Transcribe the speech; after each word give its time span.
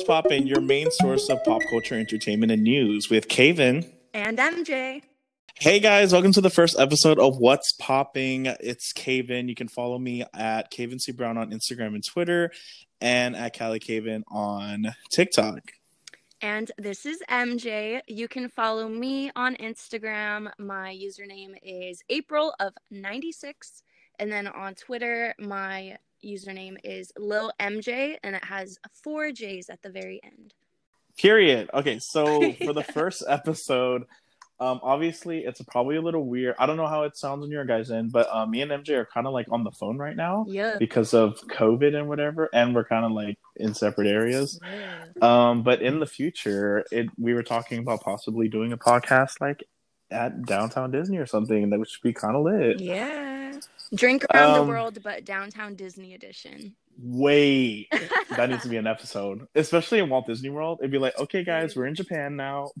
What's 0.00 0.08
Poppin', 0.08 0.46
your 0.46 0.62
main 0.62 0.90
source 0.92 1.28
of 1.28 1.44
pop 1.44 1.60
culture, 1.68 1.94
entertainment, 1.94 2.50
and 2.50 2.62
news 2.62 3.10
with 3.10 3.28
Kaven. 3.28 3.86
And 4.14 4.38
MJ. 4.38 5.02
Hey 5.56 5.78
guys, 5.78 6.10
welcome 6.10 6.32
to 6.32 6.40
the 6.40 6.48
first 6.48 6.80
episode 6.80 7.18
of 7.18 7.36
What's 7.36 7.72
Popping. 7.72 8.46
It's 8.46 8.94
Kaven. 8.94 9.50
You 9.50 9.54
can 9.54 9.68
follow 9.68 9.98
me 9.98 10.24
at 10.32 10.72
Kaven 10.72 10.98
C 10.98 11.12
Brown 11.12 11.36
on 11.36 11.50
Instagram 11.50 11.88
and 11.88 12.02
Twitter, 12.02 12.50
and 13.02 13.36
at 13.36 13.58
Callie 13.58 13.78
Kaven 13.78 14.22
on 14.28 14.94
TikTok. 15.10 15.70
And 16.40 16.72
this 16.78 17.04
is 17.04 17.18
MJ. 17.28 18.00
You 18.08 18.26
can 18.26 18.48
follow 18.48 18.88
me 18.88 19.30
on 19.36 19.54
Instagram. 19.56 20.50
My 20.58 20.96
username 20.96 21.56
is 21.62 22.02
April 22.08 22.54
of 22.58 22.72
96. 22.90 23.82
And 24.18 24.32
then 24.32 24.48
on 24.48 24.76
Twitter, 24.76 25.34
my 25.38 25.98
username 26.24 26.76
is 26.84 27.12
Lil 27.18 27.52
MJ, 27.60 28.16
and 28.22 28.34
it 28.36 28.44
has 28.44 28.78
four 29.02 29.32
J's 29.32 29.68
at 29.68 29.82
the 29.82 29.90
very 29.90 30.20
end. 30.24 30.54
Period. 31.18 31.70
Okay, 31.74 31.98
so 31.98 32.52
for 32.64 32.72
the 32.72 32.82
first 32.84 33.24
episode, 33.28 34.04
um, 34.58 34.78
obviously 34.82 35.40
it's 35.40 35.60
probably 35.62 35.96
a 35.96 36.02
little 36.02 36.26
weird. 36.26 36.54
I 36.58 36.66
don't 36.66 36.76
know 36.76 36.86
how 36.86 37.04
it 37.04 37.16
sounds 37.16 37.44
on 37.44 37.50
your 37.50 37.64
guys' 37.64 37.90
end, 37.90 38.12
but 38.12 38.28
uh, 38.30 38.44
me 38.46 38.60
and 38.62 38.70
MJ 38.70 38.90
are 38.90 39.06
kind 39.12 39.26
of 39.26 39.32
like 39.32 39.46
on 39.50 39.64
the 39.64 39.70
phone 39.70 39.96
right 39.96 40.14
now, 40.16 40.44
Yeah. 40.48 40.76
because 40.78 41.14
of 41.14 41.40
COVID 41.48 41.94
and 41.96 42.08
whatever, 42.08 42.48
and 42.52 42.74
we're 42.74 42.84
kind 42.84 43.04
of 43.06 43.12
like 43.12 43.38
in 43.56 43.72
separate 43.74 44.06
areas. 44.08 44.60
Yeah. 44.62 45.04
Um, 45.22 45.62
but 45.62 45.80
in 45.82 45.98
the 45.98 46.06
future, 46.06 46.84
it 46.92 47.08
we 47.18 47.32
were 47.34 47.42
talking 47.42 47.78
about 47.78 48.02
possibly 48.02 48.48
doing 48.48 48.72
a 48.72 48.78
podcast 48.78 49.40
like 49.40 49.64
at 50.10 50.42
downtown 50.44 50.90
Disney 50.90 51.18
or 51.18 51.26
something 51.26 51.70
that 51.70 51.78
would 51.78 51.88
be 52.02 52.12
kind 52.12 52.36
of 52.36 52.42
lit. 52.44 52.80
Yeah. 52.80 53.52
Drink 53.94 54.24
around 54.32 54.54
Um, 54.60 54.66
the 54.66 54.72
world, 54.72 54.98
but 55.02 55.24
downtown 55.24 55.74
Disney 55.74 56.14
edition. 56.14 56.76
Wait, 57.02 57.88
that 58.36 58.50
needs 58.50 58.62
to 58.62 58.68
be 58.68 58.76
an 58.76 58.86
episode, 58.86 59.46
especially 59.54 60.00
in 60.00 60.08
Walt 60.10 60.26
Disney 60.26 60.50
World. 60.50 60.78
It'd 60.80 60.90
be 60.90 60.98
like, 60.98 61.18
okay, 61.18 61.42
guys, 61.42 61.74
we're 61.74 61.86
in 61.86 61.94
Japan 61.94 62.36
now. 62.36 62.70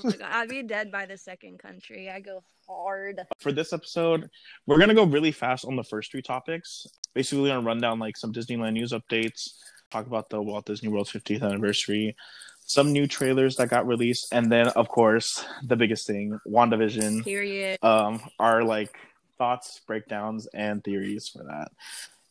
my 0.04 0.12
god, 0.12 0.28
I'd 0.30 0.48
be 0.48 0.62
dead 0.62 0.92
by 0.92 1.06
the 1.06 1.16
second 1.18 1.58
country. 1.58 2.08
I 2.08 2.20
go 2.20 2.44
hard. 2.68 3.20
For 3.40 3.50
this 3.50 3.72
episode, 3.72 4.30
we're 4.64 4.78
gonna 4.78 4.94
go 4.94 5.02
really 5.02 5.32
fast 5.32 5.64
on 5.64 5.74
the 5.74 5.82
first 5.82 6.12
three 6.12 6.22
topics. 6.22 6.86
Basically, 7.14 7.42
we're 7.42 7.48
gonna 7.48 7.66
run 7.66 7.80
down 7.80 7.98
like 7.98 8.16
some 8.16 8.32
Disneyland 8.32 8.74
news 8.74 8.92
updates, 8.92 9.54
talk 9.90 10.06
about 10.06 10.30
the 10.30 10.40
Walt 10.40 10.66
Disney 10.66 10.88
World's 10.88 11.10
50th 11.10 11.42
anniversary, 11.42 12.14
some 12.60 12.92
new 12.92 13.08
trailers 13.08 13.56
that 13.56 13.70
got 13.70 13.88
released, 13.88 14.28
and 14.30 14.52
then, 14.52 14.68
of 14.68 14.86
course, 14.88 15.44
the 15.64 15.74
biggest 15.74 16.06
thing, 16.06 16.38
WandaVision. 16.46 17.24
Period. 17.24 17.82
um 17.82 18.20
our 18.38 18.62
like 18.62 18.94
thoughts 19.38 19.80
breakdowns 19.86 20.46
and 20.52 20.82
theories 20.84 21.28
for 21.28 21.44
that. 21.44 21.70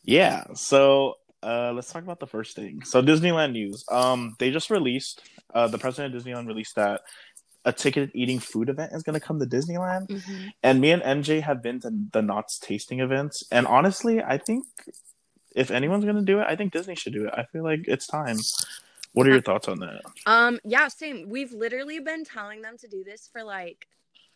Yeah 0.04 0.44
so 0.54 1.14
uh 1.42 1.72
let's 1.72 1.92
talk 1.92 2.02
about 2.02 2.20
the 2.20 2.26
first 2.26 2.54
thing. 2.56 2.82
So 2.84 3.02
disneyland 3.02 3.52
news. 3.52 3.84
Um 3.90 4.36
they 4.38 4.50
just 4.50 4.70
released 4.70 5.22
uh 5.54 5.68
the 5.68 5.78
president 5.78 6.14
of 6.14 6.22
disneyland 6.22 6.46
released 6.46 6.76
that 6.76 7.00
a 7.64 7.72
ticket 7.72 8.10
eating 8.14 8.38
food 8.38 8.68
event 8.68 8.92
is 8.92 9.02
going 9.02 9.14
to 9.14 9.20
come 9.26 9.38
to 9.40 9.46
disneyland. 9.46 10.08
Mhm. 10.08 10.52
and 10.62 10.80
me 10.80 10.92
and 10.92 11.02
mj 11.02 11.42
have 11.42 11.62
been 11.62 11.80
to 11.80 11.90
the 12.12 12.22
knots 12.22 12.58
tasting 12.58 13.00
events 13.00 13.44
and 13.50 13.66
honestly 13.66 14.22
i 14.22 14.38
think 14.38 14.64
if 15.54 15.70
anyone's 15.70 16.04
going 16.04 16.16
to 16.16 16.22
do 16.22 16.38
it 16.40 16.46
i 16.48 16.54
think 16.56 16.72
disney 16.72 16.94
should 16.94 17.12
do 17.12 17.26
it. 17.26 17.34
I 17.36 17.44
feel 17.52 17.64
like 17.64 17.80
it's 17.88 18.06
time. 18.06 18.38
What 19.12 19.26
are 19.26 19.30
your 19.30 19.40
thoughts 19.42 19.66
on 19.68 19.80
that? 19.80 20.02
Um, 20.26 20.60
yeah, 20.64 20.86
same. 20.88 21.28
We've 21.28 21.52
literally 21.52 21.98
been 21.98 22.24
telling 22.24 22.62
them 22.62 22.76
to 22.78 22.86
do 22.88 23.02
this 23.02 23.28
for 23.32 23.42
like 23.42 23.86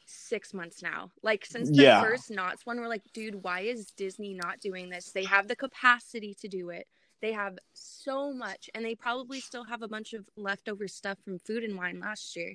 six 0.07 0.53
months 0.55 0.83
now. 0.83 1.11
Like 1.23 1.45
since 1.47 1.69
the 1.71 1.83
Yeah. 1.83 2.03
first 2.03 2.31
Knots 2.31 2.65
one, 2.67 2.79
we're 2.81 2.89
like, 2.89 3.03
dude, 3.13 3.43
why 3.43 3.61
is 3.61 3.87
Disney 3.93 4.35
not 4.35 4.61
doing 4.61 4.89
this? 4.89 5.13
They 5.13 5.25
have 5.25 5.49
the 5.49 5.57
capacity 5.57 6.35
to 6.41 6.49
do 6.49 6.71
it. 6.71 6.87
They 7.21 7.33
have 7.33 7.57
so 7.73 8.33
much, 8.33 8.69
and 8.75 8.85
they 8.85 8.95
probably 8.97 9.41
still 9.41 9.65
have 9.65 9.83
a 9.83 9.89
bunch 9.89 10.13
of 10.13 10.29
leftover 10.37 10.89
stuff 10.89 11.19
from 11.25 11.39
food 11.39 11.63
and 11.65 11.77
wine 11.77 12.01
last 12.01 12.35
year. 12.37 12.55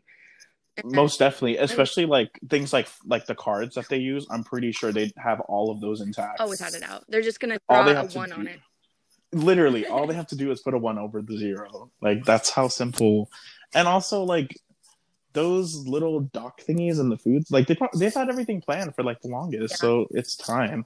And- 0.77 0.91
most 0.91 1.17
definitely 1.17 1.57
especially 1.57 2.05
like 2.05 2.39
things 2.49 2.71
like 2.71 2.87
like 3.03 3.25
the 3.25 3.33
cards 3.33 3.73
that 3.73 3.89
they 3.89 3.97
use 3.97 4.27
i'm 4.29 4.43
pretty 4.43 4.71
sure 4.71 4.91
they 4.91 5.11
have 5.17 5.39
all 5.39 5.71
of 5.71 5.81
those 5.81 6.01
intact 6.01 6.37
oh, 6.39 6.47
without 6.47 6.75
a 6.75 6.79
doubt, 6.79 7.03
they're 7.09 7.23
just 7.23 7.39
gonna 7.39 7.57
All 7.67 7.77
draw 7.77 7.85
they 7.85 7.91
a 7.93 7.95
have 7.95 8.09
to 8.11 8.17
one 8.19 8.29
do- 8.29 8.35
on 8.35 8.47
it. 8.47 8.59
literally 9.33 9.87
all 9.87 10.05
they 10.05 10.13
have 10.21 10.27
to 10.27 10.35
do 10.35 10.51
is 10.51 10.61
put 10.61 10.75
a 10.75 10.77
one 10.77 10.99
over 10.99 11.23
the 11.23 11.35
zero 11.35 11.89
like 11.99 12.23
that's 12.25 12.51
how 12.51 12.67
simple 12.67 13.27
and 13.73 13.87
also 13.87 14.21
like 14.23 14.55
those 15.33 15.75
little 15.87 16.21
dock 16.21 16.61
thingies 16.61 16.99
and 16.99 17.11
the 17.11 17.17
foods 17.17 17.51
like 17.51 17.67
they 17.67 17.75
pro- 17.75 17.89
they've 17.97 18.13
had 18.13 18.29
everything 18.29 18.61
planned 18.61 18.95
for 18.95 19.03
like 19.03 19.21
the 19.21 19.27
longest 19.27 19.73
Yeah. 19.73 19.77
so 19.77 20.07
it's 20.11 20.35
time 20.35 20.85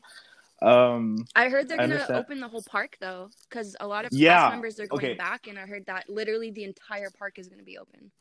um 0.62 1.26
I 1.36 1.50
heard 1.50 1.68
they're 1.70 1.80
I 1.80 1.84
gonna 1.88 1.96
understand. 1.96 2.20
open 2.20 2.40
the 2.40 2.48
whole 2.48 2.62
park 2.64 2.98
though, 3.02 3.30
because 3.50 3.76
a 3.80 3.88
lot 3.88 4.06
of 4.06 4.12
Yeah, 4.14 4.50
members 4.52 4.80
are 4.80 4.86
going 4.88 5.06
okay. 5.06 5.14
back, 5.16 5.48
and 5.48 5.58
I 5.58 5.66
heard 5.66 5.86
that 5.88 6.08
literally 6.10 6.52
the 6.52 6.64
entire 6.66 7.10
park 7.10 7.40
is 7.40 7.48
gonna 7.48 7.64
be 7.64 7.78
open. 7.80 8.12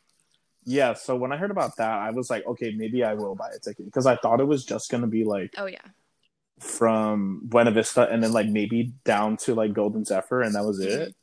yeah 0.64 0.92
so 0.94 1.16
when 1.16 1.32
i 1.32 1.36
heard 1.38 1.50
about 1.50 1.74
that 1.78 1.90
i 2.06 2.10
was 2.10 2.28
like 2.28 2.46
okay 2.46 2.70
maybe 2.76 3.02
i 3.02 3.14
will 3.14 3.34
buy 3.34 3.48
a 3.56 3.58
ticket 3.58 3.86
because 3.86 4.04
i 4.06 4.14
thought 4.16 4.40
it 4.40 4.44
was 4.46 4.62
just 4.64 4.90
gonna 4.90 5.06
be 5.06 5.24
like 5.24 5.54
Oh 5.56 5.64
yeah. 5.66 5.86
from 6.60 7.40
buena 7.44 7.70
vista 7.70 8.06
and 8.10 8.22
then 8.22 8.32
like 8.32 8.46
maybe 8.46 8.92
down 9.04 9.36
to 9.38 9.54
like 9.54 9.72
golden 9.72 10.04
zephyr 10.04 10.42
and 10.42 10.54
that 10.54 10.64
was 10.64 10.78
it 10.80 11.14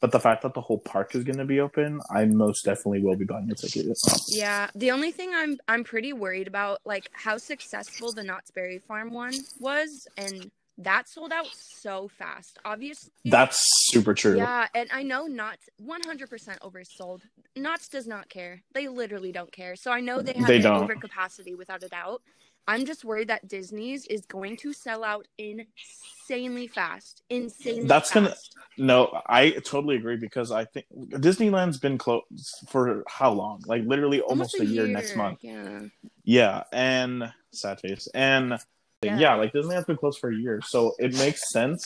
but 0.00 0.12
the 0.12 0.20
fact 0.20 0.42
that 0.42 0.54
the 0.54 0.60
whole 0.60 0.78
park 0.78 1.14
is 1.14 1.24
going 1.24 1.38
to 1.38 1.44
be 1.44 1.60
open 1.60 2.00
i 2.10 2.24
most 2.24 2.64
definitely 2.64 3.02
will 3.02 3.16
be 3.16 3.24
buying 3.24 3.50
a 3.50 3.54
ticket 3.54 3.86
Yeah, 4.28 4.70
the 4.74 4.90
only 4.90 5.10
thing 5.10 5.30
I'm 5.34 5.58
I'm 5.66 5.84
pretty 5.84 6.12
worried 6.12 6.48
about, 6.48 6.80
like 6.84 7.08
how 7.12 7.38
successful 7.38 8.12
the 8.12 8.22
Knott's 8.22 8.50
Berry 8.50 8.78
Farm 8.78 9.12
one 9.12 9.34
was, 9.58 10.06
and 10.16 10.50
that 10.78 11.08
sold 11.08 11.32
out 11.32 11.48
so 11.52 12.08
fast. 12.08 12.58
Obviously, 12.64 13.10
that's 13.24 13.60
super 13.90 14.14
true 14.14 14.36
yeah, 14.36 14.68
and 14.74 14.88
I 14.92 15.02
know 15.02 15.26
Knott's 15.26 15.68
100% 15.82 16.58
oversold. 16.60 17.22
Knott's 17.56 17.88
does 17.88 18.06
not 18.06 18.28
care; 18.28 18.62
they 18.74 18.88
literally 18.88 19.32
don't 19.32 19.52
care. 19.52 19.76
So 19.76 19.90
I 19.90 20.00
know 20.00 20.22
they 20.22 20.34
have 20.34 20.46
They 20.46 20.60
don't. 20.60 20.88
overcapacity 20.88 21.56
without 21.56 21.82
a 21.82 21.88
doubt. 21.88 22.22
I'm 22.68 22.84
just 22.86 23.04
worried 23.04 23.28
that 23.28 23.48
Disney's 23.48 24.06
is 24.06 24.26
going 24.26 24.56
to 24.58 24.72
sell 24.72 25.02
out 25.02 25.26
insanely 25.38 26.66
fast, 26.68 27.22
insanely. 27.30 27.84
That's 27.84 28.10
gonna- 28.12 28.34
No, 28.76 29.20
I 29.26 29.50
totally 29.64 29.96
agree 29.96 30.16
because 30.18 30.52
I 30.52 30.64
think 30.66 30.86
Disneyland's 30.94 31.78
been 31.78 31.98
closed 31.98 32.24
for 32.68 33.02
how 33.08 33.32
long? 33.32 33.62
Like 33.66 33.82
literally 33.84 34.20
almost, 34.20 34.60
a, 34.60 34.64
year, 34.64 34.86
next 34.86 35.16
month. 35.16 35.38
Yeah. 35.42 35.80
Yeah, 36.24 36.62
and 36.72 37.32
sad 37.52 37.80
face. 37.80 38.06
And 38.14 38.58
yeah. 39.02 39.18
Yeah. 39.18 39.34
like 39.36 39.52
Disneyland's 39.52 39.86
been 39.86 39.96
closed 39.96 40.18
for 40.20 40.30
a 40.30 40.36
year, 40.36 40.60
so 40.64 40.94
it 40.98 41.14
makes 41.16 41.50
sense 41.50 41.82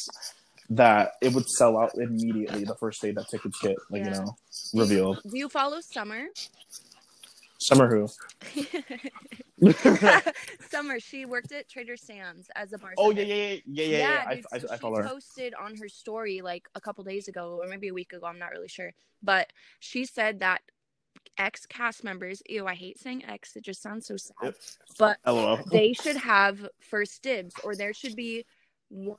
that 0.71 1.13
it 1.21 1.33
would 1.35 1.49
sell 1.49 1.79
out 1.79 1.93
immediately 1.97 2.65
the 2.65 2.75
first 2.77 3.01
day 3.03 3.13
that 3.13 3.29
tickets 3.31 3.59
get 3.61 3.77
like 3.91 4.05
you 4.05 4.11
know 4.11 4.37
revealed. 4.75 5.21
Do 5.31 5.37
you 5.39 5.49
follow 5.49 5.81
Summer? 5.81 6.27
Summer 7.63 7.89
who? 7.89 8.09
Summer, 10.69 10.99
she 10.99 11.25
worked 11.25 11.53
at 11.53 11.69
Trader 11.69 11.97
Sam's 11.97 12.49
as 12.57 12.73
a 12.73 12.79
bartender. 12.79 12.97
oh 12.99 13.11
yeah, 13.11 13.23
yeah, 13.23 13.35
yeah, 13.35 13.61
yeah, 13.67 13.85
yeah. 13.85 13.99
yeah. 13.99 14.25
I, 14.27 14.35
dude, 14.35 14.47
I, 14.53 14.59
so 14.59 14.67
I 14.71 14.75
she 14.75 14.81
follow 14.81 14.97
her. 14.97 15.09
posted 15.09 15.55
on 15.55 15.77
her 15.77 15.89
story 15.89 16.41
like 16.43 16.69
a 16.75 16.81
couple 16.81 17.05
days 17.05 17.29
ago, 17.29 17.61
or 17.63 17.69
maybe 17.69 17.89
a 17.89 17.95
week 17.95 18.13
ago. 18.13 18.27
I'm 18.27 18.39
not 18.39 18.51
really 18.51 18.69
sure, 18.69 18.93
but 19.23 19.53
she 19.79 20.05
said 20.05 20.41
that 20.41 20.63
ex 21.39 21.67
cast 21.67 22.05
members. 22.05 22.43
Ew, 22.49 22.67
I 22.67 22.75
hate 22.75 22.99
saying 22.99 23.25
ex. 23.27 23.57
It 23.57 23.65
just 23.65 23.83
sounds 23.83 24.07
so 24.07 24.17
sad. 24.17 24.35
Yep. 24.43 24.57
But 24.99 25.19
LOL. 25.27 25.61
they 25.71 25.93
should 25.93 26.17
have 26.17 26.67
first 26.81 27.23
dibs, 27.23 27.55
or 27.63 27.77
there 27.77 27.95
should 27.95 28.17
be 28.17 28.39
one 28.39 28.45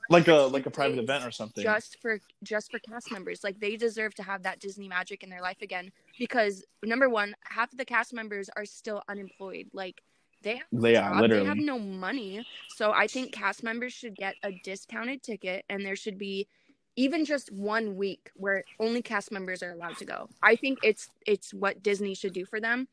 like 0.08 0.28
a 0.28 0.34
like 0.34 0.66
a 0.66 0.70
private 0.70 0.98
event 0.98 1.24
or 1.24 1.30
something. 1.30 1.62
just 1.62 1.98
for 2.00 2.18
just 2.42 2.70
for 2.70 2.78
cast 2.78 3.10
members. 3.10 3.42
Like 3.42 3.60
they 3.60 3.76
deserve 3.76 4.14
to 4.16 4.22
have 4.22 4.42
that 4.44 4.60
disney 4.60 4.88
magic 4.88 5.22
in 5.22 5.30
their 5.30 5.42
life 5.42 5.62
again 5.62 5.90
because 6.18 6.64
number 6.84 7.08
one 7.08 7.34
half 7.44 7.72
of 7.72 7.78
the 7.78 7.84
cast 7.84 8.12
members 8.12 8.48
are 8.56 8.64
still 8.64 9.02
unemployed. 9.08 9.68
Like 9.72 10.00
they 10.42 10.56
have 10.56 10.66
no 10.72 10.88
Yeah, 10.88 11.20
literally. 11.20 11.42
they 11.42 11.48
have 11.48 11.58
no 11.58 11.78
money. 11.78 12.44
So 12.76 12.92
i 12.92 13.06
think 13.06 13.32
cast 13.32 13.62
members 13.62 13.92
should 13.92 14.16
get 14.16 14.36
a 14.42 14.52
discounted 14.64 15.22
ticket 15.22 15.64
and 15.68 15.84
there 15.84 15.96
should 15.96 16.18
be 16.18 16.46
even 16.96 17.24
just 17.24 17.50
one 17.50 17.96
week 17.96 18.30
where 18.36 18.62
only 18.78 19.02
cast 19.02 19.32
members 19.32 19.62
are 19.62 19.72
allowed 19.72 19.96
to 19.96 20.04
go. 20.04 20.28
I 20.42 20.54
think 20.56 20.78
it's 20.82 21.10
it's 21.26 21.52
what 21.52 21.82
disney 21.82 22.14
should 22.14 22.32
do 22.32 22.44
for 22.44 22.60
them 22.60 22.88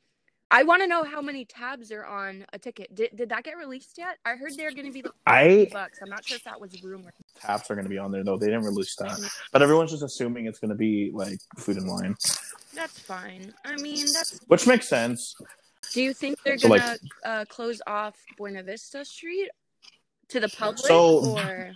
i 0.51 0.63
want 0.63 0.81
to 0.81 0.87
know 0.87 1.03
how 1.03 1.21
many 1.21 1.45
tabs 1.45 1.91
are 1.91 2.05
on 2.05 2.45
a 2.53 2.59
ticket. 2.59 2.93
Did, 2.93 3.15
did 3.15 3.29
that 3.29 3.43
get 3.43 3.57
released 3.57 3.97
yet? 3.97 4.17
I 4.25 4.35
heard 4.35 4.51
they're 4.57 4.71
going 4.71 4.85
to 4.85 4.91
be 4.91 5.01
like 5.01 5.13
I 5.25 5.69
bucks. 5.71 5.99
I'm 6.01 6.09
not 6.09 6.25
sure 6.25 6.35
if 6.37 6.43
that 6.43 6.59
was 6.59 6.73
a 6.75 6.85
rumor 6.85 7.13
Tabs 7.39 7.71
are 7.71 7.75
going 7.75 7.85
to 7.85 7.89
be 7.89 7.97
on 7.97 8.11
there 8.11 8.23
though. 8.23 8.37
They 8.37 8.47
didn't 8.47 8.65
release 8.65 8.95
that, 8.97 9.17
but 9.51 9.61
everyone's 9.61 9.91
just 9.91 10.03
assuming 10.03 10.45
it's 10.45 10.59
going 10.59 10.69
to 10.69 10.75
be 10.75 11.11
like 11.13 11.39
food 11.57 11.77
and 11.77 11.87
wine, 11.87 12.15
that's 12.73 12.99
fine. 12.99 13.53
I 13.65 13.75
mean 13.77 14.05
that's 14.13 14.39
which 14.47 14.67
makes 14.67 14.87
sense. 14.87 15.35
Do 15.93 16.01
you 16.01 16.13
think 16.13 16.37
they're 16.43 16.57
So, 16.57 16.69
gonna 16.69 16.97
uh, 17.25 17.45
close 17.49 17.81
off 17.87 18.15
Buena 18.37 18.61
Vista 18.63 19.03
Street 19.03 19.49
to 20.29 20.39
the 20.39 20.49
public, 20.49 20.85
So- 20.85 21.37
or 21.37 21.71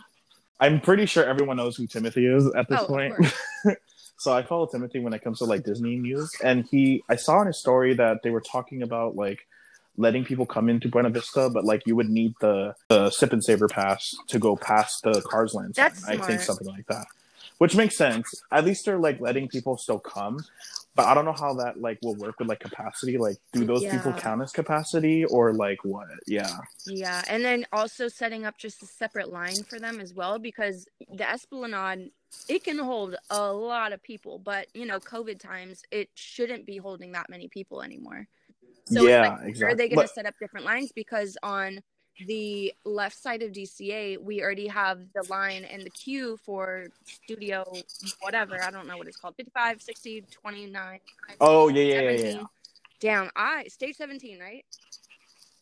I'm 0.60 0.80
pretty 0.80 1.06
sure 1.06 1.25
everyone 1.25 1.57
knows 1.57 1.75
who 1.75 1.86
Timothy 1.86 2.27
is 2.27 2.45
at 2.56 2.69
this 2.69 2.80
Oh, 2.80 2.83
of 2.83 2.88
point. 2.88 3.13
so 4.25 4.33
I 4.33 4.42
follow 4.42 4.66
Timothy 4.66 5.00
when 5.00 5.13
it 5.13 5.24
comes 5.24 5.38
to 5.38 5.45
like 5.45 5.63
Disney 5.63 5.98
news, 5.98 6.31
and 6.44 6.66
he 6.66 7.04
I 7.07 7.16
saw 7.16 7.42
in 7.42 7.48
his 7.48 7.60
story 7.60 7.94
that 7.94 8.24
they 8.24 8.31
were 8.31 8.42
talking 8.42 8.81
about 8.81 9.16
like 9.16 9.45
letting 9.98 10.25
people 10.25 10.48
come 10.48 10.68
into 10.68 10.89
Buena 10.89 11.12
Vista, 11.12 11.48
but 11.48 11.63
like 11.63 11.83
you 11.86 11.95
would 11.95 12.10
need 12.10 12.33
the 12.42 12.74
the 12.88 13.12
sip 13.12 13.33
and 13.33 13.44
savor 13.44 13.68
pass 13.68 14.16
to 14.30 14.39
go 14.39 14.56
past 14.56 15.04
the 15.04 15.22
Cars 15.22 15.54
Land. 15.54 15.75
That's 15.75 16.04
I 16.07 16.18
think 16.18 16.42
something 16.42 16.68
like 16.68 16.88
that. 16.88 17.06
which 17.60 17.75
makes 17.75 17.95
sense. 17.95 18.27
At 18.51 18.66
least 18.66 18.86
they're 18.86 18.98
like 18.98 19.22
letting 19.22 19.48
people 19.48 19.77
still 19.77 20.00
come, 20.00 20.44
but 20.95 21.06
I 21.06 21.13
don't 21.13 21.25
know 21.25 21.33
how 21.33 21.53
that 21.56 21.80
like 21.80 22.00
will 22.01 22.15
work 22.15 22.39
with 22.39 22.47
like 22.47 22.62
capacity. 22.62 23.18
Like, 23.18 23.38
do 23.51 23.65
those 23.65 23.83
people 23.83 24.13
count 24.13 24.42
as 24.42 24.51
capacity 24.51 25.25
or 25.25 25.53
like 25.53 25.83
what? 25.83 26.07
Yeah, 26.25 26.57
Yeah, 26.88 27.21
and 27.27 27.44
then 27.44 27.65
also 27.74 28.07
setting 28.07 28.45
up 28.45 28.57
just 28.57 28.81
a 28.81 28.86
separate 28.86 29.31
line 29.31 29.63
for 29.63 29.80
them 29.80 30.00
as 30.00 30.13
well 30.13 30.39
because 30.39 30.88
the 31.12 31.30
Esplanade 31.30 32.12
it 32.47 32.63
can 32.63 32.80
hold 32.80 33.15
a 33.30 33.51
lot 33.51 33.94
of 33.94 34.01
people, 34.03 34.39
but 34.39 34.68
you 34.74 34.86
know, 34.86 35.00
COVID 35.00 35.39
times 35.39 35.83
it 35.92 36.09
shouldn't 36.15 36.65
be 36.65 36.77
holding 36.77 37.12
that 37.12 37.30
many 37.30 37.48
people 37.50 37.81
anymore. 37.81 38.27
So 38.88 39.07
yeah, 39.07 39.38
like, 39.44 39.62
Are 39.63 39.75
they 39.75 39.89
going 39.89 40.07
to 40.07 40.13
set 40.13 40.25
up 40.25 40.36
different 40.39 40.65
lines 40.65 40.91
because 40.94 41.38
on 41.41 41.81
the 42.27 42.73
left 42.85 43.21
side 43.21 43.44
of 43.44 43.51
DCA 43.51 44.17
we 44.21 44.41
already 44.41 44.67
have 44.67 45.00
the 45.13 45.23
line 45.29 45.65
and 45.65 45.83
the 45.83 45.89
queue 45.89 46.38
for 46.45 46.88
studio 47.03 47.65
whatever 48.21 48.62
I 48.63 48.71
don't 48.71 48.88
know 48.88 48.97
what 48.97 49.07
it's 49.07 49.17
called 49.17 49.35
55 49.35 49.81
60 49.81 50.23
29 50.31 51.00
oh 51.41 51.67
yeah, 51.67 51.81
yeah, 51.83 51.94
yeah, 51.94 52.17
17. 52.17 52.38
yeah. 52.38 52.44
Damn, 53.01 53.29
I 53.35 53.65
stage 53.65 53.97
17, 53.97 54.39
right? 54.39 54.63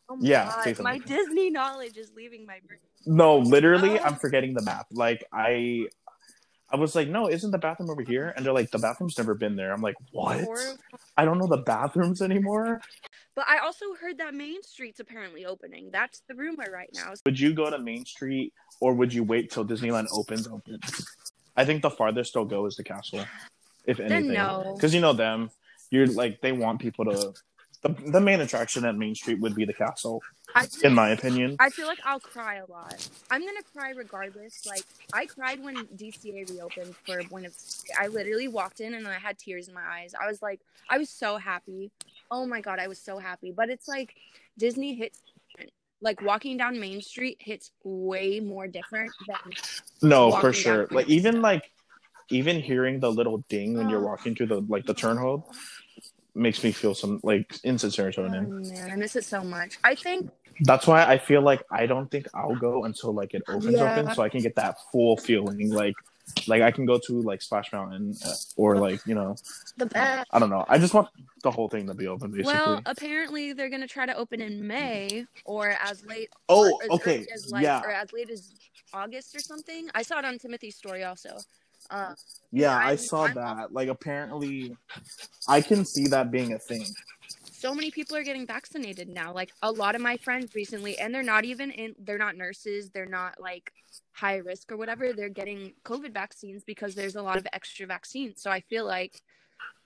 Oh 0.07 0.15
my 0.15 0.27
Yeah, 0.27 0.61
God, 0.65 0.79
my 0.81 0.97
Disney 0.99 1.49
knowledge 1.49 1.97
is 1.97 2.11
leaving 2.15 2.45
my 2.45 2.59
brain. 2.67 2.79
No, 3.05 3.39
literally, 3.39 3.99
Oh. 3.99 4.03
I'm 4.03 4.15
forgetting 4.15 4.53
the 4.53 4.61
map. 4.61 4.85
Like 4.91 5.25
I, 5.33 5.87
I 6.73 6.77
was 6.77 6.95
like, 6.95 7.07
no, 7.07 7.29
isn't 7.29 7.51
the 7.51 7.59
bathroom 7.59 7.91
over 7.91 8.01
here? 8.01 8.33
And 8.35 8.43
they're 8.43 8.51
like, 8.51 8.71
the 8.71 8.79
bathroom's 8.79 9.15
never 9.19 9.35
been 9.35 9.55
there. 9.55 9.71
I'm 9.71 9.81
like, 9.81 9.95
what? 10.11 10.43
I 11.15 11.23
don't 11.23 11.37
know 11.37 11.45
the 11.45 11.57
bathrooms 11.61 12.19
anymore. 12.19 12.81
But 13.35 13.45
I 13.47 13.59
also 13.59 13.85
heard 14.01 14.17
that 14.17 14.33
Main 14.33 14.63
Street's 14.63 14.99
apparently 14.99 15.45
opening. 15.45 15.91
That's 15.91 16.23
the 16.27 16.33
rumor 16.33 16.65
right 16.73 16.89
now. 16.95 17.13
Would 17.25 17.39
you 17.39 17.53
go 17.53 17.69
to 17.69 17.77
Main 17.77 18.05
Street 18.05 18.53
or 18.79 18.95
would 18.95 19.13
you 19.13 19.23
wait 19.23 19.51
till 19.51 19.63
Disneyland 19.63 20.07
opens? 20.11 20.47
Opens. 20.47 21.05
I 21.55 21.63
think 21.63 21.83
the 21.83 21.91
farthest 21.91 22.33
they'll 22.33 22.45
go 22.45 22.65
is 22.65 22.75
the 22.75 22.83
castle, 22.83 23.23
if 23.85 23.99
anything. 23.99 24.33
no. 24.33 24.73
Because 24.75 24.95
you 24.95 25.01
know 25.01 25.13
them, 25.13 25.51
you're 25.91 26.07
like 26.07 26.41
they 26.41 26.51
want 26.51 26.79
people 26.81 27.05
to. 27.05 27.33
The, 27.83 27.89
the 28.11 28.21
main 28.21 28.39
attraction 28.39 28.85
at 28.85 28.95
Main 28.95 29.13
Street 29.13 29.39
would 29.41 29.55
be 29.55 29.65
the 29.65 29.73
castle, 29.73 30.21
I 30.55 30.67
in 30.83 30.93
my 30.93 31.09
opinion. 31.09 31.57
I 31.59 31.69
feel 31.69 31.85
like 31.85 31.99
I'll 32.05 32.19
cry 32.19 32.55
a 32.55 32.71
lot. 32.71 33.09
I'm 33.29 33.41
gonna 33.45 33.61
cry 33.75 33.89
regardless. 33.91 34.65
Like 34.65 34.83
I 35.13 35.25
cried 35.25 35.61
when 35.61 35.85
DCA 35.87 36.49
reopened 36.49 36.95
for 37.05 37.21
Buenos. 37.23 37.83
I 37.99 38.07
literally 38.07 38.47
walked 38.47 38.79
in 38.79 38.93
and 38.93 39.05
I 39.05 39.15
had 39.15 39.37
tears 39.37 39.67
in 39.67 39.73
my 39.73 39.83
eyes. 39.83 40.13
I 40.19 40.27
was 40.27 40.41
like, 40.41 40.61
I 40.89 40.97
was 40.97 41.09
so 41.09 41.35
happy. 41.37 41.91
Oh 42.31 42.45
my 42.45 42.61
god, 42.61 42.79
I 42.79 42.87
was 42.87 42.99
so 42.99 43.19
happy. 43.19 43.51
But 43.51 43.69
it's 43.69 43.87
like 43.87 44.15
Disney 44.57 44.95
hits. 44.95 45.21
Like 46.01 46.21
walking 46.21 46.57
down 46.57 46.79
Main 46.79 47.01
Street 47.01 47.37
hits 47.39 47.71
way 47.83 48.39
more 48.41 48.67
different 48.67 49.11
than 49.27 49.53
No, 50.01 50.31
for 50.31 50.51
sure. 50.53 50.87
Like 50.91 51.09
even 51.09 51.41
like 51.41 51.69
even 52.29 52.61
hearing 52.61 52.99
the 53.01 53.11
little 53.11 53.39
ding 53.49 53.77
when 53.77 53.89
you're 53.89 54.01
Oh. 54.01 54.07
walking 54.07 54.35
through 54.35 54.47
the 54.47 54.61
like 54.69 54.85
the 54.85 54.93
turnhold 54.95 55.43
makes 56.35 56.63
me 56.63 56.71
feel 56.71 56.95
some 56.95 57.19
like 57.23 57.55
instant 57.63 57.93
serotonin. 57.93 58.47
Oh, 58.47 58.73
man, 58.73 58.91
I 58.91 58.95
miss 58.95 59.15
it 59.15 59.25
so 59.25 59.43
much. 59.43 59.77
I 59.83 59.95
think 59.95 60.29
That's 60.61 60.85
why 60.87 61.03
I 61.03 61.17
feel 61.17 61.41
like 61.41 61.63
I 61.71 61.85
don't 61.85 62.09
think 62.09 62.27
I'll 62.33 62.55
go 62.55 62.85
until 62.85 63.13
like 63.13 63.33
it 63.33 63.43
opens 63.47 63.73
Yeah. 63.73 63.91
open 63.91 64.13
so 64.13 64.21
I 64.21 64.29
can 64.29 64.41
get 64.41 64.55
that 64.55 64.77
full 64.91 65.17
feeling 65.17 65.71
like 65.71 65.95
like 66.47 66.61
I 66.61 66.71
can 66.71 66.85
go 66.85 66.97
to 67.07 67.21
like 67.21 67.41
Splash 67.41 67.73
Mountain 67.73 68.15
uh, 68.25 68.33
or 68.55 68.77
like, 68.77 69.05
you 69.05 69.13
know, 69.13 69.35
the 69.77 69.85
best. 69.87 70.27
I 70.31 70.39
don't 70.39 70.49
know. 70.49 70.65
I 70.67 70.77
just 70.77 70.93
want 70.93 71.09
the 71.43 71.51
whole 71.51 71.67
thing 71.67 71.85
to 71.87 71.93
be 71.93 72.07
open 72.07 72.31
basically. 72.31 72.53
Well, 72.53 72.81
apparently 72.85 73.53
they're 73.53 73.69
gonna 73.69 73.87
try 73.87 74.05
to 74.05 74.15
open 74.15 74.41
in 74.41 74.65
May 74.65 75.25
or 75.45 75.75
as 75.81 76.05
late. 76.05 76.29
oh, 76.49 76.71
or 76.71 76.83
as 76.83 76.89
okay. 76.91 77.17
early 77.17 77.27
as 77.33 77.51
like, 77.51 77.63
yeah. 77.63 77.81
or 77.81 77.91
as 77.91 78.13
late 78.13 78.29
as 78.29 78.53
August 78.93 79.35
or 79.35 79.39
something. 79.39 79.89
I 79.93 80.01
saw 80.01 80.19
it 80.19 80.25
on 80.25 80.37
Timothy's 80.37 80.75
story 80.75 81.03
also. 81.03 81.37
Uh, 81.89 82.15
Yeah, 82.51 82.75
I 82.77 82.89
I'm- 82.89 82.97
saw 82.97 83.25
I'm- 83.25 83.35
that. 83.35 83.73
Like 83.73 83.89
apparently 83.89 84.75
I 85.47 85.61
can 85.61 85.85
see 85.85 86.07
that 86.07 86.31
being 86.31 86.53
a 86.53 86.59
thing. 86.59 86.85
so 87.51 87.73
many 87.73 87.91
people 87.91 88.15
are 88.17 88.23
getting 88.23 88.45
vaccinated 88.45 89.07
now. 89.09 89.33
Like 89.33 89.51
a 89.61 89.71
lot 89.71 89.95
of 89.95 90.01
my 90.01 90.17
friends 90.17 90.53
recently, 90.55 90.97
and 90.99 91.13
they're 91.13 91.23
not 91.23 91.45
even 91.45 91.71
in. 91.71 91.95
They're 91.99 92.17
not 92.17 92.35
nurses. 92.35 92.89
They're 92.89 93.05
not 93.05 93.39
like 93.39 93.71
high 94.11 94.37
risk 94.37 94.71
or 94.71 94.77
whatever. 94.77 95.13
They're 95.13 95.29
getting 95.29 95.73
COVID 95.83 96.13
vaccines 96.13 96.63
because 96.63 96.93
there's 96.95 97.15
a 97.15 97.21
lot 97.21 97.37
of 97.37 97.47
extra 97.53 97.85
vaccines. 97.87 98.41
So 98.41 98.51
I 98.51 98.59
feel 98.61 98.85
like 98.85 99.21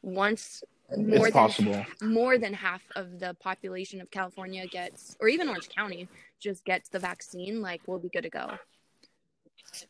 once 0.01 0.63
more 0.95 1.15
it's 1.15 1.23
than 1.25 1.31
possible. 1.33 1.85
more 2.01 2.37
than 2.37 2.53
half 2.53 2.81
of 2.95 3.19
the 3.19 3.35
population 3.39 3.99
of 4.01 4.09
California 4.11 4.65
gets, 4.67 5.15
or 5.19 5.27
even 5.27 5.47
Orange 5.49 5.69
County, 5.69 6.07
just 6.39 6.63
gets 6.65 6.89
the 6.89 6.99
vaccine, 6.99 7.61
like 7.61 7.81
we'll 7.87 7.99
be 7.99 8.09
good 8.09 8.23
to 8.23 8.29
go. 8.29 8.57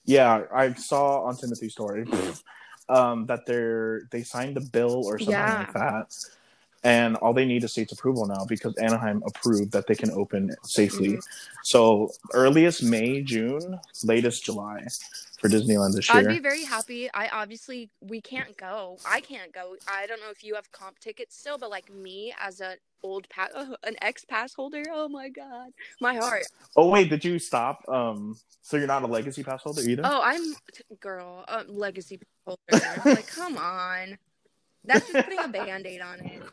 Yeah, 0.05 0.43
I 0.53 0.73
saw 0.73 1.23
on 1.23 1.37
Timothy's 1.37 1.73
story 1.73 2.05
um, 2.89 3.25
that 3.27 3.45
they're 3.45 4.03
they 4.11 4.23
signed 4.23 4.57
a 4.57 4.61
bill 4.61 5.05
or 5.05 5.19
something 5.19 5.33
Yeah. 5.33 5.59
like 5.59 5.73
that, 5.73 6.15
and 6.87 7.17
all 7.17 7.33
they 7.33 7.45
need 7.45 7.63
is 7.65 7.71
state's 7.73 7.91
approval 7.91 8.25
now 8.25 8.45
because 8.45 8.73
Anaheim 8.77 9.21
approved 9.25 9.73
that 9.73 9.87
they 9.87 9.95
can 9.95 10.09
open 10.11 10.55
safely. 10.63 11.13
Mhm. 11.17 11.21
So 11.63 12.11
earliest 12.33 12.81
May, 12.81 13.21
June, 13.21 13.77
latest 14.05 14.45
July 14.45 14.87
for 15.39 15.49
Disneyland 15.49 15.95
this 15.95 16.07
year. 16.09 16.19
I'd 16.19 16.27
be 16.29 16.39
very 16.39 16.63
happy. 16.63 17.09
I 17.13 17.27
obviously 17.27 17.89
we 17.99 18.21
can't 18.21 18.55
go. 18.55 18.97
I 19.05 19.19
can't 19.19 19.51
go. 19.51 19.75
I 19.85 20.07
don't 20.07 20.21
know 20.21 20.29
if 20.31 20.45
you 20.45 20.55
have 20.55 20.71
comp 20.71 20.99
tickets 20.99 21.37
still, 21.37 21.57
but 21.57 21.69
like 21.69 21.93
me 21.93 22.33
as 22.39 22.61
an 22.61 22.77
old 23.03 23.27
pass, 23.27 23.49
an 23.83 23.97
ex 24.01 24.23
pass 24.23 24.53
holder. 24.53 24.83
Oh 24.89 25.09
my 25.09 25.27
god, 25.27 25.71
my 25.99 26.15
heart. 26.15 26.45
oh 26.77 26.89
wait, 26.89 27.09
did 27.09 27.25
you 27.25 27.37
stop? 27.37 27.83
Um, 27.89 28.37
so 28.61 28.77
you're 28.77 28.87
not 28.87 29.03
a 29.03 29.07
legacy 29.07 29.43
pass 29.43 29.61
holder 29.61 29.81
either? 29.81 30.03
Oh, 30.05 30.21
I'm 30.23 30.55
girl, 31.01 31.43
uh, 31.49 31.63
legacy 31.67 32.19
holder. 32.45 32.61
like, 33.05 33.27
come 33.27 33.57
on. 33.57 34.17
That's 34.87 35.05
just 35.11 35.25
putting 35.25 35.43
a 35.43 35.47
band-aid 35.47 36.01
on 36.01 36.19
it. 36.21 36.43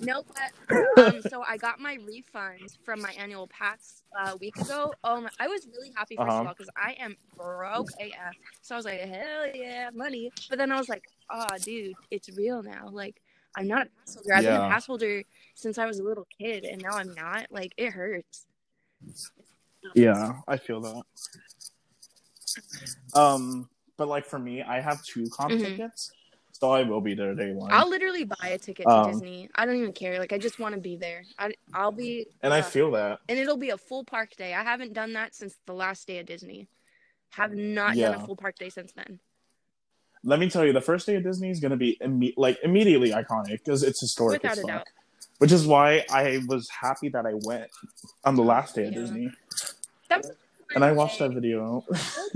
No, 0.00 0.22
but 0.34 1.06
um, 1.06 1.22
so 1.22 1.42
I 1.42 1.56
got 1.56 1.78
my 1.78 1.96
refund 2.04 2.68
from 2.84 3.00
my 3.00 3.12
annual 3.12 3.46
pass 3.46 4.02
uh, 4.18 4.32
a 4.32 4.36
week 4.36 4.58
ago. 4.58 4.92
Um, 5.04 5.28
I 5.38 5.46
was 5.46 5.66
really 5.74 5.92
happy 5.96 6.16
first 6.16 6.28
Uh-huh. 6.28 6.40
of 6.40 6.46
all 6.48 6.54
because 6.58 6.70
I 6.76 6.96
am 6.98 7.16
broke 7.36 7.90
AF. 8.00 8.36
So 8.62 8.74
I 8.74 8.78
was 8.78 8.84
like, 8.84 9.00
hell 9.00 9.46
yeah, 9.54 9.90
money. 9.94 10.32
But 10.50 10.58
then 10.58 10.72
I 10.72 10.78
was 10.78 10.88
like, 10.88 11.04
oh, 11.32 11.46
dude, 11.64 11.96
it's 12.10 12.28
real 12.36 12.62
now. 12.62 12.88
Like, 12.90 13.20
I'm 13.56 13.68
not 13.68 13.86
a 13.86 13.90
pass 14.04 14.14
holder. 14.16 14.34
I've 14.34 14.42
been 14.44 14.52
Yeah. 14.54 14.66
a 14.66 14.70
pass 14.70 14.86
holder 14.86 15.22
since 15.54 15.78
I 15.78 15.86
was 15.86 16.00
a 16.00 16.02
little 16.02 16.26
kid, 16.40 16.64
and 16.64 16.82
now 16.82 16.96
I'm 16.96 17.14
not. 17.14 17.46
Like, 17.50 17.72
it 17.76 17.90
hurts. 17.90 18.46
Yeah, 19.94 20.32
I 20.48 20.56
feel 20.56 20.80
that. 20.80 21.02
Um, 23.14 23.68
but 23.96 24.08
like 24.08 24.26
for 24.26 24.38
me, 24.38 24.62
I 24.62 24.80
have 24.80 25.04
two 25.04 25.28
comp 25.30 25.54
Mhm. 25.54 25.60
tickets, 25.62 26.10
so 26.64 26.70
I 26.70 26.82
will 26.82 27.00
be 27.02 27.14
there 27.14 27.34
day 27.34 27.52
one. 27.52 27.70
I'll 27.72 27.88
literally 27.90 28.24
buy 28.24 28.48
a 28.48 28.58
ticket 28.58 28.86
to 28.86 28.90
Um, 28.90 29.10
Disney. 29.12 29.50
I 29.54 29.66
don't 29.66 29.76
even 29.76 29.92
care. 29.92 30.18
Like, 30.18 30.32
I 30.32 30.38
just 30.38 30.58
want 30.58 30.74
to 30.74 30.80
be 30.80 30.96
there. 30.96 31.24
I, 31.38 31.52
I'll 31.74 31.92
be. 31.92 32.26
and 32.42 32.54
I 32.54 32.60
uh, 32.60 32.62
feel 32.62 32.90
that. 32.92 33.18
and 33.28 33.38
it'll 33.38 33.58
be 33.58 33.70
a 33.70 33.76
full 33.78 34.02
park 34.04 34.34
day. 34.36 34.54
I 34.54 34.62
haven't 34.62 34.94
done 34.94 35.12
that 35.12 35.34
since 35.34 35.54
the 35.66 35.74
last 35.74 36.06
day 36.06 36.18
of 36.20 36.26
Disney. 36.26 36.68
Have 37.30 37.52
not 37.52 37.96
done 37.96 38.14
a 38.14 38.24
full 38.24 38.36
park 38.36 38.56
day 38.58 38.70
since 38.70 38.92
then. 38.92 39.18
Let 40.22 40.38
me 40.38 40.48
tell 40.48 40.64
you, 40.64 40.72
the 40.72 40.80
first 40.80 41.06
day 41.06 41.16
of 41.16 41.22
Disney 41.24 41.50
is 41.50 41.60
going 41.60 41.72
to 41.72 41.76
be 41.76 41.98
imme- 42.02 42.32
like 42.38 42.58
immediately 42.62 43.10
iconic 43.10 43.58
because 43.58 43.82
it's 43.82 44.00
historic 44.00 44.42
Without 44.42 44.52
as 44.56 44.60
fuck. 44.62 44.68
doubt. 44.70 44.86
Which 45.38 45.52
is 45.52 45.66
why 45.66 46.04
I 46.10 46.40
was 46.46 46.68
happy 46.70 47.08
that 47.10 47.26
I 47.26 47.34
went 47.44 47.68
on 48.24 48.36
the 48.36 48.42
last 48.42 48.74
day 48.76 48.86
of 48.86 48.94
Yeah. 48.94 49.00
Disney, 49.00 49.30
That 50.08 50.22
was 50.22 50.30
and 50.74 50.84
I 50.84 50.92
watch 50.92 51.18
that 51.18 51.32
video. 51.32 51.84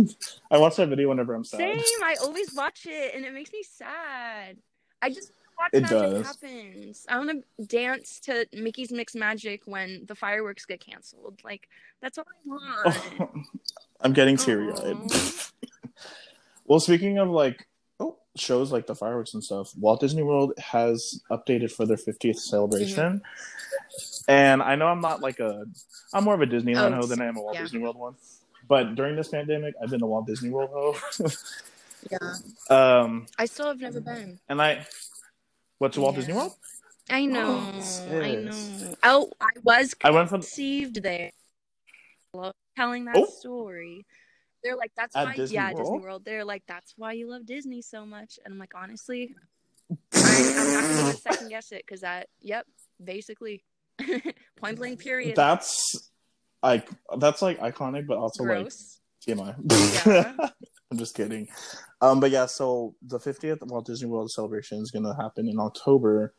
I 0.50 0.58
watch 0.58 0.76
that 0.76 0.88
video 0.88 1.08
whenever 1.08 1.34
I'm 1.34 1.44
sad. 1.44 1.58
Same. 1.58 2.02
I 2.02 2.16
always 2.22 2.54
watch 2.54 2.86
it, 2.86 3.14
and 3.14 3.24
it 3.24 3.32
makes 3.32 3.52
me 3.52 3.62
sad. 3.62 4.56
I 5.00 5.10
just 5.10 5.32
watch 5.58 5.70
It 5.72 5.82
magic 5.82 5.98
does. 5.98 6.26
happens. 6.26 7.06
I 7.08 7.18
want 7.18 7.44
to 7.58 7.64
dance 7.66 8.20
to 8.20 8.46
Mickey's 8.52 8.92
Mixed 8.92 9.16
Magic 9.16 9.62
when 9.66 10.04
the 10.06 10.14
fireworks 10.14 10.64
get 10.64 10.80
canceled. 10.80 11.40
Like 11.44 11.68
that's 12.00 12.18
all 12.18 12.24
I 12.28 12.48
want. 12.48 13.46
I'm 14.00 14.12
getting 14.12 14.36
teary 14.36 14.72
eyed. 14.72 14.96
well, 16.66 16.80
speaking 16.80 17.18
of 17.18 17.28
like 17.28 17.66
oh, 18.00 18.16
shows 18.36 18.72
like 18.72 18.86
the 18.86 18.94
fireworks 18.94 19.34
and 19.34 19.42
stuff, 19.42 19.72
Walt 19.76 20.00
Disney 20.00 20.22
World 20.22 20.52
has 20.58 21.20
updated 21.30 21.72
for 21.72 21.86
their 21.86 21.96
50th 21.96 22.38
celebration. 22.38 23.20
Mm-hmm. 23.20 24.17
And 24.28 24.62
I 24.62 24.74
know 24.76 24.86
I'm 24.86 25.00
not 25.00 25.20
like 25.22 25.40
a, 25.40 25.64
I'm 26.12 26.24
more 26.24 26.34
of 26.34 26.42
a 26.42 26.46
Disneyland 26.46 26.92
Oh, 26.92 27.00
hoe 27.00 27.06
than 27.06 27.20
I 27.22 27.26
am 27.26 27.36
a 27.38 27.42
Walt 27.42 27.54
yeah. 27.54 27.62
Disney 27.62 27.80
World 27.80 27.96
one. 27.96 28.14
But 28.68 28.94
during 28.94 29.16
this 29.16 29.28
pandemic, 29.28 29.74
I've 29.82 29.88
been 29.90 30.02
a 30.02 30.06
Walt 30.06 30.26
Disney 30.26 30.50
World 30.50 30.70
ho. 30.72 30.96
yeah. 32.10 32.34
um, 32.68 33.26
I 33.38 33.46
still 33.46 33.66
have 33.68 33.80
never 33.80 34.00
been. 34.00 34.38
and 34.48 34.60
I, 34.60 34.86
what's 35.78 35.96
a 35.96 36.00
Walt 36.02 36.14
Disney 36.14 36.34
World? 36.34 36.52
I 37.10 37.24
know. 37.24 37.58
I 38.10 38.34
know. 38.34 38.94
Oh, 39.02 39.30
I 39.40 39.48
was 39.62 39.94
I 40.04 40.10
went 40.10 40.28
from 40.28 40.42
conceived 40.42 41.02
there. 41.02 41.30
Love 42.34 42.52
telling 42.76 43.06
that 43.06 43.16
Oh. 43.16 43.24
story. 43.24 44.04
They're 44.62 44.76
like, 44.76 44.92
that's 44.94 45.16
At 45.16 45.24
why, 45.24 45.36
Disney 45.36 45.54
yeah, 45.54 45.70
Disney 45.70 45.84
World? 45.84 46.02
World. 46.02 46.22
They're 46.26 46.44
like, 46.44 46.64
that's 46.68 46.92
why 46.98 47.12
you 47.12 47.30
love 47.30 47.46
Disney 47.46 47.80
so 47.80 48.04
much. 48.04 48.38
And 48.44 48.52
I'm 48.52 48.58
like, 48.58 48.74
honestly, 48.74 49.34
I, 50.12 50.54
I'm 50.58 50.72
not 50.74 50.82
gonna 50.82 51.14
second 51.14 51.48
guess 51.48 51.72
it 51.72 51.82
because 51.86 52.02
that, 52.02 52.28
yep, 52.42 52.66
basically, 53.02 53.62
point 54.56 54.78
blank, 54.78 55.00
period. 55.00 55.36
that's 55.36 56.10
like 56.62 56.88
that's 57.18 57.42
like 57.42 57.58
iconic, 57.60 58.06
but 58.06 58.18
also 58.18 58.44
like 58.44 58.60
Gross. 58.60 59.00
TMI. 59.26 60.06
Yeah. 60.06 60.48
I'm 60.90 60.96
just 60.96 61.14
kidding. 61.14 61.48
Um, 62.00 62.20
but 62.20 62.30
yeah, 62.30 62.46
so 62.46 62.94
the 63.02 63.18
50th 63.18 63.58
Walt 63.66 63.86
Disney 63.86 64.08
World 64.08 64.30
celebration 64.30 64.78
is 64.78 64.90
going 64.90 65.04
to 65.04 65.14
happen 65.14 65.48
in 65.48 65.58
October, 65.58 66.32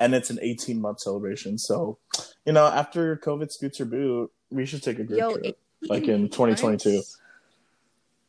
and 0.00 0.14
it's 0.14 0.30
an 0.30 0.38
18 0.42 0.80
month 0.80 1.00
celebration. 1.00 1.58
So, 1.58 1.98
you 2.44 2.52
know, 2.52 2.66
after 2.66 3.16
COVID 3.16 3.52
scoots 3.52 3.78
her 3.78 3.84
boot, 3.84 4.32
we 4.50 4.66
should 4.66 4.82
take 4.82 4.98
a 4.98 5.04
group 5.04 5.20
Yo, 5.20 5.36
trip, 5.36 5.58
like 5.82 6.08
in 6.08 6.28
2022. 6.28 7.02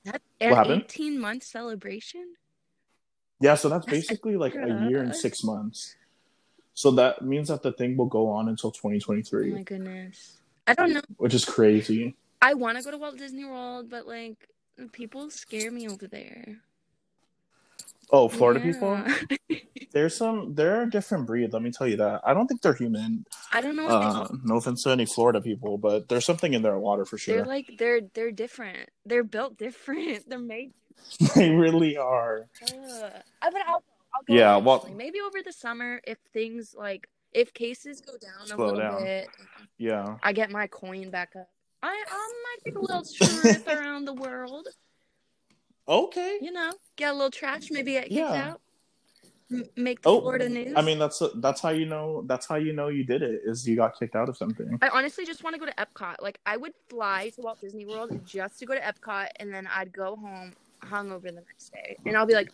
That, 0.05 0.21
What 0.39 0.53
happened? 0.53 0.83
18 0.85 1.19
month 1.19 1.43
celebration? 1.43 2.35
Yeah, 3.41 3.55
so 3.55 3.69
that's 3.69 3.85
That's 3.85 3.97
basically 3.97 4.37
like 4.37 4.55
a 4.55 4.87
year 4.87 5.01
and 5.01 5.15
six 5.15 5.43
months. 5.43 5.95
So 6.75 6.91
that 6.91 7.21
means 7.23 7.47
that 7.47 7.63
the 7.63 7.71
thing 7.71 7.97
will 7.97 8.05
go 8.05 8.29
on 8.29 8.49
until 8.49 8.69
2023. 8.69 9.15
Oh 9.15 9.23
2023, 9.23 9.51
my 9.53 9.63
goodness. 9.63 10.37
I 10.67 10.73
don't 10.73 10.93
know. 10.93 11.01
which 11.17 11.33
is 11.33 11.45
crazy. 11.45 12.15
I 12.41 12.53
want 12.53 12.77
to 12.77 12.83
go 12.83 12.91
to 12.91 12.97
Walt 12.97 13.17
Disney 13.17 13.45
World, 13.45 13.89
but 13.89 14.07
like 14.07 14.47
people 14.91 15.29
scare 15.29 15.71
me 15.71 15.87
over 15.87 16.07
there. 16.07 16.57
Oh, 18.11 18.27
Florida 18.29 18.59
people? 18.59 19.01
There's 19.91 20.15
some. 20.15 20.53
They're 20.53 20.83
a 20.83 20.89
different 20.89 21.25
breed. 21.25 21.53
Let 21.53 21.61
me 21.61 21.71
tell 21.71 21.87
you 21.87 21.97
that. 21.97 22.21
I 22.23 22.33
don't 22.33 22.47
think 22.47 22.61
they're 22.61 22.73
human. 22.73 23.25
I 23.51 23.61
don't 23.61 23.75
know. 23.75 23.87
Uh, 23.87 24.27
no 24.43 24.57
offense 24.57 24.83
to 24.83 24.89
any 24.89 25.05
Florida 25.05 25.41
people, 25.41 25.77
but 25.77 26.09
there's 26.09 26.25
something 26.25 26.53
in 26.53 26.61
their 26.61 26.77
water 26.77 27.05
for 27.05 27.17
sure. 27.17 27.37
they're 27.37 27.45
like 27.45 27.71
they're 27.79 28.01
they're 28.13 28.31
different. 28.31 28.89
They're 29.05 29.23
built 29.23 29.57
different. 29.57 30.29
They're 30.29 30.37
made. 30.37 30.73
they 31.35 31.49
really 31.49 31.97
are. 31.97 32.47
Uh, 32.61 33.09
I 33.41 33.49
but 33.49 33.61
I'll, 33.65 33.73
I'll 33.73 33.79
go 33.79 33.94
Yeah, 34.27 34.57
well- 34.57 34.89
maybe 34.95 35.19
over 35.21 35.41
the 35.43 35.51
summer 35.53 36.01
if 36.05 36.17
things 36.33 36.75
like 36.77 37.07
if 37.33 37.53
cases 37.53 37.99
go 38.01 38.13
down 38.17 38.47
Slow 38.47 38.65
a 38.65 38.67
little 38.67 38.79
down. 38.79 39.03
bit, 39.03 39.27
Yeah. 39.77 40.17
I 40.23 40.31
get 40.33 40.49
my 40.51 40.67
coin 40.67 41.09
back 41.09 41.35
up. 41.35 41.49
I 41.83 41.89
um, 41.89 42.05
I 42.09 42.33
might 42.43 42.63
take 42.65 42.75
a 42.75 42.79
little 42.79 43.03
trip 43.43 43.67
around 43.67 44.05
the 44.05 44.13
world. 44.13 44.67
Okay. 45.87 46.39
You 46.41 46.51
know, 46.51 46.71
get 46.95 47.11
a 47.11 47.13
little 47.13 47.29
trash, 47.31 47.69
maybe 47.71 47.93
get 47.93 48.03
kicked 48.03 48.13
Yeah. 48.13 48.51
out. 48.51 48.61
M- 49.51 49.65
make 49.75 50.01
the 50.01 50.09
Oh, 50.09 50.21
Florida 50.21 50.49
news. 50.49 50.73
I 50.75 50.81
mean, 50.81 50.97
that's 50.97 51.21
that's 51.35 51.61
how 51.61 51.69
you 51.69 51.85
know. 51.85 52.23
That's 52.25 52.47
how 52.47 52.55
you 52.55 52.73
know 52.73 52.87
you 52.87 53.03
did 53.03 53.21
it. 53.21 53.41
Is 53.45 53.67
you 53.67 53.75
got 53.75 53.99
kicked 53.99 54.15
out 54.15 54.27
of 54.27 54.35
something. 54.35 54.79
I 54.81 54.89
honestly 54.89 55.23
just 55.23 55.43
want 55.43 55.53
to 55.53 55.59
go 55.59 55.67
to 55.67 55.73
Epcot. 55.73 56.15
Like, 56.19 56.39
I 56.47 56.57
would 56.57 56.73
fly 56.89 57.29
to 57.35 57.41
Walt 57.41 57.61
Disney 57.61 57.85
World 57.85 58.25
just 58.25 58.57
to 58.59 58.65
go 58.65 58.73
to 58.73 58.79
Epcot, 58.81 59.27
and 59.39 59.53
then 59.53 59.67
I'd 59.67 59.93
go 59.93 60.15
home 60.15 60.53
hungover 60.81 61.25
the 61.25 61.43
next 61.47 61.69
day, 61.71 61.95
and 62.07 62.17
I'll 62.17 62.25
be 62.25 62.33
like, 62.33 62.49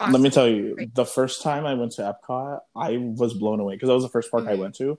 Let 0.00 0.20
me 0.20 0.30
tell 0.30 0.46
you, 0.48 0.90
the 0.94 1.06
first 1.06 1.42
time 1.42 1.64
I 1.64 1.74
went 1.74 1.92
to 1.92 2.02
Epcot, 2.02 2.60
I 2.74 2.98
was 2.98 3.32
blown 3.34 3.60
away 3.60 3.74
because 3.74 3.88
that 3.88 3.94
was 3.94 4.02
the 4.04 4.10
first 4.10 4.30
park 4.30 4.46
I 4.46 4.54
Mhm. 4.54 4.58
went 4.58 4.74
to. 4.76 4.98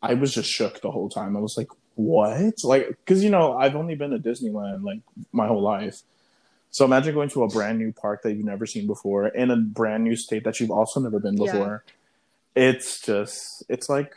I 0.00 0.14
was 0.14 0.32
just 0.32 0.48
shook 0.48 0.80
the 0.80 0.90
whole 0.92 1.08
time. 1.08 1.36
I 1.36 1.40
was 1.40 1.56
like, 1.56 1.68
"What?" 1.96 2.62
Like, 2.62 2.88
because 2.88 3.24
you 3.24 3.30
know, 3.30 3.56
I've 3.56 3.74
only 3.74 3.96
been 3.96 4.10
to 4.10 4.18
Disneyland 4.18 4.84
like 4.84 5.00
my 5.32 5.48
whole 5.48 5.62
life. 5.62 6.02
So 6.70 6.84
imagine 6.84 7.14
going 7.14 7.30
to 7.30 7.42
a 7.42 7.48
brand 7.48 7.78
new 7.78 7.92
park 7.92 8.22
that 8.22 8.34
you've 8.34 8.44
never 8.44 8.66
seen 8.66 8.86
before 8.86 9.26
in 9.28 9.50
a 9.50 9.56
brand 9.56 10.04
new 10.04 10.14
state 10.14 10.44
that 10.44 10.60
you've 10.60 10.70
also 10.70 11.00
never 11.00 11.18
been 11.18 11.36
Yeah. 11.36 11.50
before. 11.52 11.84
It's 12.54 13.00
just, 13.00 13.64
it's 13.68 13.88
like 13.88 14.14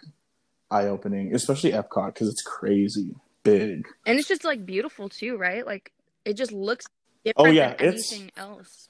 eye 0.70 0.86
opening, 0.86 1.34
especially 1.34 1.72
Epcot 1.72 2.14
because 2.14 2.28
it's 2.30 2.42
crazy 2.44 3.16
big. 3.44 3.88
and 4.06 4.20
it's 4.20 4.28
just 4.28 4.44
like 4.44 4.66
beautiful 4.68 5.10
too, 5.10 5.36
right? 5.38 5.66
Like, 5.66 5.92
it 6.26 6.34
just 6.34 6.52
looks 6.52 6.86
different 7.26 7.48
Oh, 7.48 7.52
yeah, 7.52 7.74
than 7.76 7.88
it's- 7.88 8.12
anything 8.12 8.32
else. 8.38 8.90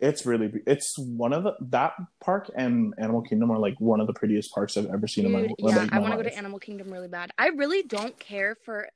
It's 0.00 0.24
really, 0.24 0.50
it's 0.66 0.98
one 0.98 1.32
of 1.32 1.42
the 1.44 1.54
that 1.70 1.92
park 2.20 2.50
and 2.54 2.94
Animal 2.98 3.20
Kingdom 3.22 3.50
are 3.50 3.58
like 3.58 3.78
one 3.80 4.00
of 4.00 4.06
the 4.06 4.12
prettiest 4.14 4.52
parks 4.54 4.76
I've 4.76 4.86
ever 4.86 5.06
seen 5.06 5.26
in 5.26 5.32
my 5.32 5.42
Dude, 5.42 5.50
like, 5.58 5.74
yeah, 5.76 5.84
my 5.90 5.96
I 5.96 5.98
want 6.00 6.12
to 6.12 6.16
go 6.16 6.22
to 6.22 6.36
Animal 6.36 6.58
Kingdom 6.58 6.90
really 6.90 7.08
bad. 7.08 7.30
I 7.38 7.48
really 7.48 7.82
don't 7.82 8.18
care 8.18 8.54
for 8.64 8.88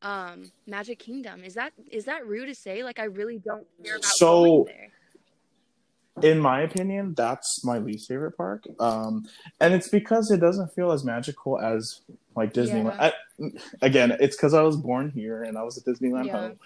um 0.00 0.50
Magic 0.66 0.98
Kingdom. 0.98 1.44
Is 1.44 1.54
that 1.54 1.72
is 1.90 2.06
that 2.06 2.26
rude 2.26 2.46
to 2.46 2.54
say? 2.54 2.82
Like, 2.82 2.98
I 2.98 3.04
really 3.04 3.38
don't 3.38 3.66
care 3.84 3.96
about 3.96 4.04
So- 4.06 4.44
going 4.64 4.64
there. 4.66 6.30
in 6.30 6.38
my 6.40 6.62
opinion, 6.62 7.14
that's 7.14 7.64
my 7.64 7.78
least 7.78 8.08
favorite 8.08 8.36
park. 8.36 8.64
Um, 8.80 9.26
and 9.60 9.72
it's 9.74 9.88
because 9.88 10.30
it 10.30 10.40
doesn't 10.40 10.74
feel 10.74 10.92
as 10.92 11.04
magical 11.04 11.58
as 11.60 12.00
like 12.36 12.52
Disneyland. 12.52 12.96
Yeah. 12.98 13.10
I, 13.40 13.50
again, 13.82 14.16
it's 14.20 14.36
because 14.36 14.54
I 14.54 14.62
was 14.62 14.76
born 14.76 15.10
here 15.10 15.42
and 15.42 15.56
I 15.58 15.62
was 15.62 15.78
at 15.78 15.84
Disneyland 15.84 16.26
Yeah. 16.26 16.40
home. 16.40 16.58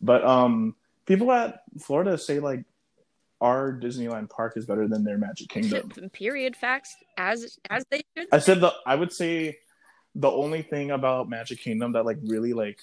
But 0.00 0.24
um, 0.24 0.74
people 1.06 1.30
at 1.32 1.62
Florida 1.80 2.16
say 2.18 2.40
like 2.40 2.64
our 3.40 3.72
Disneyland 3.72 4.30
park 4.30 4.56
is 4.56 4.66
better 4.66 4.86
than 4.86 5.04
their 5.04 5.18
Magic 5.18 5.48
Kingdom. 5.48 5.90
Period. 6.12 6.56
Facts 6.56 6.94
as 7.16 7.58
as 7.68 7.84
they 7.90 8.02
should. 8.16 8.28
I 8.32 8.38
said 8.38 8.60
the 8.60 8.72
I 8.86 8.94
would 8.94 9.12
say 9.12 9.58
the 10.14 10.30
only 10.30 10.62
thing 10.62 10.90
about 10.90 11.28
Magic 11.28 11.60
Kingdom 11.60 11.92
that 11.92 12.04
like 12.04 12.18
really 12.22 12.52
like 12.52 12.78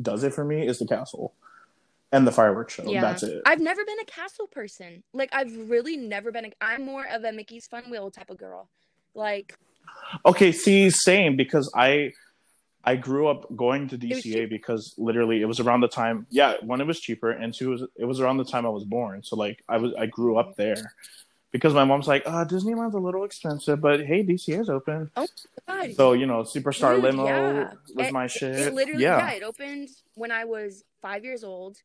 does 0.00 0.24
it 0.24 0.34
for 0.34 0.44
me 0.44 0.66
is 0.66 0.78
the 0.78 0.86
castle 0.86 1.34
and 2.10 2.26
the 2.26 2.32
fireworks 2.32 2.74
show. 2.74 2.84
Yeah. 2.84 3.00
That's 3.00 3.22
it. 3.22 3.42
I've 3.46 3.60
never 3.60 3.84
been 3.84 4.00
a 4.00 4.04
castle 4.04 4.46
person. 4.46 5.02
Like 5.12 5.30
I've 5.32 5.54
really 5.68 5.96
never 5.96 6.32
been. 6.32 6.46
A, 6.46 6.52
I'm 6.60 6.84
more 6.84 7.06
of 7.06 7.24
a 7.24 7.32
Mickey's 7.32 7.66
Fun 7.66 7.90
Wheel 7.90 8.10
type 8.10 8.30
of 8.30 8.38
girl. 8.38 8.68
Like 9.14 9.56
Okay, 10.24 10.52
see, 10.52 10.90
same 10.90 11.36
because 11.36 11.70
I 11.74 12.12
I 12.86 12.96
grew 12.96 13.28
up 13.28 13.54
going 13.56 13.88
to 13.88 13.98
DCA 13.98 14.48
because 14.48 14.94
literally 14.98 15.40
it 15.40 15.46
was 15.46 15.58
around 15.60 15.80
the 15.80 15.88
time 15.88 16.26
yeah, 16.30 16.54
one 16.60 16.80
it 16.80 16.86
was 16.86 17.00
cheaper 17.00 17.30
and 17.30 17.52
two 17.54 17.68
it 17.68 17.80
was 17.80 17.82
it 17.96 18.04
was 18.04 18.20
around 18.20 18.36
the 18.36 18.44
time 18.44 18.66
I 18.66 18.68
was 18.70 18.84
born. 18.84 19.22
So 19.22 19.36
like 19.36 19.62
I 19.68 19.78
was 19.78 19.92
I 19.98 20.06
grew 20.06 20.36
up 20.38 20.56
there. 20.56 20.92
Because 21.50 21.72
my 21.72 21.84
mom's 21.84 22.08
like, 22.08 22.24
uh, 22.26 22.44
Disneyland's 22.44 22.96
a 22.96 22.98
little 22.98 23.22
expensive, 23.22 23.80
but 23.80 24.04
hey, 24.04 24.24
DCA's 24.24 24.68
open. 24.68 25.08
Oh 25.16 25.28
God, 25.68 25.94
So, 25.94 26.12
you 26.12 26.26
know, 26.26 26.42
Superstar 26.42 26.96
Dude, 26.96 27.04
Limo 27.04 27.26
yeah. 27.26 27.70
was 27.94 28.08
It- 28.08 28.12
my 28.12 28.26
shit. 28.26 28.56
it 28.58 28.74
literally 28.74 29.04
yeah. 29.04 29.18
yeah. 29.18 29.30
it 29.34 29.44
opened 29.44 29.88
when 30.14 30.32
I 30.32 30.46
was 30.46 30.82
five 31.00 31.22
years 31.24 31.44
old, 31.44 31.76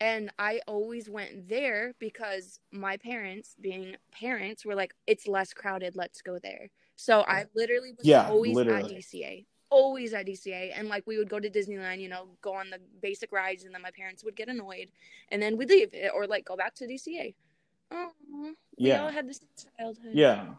and 0.00 0.30
I 0.38 0.62
always 0.66 1.10
went 1.10 1.46
there 1.50 1.92
because 1.98 2.58
my 2.70 2.96
parents, 2.96 3.54
being 3.60 3.96
parents, 4.12 4.64
were 4.64 4.74
like, 4.74 4.94
"It's 5.06 5.28
less 5.28 5.52
crowded. 5.52 5.94
Let's 5.94 6.22
go 6.22 6.38
there." 6.38 6.70
So 6.96 7.20
I 7.20 7.44
literally 7.54 7.92
was 7.92 8.06
Yeah, 8.06 8.30
always 8.30 8.54
literally. 8.56 8.96
at 8.96 9.02
DCA. 9.02 9.44
Always 9.72 10.12
at 10.12 10.26
DCA, 10.26 10.72
and 10.76 10.88
like 10.88 11.06
we 11.06 11.16
would 11.16 11.30
go 11.30 11.40
to 11.40 11.48
Disneyland, 11.48 11.98
you 12.00 12.08
know, 12.10 12.26
go 12.42 12.52
on 12.54 12.68
the 12.68 12.78
basic 13.00 13.32
rides, 13.32 13.64
and 13.64 13.72
then 13.74 13.80
my 13.80 13.90
parents 13.90 14.22
would 14.22 14.36
get 14.36 14.48
annoyed, 14.48 14.88
and 15.30 15.40
then 15.40 15.56
we'd 15.56 15.70
leave, 15.70 15.88
eh, 15.94 16.10
or 16.14 16.26
like 16.26 16.44
go 16.44 16.56
back 16.56 16.74
to 16.74 16.86
DCA. 16.86 17.34
Oh, 17.90 18.10
we 18.30 18.54
Yeah. 18.76 19.02
all 19.02 19.10
had 19.10 19.26
the 19.26 19.32
same 19.34 19.48
childhood. 19.78 20.12
Yeah. 20.14 20.54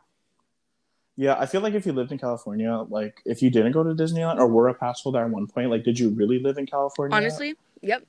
Yeah, 1.15 1.35
I 1.37 1.45
feel 1.45 1.61
like 1.61 1.75
if 1.75 1.85
you 1.85 1.93
lived 1.93 2.11
in 2.11 2.17
California, 2.17 2.73
like 2.89 3.21
if 3.23 3.43
you 3.43 3.51
didn't 3.51 3.73
go 3.73 3.83
to 3.83 3.93
Disneyland 3.93 4.39
or 4.39 4.47
were 4.47 4.67
a 4.69 4.73
pass 4.73 5.01
holder 5.01 5.23
at 5.23 5.29
one 5.29 5.45
point, 5.45 5.69
like 5.69 5.83
did 5.83 5.99
you 5.99 6.09
really 6.09 6.39
live 6.39 6.57
in 6.57 6.65
California? 6.65 7.15
honestly, 7.15 7.53
yep, 7.81 8.03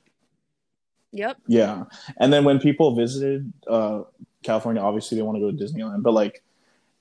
yep. 1.11 1.37
Yeah. 1.47 1.83
And 2.19 2.33
then 2.33 2.45
when 2.45 2.57
people 2.59 2.95
visited 2.95 3.53
uh 3.67 4.01
California, 4.41 4.81
obviously 4.81 5.17
they 5.17 5.21
want 5.21 5.35
to 5.35 5.39
go 5.39 5.51
to 5.51 5.57
Disneyland, 5.63 6.01
but 6.01 6.13
like 6.13 6.41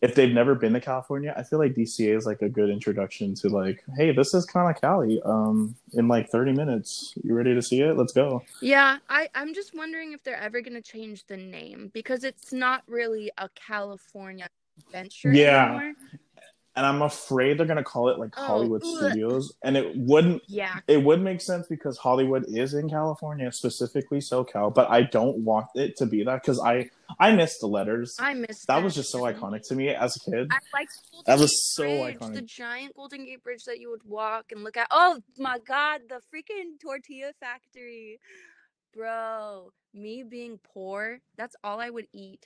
if 0.05 0.15
they've 0.15 0.35
never 0.35 0.55
been 0.55 0.75
to 0.75 0.81
California, 0.83 1.33
I 1.35 1.43
feel 1.43 1.59
like 1.59 1.75
DCA 1.75 2.15
is 2.15 2.27
like 2.27 2.43
a 2.43 2.49
good 2.49 2.69
introduction 2.69 3.35
to 3.37 3.49
like, 3.49 3.83
hey, 3.97 4.13
this 4.13 4.35
is 4.35 4.45
kind 4.45 4.69
of 4.69 4.79
Cali. 4.79 5.19
Um, 5.25 5.75
in 5.95 6.09
like 6.09 6.29
thirty 6.29 6.53
minutes, 6.53 7.15
you 7.25 7.33
ready 7.35 7.55
to 7.55 7.63
see 7.63 7.81
it? 7.81 7.97
Let's 7.97 8.13
go. 8.13 8.43
Yeah, 8.61 8.99
I, 9.09 9.31
I'm 9.35 9.55
just 9.55 9.75
wondering 9.75 10.13
if 10.13 10.23
they're 10.23 10.37
ever 10.37 10.61
going 10.61 10.75
to 10.75 10.83
change 10.83 11.25
the 11.27 11.39
name 11.39 11.91
because 11.95 12.23
it's 12.23 12.53
not 12.53 12.83
really 12.87 13.33
a 13.39 13.49
California 13.55 14.47
adventure 14.87 15.33
Yeah. 15.33 15.65
anymore. 15.65 15.95
And 16.77 16.85
I'm 16.85 17.03
afraid 17.03 17.57
they're 17.57 17.67
gonna 17.67 17.85
call 17.85 18.09
it 18.09 18.19
like 18.19 18.35
Oh, 18.37 18.47
Hollywood 18.47 18.83
ugh. 18.83 18.97
Studios, 18.97 19.55
and 19.63 19.77
it 19.77 19.97
wouldn't 19.97 20.43
Yeah. 20.49 20.81
it 20.89 21.03
would 21.03 21.23
make 21.23 21.41
sense 21.41 21.69
because 21.69 21.97
Hollywood 21.97 22.45
is 22.49 22.75
in 22.75 22.91
California, 22.91 23.51
specifically 23.53 24.19
SoCal, 24.19 24.75
but 24.75 24.91
I 24.91 25.03
don't 25.03 25.39
want 25.39 25.69
it 25.77 25.97
to 25.99 26.07
be 26.07 26.25
that 26.25 26.43
because 26.43 26.59
I 26.61 26.91
I 27.19 27.33
missed 27.33 27.61
the 27.61 27.67
letters. 27.67 28.17
I 28.19 28.35
missed 28.35 28.67
that 28.67 28.83
was 28.83 28.95
just 28.95 29.11
so 29.11 29.21
iconic 29.23 29.67
to 29.69 29.75
me 29.75 29.89
as 29.89 30.17
a 30.17 30.31
kid. 30.31 30.49
I 30.51 30.59
like 30.73 30.89
Golden 31.11 31.25
That 31.27 31.39
was 31.39 31.51
Gate 31.51 31.59
so 31.59 31.83
Bridge, 31.83 32.17
iconic. 32.17 32.35
The 32.35 32.43
giant 32.43 32.97
Golden 32.97 33.25
Gate 33.25 33.43
Bridge 33.43 33.65
that 33.65 33.81
you 33.81 33.91
would 33.91 34.05
walk 34.05 34.53
and 34.53 34.65
look 34.65 34.77
at. 34.77 34.89
Oh 34.91 35.21
my 35.39 35.59
god, 35.67 36.03
the 36.09 36.21
freaking 36.35 36.81
tortilla 36.81 37.33
factory. 37.41 38.21
Bro, 38.95 39.73
me 39.93 40.23
being 40.23 40.59
poor, 40.73 41.19
that's 41.37 41.57
all 41.65 41.81
I 41.81 41.91
would 41.91 42.07
eat 42.13 42.45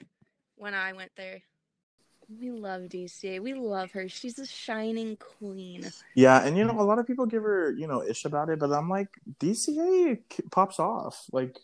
when 0.57 0.75
I 0.75 0.93
went 0.93 1.13
there. 1.17 1.43
We 2.41 2.51
love 2.51 2.83
DCA. 2.83 3.41
We 3.41 3.55
love 3.55 3.93
her. 3.93 4.09
She's 4.09 4.39
a 4.39 4.47
shining 4.47 5.17
queen. 5.17 5.91
Yeah, 6.15 6.45
and 6.45 6.59
you 6.59 6.65
know 6.65 6.79
a 6.79 6.83
lot 6.83 6.99
of 6.99 7.07
people 7.07 7.25
give 7.27 7.43
her 7.43 7.73
you 7.73 7.87
know 7.87 8.03
ish 8.03 8.25
about 8.25 8.51
it, 8.51 8.59
but 8.59 8.71
I'm 8.73 8.89
like 8.89 9.09
DCA 9.41 10.19
pops 10.51 10.79
off. 10.79 11.25
Like 11.33 11.59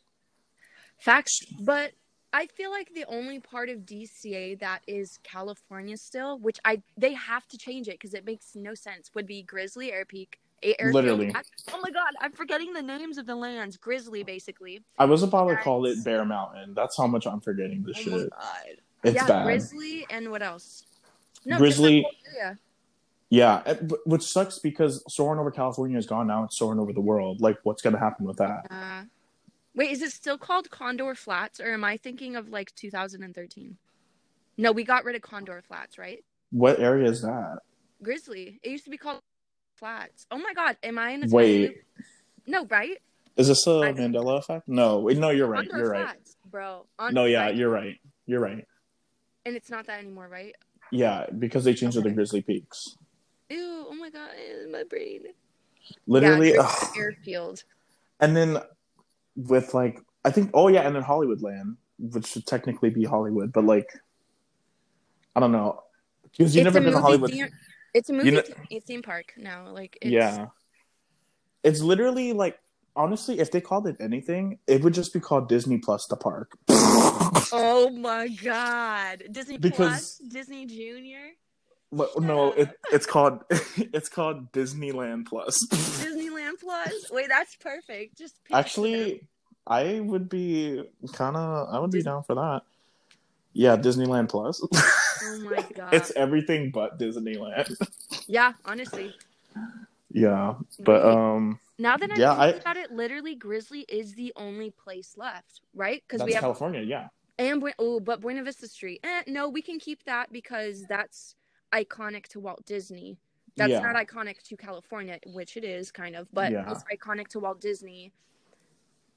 Facts. 0.99 1.40
But 1.61 1.92
I 2.34 2.46
feel 2.48 2.72
like 2.72 2.92
the 2.92 3.04
only 3.06 3.38
part 3.38 3.68
of 3.68 3.78
DCA 3.86 4.58
that 4.58 4.80
is 4.88 5.20
California 5.22 5.96
still, 5.96 6.38
which 6.40 6.58
I 6.64 6.82
they 6.98 7.14
have 7.14 7.46
to 7.48 7.56
change 7.56 7.86
it 7.86 7.92
because 7.92 8.12
it 8.12 8.26
makes 8.26 8.56
no 8.56 8.74
sense, 8.74 9.10
would 9.14 9.26
be 9.26 9.42
Grizzly, 9.44 9.92
Air 9.92 10.04
Peak, 10.04 10.40
A- 10.64 10.74
Airfield. 10.80 10.94
Literally. 10.94 11.32
Oh 11.72 11.80
my 11.80 11.90
god, 11.90 12.12
I'm 12.20 12.32
forgetting 12.32 12.72
the 12.72 12.82
names 12.82 13.18
of 13.18 13.26
the 13.26 13.36
lands. 13.36 13.76
Grizzly, 13.76 14.24
basically. 14.24 14.82
I 14.98 15.04
was 15.04 15.22
about 15.22 15.48
to 15.48 15.56
call 15.56 15.86
it 15.86 16.02
Bear 16.04 16.24
Mountain. 16.24 16.74
That's 16.74 16.96
how 16.96 17.06
much 17.06 17.24
I'm 17.24 17.40
forgetting 17.40 17.84
this 17.84 17.98
Oh 18.04 18.10
my 18.10 18.16
shit. 18.18 18.30
god. 18.30 18.76
It's 19.04 19.14
yeah, 19.14 19.26
bad. 19.28 19.44
Grizzly 19.44 20.04
and 20.10 20.30
what 20.32 20.42
else? 20.42 20.86
No, 21.46 21.56
Grizzly- 21.58 22.02
just 22.02 22.24
that 22.24 22.32
whole 22.32 22.42
area. 22.46 22.58
Yeah, 23.30 23.62
it- 23.66 23.92
which 24.06 24.22
sucks 24.22 24.58
because 24.58 25.04
soaring 25.12 25.38
over 25.38 25.52
California 25.52 25.98
is 25.98 26.06
gone 26.06 26.26
now. 26.26 26.42
It's 26.44 26.56
soaring 26.58 26.80
over 26.80 26.92
the 26.92 27.00
world. 27.00 27.40
Like, 27.40 27.58
what's 27.62 27.80
gonna 27.80 27.98
happen 27.98 28.26
with 28.26 28.38
that? 28.38 28.66
Uh, 28.70 29.02
Wait, 29.75 29.90
is 29.90 30.02
it 30.02 30.12
still 30.12 30.38
called 30.38 30.71
Condor 30.71 31.14
Flats, 31.14 31.59
or 31.61 31.73
am 31.73 31.85
I 31.85 31.97
thinking 31.97 32.37
of 32.37 32.49
like 32.49 32.75
2013? 32.76 33.76
No, 34.57 34.71
we 34.73 34.85
got 34.85 35.04
rid 35.04 35.16
of 35.16 35.23
Condor 35.23 35.62
Flats, 35.66 35.99
right? 35.99 36.25
What 36.50 36.78
area 36.78 37.09
is 37.11 37.23
that? 37.23 37.59
Grizzly. 38.02 38.61
It 38.62 38.71
used 38.71 38.85
to 38.85 38.90
be 38.90 38.97
called 38.99 39.21
Flats. 39.76 40.26
Oh 40.31 40.38
my 40.38 40.52
God, 40.54 40.76
am 40.83 40.99
I 40.99 41.11
in 41.11 41.25
a 41.25 41.28
Wait. 41.28 41.61
loop? 41.62 41.76
No, 42.47 42.64
right? 42.66 42.99
Is 43.37 43.49
this 43.49 43.66
a 43.66 43.71
I- 43.81 43.93
Mandela 43.93 44.38
effect? 44.38 44.69
No, 44.69 45.09
no, 45.09 45.31
you're 45.31 45.49
right. 45.49 45.69
Condor 45.69 45.85
You're 45.85 45.93
right. 45.93 46.16
Bro. 46.50 46.87
On, 47.00 47.12
No, 47.12 47.25
yeah, 47.25 47.43
right? 47.47 47.57
you're 47.57 47.71
right. 47.71 47.99
You're 48.26 48.40
right. 48.40 48.64
And 49.45 49.57
it's 49.57 49.71
not 49.71 49.87
that 49.88 49.99
anymore, 49.99 50.28
right? 50.28 50.54
Yeah, 50.93 51.26
because 51.38 51.64
they 51.64 51.75
changed 51.75 51.97
it 51.97 52.02
to 52.02 52.07
Okay. 52.09 52.14
Grizzly 52.14 52.43
Peaks. 52.43 52.97
Ew! 53.50 53.87
Oh 53.88 53.95
my 53.95 54.11
God, 54.11 54.31
my 54.71 54.85
brain. 54.85 55.23
Literally, 56.07 56.54
yeah, 56.54 56.71
Airfield. 56.97 57.64
and 58.21 58.37
then 58.37 58.59
with 59.36 59.74
like 59.74 60.00
I 60.24 60.30
think 60.30 60.50
oh 60.54 60.68
yeah, 60.68 60.82
and 60.82 60.94
then 60.94 61.02
Hollywoodland, 61.02 61.76
which 61.98 62.26
should 62.26 62.46
technically 62.46 62.90
be 62.90 63.04
Hollywood, 63.04 63.52
but 63.52 63.64
like 63.64 63.88
I 65.36 65.40
don't 65.40 65.52
know 65.52 65.82
because 66.22 66.54
you 66.54 66.60
It's 66.62 66.64
never 66.66 66.80
been 66.80 66.92
to 66.92 67.00
Hollywood. 67.00 67.32
It's 67.92 68.10
a 68.10 68.12
movie 68.12 68.32
know- 68.32 68.42
theme, 68.86 69.02
park 69.02 69.34
now. 69.36 69.70
Like, 69.70 69.96
it's, 70.02 70.10
Yeah, 70.10 70.46
it's 71.62 71.80
literally 71.80 72.32
like 72.32 72.58
honestly, 72.96 73.38
if 73.38 73.50
they 73.52 73.60
called 73.60 73.86
it 73.86 73.96
anything, 74.00 74.58
it 74.66 74.82
would 74.82 74.94
just 74.94 75.12
be 75.12 75.20
called 75.20 75.48
Disney 75.48 75.78
Plus 75.78 76.06
the 76.06 76.16
park. 76.16 76.52
Oh 77.56 77.88
my 77.90 78.26
God, 78.28 79.22
Disney 79.30 79.58
Because- 79.58 79.76
Plus, 79.76 80.18
Disney 80.28 80.66
Junior, 80.66 81.20
no, 82.18 82.52
it, 82.52 82.68
it's 82.92 83.06
called 83.06 83.44
it's 83.50 84.08
called 84.08 84.52
Disneyland 84.52 85.26
Plus. 85.26 85.66
Disneyland 85.70 86.60
Plus. 86.60 87.10
Wait, 87.10 87.28
that's 87.28 87.56
perfect. 87.56 88.18
Just 88.18 88.34
it. 88.48 88.54
Actually, 88.54 89.26
I 89.66 90.00
would 90.00 90.28
be 90.28 90.82
kind 91.12 91.36
of 91.36 91.68
I 91.72 91.78
would 91.78 91.90
be 91.90 91.98
Dis- 91.98 92.04
down 92.04 92.22
for 92.24 92.34
that. 92.34 92.62
Yeah, 93.52 93.76
Disneyland 93.76 94.28
Plus. 94.28 94.60
oh 94.74 95.38
my 95.44 95.64
God. 95.74 95.94
it's 95.94 96.10
everything 96.16 96.70
but 96.70 96.98
Disneyland. 96.98 97.76
yeah, 98.26 98.52
honestly. 98.64 99.14
yeah, 100.10 100.54
but 100.80 101.04
um, 101.04 101.60
now 101.78 101.96
that 101.96 102.10
I'm 102.10 102.20
yeah, 102.20 102.36
thinking 102.36 102.58
I- 102.58 102.60
about 102.60 102.76
it, 102.76 102.90
literally 102.92 103.34
Grizzly 103.36 103.84
is 103.88 104.14
the 104.14 104.32
only 104.36 104.70
place 104.70 105.14
left, 105.16 105.60
right? 105.74 106.02
Because 106.06 106.24
we 106.24 106.32
have 106.32 106.42
California. 106.42 106.82
Yeah, 106.82 107.08
and 107.38 107.62
oh, 107.78 108.00
but 108.00 108.20
Buena 108.20 108.42
Vista 108.42 108.68
Street. 108.68 109.00
Eh, 109.02 109.22
no, 109.26 109.48
we 109.48 109.62
can 109.62 109.78
keep 109.78 110.04
that 110.04 110.32
because 110.32 110.84
that's 110.88 111.34
iconic 111.75 112.26
to 112.28 112.40
Walt 112.40 112.64
Disney. 112.64 113.16
That's 113.57 113.71
Yeah. 113.71 113.81
not 113.81 113.97
iconic 113.97 114.43
to 114.49 114.57
California, 114.57 115.19
which 115.26 115.57
it 115.57 115.64
is 115.64 115.90
kind 115.90 116.16
of, 116.16 116.28
but 116.33 116.52
Yeah. 116.52 116.71
it's 116.71 116.85
iconic 116.85 117.28
to 117.28 117.40
Walt 117.40 117.61
Disney. 117.61 118.12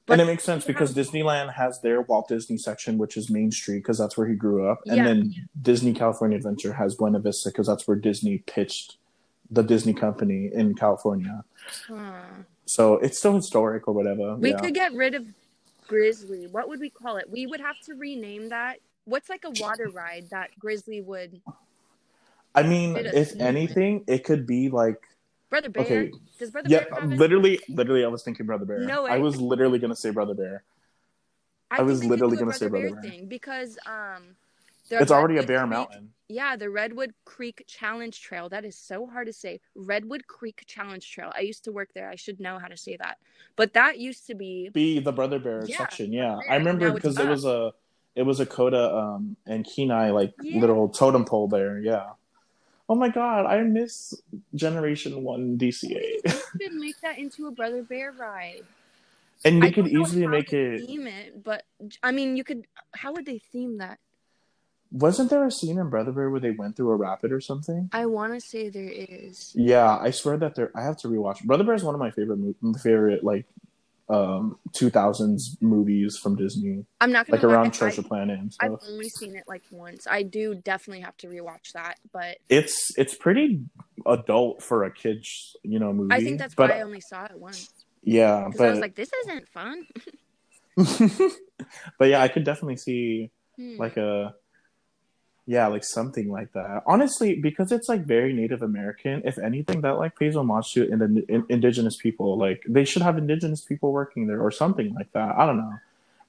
and 0.09 0.19
But- 0.19 0.23
it 0.23 0.25
makes 0.25 0.45
sense 0.45 0.63
because 0.63 0.95
Disneyland 0.95 1.55
has 1.55 1.81
their 1.81 2.01
Walt 2.01 2.29
Disney 2.29 2.57
section, 2.57 2.97
which 2.97 3.17
is 3.17 3.29
Main 3.29 3.51
Street, 3.51 3.79
because 3.79 3.97
that's 3.97 4.15
where 4.17 4.25
he 4.25 4.35
grew 4.35 4.65
up, 4.65 4.79
and 4.85 4.95
Yeah. 4.95 5.03
then 5.03 5.33
Disney 5.61 5.93
California 5.93 6.37
Adventure 6.37 6.71
has 6.73 6.95
Buena 6.95 7.19
Vista, 7.19 7.49
because 7.49 7.67
that's 7.67 7.85
where 7.89 7.97
Disney 7.97 8.37
pitched 8.37 8.95
the 9.51 9.63
Disney 9.63 9.93
company 9.93 10.49
in 10.53 10.75
California. 10.75 11.43
Huh. 11.87 12.21
So 12.65 12.93
it's 12.99 13.17
still 13.17 13.35
historic 13.35 13.85
or 13.89 13.93
whatever. 13.93 14.37
We 14.37 14.51
yeah. 14.51 14.59
could 14.59 14.73
get 14.73 14.93
rid 14.93 15.13
of 15.13 15.25
Grizzly. 15.89 16.47
What 16.47 16.69
would 16.69 16.79
we 16.79 16.89
call 16.89 17.17
it? 17.17 17.29
We 17.29 17.45
would 17.45 17.59
have 17.59 17.77
to 17.81 17.93
rename 17.95 18.47
that. 18.47 18.79
What's 19.03 19.27
like 19.27 19.43
a 19.43 19.51
water 19.59 19.89
ride 19.89 20.29
that 20.29 20.57
Grizzly 20.57 21.01
would? 21.01 21.41
I 22.57 22.63
mean, 22.63 22.95
if 22.97 23.33
anything, 23.39 24.03
it 24.07 24.23
could 24.23 24.47
be 24.47 24.69
like 24.69 24.99
Brother 25.49 25.69
Bear. 25.69 25.83
okay, 25.83 26.11
Does 26.39 26.51
Brother 26.51 26.69
yeah, 26.69 26.85
Bear 26.91 27.05
literally, 27.05 27.59
literally, 27.69 28.03
I 28.03 28.07
was 28.07 28.23
thinking 28.23 28.45
Brother 28.45 28.65
Bear. 28.65 28.79
No 28.79 29.03
way. 29.03 29.11
I 29.11 29.17
was 29.17 29.39
literally 29.39 29.79
gonna 29.79 29.95
say 29.95 30.09
Brother 30.09 30.33
Bear. 30.33 30.63
I 31.69 31.77
think 31.77 31.87
was 31.89 32.03
literally 32.03 32.37
gonna 32.37 32.53
say 32.53 32.67
Brother 32.67 32.89
Brother 32.89 33.01
Bear. 33.01 33.11
thing 33.11 33.27
because 33.27 33.77
um, 33.85 34.35
It's 34.89 35.11
already 35.11 35.37
a 35.37 35.43
Bear 35.43 35.59
Creek- 35.59 35.69
Mountain. 35.69 36.13
Yeah, 36.29 36.57
the 36.57 36.69
Redwood 36.69 37.13
Creek 37.23 37.63
Challenge 37.67 38.19
Trail. 38.19 38.49
That 38.49 38.65
is 38.65 38.75
so 38.75 39.05
hard 39.05 39.27
to 39.27 39.33
say. 39.33 39.61
Redwood 39.75 40.27
Creek 40.27 40.63
Challenge 40.67 41.09
Trail. 41.09 41.31
I 41.33 41.39
used 41.41 41.63
to 41.65 41.71
work 41.71 41.89
there. 41.93 42.09
I 42.09 42.15
should 42.15 42.41
know 42.41 42.59
how 42.59 42.67
to 42.67 42.75
say 42.75 42.97
that. 42.97 43.17
But 43.55 43.73
that 43.73 43.97
used 43.97 44.27
to 44.27 44.35
be 44.35 44.67
Be 44.73 44.99
the 44.99 45.13
Brother 45.13 45.39
Bear 45.39 45.63
Yeah, 45.65 45.77
section. 45.77 46.11
Yeah, 46.11 46.39
Bear. 46.41 46.51
I 46.51 46.55
remember 46.57 46.91
because 46.91 47.17
it 47.17 47.27
was 47.29 47.45
a, 47.45 47.71
it 48.15 48.23
was 48.23 48.39
a 48.41 48.45
Koda 48.45 48.93
um 48.93 49.37
and 49.45 49.65
Kenai 49.65 50.09
like 50.11 50.33
Yeah. 50.41 50.59
little 50.59 50.89
totem 50.89 51.23
pole 51.23 51.47
there. 51.47 51.79
Yeah. 51.79 52.07
Oh 52.89 52.95
my 52.95 53.09
God, 53.09 53.45
I 53.45 53.61
miss 53.63 54.13
Generation 54.55 55.23
One 55.23 55.57
DCA. 55.57 56.25
should 56.61 56.73
make 56.73 56.99
that 57.01 57.17
into 57.17 57.47
a 57.47 57.51
Brother 57.51 57.83
Bear 57.83 58.13
ride. 58.13 58.63
And 59.43 59.61
they 59.61 59.67
I 59.67 59.71
could 59.71 59.87
easily 59.87 60.25
make 60.25 60.51
it. 60.53 60.85
theme 60.85 61.05
it, 61.05 61.43
but 61.43 61.63
I 62.01 62.11
mean, 62.11 62.37
you 62.37 62.43
could. 62.43 62.65
How 62.93 63.13
would 63.13 63.25
they 63.25 63.39
theme 63.39 63.77
that? 63.77 63.99
Wasn't 64.91 65.29
there 65.29 65.45
a 65.45 65.51
scene 65.51 65.77
in 65.77 65.89
Brother 65.89 66.11
Bear 66.11 66.29
where 66.29 66.39
they 66.39 66.51
went 66.51 66.77
through 66.77 66.91
a 66.91 66.95
rapid 66.95 67.31
or 67.33 67.41
something? 67.41 67.89
I 67.91 68.05
want 68.05 68.33
to 68.33 68.39
say 68.39 68.69
there 68.69 68.89
is. 68.89 69.51
Yeah, 69.53 69.97
I 69.97 70.11
swear 70.11 70.37
that 70.37 70.55
there. 70.55 70.71
I 70.75 70.83
have 70.83 70.97
to 70.99 71.09
rewatch. 71.09 71.43
Brother 71.43 71.65
Bear 71.65 71.75
is 71.75 71.83
one 71.83 71.93
of 71.93 71.99
my 71.99 72.09
favorite, 72.11 72.39
favorite 72.81 73.23
like, 73.23 73.45
um, 74.09 74.57
two 74.73 74.89
thousands 74.89 75.57
movies 75.61 76.17
from 76.17 76.35
Disney, 76.35 76.85
I'm 77.01 77.11
not 77.11 77.27
gonna 77.27 77.37
like 77.37 77.43
around 77.43 77.67
I- 77.67 77.69
Treasure 77.71 78.03
Planet 78.03 78.39
and 78.39 78.53
I've 78.59 78.71
only 78.89 79.09
seen 79.09 79.35
it 79.35 79.43
like 79.47 79.63
once. 79.71 80.07
I 80.09 80.23
do 80.23 80.55
definitely 80.55 81.01
have 81.01 81.17
to 81.17 81.27
rewatch 81.27 81.73
that, 81.73 81.99
but 82.13 82.37
It's 82.49 82.97
it's 82.97 83.15
pretty 83.15 83.61
adult 84.05 84.63
for 84.63 84.83
a 84.85 84.91
kids, 84.93 85.55
you 85.63 85.79
know, 85.79 85.91
movie. 85.91 86.13
I 86.15 86.21
think 86.23 86.39
that's 86.39 86.55
but 86.55 86.69
why 86.69 86.77
I 86.77 86.81
only 86.83 87.01
saw 87.01 87.25
it 87.25 87.37
once. 87.37 87.69
yeah, 88.03 88.45
Because 88.45 88.61
I 88.61 88.69
was 88.69 88.79
like, 88.79 88.95
this 88.95 89.11
isn't 89.25 89.47
fun. 89.49 89.85
but 91.99 92.07
yeah, 92.09 92.21
I 92.21 92.27
could 92.27 92.43
definitely 92.43 92.77
see 92.77 93.31
Hmm. 93.57 93.77
like 93.77 93.97
a 93.97 94.35
yeah, 95.49 95.67
like 95.67 95.83
something 95.85 96.29
like 96.29 96.51
that. 96.53 96.83
Honestly, 96.85 97.35
because 97.39 97.71
it's 97.71 97.87
like 97.87 98.05
very 98.05 98.33
Native 98.33 98.61
American. 98.61 99.21
If 99.25 99.37
anything, 99.39 99.81
that 99.81 99.97
like 99.97 100.19
pays 100.19 100.35
homage 100.35 100.73
to 100.73 100.87
in, 100.91 101.23
in, 101.29 101.45
indigenous 101.49 101.95
people. 101.95 102.37
Like 102.37 102.63
they 102.67 102.83
should 102.83 103.01
have 103.01 103.17
indigenous 103.17 103.61
people 103.61 103.93
working 103.93 104.27
there 104.27 104.41
or 104.41 104.51
something 104.51 104.93
like 104.93 105.11
that. 105.13 105.35
I 105.37 105.45
don't 105.45 105.57
know. 105.57 105.73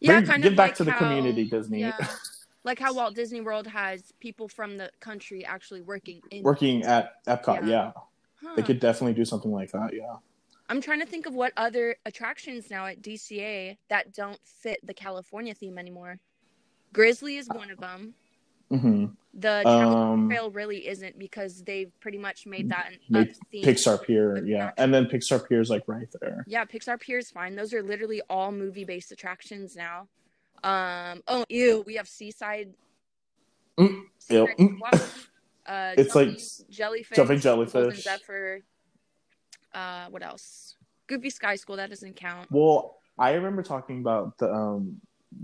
yeah, 0.01 0.13
Bring- 0.21 0.27
kind 0.27 0.43
give 0.45 0.53
of 0.53 0.57
back 0.57 0.71
like 0.71 0.77
to 0.77 0.85
the 0.85 0.93
how- 0.93 0.99
community, 1.01 1.45
Disney. 1.45 1.81
Yeah, 1.81 2.07
like 2.65 2.79
how 2.79 2.95
Walt 2.95 3.15
Disney 3.17 3.41
World 3.41 3.67
has 3.67 4.13
people 4.21 4.47
from 4.49 4.77
the 4.79 4.91
country 5.01 5.45
actually 5.45 5.83
working 5.83 6.23
in 6.31 6.45
Working 6.45 6.85
at 6.85 7.25
Epcot, 7.27 7.63
Yeah. 7.63 7.67
yeah. 7.67 7.93
Huh. 8.41 8.53
They 8.55 8.63
could 8.63 8.79
definitely 8.79 9.15
do 9.15 9.25
something 9.25 9.51
like 9.51 9.73
that. 9.73 9.93
Yeah. 9.93 10.15
I'm 10.69 10.81
trying 10.81 11.01
to 11.01 11.07
think 11.07 11.27
of 11.27 11.35
what 11.35 11.53
other 11.57 11.97
attractions 12.07 12.71
now 12.71 12.87
at 12.87 13.03
DCA 13.03 13.79
that 13.89 14.13
don't 14.15 14.39
fit 14.45 14.79
the 14.87 14.95
California 14.95 15.55
theme 15.55 15.77
anymore. 15.77 16.21
Grizzly 16.93 17.37
is 17.37 17.49
one 17.49 17.71
of 17.73 17.79
them. 17.79 18.15
Hmm 18.71 19.07
The 19.35 19.67
Um, 19.69 20.29
Trail 20.29 20.51
really 20.51 20.87
isn't 20.89 21.19
because 21.19 21.63
they've 21.63 21.93
pretty 22.01 22.19
much 22.19 22.47
made 22.47 22.69
that 22.71 22.89
an 22.93 22.99
Made 23.09 23.29
a 23.31 23.35
theme. 23.51 23.65
Pixar 23.65 24.03
Pier, 24.05 24.45
yeah, 24.45 24.73
and 24.77 24.93
then 24.93 25.07
Pixar 25.07 25.49
Pier 25.49 25.61
is 25.61 25.71
like 25.71 25.85
right 25.87 26.09
there. 26.21 26.45
Yeah, 26.47 26.65
Pixar 26.65 26.99
Pier 27.01 27.19
is 27.19 27.31
fine. 27.31 27.55
Those 27.57 27.73
are 27.73 27.83
literally 27.83 28.21
all 28.29 28.51
movie 28.53 28.85
based 28.85 29.13
attractions 29.13 29.77
now. 29.77 30.09
Um. 30.65 31.23
Oh, 31.29 31.45
ew. 31.49 31.85
We 31.87 31.95
have 31.95 32.09
Seaside. 32.09 32.75
Mm, 33.79 34.03
Seaside 34.19 34.55
ew. 34.59 34.81
Uh, 35.67 35.93
It's 35.99 36.15
like 36.15 36.31
jellyfish. 36.71 37.15
jumping 37.15 37.39
jellyfish. 37.41 38.03
Zephyr. 38.03 38.63
Uh, 39.75 40.07
what 40.09 40.23
else? 40.23 40.77
Goofy 41.07 41.29
Sky 41.31 41.57
School. 41.57 41.77
That 41.77 41.91
doesn't 41.91 42.17
count. 42.17 42.49
Well, 42.51 42.97
I 43.19 43.33
remember 43.35 43.63
talking 43.63 44.01
about 44.01 44.39
the 44.39 44.51
um 44.51 45.01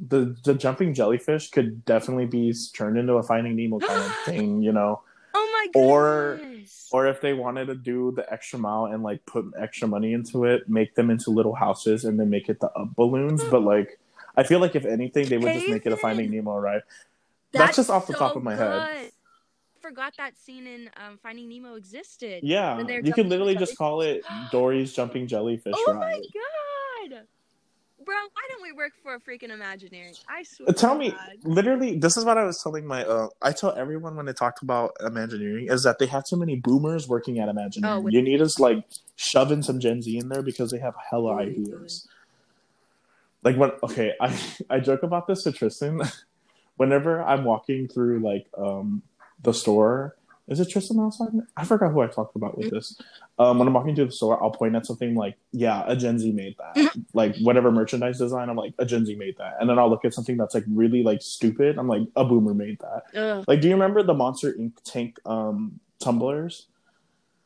the 0.09 0.37
the 0.45 0.55
jumping 0.55 0.95
jellyfish 0.95 1.51
could 1.51 1.85
definitely 1.85 2.27
be 2.27 2.55
turned 2.75 2.97
into 2.99 3.15
a 3.15 3.23
Finding 3.23 3.57
Nemo 3.57 3.79
kind 3.81 4.03
of 4.03 4.13
thing, 4.25 4.63
you 4.63 4.73
know. 4.73 5.03
Oh 5.35 5.51
my 5.53 5.67
god! 5.73 5.81
Or- 5.89 6.41
Or 6.93 7.07
if 7.09 7.21
they 7.21 7.33
wanted 7.33 7.67
to 7.67 7.75
do 7.75 8.13
the 8.15 8.31
extra 8.33 8.57
mile 8.59 8.87
and 8.87 9.03
like 9.03 9.27
put 9.27 9.45
extra 9.59 9.89
money 9.89 10.13
into 10.13 10.45
it, 10.45 10.69
make 10.69 10.95
them 10.95 11.11
into 11.11 11.31
little 11.31 11.55
houses 11.55 12.05
and 12.05 12.19
then 12.21 12.31
make 12.31 12.49
it 12.49 12.61
the 12.61 12.69
up 12.71 12.95
balloons. 12.95 13.43
But 13.45 13.63
like, 13.75 13.99
I 14.37 14.45
feel 14.45 14.61
like 14.61 14.77
if 14.77 14.85
anything, 14.85 15.29
they 15.29 15.37
would 15.39 15.53
just 15.53 15.69
make 15.69 15.85
it 15.87 15.93
a 15.93 15.97
Finding 15.97 16.31
Nemo 16.31 16.57
ride. 16.57 16.83
That's 17.53 17.77
just 17.77 17.91
off 17.91 18.07
the 18.07 18.15
top 18.15 18.37
of 18.37 18.43
my 18.45 18.55
head. 18.55 19.11
Forgot 19.81 20.15
that 20.19 20.39
scene 20.39 20.67
in 20.67 20.89
um, 21.05 21.19
Finding 21.23 21.49
Nemo 21.49 21.75
existed. 21.75 22.43
Yeah, 22.45 22.79
you 23.03 23.13
could 23.13 23.27
literally 23.27 23.55
just 23.57 23.77
call 23.77 24.01
it 24.01 24.23
Dory's 24.53 24.93
Jumping 24.95 25.27
Jellyfish 25.33 25.75
Oh 25.77 25.93
Ride. 25.95 26.01
my 26.01 27.11
god, 27.11 27.27
bro! 28.05 28.15
Why 28.15 28.43
don't 28.49 28.63
we 28.63 28.73
work 28.73 28.93
for 29.03 29.15
a 29.15 29.21
freaking 29.21 29.51
Imagineering? 29.51 30.15
I 30.29 30.43
swear. 30.43 30.73
Tell 30.73 30.95
me, 30.95 31.11
God. 31.11 31.19
literally, 31.45 31.99
this 31.99 32.17
is 32.17 32.25
what 32.25 32.39
I 32.39 32.45
was 32.45 32.63
telling 32.63 32.87
my. 32.87 33.05
Uh, 33.05 33.29
I 33.43 33.53
tell 33.53 33.75
everyone 33.77 34.17
when 34.17 34.27
they 34.27 34.33
talked 34.33 34.63
about 34.63 34.93
Imagineering 35.01 35.69
is 35.69 35.83
that 35.85 35.99
they 35.99 36.07
have 36.07 36.25
too 36.25 36.37
many 36.37 36.57
boomers 36.57 37.09
working 37.09 37.39
at 37.39 37.49
Imagineering. 37.49 37.97
Oh, 37.97 38.01
with- 38.01 38.15
you 38.15 38.23
need 38.23 38.41
us 38.41 38.59
like 38.59 38.85
shoving 39.17 39.63
some 39.63 39.81
Gen 39.81 40.03
Z 40.03 40.17
in 40.17 40.29
there 40.29 40.43
because 40.43 40.71
they 40.71 40.79
have 40.79 40.95
hella 41.11 41.37
Really 41.37 41.53
ideas. 41.53 42.07
Like 43.43 43.57
when 43.57 43.73
okay, 43.83 44.13
I 44.21 44.39
I 44.71 44.81
joke 44.81 45.03
about 45.03 45.27
this 45.27 45.43
to 45.45 45.53
Tristan. 45.53 46.01
Whenever 46.77 47.23
I'm 47.23 47.45
walking 47.45 47.87
through 47.87 48.19
like 48.19 48.47
um 48.59 49.03
the 49.43 49.55
store 49.55 50.17
is 50.47 50.61
it 50.61 50.69
Tristan 50.69 51.01
outside? 51.01 51.31
I 51.57 51.65
forgot 51.65 51.93
who 51.93 52.03
I 52.03 52.07
talked 52.07 52.37
about 52.37 52.59
with 52.59 52.71
this. 52.71 53.01
Um, 53.39 53.59
when 53.59 53.67
I'm 53.67 53.75
walking 53.75 53.95
to 53.97 54.05
the 54.05 54.13
store, 54.13 54.43
I'll 54.43 54.51
point 54.51 54.77
at 54.77 54.85
something 54.85 55.15
like, 55.15 55.37
"Yeah, 55.53 55.85
a 55.87 55.97
Gen 55.97 56.19
Z 56.19 56.31
made 56.33 56.57
that." 56.59 56.95
like 57.15 57.37
whatever 57.39 57.71
merchandise 57.73 58.19
design, 58.19 58.51
I'm 58.51 58.57
like, 58.57 58.75
"A 58.79 58.85
Gen 58.85 59.07
Z 59.07 59.15
made 59.17 59.37
that," 59.39 59.57
and 59.61 59.69
then 59.69 59.79
I'll 59.79 59.89
look 59.89 60.05
at 60.05 60.13
something 60.13 60.37
that's 60.37 60.55
like 60.55 60.65
really 60.69 61.03
like 61.03 61.23
stupid. 61.23 61.79
I'm 61.79 61.89
like, 61.89 62.03
"A 62.17 62.25
boomer 62.25 62.53
made 62.55 62.79
that." 62.81 63.19
Ugh, 63.19 63.45
Like, 63.49 63.61
do 63.61 63.69
you 63.69 63.75
remember 63.75 64.03
the 64.03 64.15
Monster 64.15 64.53
Inc. 64.53 64.73
tank 64.85 65.19
um 65.25 65.81
tumblers? 65.99 66.67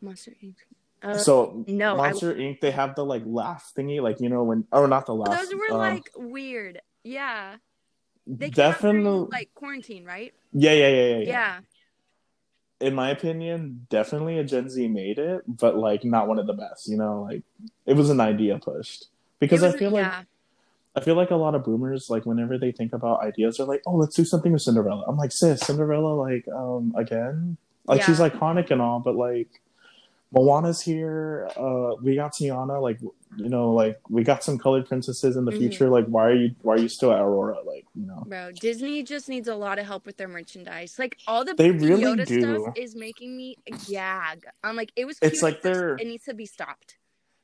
Monster 0.00 0.32
Inc. 0.42 0.56
Uh, 1.00 1.16
so 1.16 1.64
no, 1.68 1.94
I- 1.94 1.96
Monster 1.96 2.34
Inc. 2.34 2.60
They 2.60 2.72
have 2.72 2.96
the 2.96 3.04
like 3.04 3.22
laugh 3.24 3.72
thingy, 3.76 4.02
like 4.02 4.20
you 4.20 4.28
know 4.28 4.42
when, 4.42 4.66
or 4.72 4.88
not 4.88 5.06
the 5.06 5.14
laugh. 5.14 5.38
those 5.38 5.54
were 5.54 5.74
um, 5.74 5.78
like 5.78 6.10
weird. 6.16 6.82
Yeah, 7.04 7.56
they 8.26 8.50
definitely. 8.50 9.02
during, 9.02 9.28
like 9.30 9.54
quarantine, 9.54 10.04
right? 10.04 10.34
yeah, 10.52 10.72
yeah, 10.72 10.88
yeah, 10.88 10.94
yeah, 10.96 11.16
yeah. 11.18 11.24
Yeah. 11.24 11.60
In 12.80 12.94
my 12.94 13.10
opinion, 13.10 13.86
definitely 13.90 14.38
a 14.38 14.44
Gen 14.44 14.68
Z 14.68 14.86
made 14.88 15.18
it, 15.18 15.42
but 15.46 15.76
like 15.76 16.04
not 16.04 16.28
one 16.28 16.38
of 16.38 16.46
the 16.46 16.52
best. 16.52 16.88
You 16.88 16.96
know, 16.96 17.22
like 17.22 17.42
it 17.86 17.94
was 17.94 18.10
an 18.10 18.20
idea 18.20 18.58
pushed 18.58 19.06
because 19.38 19.62
I 19.62 19.76
feel 19.76 19.90
like. 19.90 20.12
I 20.96 21.00
feel 21.00 21.14
like 21.14 21.30
a 21.30 21.36
lot 21.36 21.54
of 21.54 21.62
boomers 21.64 22.10
like 22.10 22.26
whenever 22.26 22.58
they 22.58 22.72
think 22.72 22.92
about 22.92 23.22
ideas, 23.22 23.58
they're 23.58 23.66
like, 23.66 23.82
"Oh, 23.86 23.94
let's 23.94 24.16
do 24.16 24.24
something 24.24 24.52
with 24.52 24.62
Cinderella." 24.62 25.04
I'm 25.06 25.16
like, 25.16 25.30
"Sis, 25.30 25.60
Cinderella, 25.60 26.14
like, 26.14 26.48
um, 26.48 26.92
again, 26.96 27.56
like 27.86 28.02
she's 28.02 28.18
iconic 28.18 28.70
and 28.70 28.80
all, 28.80 29.00
but 29.00 29.14
like." 29.14 29.48
Moana's 30.30 30.82
here. 30.82 31.48
Uh, 31.56 31.94
we 32.02 32.14
got 32.14 32.34
Tiana. 32.34 32.82
Like, 32.82 33.00
you 33.36 33.48
know, 33.48 33.72
like 33.72 34.00
we 34.08 34.24
got 34.24 34.42
some 34.42 34.58
colored 34.58 34.86
princesses 34.88 35.36
in 35.36 35.44
the 35.44 35.52
Mhm. 35.52 35.58
future. 35.58 35.88
Like, 35.88 36.06
why 36.06 36.26
are 36.28 36.34
you? 36.34 36.54
Why 36.62 36.74
are 36.74 36.78
you 36.78 36.88
still 36.88 37.12
at 37.12 37.20
Aurora? 37.20 37.60
Like, 37.62 37.84
you 37.94 38.06
know. 38.06 38.24
Bro, 38.26 38.52
Disney 38.52 39.02
just 39.02 39.28
needs 39.28 39.48
a 39.48 39.54
lot 39.54 39.78
of 39.78 39.86
help 39.86 40.06
with 40.06 40.16
their 40.16 40.28
merchandise. 40.28 40.98
Like 40.98 41.18
all 41.26 41.44
the 41.44 41.54
They 41.54 41.70
Baby 41.70 41.86
really 41.88 42.02
Yoda 42.04 42.26
do. 42.26 42.40
stuff 42.40 42.74
is 42.76 42.94
making 42.96 43.36
me 43.36 43.56
gag. 43.88 44.44
I'm 44.64 44.76
like, 44.76 44.92
it 44.96 45.04
was. 45.04 45.18
It's 45.22 45.42
like 45.42 45.62
they're- 45.62 45.96
It 46.00 46.06
needs 46.06 46.24
to 46.24 46.34
be 46.34 46.46
stopped. 46.46 46.96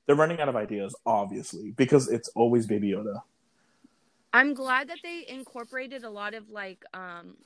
They're 0.06 0.16
running 0.16 0.40
out 0.40 0.48
of 0.48 0.56
ideas, 0.56 0.94
obviously, 1.06 1.70
because 1.72 2.08
it's 2.08 2.28
always 2.34 2.66
Baby 2.66 2.90
Yoda. 2.90 3.22
I'm 4.32 4.52
glad 4.52 4.88
that 4.88 4.98
they 5.02 5.24
incorporated 5.28 6.02
a 6.04 6.10
lot 6.10 6.34
of 6.34 6.50
like 6.50 6.84
um 6.92 7.36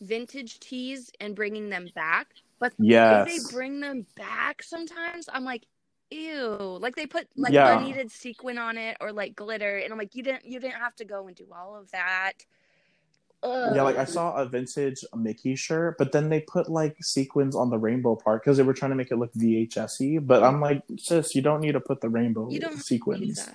vintage 0.00 0.58
teas 0.60 1.10
and 1.20 1.34
bringing 1.34 1.68
them 1.68 1.88
back. 1.94 2.28
But 2.58 2.72
Yes. 2.78 3.28
if 3.28 3.34
they 3.48 3.52
bring 3.54 3.80
them 3.80 4.06
back 4.16 4.62
sometimes, 4.62 5.28
I'm 5.32 5.44
like, 5.44 5.66
ew. 6.12 6.78
Like 6.80 6.96
they 6.96 7.06
put 7.06 7.26
like 7.36 7.52
Yeah. 7.52 7.78
unneeded 7.78 8.10
sequin 8.10 8.58
on 8.58 8.76
it 8.78 8.96
or 9.00 9.12
like 9.12 9.34
glitter, 9.34 9.78
and 9.78 9.92
I'm 9.92 9.98
like, 9.98 10.14
you 10.14 10.22
didn't 10.22 10.44
you 10.44 10.60
didn't 10.60 10.76
have 10.80 10.94
to 10.96 11.04
go 11.04 11.26
and 11.26 11.36
do 11.36 11.46
all 11.52 11.76
of 11.76 11.90
that. 11.92 12.32
Ugh. 13.44 13.72
Yeah, 13.74 13.82
like 13.82 13.96
I 13.96 14.04
saw 14.04 14.34
a 14.36 14.46
vintage 14.46 15.04
Mickey 15.16 15.56
shirt, 15.56 15.98
but 15.98 16.12
then 16.12 16.28
they 16.28 16.40
put 16.40 16.68
like 16.70 16.96
sequins 17.02 17.56
on 17.56 17.70
the 17.70 17.78
rainbow 17.78 18.14
part 18.14 18.42
because 18.44 18.56
they 18.56 18.62
were 18.62 18.72
trying 18.74 18.92
to 18.92 18.94
make 18.94 19.10
it 19.10 19.16
look 19.16 19.32
VHS-y. 19.34 20.20
But 20.20 20.44
I'm 20.44 20.60
like, 20.60 20.82
sis, 20.96 21.34
you 21.34 21.42
don't 21.42 21.60
need 21.60 21.72
to 21.72 21.80
put 21.80 22.00
the 22.00 22.08
rainbow 22.08 22.48
you 22.50 22.60
don't 22.60 22.78
sequins. 22.78 23.48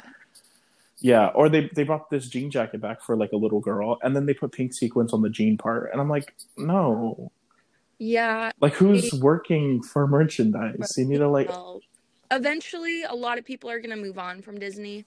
Yeah, 1.00 1.28
or 1.28 1.48
they 1.48 1.70
they 1.74 1.84
brought 1.84 2.10
this 2.10 2.28
jean 2.28 2.52
jacket 2.52 2.82
back 2.82 3.02
for 3.02 3.15
like 3.15 3.32
a 3.32 3.38
little 3.38 3.60
girl, 3.62 3.98
and 4.02 4.13
then 4.15 4.26
they 4.26 4.34
put 4.34 4.52
pink 4.52 4.74
sequins 4.74 5.13
on 5.13 5.22
the 5.22 5.30
jean 5.30 5.58
part, 5.58 5.91
and 5.91 6.02
I'm 6.02 6.10
like, 6.10 6.34
no, 6.58 7.32
Yeah, 7.98 8.52
like 8.60 8.74
who's 8.74 9.13
working 9.13 9.84
for 9.84 10.06
merchandise? 10.08 10.96
You 10.98 11.06
need 11.06 11.20
to 11.20 11.30
like, 11.30 11.50
eventually 12.32 13.04
a 13.04 13.13
lot 13.13 13.38
of 13.38 13.46
people 13.46 13.70
are 13.70 13.80
going 13.80 13.96
to 13.96 14.02
move 14.02 14.18
on 14.20 14.42
from 14.42 14.60
Disney 14.60 15.06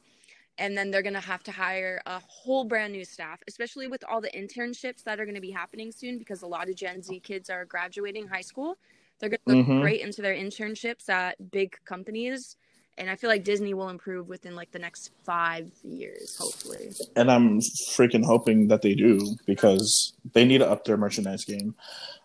and 0.58 0.76
then 0.76 0.90
they're 0.90 1.02
going 1.02 1.14
to 1.14 1.20
have 1.20 1.42
to 1.44 1.52
hire 1.52 2.02
a 2.06 2.20
whole 2.20 2.64
brand 2.64 2.92
new 2.92 3.04
staff, 3.04 3.40
especially 3.48 3.88
with 3.88 4.04
all 4.08 4.20
the 4.20 4.30
internships 4.32 5.04
that 5.04 5.20
are 5.20 5.24
going 5.24 5.34
to 5.34 5.40
be 5.40 5.50
happening 5.50 5.92
soon 5.92 6.18
because 6.18 6.42
a 6.42 6.46
lot 6.46 6.68
of 6.68 6.76
Gen 6.76 7.02
Z 7.02 7.20
kids 7.20 7.50
are 7.50 7.64
graduating 7.64 8.28
high 8.28 8.42
school. 8.42 8.76
They're 9.18 9.30
going 9.30 9.40
to 9.46 9.50
look 9.50 9.60
Mhm. 9.60 9.76
great 9.76 10.00
into 10.02 10.22
their 10.22 10.34
internships 10.34 11.08
at 11.08 11.50
big 11.50 11.76
companies. 11.86 12.56
And 13.00 13.08
I 13.10 13.16
feel 13.16 13.30
like 13.30 13.44
Disney 13.44 13.72
will 13.72 13.88
improve 13.88 14.28
within 14.28 14.54
like 14.54 14.70
the 14.72 14.78
next 14.78 15.10
five 15.24 15.70
years, 15.82 16.36
hopefully. 16.38 16.90
and 17.16 17.30
I'm 17.30 17.58
freaking 17.96 18.24
hoping 18.24 18.68
that 18.68 18.82
they 18.82 18.94
do 18.94 19.36
because 19.46 20.12
they 20.34 20.44
need 20.44 20.58
to 20.58 20.68
up 20.70 20.84
their 20.84 20.98
merchandise 20.98 21.44
game. 21.46 21.74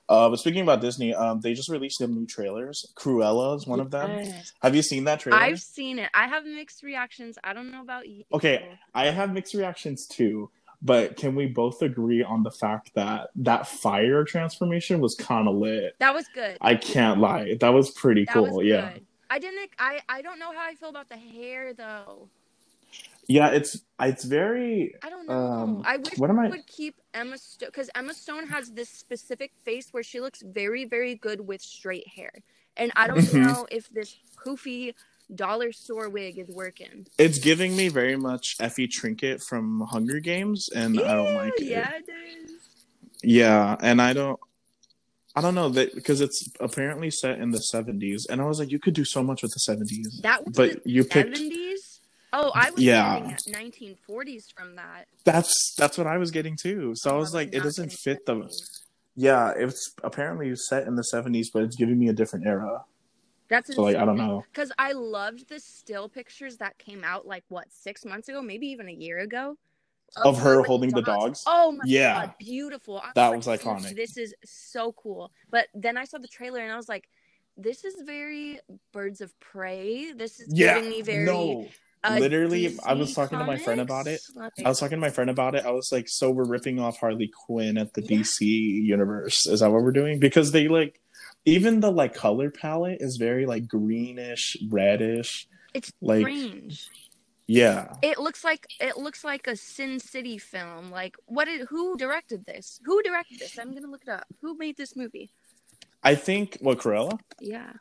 Uh, 0.10 0.30
but 0.30 0.38
speaking 0.38 0.62
about 0.62 0.82
Disney, 0.82 1.16
um, 1.16 1.40
they 1.40 1.54
just 1.54 1.70
released 1.70 1.98
some 2.00 2.14
new 2.14 2.28
trailers. 2.28 2.86
Cruella 2.96 3.56
is 3.58 3.66
one 3.66 3.80
of 3.80 3.90
them. 3.90 4.32
Have 4.62 4.76
you 4.76 4.82
seen 4.84 5.06
that 5.06 5.22
trailer? 5.22 5.40
I've 5.40 5.62
seen 5.62 5.98
it. 5.98 6.10
I 6.14 6.28
have 6.28 6.46
mixed 6.46 6.84
reactions. 6.84 7.40
I 7.44 7.54
don't 7.54 7.72
know 7.72 7.82
about 7.82 8.08
you. 8.08 8.26
Okay, 8.34 8.78
I 8.94 9.06
have 9.12 9.34
mixed 9.34 9.54
reactions 9.56 10.06
too, 10.06 10.52
but 10.82 11.16
can 11.16 11.34
we 11.36 11.48
both 11.48 11.82
agree 11.82 12.22
on 12.22 12.44
the 12.44 12.52
fact 12.52 12.92
that 12.94 13.30
that 13.38 13.66
fire 13.68 14.24
transformation 14.26 15.00
was 15.00 15.16
kind 15.16 15.48
of 15.48 15.56
lit? 15.56 15.96
That 16.00 16.14
was 16.14 16.28
good. 16.36 16.58
I 16.62 16.76
can't 16.76 17.20
lie, 17.20 17.56
that 17.62 17.70
was 17.70 17.90
pretty 17.92 18.26
That 18.26 18.34
cool. 18.34 18.58
was 18.58 18.68
yeah, 18.68 18.92
good. 18.94 19.05
I 19.30 19.40
didn't. 19.40 19.70
I 19.80 20.00
I 20.10 20.22
don't 20.22 20.40
know 20.40 20.52
how 20.54 20.64
I 20.68 20.76
feel 20.76 20.90
about 20.90 21.10
the 21.10 21.18
hair 21.18 21.74
though. 21.74 22.30
yeah, 23.28 23.50
it's 23.50 23.82
it's 24.00 24.24
very. 24.24 24.94
I 25.04 25.10
don't 25.10 25.28
know. 25.28 25.34
Um, 25.34 25.82
I 25.86 25.98
wish 25.98 26.18
what 26.18 26.30
am 26.30 26.40
I- 26.40 26.50
would 26.50 26.68
keep 26.68 26.96
Emma 27.14 27.38
Stone 27.38 27.70
because 27.70 27.90
Emma 27.96 28.14
Stone 28.14 28.48
has 28.48 28.72
this 28.72 28.90
specific 28.90 29.52
face 29.64 29.90
where 29.92 30.04
she 30.04 30.20
looks 30.22 30.42
very 30.44 30.86
very 30.86 31.16
good 31.16 31.42
with 31.42 31.62
straight 31.62 32.08
hair, 32.08 32.32
and 32.78 32.92
I 32.96 33.08
don't 33.08 33.20
Mhm. 33.20 33.46
know 33.48 33.68
if 33.72 33.90
this 33.90 34.16
poofy 34.46 34.94
dollar 35.34 35.72
store 35.72 36.08
wig 36.08 36.38
is 36.38 36.48
working. 36.50 37.08
It's 37.18 37.40
giving 37.40 37.76
me 37.76 37.88
very 37.90 38.16
much 38.16 38.58
Effie 38.60 38.88
Trinket 38.88 39.42
from 39.42 39.82
Hunger 39.90 40.20
Games, 40.20 40.70
and 40.70 41.00
I 41.00 41.16
don't 41.16 41.34
like 41.34 41.54
it. 41.60 41.64
Yeah, 41.66 41.92
it 41.98 42.08
is. 42.08 42.52
Yeah, 43.24 43.76
and 43.82 44.00
I 44.00 44.14
don't. 44.14 44.40
I 45.36 45.42
don't 45.42 45.56
know 45.56 45.70
that 45.70 45.94
because 45.94 46.22
it's 46.22 46.50
apparently 46.60 47.12
set 47.12 47.40
in 47.40 47.52
the 47.52 47.62
70s, 47.74 48.22
and 48.30 48.42
I 48.42 48.46
was 48.46 48.58
like, 48.60 48.72
you 48.72 48.80
could 48.80 48.94
do 48.94 49.04
so 49.04 49.22
much 49.22 49.44
with 49.44 49.52
the 49.52 49.60
70s. 49.60 50.22
That 50.22 50.46
was 50.46 50.56
But 50.56 50.88
you 50.88 51.04
picked- 51.04 51.36
seventies. 51.38 52.02
Oh, 52.32 52.52
I 52.54 52.70
was 52.72 52.82
Yeah. 52.84 53.20
getting 53.30 53.54
nineteen 53.54 53.96
forties 53.96 54.48
from 54.58 54.76
that. 54.76 55.08
That's 55.24 55.74
that's 55.78 55.98
what 55.98 56.06
I 56.08 56.18
was 56.18 56.32
getting 56.32 56.58
too. 56.58 56.94
So 56.96 57.10
I 57.10 57.18
was 57.18 57.34
like, 57.34 57.54
it 57.54 57.64
doesn't 57.64 57.92
fit 57.94 58.26
the 58.26 58.50
Yeah, 59.16 59.52
it's 59.56 59.94
apparently 60.04 60.54
set 60.58 60.86
in 60.88 60.96
the 60.96 61.04
70s, 61.04 61.48
but 61.54 61.64
it's 61.64 61.78
giving 61.78 61.98
me 61.98 62.10
a 62.10 62.14
different 62.14 62.46
era. 62.46 62.84
That's 63.48 63.74
So 63.74 63.84
like, 63.84 63.96
I 63.96 64.04
don't 64.06 64.18
know. 64.18 64.44
Because 64.52 64.72
I 64.78 64.92
loved 64.92 65.48
the 65.48 65.60
still 65.62 66.10
pictures 66.10 66.58
that 66.58 66.78
came 66.78 67.04
out 67.06 67.26
like 67.26 67.44
what 67.48 67.72
six 67.72 68.04
months 68.04 68.28
ago, 68.28 68.42
maybe 68.42 68.68
even 68.68 68.90
a 68.90 68.94
year 68.94 69.20
ago, 69.20 69.58
Of 70.24 70.40
her 70.40 70.58
with 70.60 70.68
holding 70.68 70.92
the 70.92 71.02
dogs? 71.02 71.44
Oh 71.46 71.74
my 71.74 71.84
Yeah. 71.86 72.28
god, 72.28 72.36
beautiful! 72.40 73.00
I 73.00 73.12
That 73.16 73.28
like, 73.30 73.38
was 73.38 73.48
iconic. 73.48 73.96
This 73.96 74.18
is 74.18 74.34
so 74.46 74.94
cool. 74.94 75.32
But 75.50 75.68
then 75.74 75.98
I 75.98 76.06
saw 76.06 76.18
the 76.20 76.28
trailer 76.28 76.60
and 76.62 76.72
I 76.72 76.78
was 76.78 76.88
like, 76.88 77.04
this 77.58 77.84
is 77.84 77.96
very 78.06 78.60
Birds 78.94 79.22
of 79.22 79.38
Prey. 79.40 80.12
This 80.14 80.40
is 80.40 80.48
Yeah, 80.54 80.76
giving 80.76 80.90
me 80.90 81.02
very 81.02 81.26
no. 81.26 81.68
uh, 82.04 82.18
Literally, 82.20 82.78
I 82.86 82.94
was 82.94 83.14
talking 83.14 83.40
to 83.40 83.46
my 83.46 83.58
friend 83.58 83.82
about 83.82 84.08
it. 84.08 84.22
comics. 84.34 84.60
I 84.64 84.70
was 84.70 84.80
talking 84.80 84.98
to 84.98 85.02
my 85.02 85.10
friend 85.10 85.30
about 85.30 85.56
it. 85.56 85.66
I 85.66 85.72
was 85.72 85.90
like, 85.92 86.06
so 86.08 86.32
we're 86.32 86.48
ripping 86.48 86.80
off 86.80 86.98
Harley 87.00 87.30
Quinn 87.46 87.78
at 87.78 87.94
the 87.94 88.02
Yeah. 88.04 88.20
DC 88.20 88.46
universe. 88.84 89.46
Is 89.48 89.60
that 89.62 89.72
what 89.72 89.84
we're 89.84 89.92
doing? 89.92 90.20
Because 90.20 90.52
they 90.52 90.68
like 90.68 91.00
even 91.46 91.80
the 91.80 91.92
like 91.92 92.14
color 92.14 92.50
palette 92.52 92.98
is 93.02 93.18
very 93.18 93.46
like 93.46 93.68
greenish, 93.68 94.56
reddish. 94.70 95.48
It's 95.74 95.92
like- 96.02 96.22
strange. 96.22 96.90
Yeah. 97.48 97.94
It 98.02 98.18
looks 98.18 98.44
like 98.44 98.66
it 98.80 98.98
looks 98.98 99.24
like 99.24 99.48
a 99.48 99.56
Sin 99.56 100.00
City 100.00 100.38
film. 100.38 100.90
Like, 100.92 101.16
what 101.26 101.46
did 101.46 101.68
who 101.70 101.96
directed 101.98 102.46
this? 102.46 102.80
Who 102.86 103.02
directed 103.04 103.40
this? 103.40 103.58
I'm 103.60 103.74
gonna 103.74 103.88
look 103.88 104.04
it 104.04 104.10
up. 104.10 104.26
Who 104.42 104.58
made 104.58 104.78
this 104.78 104.96
movie? 104.96 105.32
I 106.04 106.16
think 106.16 106.58
what 106.62 106.80
Cruella? 106.80 107.20
Yeah. 107.40 107.74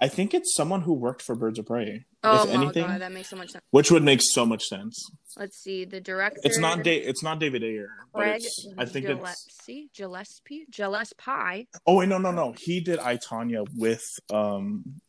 I 0.00 0.06
think 0.08 0.32
it's 0.32 0.54
someone 0.54 0.82
who 0.82 0.92
worked 0.92 1.22
for 1.22 1.34
Birds 1.34 1.58
of 1.58 1.66
Prey. 1.66 2.04
Oh 2.22 2.44
if 2.44 2.48
my 2.54 2.62
anything, 2.62 2.86
god, 2.86 3.00
that 3.00 3.10
makes 3.12 3.30
so 3.30 3.36
much 3.36 3.50
sense. 3.50 3.64
which 3.70 3.90
would 3.90 4.04
make 4.04 4.20
so 4.22 4.46
much 4.46 4.64
sense. 4.64 5.10
Let's 5.36 5.58
see. 5.58 5.84
The 5.84 6.00
director. 6.00 6.40
It's 6.44 6.58
not 6.58 6.82
da- 6.84 6.96
it's 7.00 7.22
not 7.22 7.40
David 7.40 7.64
Ayer, 7.64 7.90
it's, 8.16 8.66
I 8.76 8.84
think 8.84 9.06
it's 9.06 9.14
Gillespie. 9.14 9.90
Gillespie. 9.96 10.66
Gillespie. 10.70 11.68
Oh 11.86 11.96
wait, 11.96 12.08
no, 12.08 12.18
no, 12.18 12.30
no. 12.30 12.54
He 12.56 12.80
did 12.80 12.98
I 12.98 13.16
Tonya 13.16 13.66
with 13.76 14.04
um 14.32 15.00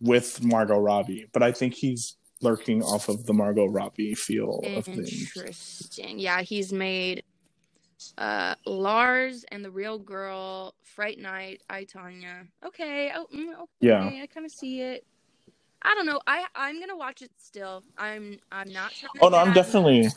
with 0.00 0.42
Margot 0.44 0.78
Robbie, 0.78 1.26
but 1.32 1.42
I 1.42 1.52
think 1.52 1.74
he's 1.74 2.16
lurking 2.44 2.82
off 2.82 3.08
of 3.08 3.26
the 3.26 3.32
Margot 3.32 3.66
Robbie 3.66 4.14
feel 4.14 4.60
of 4.64 4.84
things. 4.84 5.32
Interesting. 5.36 6.18
Yeah, 6.18 6.42
he's 6.42 6.72
made 6.72 7.24
uh 8.18 8.54
Lars 8.66 9.44
and 9.50 9.64
the 9.64 9.70
Real 9.70 9.98
Girl, 9.98 10.74
Fright 10.82 11.18
Night, 11.18 11.62
I 11.70 11.84
Tonya. 11.84 12.46
Okay. 12.64 13.10
Oh, 13.14 13.26
mm, 13.34 13.54
okay. 13.54 13.66
Yeah. 13.80 14.04
I 14.22 14.28
kind 14.32 14.46
of 14.46 14.52
see 14.52 14.80
it. 14.82 15.04
I 15.82 15.94
don't 15.94 16.06
know. 16.06 16.20
I 16.26 16.46
I'm 16.54 16.80
gonna 16.80 16.96
watch 16.96 17.22
it 17.22 17.30
still. 17.38 17.82
I'm 17.98 18.38
I'm 18.50 18.72
not. 18.72 18.92
Oh, 19.20 19.28
no, 19.28 19.38
I'm 19.38 19.52
definitely-. 19.52 20.08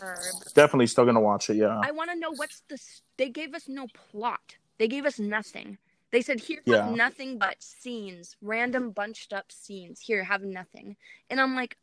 Definitely 0.53 0.87
still 0.87 1.05
gonna 1.05 1.19
watch 1.21 1.49
it. 1.49 1.57
Yeah. 1.57 1.79
I 1.83 1.91
want 1.91 2.09
to 2.11 2.17
know 2.17 2.31
what's 2.31 2.61
the. 2.69 2.79
They 3.17 3.29
gave 3.29 3.53
us 3.53 3.67
no 3.67 3.87
plot. 3.87 4.57
They 4.77 4.87
gave 4.87 5.05
us 5.05 5.19
nothing. 5.19 5.77
They 6.11 6.21
said 6.21 6.39
here 6.39 6.61
Yeah. 6.65 6.85
have 6.85 6.95
nothing 6.95 7.37
but 7.37 7.61
scenes, 7.61 8.37
random 8.41 8.91
bunched 8.91 9.33
up 9.33 9.51
scenes. 9.51 9.99
Here 9.99 10.23
have 10.23 10.41
nothing, 10.41 10.95
and 11.29 11.41
I'm 11.41 11.53
like, 11.53 11.77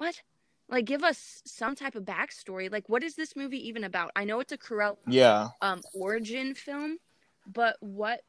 what? 0.00 0.22
Like, 0.68 0.84
give 0.86 1.02
us 1.02 1.42
some 1.44 1.74
type 1.74 1.94
of 1.94 2.04
backstory. 2.04 2.70
Like, 2.72 2.88
what 2.88 3.02
is 3.02 3.16
this 3.16 3.34
movie 3.36 3.68
even 3.68 3.84
about? 3.84 4.12
I 4.16 4.24
know 4.24 4.40
it's 4.40 4.52
a 4.52 4.58
Cruella 4.58 4.96
yeah. 5.06 5.48
um 5.60 5.82
origin 5.94 6.54
film, 6.54 6.98
but 7.46 7.76
what 7.80 8.22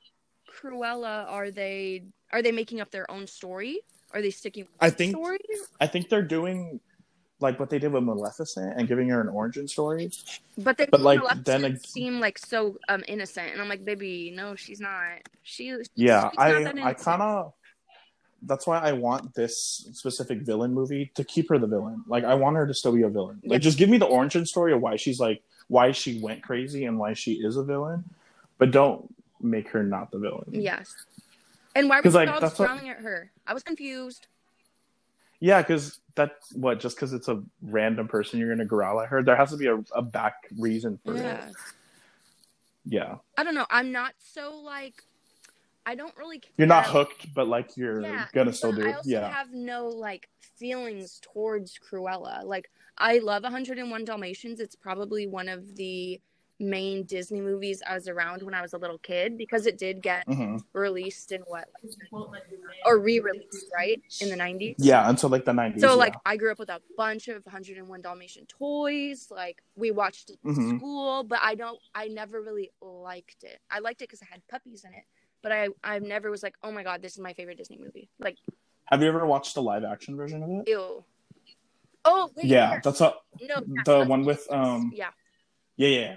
Cruella 0.51 1.29
are 1.29 1.49
they 1.51 2.03
are 2.31 2.41
they 2.41 2.51
making 2.51 2.81
up 2.81 2.91
their 2.91 3.09
own 3.09 3.27
story? 3.27 3.79
Are 4.13 4.21
they 4.21 4.31
sticking 4.31 4.63
with 4.63 4.71
I 4.81 4.89
think- 4.89 5.15
story? 5.15 5.39
I 5.79 5.87
think 5.87 6.09
they're 6.09 6.21
doing 6.23 6.79
like 7.39 7.59
what 7.59 7.69
they 7.71 7.79
did 7.79 7.91
with 7.91 8.03
Maleficent 8.03 8.77
and 8.77 8.87
giving 8.87 9.09
her 9.09 9.19
an 9.21 9.27
origin 9.29 9.67
story. 9.67 10.11
But 10.57 10.77
they 10.77 10.85
But, 10.85 11.01
like, 11.01 11.19
Maleficent 11.19 11.45
then 11.45 11.65
ag- 11.65 11.85
seem 11.85 12.19
like 12.19 12.37
so 12.37 12.77
um 12.89 13.03
innocent, 13.07 13.51
and 13.53 13.61
I'm 13.61 13.69
like, 13.69 13.85
baby, 13.85 14.31
no, 14.35 14.55
she's 14.55 14.79
not. 14.79 15.21
She 15.43 15.69
Yeah, 15.95 16.29
she's 16.29 16.37
not 16.37 16.39
I 16.39 16.63
that 16.63 16.77
I 16.79 16.93
kind 16.93 17.21
of 17.21 17.53
that's 18.43 18.65
why 18.65 18.79
I 18.79 18.91
want 18.93 19.33
this 19.35 19.87
specific 19.93 20.39
villain 20.39 20.73
movie 20.73 21.11
to 21.15 21.23
keep 21.23 21.49
her 21.49 21.59
the 21.59 21.67
villain. 21.67 22.03
Like 22.07 22.23
I 22.23 22.33
want 22.33 22.55
her 22.57 22.65
to 22.67 22.73
still 22.73 22.93
be 22.93 23.03
a 23.03 23.09
villain. 23.09 23.41
Like 23.45 23.61
just 23.61 23.77
give 23.77 23.89
me 23.89 23.97
the 23.97 24.05
origin 24.05 24.45
story 24.45 24.73
of 24.73 24.81
why 24.81 24.95
she's 24.95 25.19
like 25.19 25.43
why 25.67 25.91
she 25.91 26.19
went 26.19 26.41
crazy 26.43 26.85
and 26.85 26.97
why 26.99 27.13
she 27.13 27.33
is 27.33 27.55
a 27.57 27.63
villain, 27.63 28.03
but 28.57 28.71
don't 28.71 29.13
make 29.41 29.69
her 29.69 29.83
not 29.83 30.11
the 30.11 30.19
villain. 30.19 30.45
Yes. 30.51 30.93
And 31.75 31.87
why 31.87 32.01
was 32.01 32.15
like, 32.15 32.27
dogs 32.27 32.41
that's 32.41 32.59
what- 32.59 32.67
growling 32.67 32.89
at 32.89 32.97
her? 32.97 33.31
I 33.47 33.53
was 33.53 33.63
confused. 33.63 34.27
Yeah, 35.39 35.61
because 35.61 35.99
that 36.15 36.37
what 36.53 36.79
just 36.79 36.95
because 36.95 37.13
it's 37.13 37.27
a 37.27 37.41
random 37.61 38.07
person 38.07 38.39
you're 38.39 38.49
gonna 38.49 38.65
growl 38.65 39.01
at 39.01 39.09
her. 39.09 39.23
There 39.23 39.35
has 39.35 39.51
to 39.51 39.57
be 39.57 39.67
a, 39.67 39.83
a 39.95 40.01
back 40.01 40.35
reason 40.57 40.99
for 41.03 41.15
it. 41.15 41.19
Yeah. 41.19 41.49
Yeah, 42.83 43.15
I 43.37 43.43
don't 43.43 43.53
know. 43.53 43.67
I'm 43.69 43.91
not 43.91 44.13
so 44.17 44.59
like. 44.63 45.03
I 45.85 45.95
don't 45.95 46.15
really. 46.17 46.39
Care. 46.39 46.51
you're 46.57 46.67
not 46.67 46.85
hooked, 46.85 47.33
but 47.33 47.47
like 47.47 47.75
you're 47.75 48.01
Yeah, 48.01 48.27
gonna 48.33 48.53
still 48.53 48.71
do 48.71 48.81
I 48.85 48.89
it. 48.89 48.95
also 48.97 49.09
Yeah, 49.09 49.33
have 49.33 49.51
no 49.51 49.87
like 49.87 50.29
feelings 50.57 51.19
towards 51.21 51.77
Cruella. 51.79 52.43
Like 52.43 52.69
I 52.97 53.17
love 53.19 53.43
101 53.43 54.05
Dalmatians. 54.05 54.59
It's 54.59 54.75
probably 54.75 55.27
one 55.27 55.49
of 55.49 55.75
the 55.75 56.19
main 56.59 57.03
Disney 57.05 57.41
movies 57.41 57.81
I 57.87 57.95
was 57.95 58.07
around 58.07 58.43
when 58.43 58.53
I 58.53 58.61
was 58.61 58.73
a 58.73 58.77
little 58.77 58.99
kid 58.99 59.37
because 59.37 59.65
it 59.65 59.77
did 59.79 60.01
get 60.01 60.25
hmm 60.27 60.57
released 60.73 61.31
in 61.31 61.41
what 61.47 61.67
or 62.85 62.97
re-released 62.99 63.65
right 63.75 64.01
in 64.21 64.29
the 64.29 64.35
90s. 64.37 64.75
yeah, 64.77 65.09
until 65.09 65.29
like 65.29 65.43
the 65.45 65.53
nineties. 65.53 65.81
So 65.81 65.97
like 65.97 66.15
I 66.25 66.37
grew 66.37 66.51
up 66.51 66.59
with 66.59 66.69
a 66.69 66.79
bunch 66.95 67.27
of 67.27 67.43
101 67.45 68.01
Dalmatian 68.01 68.45
toys. 68.45 69.27
Like 69.31 69.61
we 69.75 69.91
watched 69.91 70.29
it 70.29 70.37
in 70.45 70.51
Mhm. 70.51 70.77
school, 70.77 71.23
but 71.23 71.39
I 71.41 71.55
don't. 71.55 71.79
I 71.95 72.07
never 72.07 72.41
really 72.41 72.69
liked 72.81 73.43
it. 73.43 73.59
I 73.71 73.79
liked 73.79 74.01
it 74.01 74.09
because 74.09 74.21
it 74.21 74.27
had 74.31 74.47
puppies 74.47 74.83
in 74.85 74.93
it, 74.93 75.03
but 75.41 75.51
I 75.51 75.69
I 75.83 75.99
never 75.99 76.29
was 76.31 76.43
like, 76.43 76.55
oh 76.63 76.71
my 76.71 76.83
god, 76.83 77.01
this 77.01 77.13
is 77.13 77.19
my 77.19 77.33
favorite 77.33 77.57
Disney 77.57 77.77
movie. 77.77 78.09
Like 78.19 78.37
have 78.85 79.01
you 79.01 79.07
ever 79.07 79.25
watched 79.25 79.55
the 79.55 79.61
live 79.61 79.83
action 79.83 80.15
version 80.17 80.43
of 80.43 80.49
it? 80.49 80.67
ew. 80.69 81.03
Oh 82.03 82.29
wait, 82.35 82.45
Yeah, 82.47 82.79
that's 82.83 83.01
a 83.01 83.13
no 83.41 83.61
the 83.85 84.05
one 84.05 84.25
with 84.25 84.47
um 84.51 84.91
yeah. 84.93 85.11
yeah 85.77 85.87
yeah. 85.87 86.15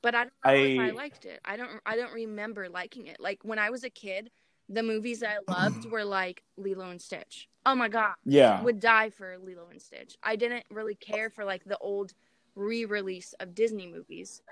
But 0.00 0.14
I 0.14 0.24
don't 0.24 0.32
know 0.44 0.52
if 0.52 0.80
I 0.80 0.88
I- 0.88 0.90
liked 0.92 1.24
it. 1.26 1.40
I 1.44 1.56
don't. 1.56 1.70
I 1.84 1.96
don't 1.96 2.12
remember 2.14 2.68
liking 2.68 3.08
it. 3.08 3.18
Like 3.20 3.40
when 3.42 3.58
I 3.58 3.70
was 3.70 3.82
a 3.84 3.90
kid, 3.90 4.30
the 4.68 4.82
movies 4.82 5.22
I 5.22 5.38
loved 5.48 5.90
were 5.90 6.04
like 6.04 6.42
Lilo 6.56 6.88
and 6.90 7.02
Stitch. 7.02 7.48
Oh 7.66 7.74
my 7.74 7.88
god. 7.88 8.14
Yeah. 8.24 8.62
would 8.62 8.80
die 8.80 9.10
for 9.10 9.36
Lilo 9.42 9.66
and 9.70 9.82
Stitch. 9.82 10.16
I 10.22 10.36
didn't 10.36 10.64
really 10.70 10.94
care 10.94 11.28
for 11.30 11.44
like 11.44 11.64
the 11.64 11.76
old 11.78 12.12
re-release 12.54 13.32
of 13.40 13.54
Disney 13.54 13.86
movies 13.86 14.42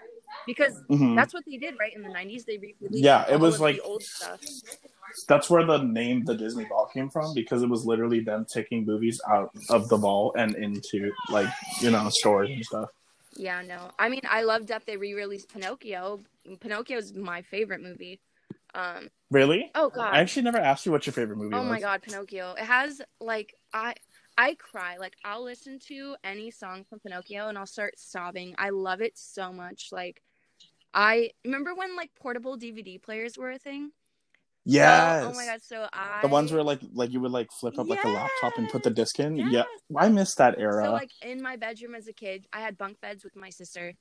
because 0.46 0.74
Mhm. 0.90 1.16
that's 1.16 1.32
what 1.34 1.44
they 1.46 1.56
did 1.56 1.74
right 1.78 1.94
in 1.94 2.02
the 2.02 2.08
90s 2.08 2.44
they 2.44 2.58
re-released 2.58 3.02
Yeah, 3.04 3.24
it 3.28 3.38
was 3.40 3.60
like- 3.60 3.80
old 3.84 4.02
stuff 4.02 4.40
That's 5.28 5.48
where 5.48 5.64
the 5.64 5.78
name 5.78 6.24
the 6.24 6.34
Disney 6.34 6.64
Vault 6.64 6.92
came 6.92 7.08
from 7.10 7.32
because 7.34 7.62
it 7.62 7.68
was 7.68 7.86
literally 7.86 8.20
them 8.20 8.44
taking 8.44 8.84
movies 8.84 9.20
out 9.28 9.50
of 9.70 9.88
the 9.88 9.96
vault 9.96 10.34
and 10.36 10.54
into 10.56 11.10
like 11.30 11.48
you 11.80 11.90
know 11.90 12.08
stores 12.10 12.50
and 12.50 12.64
stuff. 12.64 12.90
yeah 13.36 13.62
no 13.62 13.90
i 13.98 14.08
mean 14.08 14.20
i 14.28 14.42
loved 14.42 14.68
that 14.68 14.84
they 14.86 14.96
re-released 14.96 15.48
pinocchio 15.52 16.20
pinocchio 16.60 16.96
is 16.98 17.12
my 17.14 17.40
favorite 17.42 17.80
movie 17.82 18.18
um 18.74 19.08
Really? 19.30 19.70
oh 19.74 19.88
god 19.90 20.12
I 20.14 20.20
actually 20.20 20.42
never 20.42 20.58
asked 20.58 20.86
you 20.86 20.92
what 20.92 21.06
your 21.06 21.12
favorite 21.12 21.36
movie 21.36 21.54
oh 21.54 21.60
was. 21.60 21.68
my 21.70 21.80
god 21.80 22.02
pinocchio 22.02 22.52
it 22.52 22.64
has 22.64 23.00
like 23.20 23.54
i 23.72 23.94
i 24.38 24.54
cry 24.54 24.96
like 24.98 25.16
i'll 25.24 25.44
listen 25.44 25.78
to 25.78 26.16
any 26.24 26.50
song 26.50 26.84
from 26.88 26.98
pinocchio 27.00 27.48
and 27.48 27.58
i'll 27.58 27.66
start 27.66 27.94
sobbing 27.98 28.54
i 28.58 28.70
love 28.70 29.00
it 29.00 29.16
so 29.16 29.52
much 29.52 29.88
like 29.92 30.22
i 30.94 31.30
remember 31.44 31.74
when 31.74 31.96
like 31.96 32.10
portable 32.14 32.56
dvd 32.56 33.02
players 33.02 33.36
were 33.38 33.50
a 33.50 33.58
thing 33.58 33.90
Yes. 34.66 35.22
So, 35.22 35.28
oh 35.30 35.34
my 35.34 35.46
god! 35.46 35.62
So 35.62 35.88
I 35.92 36.22
The 36.22 36.28
ones 36.28 36.52
where 36.52 36.62
like 36.62 36.80
like 36.92 37.12
you 37.12 37.20
would 37.20 37.30
like 37.30 37.52
flip 37.52 37.78
up 37.78 37.88
like 37.88 38.02
a 38.02 38.08
laptop 38.08 38.58
and 38.58 38.68
put 38.68 38.82
the 38.82 38.90
disc 38.90 39.18
in. 39.20 39.36
Yes. 39.36 39.46
Yeah, 39.52 39.64
I 39.96 40.08
miss 40.08 40.34
that 40.34 40.58
era. 40.58 40.84
so 40.84 40.92
like 40.92 41.12
in 41.22 41.40
my 41.40 41.54
bedroom 41.56 41.94
as 41.94 42.08
a 42.08 42.12
kid, 42.12 42.46
I 42.52 42.60
had 42.60 42.76
bunk 42.76 43.00
beds 43.00 43.22
with 43.22 43.36
my 43.36 43.48
sister, 43.50 43.94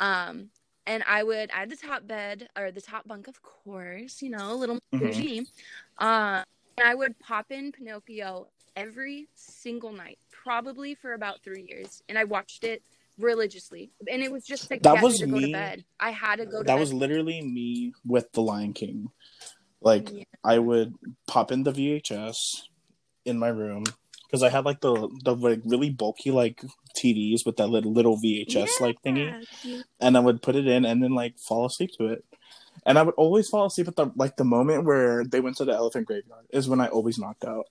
um, 0.00 0.50
and 0.86 1.04
I 1.06 1.22
would 1.22 1.52
I 1.52 1.60
had 1.60 1.70
the 1.70 1.76
top 1.76 2.06
bed 2.08 2.48
or 2.58 2.72
the 2.72 2.80
top 2.80 3.06
bunk, 3.06 3.28
of 3.28 3.40
course, 3.42 4.20
you 4.22 4.30
know, 4.30 4.52
a 4.52 4.56
little 4.56 4.80
Mhm. 4.92 5.00
bougie. 5.00 5.46
Uh, 5.98 6.42
and 6.78 6.88
I 6.88 6.96
would 6.96 7.16
pop 7.20 7.46
in 7.52 7.70
Pinocchio 7.70 8.48
every 8.76 9.28
single 9.34 9.92
night, 9.92 10.18
probably 10.30 10.94
for 10.94 11.12
about 11.14 11.42
three 11.42 11.66
years, 11.68 12.02
and 12.08 12.18
I 12.18 12.24
watched 12.24 12.64
it 12.64 12.82
religiously. 13.18 13.90
And 14.10 14.22
it 14.22 14.30
was 14.30 14.44
just 14.44 14.68
to 14.68 14.78
That 14.82 15.02
was 15.02 15.20
me 15.20 15.26
to 15.26 15.32
go 15.32 15.40
to 15.40 15.52
bed. 15.52 15.84
I 16.00 16.10
had 16.10 16.36
to 16.36 16.46
go 16.46 16.58
to 16.58 16.64
that 16.64 16.74
bed. 16.74 16.80
was 16.80 16.92
literally 16.92 17.42
me 17.42 17.92
with 18.04 18.30
The 18.32 18.42
Lion 18.42 18.72
King. 18.72 19.10
Like 19.80 20.10
Yeah. 20.12 20.24
I 20.44 20.58
would 20.58 20.94
pop 21.26 21.52
in 21.52 21.62
the 21.62 21.72
VHS 21.72 22.62
in 23.24 23.38
my 23.38 23.48
room 23.48 23.84
because 24.26 24.42
I 24.42 24.48
had 24.48 24.64
like 24.64 24.80
the 24.80 25.08
the 25.24 25.34
like 25.34 25.60
really 25.64 25.90
bulky 25.90 26.30
like 26.30 26.62
TVs 26.96 27.46
with 27.46 27.56
that 27.56 27.68
little 27.68 27.92
little 27.92 28.16
VHS 28.20 28.80
like 28.80 29.00
thingy, 29.02 29.44
and 30.00 30.16
I 30.16 30.20
would 30.20 30.42
put 30.42 30.56
it 30.56 30.66
in 30.66 30.84
and 30.84 31.02
then 31.02 31.14
like 31.14 31.38
fall 31.38 31.66
asleep 31.66 31.90
to 31.98 32.06
it. 32.06 32.24
And 32.86 32.98
I 32.98 33.02
would 33.02 33.14
always 33.16 33.48
fall 33.48 33.66
asleep 33.66 33.88
at 33.88 33.96
the 33.96 34.10
like 34.16 34.36
the 34.36 34.44
moment 34.44 34.84
where 34.84 35.24
they 35.24 35.40
went 35.40 35.56
to 35.58 35.64
the 35.64 35.72
elephant 35.72 36.06
graveyard 36.06 36.46
is 36.50 36.68
when 36.68 36.80
I 36.80 36.88
always 36.88 37.18
knocked 37.18 37.44
out. 37.44 37.66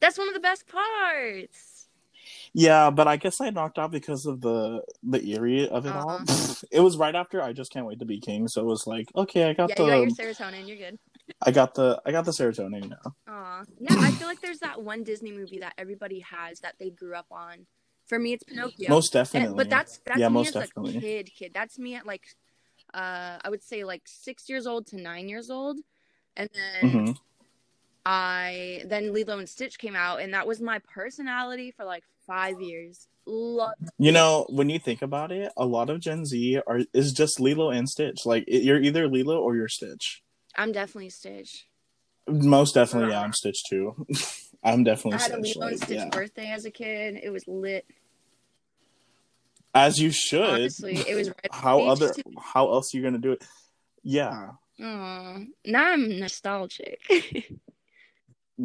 That's 0.00 0.18
one 0.18 0.28
of 0.28 0.34
the 0.34 0.40
best 0.40 0.66
parts. 0.66 1.88
Yeah, 2.52 2.90
but 2.90 3.06
I 3.06 3.16
guess 3.16 3.40
I 3.40 3.50
knocked 3.50 3.78
out 3.78 3.90
because 3.92 4.26
of 4.26 4.40
the 4.40 4.82
the 5.02 5.24
eerie 5.24 5.68
of 5.68 5.86
it 5.86 5.92
all. 5.94 6.10
Uh-huh. 6.10 6.54
It 6.70 6.80
was 6.80 6.96
right 6.96 7.14
after 7.14 7.40
I 7.42 7.52
just 7.52 7.72
can't 7.72 7.86
wait 7.86 7.98
to 8.00 8.04
be 8.04 8.20
king, 8.20 8.46
so 8.48 8.60
it 8.60 8.64
was 8.66 8.86
like, 8.86 9.08
okay, 9.16 9.48
I 9.48 9.52
got 9.54 9.70
Yeah, 9.70 9.74
the 9.76 9.84
you 9.84 9.90
got 9.90 10.18
your 10.24 10.34
serotonin. 10.34 10.68
You're 10.68 10.76
good. 10.76 10.98
I 11.42 11.50
got 11.52 11.74
the 11.74 12.00
I 12.04 12.12
got 12.12 12.24
the 12.24 12.32
serotonin 12.32 12.88
now. 12.90 13.14
Aw. 13.28 13.62
Yeah, 13.78 13.94
I 13.98 14.10
feel 14.12 14.26
like 14.28 14.40
there's 14.40 14.58
that 14.60 14.82
one 14.82 15.04
Disney 15.04 15.32
movie 15.32 15.58
that 15.60 15.74
everybody 15.78 16.20
has 16.20 16.60
that 16.60 16.74
they 16.78 16.90
grew 16.90 17.14
up 17.14 17.26
on. 17.30 17.66
For 18.06 18.18
me, 18.18 18.32
it's 18.32 18.44
Pinocchio. 18.44 18.88
Most 18.88 19.14
And- 19.14 19.24
definitely. 19.24 19.56
but 19.56 19.70
that's 19.70 19.98
that's 20.04 20.18
Yeah, 20.18 20.28
me 20.28 20.34
most 20.34 20.48
as 20.56 20.64
definitely. 20.68 20.96
a 20.96 21.00
kid. 21.00 21.30
Kid, 21.36 21.52
that's 21.54 21.78
me 21.78 21.94
at 21.94 22.04
like, 22.06 22.24
uh, 22.92 23.38
I 23.42 23.48
would 23.48 23.62
say 23.62 23.84
like 23.84 24.02
six 24.06 24.48
years 24.48 24.66
old 24.66 24.86
to 24.88 24.96
nine 24.96 25.28
years 25.28 25.50
old, 25.50 25.78
and 26.36 26.50
then 26.52 26.90
Mhm. 26.92 27.16
I 28.12 28.82
then 28.86 29.12
Lilo 29.12 29.38
and 29.38 29.48
Stitch 29.48 29.78
came 29.78 29.94
out, 29.94 30.20
and 30.20 30.34
that 30.34 30.44
was 30.44 30.60
my 30.60 30.80
personality 30.80 31.70
for 31.70 31.84
like 31.84 32.02
five 32.26 32.60
years. 32.60 33.06
Love. 33.24 33.74
You 33.98 34.10
know, 34.10 34.46
when 34.48 34.68
you 34.68 34.80
think 34.80 35.00
about 35.00 35.30
it, 35.30 35.52
a 35.56 35.64
lot 35.64 35.90
of 35.90 36.00
Gen 36.00 36.26
Z 36.26 36.60
are 36.66 36.80
is 36.92 37.12
just 37.12 37.38
Lilo 37.38 37.70
and 37.70 37.88
Stitch. 37.88 38.26
Like 38.26 38.42
it, 38.48 38.64
you're 38.64 38.80
either 38.80 39.06
Lilo 39.06 39.38
or 39.38 39.54
you're 39.54 39.68
Stitch. 39.68 40.24
I'm 40.56 40.72
definitely 40.72 41.10
Stitch. 41.10 41.68
Most 42.26 42.74
definitely, 42.74 43.12
yeah, 43.12 43.20
I'm 43.20 43.32
Stitch 43.32 43.62
too. 43.70 43.94
I'm 44.64 44.80
I 44.80 44.82
definitely 44.82 45.20
had 45.20 45.30
a 45.30 45.44
Stitch. 45.44 45.56
Lilo 45.56 45.68
and 45.68 45.80
Stitch 45.80 45.96
yeah. 45.96 46.08
birthday 46.08 46.50
as 46.50 46.64
a 46.64 46.70
kid. 46.72 47.20
It 47.22 47.30
was 47.30 47.46
lit. 47.46 47.86
As 49.72 50.00
you 50.00 50.10
should. 50.10 50.42
Honestly, 50.42 50.96
it 50.96 51.14
was 51.14 51.30
how 51.52 51.82
other 51.82 52.12
how 52.42 52.72
else 52.72 52.92
are 52.92 52.96
you 52.96 53.04
gonna 53.04 53.18
do 53.18 53.32
it? 53.32 53.44
Yeah. 54.02 54.48
Aw, 54.82 55.38
now 55.64 55.92
I'm 55.92 56.18
nostalgic. 56.18 56.98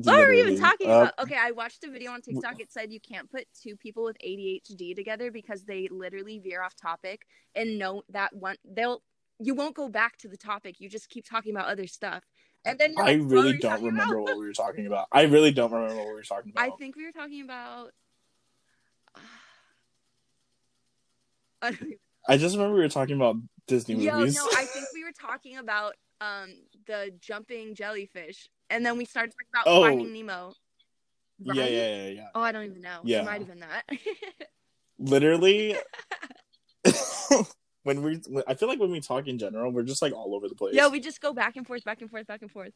What 0.04 0.18
were 0.20 0.30
we 0.30 0.42
even 0.42 0.60
talking 0.60 0.90
Uh, 0.90 0.94
about? 0.94 1.20
Okay, 1.20 1.38
I 1.40 1.52
watched 1.52 1.84
a 1.86 1.90
video 1.90 2.12
on 2.12 2.22
TikTok. 2.22 2.60
It 2.60 2.72
said 2.72 2.92
you 2.92 3.00
can't 3.00 3.32
put 3.32 3.46
two 3.62 3.78
people 3.78 4.04
with 4.04 4.18
ADHD 4.20 4.94
together 4.96 5.32
because 5.32 5.64
they 5.64 5.88
literally 5.90 6.40
veer 6.40 6.62
off 6.62 6.76
topic 6.76 7.26
and 7.56 7.80
know 7.80 8.04
that 8.10 8.36
one 8.36 8.58
they'll 8.66 9.02
you 9.40 9.54
won't 9.54 9.76
go 9.76 9.88
back 9.90 10.18
to 10.18 10.28
the 10.28 10.38
topic. 10.38 10.80
You 10.80 10.90
just 10.90 11.10
keep 11.10 11.26
talking 11.28 11.54
about 11.56 11.68
other 11.68 11.88
stuff. 11.88 12.24
And 12.66 12.80
then 12.80 12.96
I 12.98 13.16
like, 13.16 13.20
really 13.24 13.58
don't 13.58 13.84
remember 13.84 14.16
about? 14.16 14.24
what 14.24 14.38
we 14.38 14.46
were 14.46 14.54
talking 14.54 14.88
about. 14.88 15.08
I 15.12 15.24
really 15.24 15.52
don't 15.52 15.72
remember 15.72 15.96
what 15.96 16.08
we 16.08 16.14
were 16.14 16.24
talking 16.24 16.52
about. 16.52 16.64
I 16.64 16.72
think 16.78 16.96
we 16.96 17.06
were 17.06 17.12
talking 17.12 17.42
about 17.44 17.92
I 21.62 21.78
I 22.28 22.38
just 22.38 22.56
remember 22.56 22.76
we 22.76 22.82
were 22.82 22.90
talking 22.90 23.16
about 23.16 23.38
Disney 23.68 23.96
Yo, 23.96 24.18
movies. 24.18 24.36
no, 24.36 24.46
I 24.58 24.66
think 24.66 24.88
we 24.94 25.04
were 25.04 25.14
talking 25.14 25.58
about 25.58 25.94
um 26.26 26.50
the 26.88 27.12
jumping 27.20 27.76
jellyfish. 27.76 28.48
And 28.70 28.86
then 28.86 28.98
we 28.98 29.06
started 29.06 29.32
talking 29.32 29.48
about 29.54 29.68
Oh. 29.68 29.82
finding 29.84 30.14
Nemo. 30.14 30.54
yeah, 31.40 31.54
Right? 31.62 31.72
yeah, 31.72 31.96
yeah, 31.96 32.08
yeah. 32.10 32.28
Oh, 32.34 32.42
I 32.42 32.52
don't 32.52 32.66
even 32.66 32.82
know. 32.82 33.00
Yeah. 33.04 33.22
It 33.22 33.26
might 33.26 33.40
have 33.40 33.48
been 33.48 33.60
that. 33.60 33.84
Literally, 34.98 35.76
when 37.84 38.02
we, 38.02 38.22
I 38.48 38.54
feel 38.54 38.70
like 38.70 38.80
when 38.80 38.92
we 38.92 39.02
talk 39.02 39.28
in 39.28 39.38
general, 39.38 39.72
we're 39.72 39.84
just 39.84 40.02
like 40.02 40.14
all 40.14 40.34
over 40.36 40.48
the 40.48 40.56
place. 40.56 40.74
Yeah, 40.74 40.88
we 40.88 41.00
just 41.00 41.22
go 41.22 41.34
back 41.34 41.58
and 41.58 41.68
forth, 41.68 41.84
back 41.84 42.02
and 42.02 42.10
forth, 42.10 42.26
back 42.28 42.42
and 42.42 42.50
forth. 42.52 42.72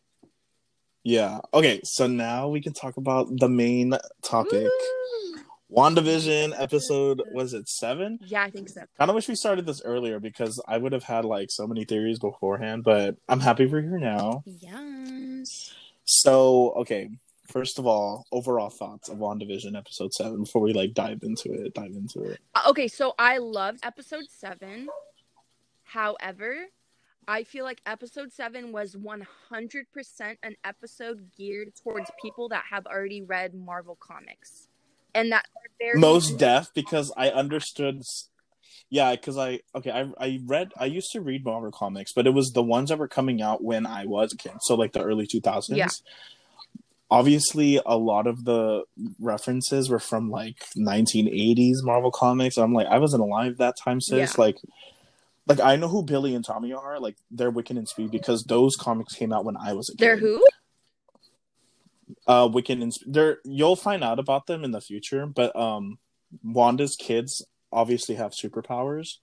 Yeah. 1.03 1.39
Okay. 1.53 1.79
So 1.83 2.07
now 2.07 2.49
we 2.49 2.59
can 2.61 2.73
talk 2.73 2.97
about 2.97 3.27
the 3.39 3.47
main 3.47 3.93
topic. 4.21 4.51
Woo! 4.63 5.39
WandaVision 5.71 6.53
episode 6.59 7.21
was 7.33 7.53
it 7.53 7.69
seven? 7.69 8.19
Yeah, 8.25 8.43
I 8.43 8.49
think 8.49 8.69
so. 8.69 8.81
Kind 8.97 9.09
of 9.09 9.15
wish 9.15 9.27
we 9.27 9.35
started 9.35 9.65
this 9.65 9.81
earlier 9.83 10.19
because 10.19 10.61
I 10.67 10.77
would 10.77 10.93
have 10.93 11.03
had 11.03 11.25
like 11.25 11.51
so 11.51 11.67
many 11.67 11.85
theories 11.85 12.19
beforehand, 12.19 12.83
but 12.83 13.15
I'm 13.27 13.39
happy 13.39 13.65
we're 13.65 13.81
here 13.81 13.99
now. 13.99 14.43
Yes. 14.45 15.73
So, 16.05 16.71
okay, 16.71 17.09
first 17.47 17.77
of 17.77 17.85
all, 17.85 18.25
overall 18.31 18.69
thoughts 18.69 19.09
of 19.09 19.17
WandaVision 19.17 19.77
episode 19.77 20.13
seven 20.13 20.43
before 20.43 20.61
we 20.61 20.73
like 20.73 20.93
dive 20.93 21.21
into 21.23 21.51
it. 21.51 21.73
Dive 21.73 21.91
into 21.91 22.23
it. 22.23 22.39
Uh, 22.55 22.61
Okay, 22.69 22.87
so 22.87 23.13
I 23.19 23.37
loved 23.37 23.79
episode 23.83 24.25
seven. 24.29 24.87
However, 25.83 26.65
I 27.27 27.43
feel 27.43 27.63
like 27.63 27.81
episode 27.85 28.33
seven 28.33 28.71
was 28.71 28.95
100% 28.95 30.37
an 30.41 30.55
episode 30.63 31.29
geared 31.37 31.73
towards 31.75 32.09
people 32.21 32.49
that 32.49 32.63
have 32.71 32.87
already 32.87 33.21
read 33.21 33.53
Marvel 33.53 33.95
comics. 33.99 34.68
And 35.13 35.31
that 35.31 35.45
very 35.79 35.99
Most 35.99 36.37
deaf 36.37 36.73
because 36.73 37.11
I 37.17 37.29
understood. 37.29 38.03
Yeah, 38.89 39.11
because 39.11 39.37
I 39.37 39.59
okay, 39.75 39.91
I 39.91 40.09
I 40.19 40.39
read 40.45 40.71
I 40.77 40.85
used 40.85 41.11
to 41.11 41.21
read 41.21 41.45
Marvel 41.45 41.71
comics, 41.71 42.11
but 42.13 42.27
it 42.27 42.31
was 42.31 42.51
the 42.51 42.63
ones 42.63 42.89
that 42.89 42.99
were 42.99 43.07
coming 43.07 43.41
out 43.41 43.63
when 43.63 43.85
I 43.85 44.05
was 44.05 44.33
a 44.33 44.37
kid, 44.37 44.53
so 44.61 44.75
like 44.75 44.93
the 44.93 45.03
early 45.03 45.27
two 45.27 45.41
thousands. 45.41 45.77
Yeah. 45.77 45.87
Obviously, 47.11 47.81
a 47.83 47.97
lot 47.97 48.27
of 48.27 48.45
the 48.45 48.83
references 49.19 49.89
were 49.89 49.99
from 49.99 50.29
like 50.29 50.57
1980s 50.77 51.77
Marvel 51.81 52.11
comics. 52.11 52.55
I'm 52.57 52.73
like, 52.73 52.85
I 52.85 52.99
wasn't 52.99 53.23
alive 53.23 53.57
that 53.57 53.75
time, 53.83 53.99
sis. 53.99 54.35
Yeah. 54.35 54.35
Like, 54.37 54.57
like 55.47 55.59
I 55.59 55.75
know 55.75 55.87
who 55.87 56.03
Billy 56.03 56.35
and 56.35 56.45
Tommy 56.45 56.71
are. 56.71 56.99
Like, 56.99 57.15
they're 57.31 57.51
Wiccan 57.51 57.79
and 57.79 57.87
Speed 57.87 58.11
because 58.11 58.43
those 58.43 58.75
comics 58.75 59.15
came 59.15 59.33
out 59.33 59.43
when 59.43 59.57
I 59.57 59.73
was 59.73 59.89
a 59.89 59.93
kid. 59.93 60.05
They're 60.05 60.17
who? 60.17 60.39
Uh 62.27 62.47
Wiccan 62.47 62.81
and 62.81 62.97
there, 63.05 63.39
you'll 63.45 63.75
find 63.75 64.03
out 64.03 64.19
about 64.19 64.47
them 64.47 64.63
in 64.63 64.71
the 64.71 64.81
future, 64.81 65.25
but 65.25 65.55
um 65.55 65.97
Wanda's 66.43 66.95
kids 66.95 67.45
obviously 67.71 68.15
have 68.15 68.31
superpowers 68.31 69.15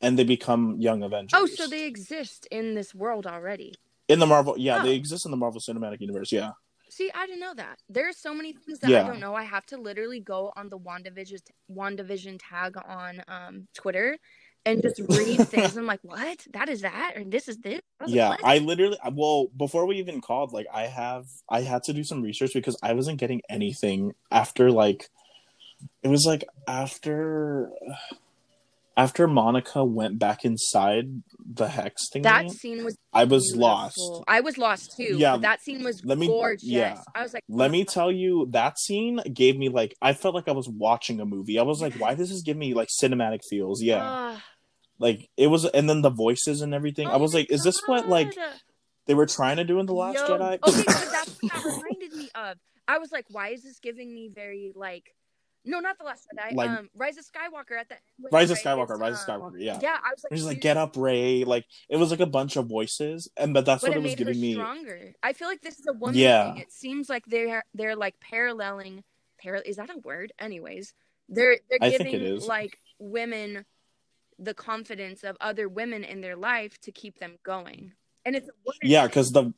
and 0.00 0.18
they 0.18 0.24
become 0.24 0.76
young 0.80 1.02
Avengers. 1.02 1.38
Oh, 1.40 1.46
so 1.46 1.66
they 1.66 1.84
exist 1.86 2.46
in 2.50 2.74
this 2.74 2.94
world 2.94 3.26
already. 3.26 3.74
in 4.08 4.18
the 4.18 4.26
Marvel 4.26 4.54
yeah, 4.58 4.80
Oh. 4.80 4.82
they 4.84 4.94
exist 4.94 5.24
in 5.24 5.30
the 5.30 5.36
Marvel 5.36 5.60
Cinematic 5.60 6.00
Universe, 6.00 6.30
yeah. 6.32 6.50
See, 6.90 7.10
I 7.14 7.26
didn't 7.26 7.40
know 7.40 7.54
that. 7.54 7.78
There 7.88 8.08
are 8.08 8.12
so 8.12 8.32
many 8.34 8.52
things 8.52 8.78
that 8.80 8.90
Yeah. 8.90 9.02
I 9.02 9.06
don't 9.08 9.18
know. 9.18 9.34
I 9.34 9.42
have 9.44 9.66
to 9.66 9.76
literally 9.78 10.20
go 10.20 10.52
on 10.54 10.68
the 10.68 10.78
WandaVision 10.78 11.40
WandaVision 11.70 12.38
tag 12.50 12.76
on 12.86 13.22
um 13.28 13.66
Twitter 13.74 14.18
and 14.66 14.82
just 14.82 15.00
read 15.08 15.46
things. 15.48 15.76
I'm 15.76 15.86
like, 15.86 16.00
what? 16.02 16.46
That 16.52 16.68
is 16.68 16.82
that, 16.82 17.14
or 17.16 17.24
this 17.24 17.48
is 17.48 17.58
this. 17.58 17.80
I 18.00 18.04
was 18.04 18.12
like, 18.14 18.16
Yeah. 18.40 18.46
I 18.48 18.58
literally 18.58 18.98
well, 19.12 19.48
before 19.56 19.86
we 19.86 19.96
even 19.96 20.20
called, 20.20 20.52
like 20.52 20.66
I 20.72 20.82
have 20.86 21.26
I 21.48 21.60
had 21.62 21.82
to 21.84 21.92
do 21.92 22.04
some 22.04 22.22
research 22.22 22.52
because 22.54 22.76
I 22.82 22.92
wasn't 22.94 23.18
getting 23.18 23.42
anything 23.48 24.12
after 24.30 24.70
like 24.70 25.08
it 26.02 26.08
was 26.08 26.24
like 26.26 26.44
after 26.68 27.70
after 28.96 29.26
Monica 29.26 29.84
went 29.84 30.20
back 30.20 30.44
inside 30.44 31.22
the 31.44 31.66
hex 31.66 32.08
thing. 32.12 32.22
that 32.22 32.48
scene 32.52 32.84
was. 32.84 32.96
I 33.12 33.24
was 33.24 33.42
beautiful. 33.52 33.60
lost. 33.60 34.24
I 34.28 34.40
was 34.40 34.56
lost 34.56 34.96
too. 34.96 35.16
Yeah. 35.18 35.36
that 35.38 35.60
scene 35.62 35.82
was 35.82 36.04
Let 36.04 36.16
me- 36.16 36.28
gorgeous. 36.28 36.64
yeah. 36.64 37.00
I 37.14 37.22
was 37.22 37.34
like, 37.34 37.42
Let 37.48 37.70
me 37.72 37.84
tell 37.84 38.10
you, 38.12 38.46
that 38.52 38.78
scene 38.78 39.20
gave 39.32 39.56
me 39.58 39.68
like 39.68 39.96
I 40.00 40.12
felt 40.12 40.34
like 40.34 40.48
I 40.48 40.52
was 40.52 40.68
watching 40.68 41.20
a 41.20 41.26
movie. 41.26 41.58
I 41.58 41.62
was 41.62 41.82
like, 41.82 41.94
why 41.94 42.14
does 42.14 42.30
this 42.30 42.42
give 42.42 42.56
me 42.56 42.72
like 42.72 42.88
cinematic 43.02 43.40
feels? 43.50 43.82
Yeah, 43.82 44.00
"Ah, 44.02 44.42
like 45.04 45.28
it 45.36 45.48
was, 45.48 45.66
and 45.66 45.88
then 45.88 46.00
the 46.00 46.08
voices 46.08 46.62
and 46.62 46.72
everything. 46.72 47.06
I 47.08 47.12
oh 47.12 47.18
was 47.18 47.34
my 47.34 47.40
like, 47.40 47.50
is 47.52 47.62
this 47.62 47.78
what 47.84 48.08
like 48.08 48.34
they 49.06 49.12
were 49.12 49.26
trying 49.26 49.58
to 49.58 49.64
do 49.64 49.78
in 49.78 49.84
the 49.84 49.92
Last 49.92 50.14
Yo- 50.14 50.38
Jedi? 50.38 50.58
Okay, 50.66 50.70
so 50.70 50.82
that's 51.12 51.42
what 51.42 51.52
that 51.52 51.64
reminded 51.64 52.14
me 52.14 52.30
of. 52.34 52.56
I 52.88 52.96
was 52.98 53.12
like, 53.12 53.26
why 53.30 53.50
is 53.50 53.62
this 53.62 53.80
giving 53.80 54.14
me 54.14 54.30
very 54.34 54.72
like, 54.74 55.14
no, 55.66 55.80
not 55.80 55.98
the 55.98 56.04
Last 56.04 56.26
Jedi. 56.34 56.54
Like- 56.54 56.70
um, 56.70 56.88
Rise 56.96 57.18
of 57.18 57.26
Skywalker 57.26 57.78
at 57.78 57.90
the. 57.90 57.96
Rise 58.32 58.50
of 58.50 58.58
Skywalker, 58.58 58.98
Rise 58.98 59.22
of 59.22 59.28
um, 59.28 59.40
Skywalker, 59.42 59.56
yeah. 59.58 59.78
Yeah, 59.82 59.98
I 60.02 60.10
was 60.32 60.42
like, 60.44 60.54
like, 60.54 60.60
get 60.62 60.78
up, 60.78 60.96
Rey. 60.96 61.44
Like 61.44 61.66
it 61.90 61.98
was 61.98 62.10
like 62.10 62.20
a 62.20 62.26
bunch 62.26 62.56
of 62.56 62.66
voices, 62.66 63.28
and 63.36 63.52
but 63.52 63.66
that's 63.66 63.82
but 63.82 63.90
what 63.90 63.98
it 63.98 64.02
was 64.02 64.14
giving 64.14 64.40
me. 64.40 64.54
stronger. 64.54 65.12
I 65.22 65.34
feel 65.34 65.48
like 65.48 65.60
this 65.60 65.78
is 65.78 65.86
a 65.86 65.92
woman 65.92 66.16
Yeah. 66.16 66.54
thing. 66.54 66.62
It 66.62 66.72
seems 66.72 67.10
like 67.10 67.26
they're 67.26 67.62
they're 67.74 67.94
like 67.94 68.18
paralleling. 68.20 69.04
Par- 69.42 69.56
is 69.56 69.76
that 69.76 69.90
a 69.90 69.98
word? 69.98 70.32
Anyways, 70.38 70.94
they're 71.28 71.58
they're 71.68 71.78
I 71.82 71.90
giving 71.90 72.40
like 72.40 72.78
women 72.98 73.66
the 74.38 74.54
confidence 74.54 75.22
of 75.24 75.36
other 75.40 75.68
women 75.68 76.04
in 76.04 76.20
their 76.20 76.36
life 76.36 76.80
to 76.82 76.92
keep 76.92 77.18
them 77.18 77.36
going, 77.44 77.92
and 78.24 78.34
it's 78.36 78.48
Yeah, 78.82 79.06
because 79.06 79.32
the 79.32 79.52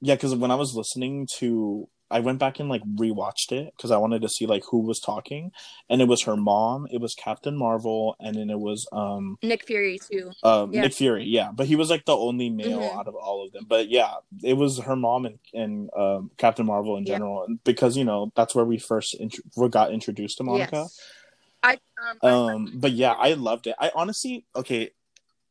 yeah, 0.00 0.14
because 0.14 0.34
when 0.34 0.50
I 0.50 0.54
was 0.56 0.74
listening 0.74 1.26
to, 1.38 1.88
I 2.10 2.20
went 2.20 2.38
back 2.38 2.60
and 2.60 2.68
like 2.68 2.82
rewatched 2.84 3.50
it 3.50 3.72
because 3.76 3.90
I 3.90 3.96
wanted 3.96 4.22
to 4.22 4.28
see 4.28 4.46
like 4.46 4.62
who 4.70 4.80
was 4.80 5.00
talking, 5.00 5.50
and 5.88 6.00
it 6.02 6.04
was 6.06 6.22
her 6.22 6.36
mom, 6.36 6.86
it 6.90 7.00
was 7.00 7.14
Captain 7.14 7.56
Marvel, 7.56 8.14
and 8.20 8.36
then 8.36 8.50
it 8.50 8.60
was 8.60 8.86
um 8.92 9.38
Nick 9.42 9.64
Fury 9.66 9.98
too. 9.98 10.30
um 10.42 10.72
Yeah. 10.72 10.82
Nick 10.82 10.92
Fury, 10.92 11.24
yeah, 11.24 11.50
but 11.52 11.66
he 11.66 11.74
was 11.76 11.90
like 11.90 12.04
the 12.04 12.16
only 12.16 12.50
male 12.50 12.80
Mhm. 12.80 12.98
out 12.98 13.08
of 13.08 13.14
all 13.16 13.44
of 13.44 13.52
them. 13.52 13.64
But 13.66 13.88
yeah, 13.88 14.14
it 14.44 14.54
was 14.54 14.78
her 14.80 14.94
mom 14.96 15.24
and 15.26 15.38
and 15.54 15.90
um, 15.96 16.30
Captain 16.36 16.66
Marvel 16.66 16.96
in 16.96 17.06
general, 17.06 17.42
and 17.44 17.58
because 17.64 17.96
you 17.96 18.04
know 18.04 18.30
that's 18.36 18.54
where 18.54 18.64
we 18.66 18.78
first 18.78 19.14
int- 19.14 19.40
we 19.56 19.68
got 19.68 19.92
introduced 19.92 20.36
to 20.38 20.44
Monica. 20.44 20.76
Yes. 20.76 21.00
I 21.62 21.78
um, 22.22 22.30
Um, 22.30 22.72
but 22.74 22.92
yeah, 22.92 23.12
I 23.12 23.32
loved 23.34 23.66
it. 23.66 23.74
I 23.78 23.90
honestly, 23.94 24.44
okay, 24.54 24.90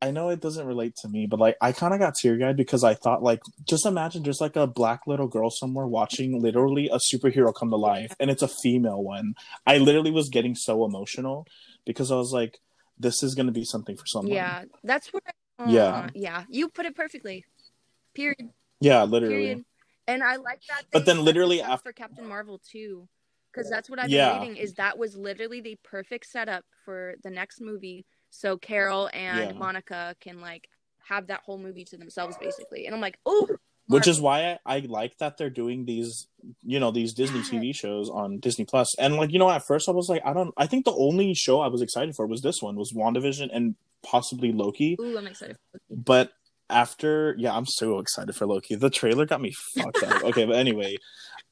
I 0.02 0.12
know 0.12 0.30
it 0.30 0.39
doesn't 0.41 0.65
relate 0.68 0.96
to 0.98 1.08
me, 1.10 1.26
but 1.26 1.39
like 1.39 1.58
I 1.62 1.72
kind 1.72 1.94
of 1.94 2.00
got 2.00 2.15
teary 2.15 2.44
eyed 2.44 2.58
because 2.58 2.84
I 2.84 2.94
thought 2.94 3.24
like, 3.24 3.41
just 3.68 3.86
imagine 3.86 4.24
there's 4.24 4.41
like 4.41 4.56
a 4.56 4.68
black 4.68 5.08
little 5.08 5.28
girl 5.28 5.50
somewhere 5.50 5.88
watching 5.88 6.41
literally 6.41 6.89
a 6.89 6.98
superhero 6.98 7.54
come 7.54 7.70
to 7.72 7.76
life, 7.76 8.13
and 8.20 8.30
it's 8.30 8.41
a 8.44 8.48
female 8.48 9.02
one. 9.04 9.34
I 9.65 9.78
literally 9.78 10.12
was 10.12 10.30
getting 10.30 10.56
so 10.56 10.86
emotional 10.86 11.48
because 11.86 12.12
I 12.12 12.15
was 12.15 12.32
like, 12.34 12.60
this 13.00 13.24
is 13.24 13.36
gonna 13.36 13.52
be 13.52 13.65
something 13.65 13.96
for 13.98 14.06
someone. 14.06 14.36
Yeah, 14.36 14.63
that's 14.84 15.12
what. 15.12 15.24
I, 15.28 15.63
uh, 15.63 15.72
Yeah. 15.72 16.10
yeah, 16.13 16.44
you 16.50 16.70
put 16.70 16.86
it 16.86 16.96
perfectly. 16.96 17.46
Period. 18.13 18.50
yeah, 18.80 19.04
literally. 19.04 19.36
Period. 19.36 19.65
And 20.08 20.24
I 20.24 20.36
like 20.36 20.62
that. 20.70 20.84
But 20.91 21.06
then 21.06 21.24
literally 21.26 21.62
after- 21.62 21.89
for 21.89 21.94
Captain 21.94 22.28
Marvel 22.28 22.60
too, 22.60 23.08
because 23.56 23.70
that's 23.70 23.89
what 23.89 24.00
I've 24.00 24.10
Yeah. 24.10 24.34
been 24.34 24.41
reading. 24.41 24.58
Is 24.58 24.74
that 24.74 24.98
was 24.98 25.15
literally 25.15 25.62
the 25.62 25.78
perfect 25.84 26.26
setup 26.28 26.65
for 26.84 27.15
the 27.24 27.30
next 27.30 27.62
movie, 27.62 28.06
so 28.30 28.58
Carol 28.58 29.10
and 29.13 29.52
Yeah. 29.52 29.58
Monica 29.58 30.15
can 30.20 30.41
like 30.41 30.68
have 31.08 31.28
that 31.28 31.41
whole 31.46 31.58
movie 31.60 31.86
to 31.86 31.98
themselves, 31.98 32.36
basically. 32.38 32.86
And 32.86 32.96
I'm 32.96 33.02
like, 33.02 33.18
oh, 33.26 33.48
Which 33.88 34.08
is 34.08 34.20
why 34.20 34.54
I, 34.65 34.78
I 34.78 34.80
like 34.80 35.15
that 35.20 35.38
they're 35.38 35.52
doing 35.52 35.86
these, 35.86 36.28
you 36.63 36.80
know, 36.80 36.89
these 36.89 37.13
Disney 37.13 37.41
TV 37.41 37.72
shows 37.76 38.10
on 38.10 38.39
Disney 38.39 38.65
Plus. 38.65 38.96
And 38.98 39.15
like, 39.15 39.32
you 39.32 39.38
know, 39.38 39.48
at 39.52 39.68
first 39.68 39.88
I 39.88 39.91
was 39.91 40.10
like, 40.10 40.24
I 40.26 40.34
don't. 40.34 40.52
I 40.58 40.65
think 40.65 40.86
the 40.86 40.96
only 40.96 41.36
show 41.36 41.60
I 41.62 41.68
was 41.68 41.84
excited 41.84 42.15
for 42.15 42.26
was 42.26 42.41
this 42.41 42.63
one, 42.63 42.76
was 42.78 42.94
WandaVision 42.94 43.50
and 43.54 43.76
possibly 44.02 44.52
Loki. 44.52 44.98
ooh, 45.00 45.15
I'm 45.20 45.28
excited. 45.28 45.58
But 45.91 46.32
after, 46.68 47.36
yeah, 47.38 47.56
I'm 47.56 47.68
so 47.68 48.00
excited 48.00 48.36
for 48.36 48.48
Loki. 48.48 48.74
The 48.74 48.89
trailer 48.89 49.28
got 49.28 49.39
me 49.39 49.52
fucked 49.52 50.02
up. 50.02 50.24
Okay, 50.24 50.46
but 50.46 50.56
anyway, 50.56 50.96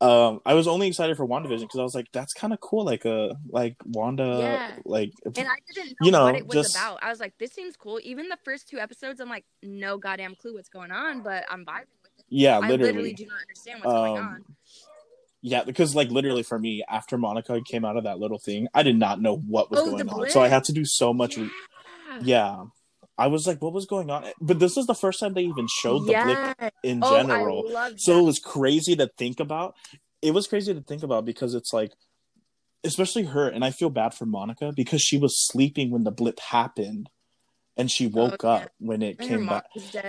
um, 0.04 0.42
I 0.46 0.54
was 0.54 0.68
only 0.68 0.88
excited 0.88 1.16
for 1.18 1.26
WandaVision 1.28 1.62
because 1.62 1.80
I 1.80 1.84
was 1.84 1.96
like, 1.96 2.08
that's 2.12 2.34
kind 2.34 2.54
of 2.54 2.60
cool, 2.60 2.84
like 2.86 3.06
a 3.06 3.36
like 3.50 3.76
Wanda, 3.86 4.38
Yeah. 4.39 4.76
like 4.86 5.12
And 5.26 5.48
I 5.48 5.56
didn't 5.74 5.92
know, 5.92 6.06
You 6.06 6.12
know, 6.12 6.24
what 6.26 6.36
it 6.36 6.46
was 6.48 6.56
just- 6.68 6.76
about. 6.76 7.00
I 7.02 7.10
was 7.10 7.20
like, 7.20 7.38
this 7.39 7.52
seems 7.54 7.76
cool. 7.76 8.00
Even 8.04 8.30
the 8.30 8.38
first 8.44 8.68
two 8.68 8.80
episodes, 8.80 9.20
I'm 9.22 9.30
like, 9.30 9.46
no 9.62 9.98
goddamn 9.98 10.36
clue 10.36 10.54
what's 10.56 10.70
going 10.70 10.92
on, 10.92 11.22
but 11.22 11.46
I'm 11.50 11.66
vibing 11.66 11.88
with 12.04 12.12
it. 12.20 12.26
yeah, 12.30 12.58
I 12.58 12.68
literally. 12.68 12.84
literally 12.92 13.13
do 13.13 13.26
not 13.28 13.39
understand 13.42 13.80
what's 13.84 13.94
going 13.94 14.18
Um, 14.18 14.26
on. 14.28 14.46
Yeah, 15.42 15.63
because 15.63 15.94
like 15.96 16.10
literally 16.10 16.44
for 16.44 16.58
me, 16.58 16.84
after 16.89 17.18
Monica 17.18 17.60
came 17.70 17.84
out 17.84 17.98
of 17.98 18.04
that 18.06 18.20
little 18.20 18.39
thing, 18.39 18.68
I 18.74 18.84
did 18.84 18.98
not 18.98 19.22
know 19.22 19.36
what 19.38 19.70
was 19.72 19.82
Oh, 19.82 19.92
going 19.92 20.08
on. 20.08 20.30
So 20.30 20.42
I 20.42 20.48
had 20.48 20.63
to 20.66 20.74
do 20.74 20.86
so 20.86 21.13
much. 21.13 21.38
re- 21.38 21.50
Yeah. 22.10 22.20
yeah, 22.24 22.63
I 23.17 23.28
was 23.28 23.45
like, 23.45 23.62
what 23.62 23.73
was 23.73 23.86
going 23.86 24.10
on? 24.10 24.26
But 24.41 24.60
this 24.60 24.76
was 24.76 24.88
the 24.88 24.95
first 24.95 25.19
time 25.19 25.34
they 25.34 25.43
even 25.43 25.67
showed 25.69 26.06
the 26.08 26.13
blip 26.23 26.71
in 26.84 26.99
Oh, 27.04 27.10
general. 27.10 27.91
So 27.97 28.19
it 28.19 28.23
was 28.23 28.39
crazy 28.39 28.95
to 28.95 29.10
think 29.17 29.39
about. 29.39 29.76
It 30.21 30.34
was 30.34 30.47
crazy 30.47 30.73
to 30.73 30.82
think 30.82 31.04
about 31.04 31.26
because 31.26 31.54
it's 31.54 31.73
like, 31.73 31.91
especially 32.84 33.23
her, 33.26 33.47
and 33.47 33.63
I 33.63 33.71
feel 33.71 33.89
bad 33.89 34.13
for 34.13 34.26
Monica 34.26 34.73
because 34.76 35.02
she 35.02 35.17
was 35.17 35.38
sleeping 35.47 35.91
when 35.91 36.04
the 36.04 36.12
blip 36.12 36.39
happened, 36.39 37.10
and 37.78 37.89
she 37.89 38.08
woke 38.08 38.43
Oh, 38.43 38.47
yeah. 38.47 38.63
up 38.63 38.71
when 38.80 39.02
it 39.02 39.19
And 39.19 39.28
came 39.28 39.45
back. 39.45 39.65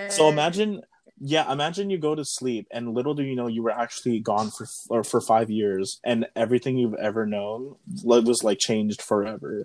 So 0.09 0.29
imagine, 0.29 0.81
yeah, 1.19 1.51
imagine 1.51 1.89
you 1.89 1.97
go 1.97 2.15
to 2.15 2.25
sleep, 2.25 2.67
and 2.71 2.93
little 2.93 3.13
do 3.13 3.23
you 3.23 3.35
know 3.35 3.47
you 3.47 3.63
were 3.63 3.71
actually 3.71 4.19
gone 4.19 4.51
for 4.51 4.67
or 4.89 5.03
for 5.03 5.21
five 5.21 5.49
years, 5.49 5.99
and 6.03 6.27
everything 6.35 6.77
you've 6.77 6.95
ever 6.95 7.25
known 7.25 7.75
was 8.03 8.43
like 8.43 8.59
changed 8.59 9.01
forever. 9.01 9.63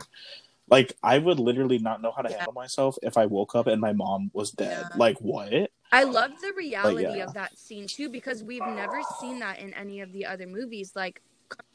Like 0.70 0.94
I 1.02 1.18
would 1.18 1.40
literally 1.40 1.78
not 1.78 2.00
know 2.00 2.12
how 2.14 2.22
to 2.22 2.30
Yeah. 2.30 2.38
handle 2.38 2.52
myself 2.52 2.96
if 3.02 3.16
I 3.16 3.26
woke 3.26 3.54
up 3.54 3.66
and 3.66 3.80
my 3.80 3.92
mom 3.92 4.30
was 4.32 4.50
dead. 4.50 4.86
Yeah. 4.90 4.96
Like 4.96 5.18
what? 5.20 5.70
I 5.92 6.04
love 6.04 6.30
the 6.40 6.52
reality 6.56 7.02
yeah. 7.02 7.24
of 7.24 7.34
that 7.34 7.58
scene 7.58 7.86
too 7.88 8.08
because 8.08 8.44
we've 8.44 8.64
never 8.64 9.00
seen 9.20 9.40
that 9.40 9.58
in 9.58 9.74
any 9.74 10.00
of 10.00 10.12
the 10.12 10.26
other 10.26 10.46
movies. 10.46 10.92
Like 10.94 11.20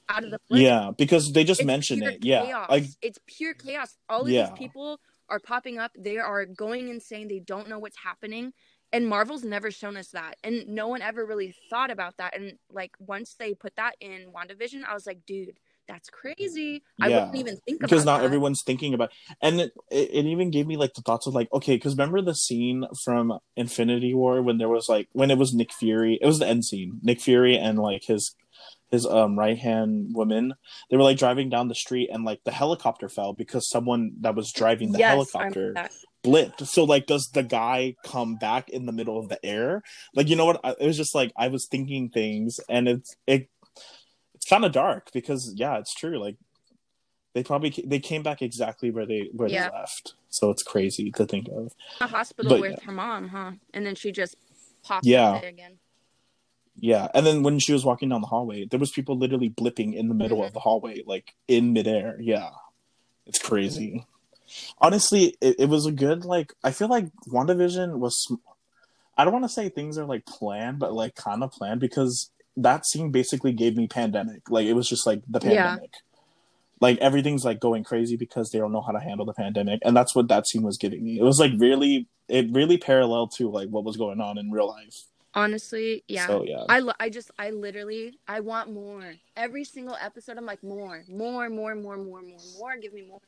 out 0.10 0.24
of 0.24 0.32
the 0.32 0.40
blip. 0.50 0.62
Yeah, 0.62 0.92
because 0.98 1.34
they 1.34 1.44
just 1.44 1.62
It's 1.62 1.68
mention 1.68 2.04
it. 2.04 2.24
Yeah, 2.24 2.66
like 2.70 2.86
it's 3.02 3.20
pure 3.28 3.54
chaos. 3.54 3.98
All 4.10 4.22
of 4.22 4.28
these 4.28 4.50
people 4.56 5.00
are 5.30 5.40
popping 5.40 5.80
up. 5.80 5.92
They 5.98 6.18
are 6.18 6.46
going 6.46 6.90
insane. 6.90 7.28
They 7.28 7.40
don't 7.40 7.68
know 7.68 7.80
what's 7.80 7.98
happening. 7.98 8.54
And 8.94 9.08
Marvel's 9.08 9.44
never 9.44 9.72
shown 9.72 9.98
us 9.98 10.10
that. 10.10 10.38
And 10.44 10.68
no 10.68 10.88
one 10.88 11.02
ever 11.02 11.26
really 11.26 11.56
thought 11.70 11.92
about 11.92 12.18
that. 12.18 12.38
And 12.38 12.54
like 12.72 12.92
once 13.00 13.36
they 13.38 13.54
put 13.54 13.76
that 13.76 13.96
in 14.00 14.28
WandaVision, 14.34 14.86
I 14.86 14.94
was 14.94 15.06
like, 15.06 15.26
dude, 15.26 15.60
that's 15.88 16.10
crazy. 16.10 16.84
I 17.02 17.10
Yeah. 17.10 17.26
wouldn't 17.26 17.38
even 17.38 17.58
think 17.58 17.80
because 17.82 18.06
not 18.06 18.20
that. 18.20 18.26
everyone's 18.26 18.64
thinking 18.64 18.94
about 18.94 19.12
and 19.42 19.62
it, 19.62 19.74
it, 19.92 20.10
it 20.14 20.26
even 20.26 20.50
gave 20.52 20.68
me 20.68 20.78
like 20.78 20.94
the 20.94 21.02
thoughts 21.02 21.28
of 21.28 21.34
like 21.34 21.52
okay 21.54 21.76
because 21.76 21.94
remember 21.94 22.22
the 22.22 22.36
scene 22.36 22.86
from 23.04 23.38
infinity 23.56 24.14
war 24.14 24.42
when 24.42 24.58
there 24.58 24.70
was 24.70 24.90
like 24.90 25.08
when 25.12 25.32
it 25.32 25.38
was 25.38 25.54
nick 25.54 25.72
fury 25.74 26.18
it 26.22 26.26
was 26.26 26.40
the 26.40 26.48
end 26.48 26.66
scene 26.66 27.00
nick 27.04 27.22
fury 27.22 27.58
and 27.58 27.78
like 27.80 28.04
his 28.06 28.36
his 28.90 29.06
um 29.06 29.38
right 29.38 29.58
hand 29.58 30.10
woman 30.14 30.54
they 30.90 30.98
were 30.98 31.04
like 31.04 31.18
driving 31.18 31.50
down 31.50 31.68
the 31.68 31.76
street 31.76 32.10
and 32.12 32.24
like 32.24 32.40
the 32.46 32.52
helicopter 32.52 33.10
fell 33.10 33.34
because 33.34 33.68
someone 33.70 34.12
that 34.22 34.36
was 34.36 34.52
driving 34.52 34.92
the 34.92 35.00
yes, 35.00 35.10
helicopter 35.10 35.74
blipped 36.24 36.66
so 36.66 36.84
like 36.84 37.06
does 37.06 37.30
the 37.34 37.44
guy 37.44 37.94
come 38.04 38.36
back 38.36 38.70
in 38.70 38.86
the 38.88 38.92
middle 38.92 39.20
of 39.20 39.30
the 39.30 39.44
air 39.46 39.84
like 40.16 40.28
you 40.28 40.36
know 40.36 40.46
what 40.46 40.60
I, 40.64 40.72
it 40.80 40.86
was 40.88 40.98
just 40.98 41.14
like 41.14 41.32
i 41.38 41.48
was 41.50 41.68
thinking 41.68 42.10
things 42.10 42.60
and 42.68 42.88
it's 42.88 43.16
it 43.28 43.50
it's 44.46 44.50
kind 44.52 44.64
of 44.64 44.72
dark 44.72 45.10
because 45.12 45.54
yeah 45.56 45.80
it's 45.80 45.96
true 45.96 46.20
like 46.20 46.36
they 47.34 47.42
probably 47.44 47.74
they 47.88 47.98
came 48.00 48.22
back 48.22 48.44
exactly 48.44 48.92
where 48.92 49.08
they 49.08 49.28
where 49.34 49.50
Yeah. 49.50 49.70
they 49.70 49.76
left 49.76 50.14
so 50.30 50.52
it's 50.52 50.62
crazy 50.62 51.10
to 51.14 51.26
think 51.26 51.48
of 51.50 51.74
A 52.00 52.06
hospital 52.06 52.52
But, 52.52 52.62
with 52.62 52.72
yeah. 52.78 52.86
her 52.86 52.92
mom, 52.92 53.30
huh? 53.30 53.54
And 53.74 53.84
then 53.86 53.96
she 53.96 54.12
just 54.12 54.36
popped 54.84 55.04
Yeah. 55.08 55.40
again. 55.42 55.80
yeah 56.78 57.08
and 57.16 57.26
then 57.26 57.42
when 57.42 57.58
she 57.58 57.74
was 57.74 57.84
walking 57.84 58.10
down 58.10 58.22
the 58.22 58.28
hallway 58.28 58.66
there 58.70 58.80
was 58.80 58.92
people 58.92 59.18
literally 59.18 59.50
blipping 59.50 59.96
in 59.96 60.10
the 60.10 60.14
middle 60.14 60.38
Mhm. 60.42 60.48
of 60.48 60.54
the 60.54 60.60
hallway 60.60 61.02
like 61.08 61.34
in 61.48 61.74
midair 61.74 62.18
yeah 62.22 62.50
it's 63.26 63.40
crazy 63.40 64.06
honestly 64.78 65.36
it, 65.42 65.56
it 65.58 65.70
was 65.70 65.86
a 65.88 65.92
good 65.92 66.24
like 66.24 66.54
i 66.64 66.72
feel 66.72 66.88
like 66.90 67.08
wandavision 67.28 67.98
was 67.98 68.22
sm- 68.24 68.44
i 69.18 69.24
don't 69.24 69.34
want 69.34 69.46
to 69.46 69.50
say 69.50 69.70
things 69.70 69.98
are 69.98 70.06
like 70.06 70.26
planned 70.28 70.78
but 70.78 70.94
like 70.94 71.16
kind 71.16 71.42
of 71.44 71.52
planned 71.52 71.80
because 71.80 72.30
that 72.58 72.86
scene 72.86 73.12
basically 73.12 73.52
gave 73.54 73.76
me 73.76 73.88
pandemic 73.88 74.50
like 74.50 74.66
it 74.66 74.74
was 74.74 74.88
just 74.88 75.06
like 75.06 75.22
the 75.28 75.40
Yeah. 75.44 75.68
pandemic 75.70 75.94
like 76.82 76.98
everything's 77.00 77.46
like 77.46 77.60
going 77.60 77.84
crazy 77.84 78.16
because 78.18 78.52
they 78.52 78.60
don't 78.60 78.72
know 78.72 78.82
how 78.82 78.92
to 78.92 79.00
handle 79.00 79.26
the 79.26 79.34
pandemic 79.34 79.80
and 79.84 79.96
that's 79.96 80.16
what 80.16 80.28
that 80.30 80.48
scene 80.48 80.64
was 80.64 80.78
giving 80.78 81.04
me 81.04 81.20
it 81.20 81.24
was 81.24 81.40
like 81.40 81.52
really 81.58 82.08
it 82.28 82.48
really 82.52 82.78
paralleled 82.78 83.32
to 83.38 83.50
like 83.50 83.70
what 83.70 83.84
was 83.84 83.98
going 83.98 84.20
on 84.22 84.38
in 84.38 84.52
real 84.52 84.68
life 84.68 85.04
Honestly, 85.38 86.02
yeah. 86.08 86.28
so 86.28 86.44
yeah 86.46 86.64
I, 86.70 86.82
I 86.98 87.10
just 87.10 87.30
I 87.38 87.50
literally 87.50 88.18
I 88.26 88.40
want 88.40 88.72
more. 88.72 89.16
Every 89.36 89.66
single 89.66 89.98
episode 90.02 90.38
I'm 90.38 90.46
like 90.46 90.64
more, 90.64 91.04
more, 91.10 91.50
more, 91.50 91.76
more, 91.76 91.98
more, 91.98 92.22
more, 92.22 92.40
more. 92.58 92.78
Give 92.82 92.94
me 92.94 93.02
more. 93.06 93.20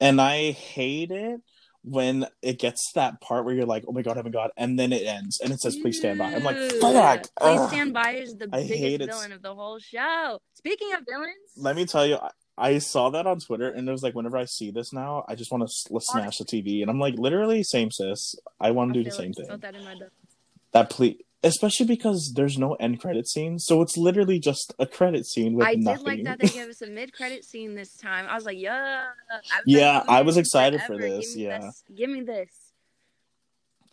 and 0.00 0.20
I 0.20 0.52
hate 0.52 1.10
it 1.10 1.40
when 1.82 2.26
it 2.42 2.58
gets 2.58 2.92
to 2.92 3.00
that 3.00 3.20
part 3.20 3.44
where 3.44 3.54
you're 3.54 3.66
like, 3.66 3.84
"Oh 3.88 3.92
my 3.92 4.02
god, 4.02 4.18
oh 4.18 4.22
my 4.22 4.30
god," 4.30 4.50
and 4.56 4.78
then 4.78 4.92
it 4.92 5.06
ends 5.06 5.40
and 5.40 5.52
it 5.52 5.60
says, 5.60 5.76
"Please 5.76 5.98
stand 5.98 6.18
by." 6.18 6.32
I'm 6.32 6.42
like, 6.44 6.56
"Fuck!" 6.80 7.22
Please 7.40 7.60
Ugh. 7.60 7.68
stand 7.68 7.94
by 7.94 8.12
is 8.12 8.34
the 8.36 8.48
I 8.52 8.66
biggest 8.66 9.10
villain 9.10 9.32
of 9.32 9.42
the 9.42 9.54
whole 9.54 9.78
show. 9.78 10.38
Speaking 10.54 10.92
of 10.94 11.00
villains, 11.08 11.34
Let 11.56 11.76
me 11.76 11.86
tell 11.86 12.06
you, 12.06 12.16
I, 12.16 12.30
I 12.58 12.78
saw 12.78 13.10
that 13.10 13.26
on 13.26 13.40
Twitter, 13.40 13.70
and 13.70 13.88
it 13.88 13.92
was 13.92 14.02
like, 14.02 14.14
whenever 14.14 14.36
I 14.36 14.44
see 14.44 14.70
this 14.70 14.92
now, 14.92 15.24
I 15.28 15.34
just 15.34 15.50
want 15.50 15.66
to 15.66 16.00
smash 16.00 16.38
the 16.38 16.44
TV, 16.44 16.82
and 16.82 16.90
I'm 16.90 17.00
like, 17.00 17.14
literally, 17.16 17.62
same 17.62 17.90
sis. 17.90 18.34
I 18.60 18.70
want 18.72 18.92
to 18.92 18.98
do 18.98 19.04
the 19.04 19.14
same 19.14 19.32
thing. 19.32 19.46
that 19.48 19.74
in 19.74 19.84
my. 19.84 19.96
That 20.72 20.90
please, 20.90 21.16
especially 21.42 21.86
because 21.86 22.32
there's 22.36 22.58
no 22.58 22.74
end 22.74 23.00
credit 23.00 23.28
scene, 23.28 23.58
so 23.58 23.80
it's 23.82 23.96
literally 23.96 24.38
just 24.38 24.74
a 24.78 24.86
credit 24.86 25.26
scene 25.26 25.54
with 25.54 25.66
I 25.66 25.74
nothing. 25.74 25.88
I 25.88 25.96
did 25.96 26.04
like 26.04 26.24
that 26.24 26.38
they 26.40 26.48
gave 26.48 26.68
us 26.68 26.82
a 26.82 26.86
mid 26.86 27.12
credit 27.12 27.44
scene 27.44 27.74
this 27.74 27.96
time. 27.96 28.26
I 28.28 28.34
was 28.34 28.44
like, 28.44 28.58
yeah. 28.58 29.06
Been 29.64 29.76
Yeah, 29.78 30.02
I 30.08 30.22
was 30.22 30.36
excited 30.36 30.82
for 30.82 30.98
this, 30.98 31.34
Give 31.34 31.42
yeah. 31.44 31.58
this. 31.60 31.82
Give 31.94 32.10
me 32.10 32.22
this. 32.22 32.50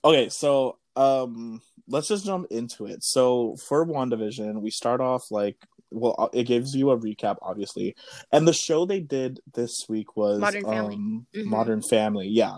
Okay, 0.03 0.29
so 0.29 0.77
um 0.95 1.61
let's 1.87 2.07
just 2.07 2.25
jump 2.25 2.47
into 2.51 2.85
it. 2.85 3.03
So 3.03 3.55
for 3.67 3.85
WandaVision, 3.85 4.61
we 4.61 4.69
start 4.71 4.99
off 5.01 5.23
like 5.31 5.57
well 5.89 6.15
uh, 6.17 6.27
it 6.33 6.43
gives 6.43 6.75
you 6.75 6.91
a 6.91 6.97
recap 6.97 7.37
obviously. 7.41 7.95
And 8.31 8.47
the 8.47 8.53
show 8.53 8.85
they 8.85 8.99
did 8.99 9.39
this 9.53 9.85
week 9.87 10.17
was 10.17 10.39
Modern 10.39 10.65
Family. 10.65 10.95
um 10.95 11.27
Mhm. 11.33 11.45
Modern 11.45 11.81
Family. 11.81 12.27
Yeah. 12.27 12.57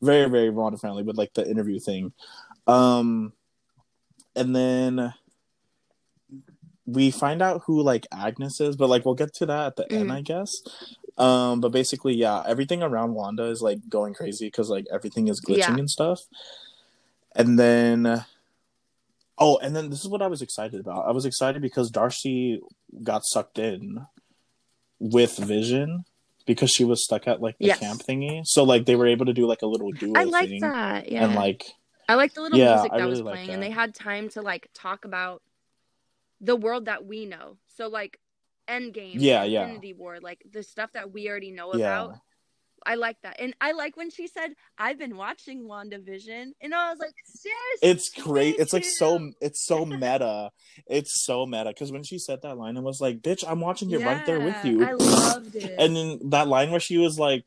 Very 0.00 0.28
very 0.30 0.50
Modern 0.52 0.78
Family 0.78 1.02
with 1.02 1.16
like 1.16 1.34
the 1.34 1.48
interview 1.48 1.80
thing. 1.80 2.12
Um 2.66 3.32
and 4.38 4.54
then 4.56 5.12
we 6.86 7.10
find 7.10 7.42
out 7.42 7.62
who 7.66 7.82
like 7.82 8.06
Agnes 8.12 8.60
is, 8.60 8.76
but 8.76 8.88
like 8.88 9.04
we'll 9.04 9.14
get 9.14 9.34
to 9.34 9.46
that 9.46 9.66
at 9.66 9.76
the 9.76 9.92
end, 9.92 10.08
Mhm. 10.08 10.12
I 10.14 10.20
guess. 10.22 10.52
Um, 11.18 11.60
but 11.60 11.70
basically, 11.72 12.14
yeah, 12.14 12.42
everything 12.46 12.82
around 12.82 13.14
Wanda 13.14 13.44
is 13.44 13.60
like 13.60 13.88
going 13.88 14.14
crazy 14.14 14.46
because 14.46 14.70
like 14.70 14.86
everything 14.92 15.28
is 15.28 15.40
glitching 15.46 15.58
Yeah. 15.58 15.76
and 15.78 15.90
stuff. 15.90 16.20
And 17.34 17.58
then, 17.58 18.24
oh, 19.36 19.58
and 19.58 19.76
then 19.76 19.90
this 19.90 20.00
is 20.00 20.08
what 20.08 20.22
I 20.22 20.28
was 20.28 20.40
excited 20.42 20.80
about. 20.80 21.06
I 21.06 21.10
was 21.12 21.26
excited 21.26 21.60
because 21.60 21.90
Darcy 21.90 22.60
got 23.02 23.22
sucked 23.26 23.58
in 23.58 24.06
with 24.98 25.36
Vision 25.36 26.04
because 26.46 26.70
she 26.70 26.84
was 26.84 27.04
stuck 27.04 27.28
at 27.28 27.42
like 27.42 27.58
the 27.58 27.66
Yes. 27.66 27.80
camp 27.80 28.00
thingy. 28.02 28.42
So 28.46 28.64
like 28.64 28.86
they 28.86 28.96
were 28.96 29.06
able 29.06 29.26
to 29.26 29.34
do 29.34 29.46
like 29.46 29.60
a 29.62 29.66
little 29.66 29.90
duo 29.92 30.14
I 30.18 30.24
like 30.24 30.48
thing, 30.48 30.60
that. 30.60 31.12
Yeah. 31.12 31.24
and 31.26 31.34
like 31.34 31.64
I 32.08 32.14
like 32.14 32.32
the 32.34 32.40
little 32.40 32.58
Yeah, 32.58 32.74
music 32.74 32.92
that 32.92 33.06
was 33.06 33.20
really 33.20 33.22
like 33.22 33.34
playing, 33.34 33.50
and 33.50 33.62
they 33.62 33.70
had 33.70 33.94
time 33.94 34.28
to 34.30 34.42
like 34.42 34.68
talk 34.74 35.04
about 35.04 35.42
the 36.40 36.56
world 36.56 36.86
that 36.86 37.04
we 37.04 37.26
know. 37.26 37.58
So 37.66 37.88
like 37.88 38.18
Endgame, 38.68 39.14
Yeah, 39.14 39.44
yeah. 39.44 39.62
Infinity 39.62 39.92
War, 39.92 40.18
like 40.20 40.42
the 40.50 40.62
stuff 40.62 40.90
that 40.94 41.12
we 41.12 41.28
already 41.28 41.50
know 41.50 41.74
yeah. 41.74 42.02
about. 42.02 42.18
I 42.86 42.94
like 42.94 43.16
that, 43.22 43.40
and 43.40 43.54
I 43.60 43.72
like 43.72 43.96
when 43.96 44.08
she 44.08 44.28
said, 44.28 44.54
"I've 44.78 44.98
been 44.98 45.16
watching 45.16 45.64
WandaVision," 45.64 46.52
and 46.60 46.74
I 46.74 46.90
was 46.90 47.00
like, 47.00 47.14
"Sis, 47.26 47.52
it's 47.82 48.10
great 48.10 48.56
it's 48.58 48.72
like 48.72 48.84
so 48.84 49.30
it's 49.40 49.64
so 49.66 49.84
meta 49.84 50.50
it's 50.86 51.24
so 51.24 51.46
meta 51.46 51.70
because 51.70 51.92
when 51.92 52.02
she 52.02 52.18
said 52.18 52.40
that 52.42 52.56
line 52.56 52.76
i 52.76 52.80
was 52.80 53.00
like 53.00 53.20
bitch 53.20 53.44
i'm 53.46 53.60
watching 53.60 53.90
it 53.90 54.04
right 54.04 54.24
there 54.26 54.40
with 54.40 54.64
you 54.64 54.84
I 54.84 54.92
loved 54.92 55.54
it. 55.54 55.74
and 55.78 55.94
then 55.94 56.18
that 56.30 56.48
line 56.48 56.70
where 56.70 56.80
she 56.80 56.98
was 56.98 57.18
like 57.18 57.44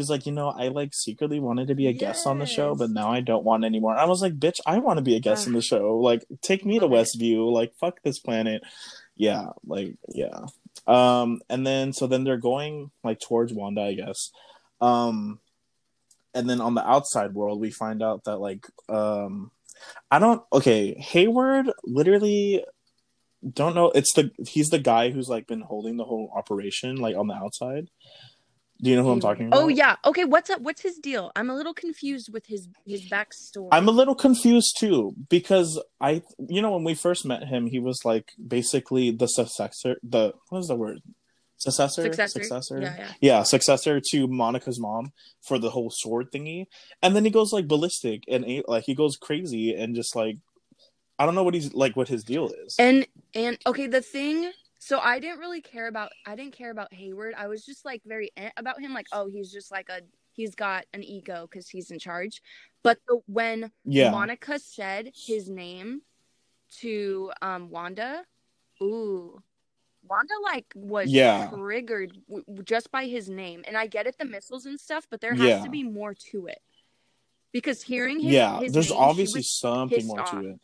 she's 0.00 0.10
like 0.10 0.24
you 0.24 0.32
know 0.32 0.48
i 0.48 0.68
like 0.68 0.94
secretly 0.94 1.38
wanted 1.38 1.68
to 1.68 1.74
be 1.74 1.86
a 1.86 1.92
guest 1.92 2.26
on 2.26 2.38
the 2.38 2.46
show 2.46 2.74
but 2.74 2.90
now 2.90 3.10
i 3.12 3.20
don't 3.20 3.44
want 3.44 3.64
anymore 3.64 3.94
i 3.94 4.06
was 4.06 4.22
like 4.22 4.38
bitch 4.38 4.58
i 4.64 4.78
want 4.78 4.96
to 4.96 5.02
be 5.02 5.14
a 5.14 5.20
guest 5.20 5.46
in 5.46 5.52
the 5.52 5.60
show. 5.60 5.98
Like 5.98 6.24
take 6.42 6.64
me 6.64 6.78
to 6.78 6.88
westview. 6.88 7.52
Like 7.52 7.74
fuck 7.76 8.02
this 8.02 8.18
planet. 8.18 8.62
Yeah 9.16 9.48
like 9.66 9.96
yeah. 10.08 10.46
Um 10.86 11.40
and 11.48 11.66
then 11.66 11.92
so 11.92 12.06
then 12.06 12.24
they're 12.24 12.38
going 12.38 12.90
like 13.04 13.20
towards 13.20 13.52
wanda 13.52 13.82
i 13.82 13.94
guess. 13.94 14.30
Um 14.80 15.40
and 16.34 16.48
then 16.48 16.60
on 16.60 16.74
the 16.74 16.88
outside 16.88 17.34
world 17.34 17.60
we 17.60 17.70
find 17.70 18.02
out 18.02 18.24
that 18.24 18.38
like 18.38 18.66
um 18.88 19.50
i 20.10 20.18
don't 20.18 20.42
okay 20.52 20.94
hayward 20.94 21.70
literally 21.84 22.64
don't 23.54 23.74
know 23.74 23.90
it's 23.94 24.12
the 24.14 24.30
he's 24.46 24.68
the 24.68 24.78
guy 24.78 25.10
who's 25.10 25.28
like 25.28 25.46
been 25.46 25.62
holding 25.62 25.96
the 25.96 26.04
whole 26.04 26.30
operation 26.36 26.96
like 26.96 27.16
on 27.16 27.26
the 27.26 27.34
outside 27.34 27.88
do 28.82 28.90
you 28.90 28.96
know 28.96 29.02
who 29.02 29.10
i'm 29.10 29.20
talking 29.20 29.46
oh, 29.46 29.48
about 29.48 29.60
Oh 29.60 29.68
yeah. 29.68 29.96
Okay. 30.04 30.24
What's 30.24 30.50
up? 30.50 30.60
What's 30.60 30.82
his 30.82 30.98
deal? 30.98 31.30
I'm 31.36 31.50
a 31.50 31.54
little 31.54 31.74
confused 31.74 32.32
with 32.32 32.46
his 32.46 32.68
his 32.86 33.08
backstory. 33.08 33.68
i'm 33.72 33.88
a 33.88 33.92
little 33.92 34.14
confused 34.14 34.76
too 34.78 35.14
because 35.28 35.80
i 36.00 36.22
you 36.48 36.62
know 36.62 36.72
when 36.72 36.84
we 36.84 36.94
first 36.94 37.24
met 37.24 37.44
him 37.44 37.66
he 37.66 37.78
was 37.78 38.04
like 38.04 38.32
basically 38.46 39.10
the 39.10 39.26
successor 39.26 39.96
the 40.02 40.32
what 40.48 40.58
is 40.60 40.68
the 40.68 40.74
word 40.74 41.00
successor 41.56 42.02
successor. 42.02 42.40
successor 42.40 42.80
Yeah, 42.80 42.96
yeah. 42.98 43.12
yeah, 43.20 43.42
successor 43.42 44.00
to 44.12 44.26
Monica's 44.26 44.80
mom 44.80 45.12
for 45.46 45.58
the 45.58 45.70
whole 45.70 45.90
sword 45.90 46.32
thingy, 46.32 46.66
and 47.02 47.14
then 47.14 47.24
he 47.24 47.30
goes 47.30 47.52
like 47.52 47.68
ballistic 47.68 48.24
and 48.28 48.44
like 48.66 48.84
he 48.84 48.94
goes 48.94 49.16
crazy 49.16 49.74
and 49.74 49.94
just 49.94 50.16
like 50.16 50.36
I 51.18 51.26
don't 51.26 51.34
know 51.34 51.44
what 51.44 51.54
he's 51.54 51.74
like 51.74 51.96
what 51.96 52.08
his 52.08 52.24
deal 52.24 52.50
is. 52.64 52.76
And 52.78 53.06
and 53.34 53.58
okay, 53.66 53.86
the 53.86 54.00
thing. 54.00 54.50
So 54.90 54.98
I 54.98 55.20
didn't 55.20 55.38
really 55.38 55.60
care 55.60 55.86
about. 55.86 56.10
I 56.26 56.34
didn't 56.34 56.56
care 56.56 56.72
about 56.72 56.92
Hayward. 56.92 57.34
I 57.38 57.46
was 57.46 57.64
just 57.64 57.84
like 57.84 58.02
very 58.04 58.32
eh 58.36 58.50
about 58.56 58.80
him. 58.80 58.92
Like, 58.92 59.06
oh, 59.12 59.30
he's 59.30 59.52
just 59.52 59.70
like 59.70 59.88
a. 59.88 60.00
He's 60.32 60.56
got 60.56 60.84
an 60.92 61.04
ego 61.04 61.46
because 61.48 61.68
he's 61.68 61.92
in 61.92 62.00
charge. 62.00 62.42
But 62.82 62.98
the, 63.06 63.20
when 63.26 63.70
yeah, 63.84 64.10
Monica 64.10 64.58
said 64.58 65.12
his 65.14 65.48
name 65.48 66.00
to 66.80 67.30
um 67.40 67.70
Wanda, 67.70 68.24
ooh, 68.82 69.40
Wanda 70.08 70.34
like 70.42 70.66
was 70.74 71.08
Yeah. 71.08 71.48
triggered 71.50 72.18
w- 72.28 72.44
just 72.64 72.90
by 72.90 73.04
his 73.06 73.30
name. 73.30 73.62
And 73.68 73.76
I 73.76 73.86
get 73.86 74.08
it, 74.08 74.18
the 74.18 74.24
missiles 74.24 74.66
and 74.66 74.80
stuff, 74.80 75.06
but 75.08 75.20
there 75.20 75.36
has 75.36 75.48
Yeah. 75.48 75.62
to 75.62 75.70
be 75.70 75.84
more 75.84 76.14
to 76.32 76.46
it. 76.48 76.58
Because 77.52 77.80
hearing 77.80 78.18
his, 78.18 78.32
yeah. 78.32 78.58
his 78.58 78.72
There's 78.72 78.90
name, 78.90 78.98
obviously 78.98 79.42
something 79.42 80.04
more 80.08 80.22
off. 80.22 80.32
to 80.32 80.48
it. 80.50 80.60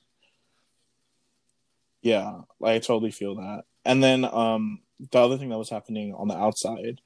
Yeah, 2.03 2.41
I 2.61 2.81
totally 2.81 3.13
feel 3.13 3.37
that. 3.37 3.67
And 3.87 4.03
then 4.03 4.25
um 4.25 4.81
the 5.13 5.19
other 5.19 5.39
thing 5.39 5.49
that 5.51 5.59
was 5.59 5.71
happening 5.71 6.15
on 6.15 6.29
the 6.29 6.37
outside, 6.37 7.01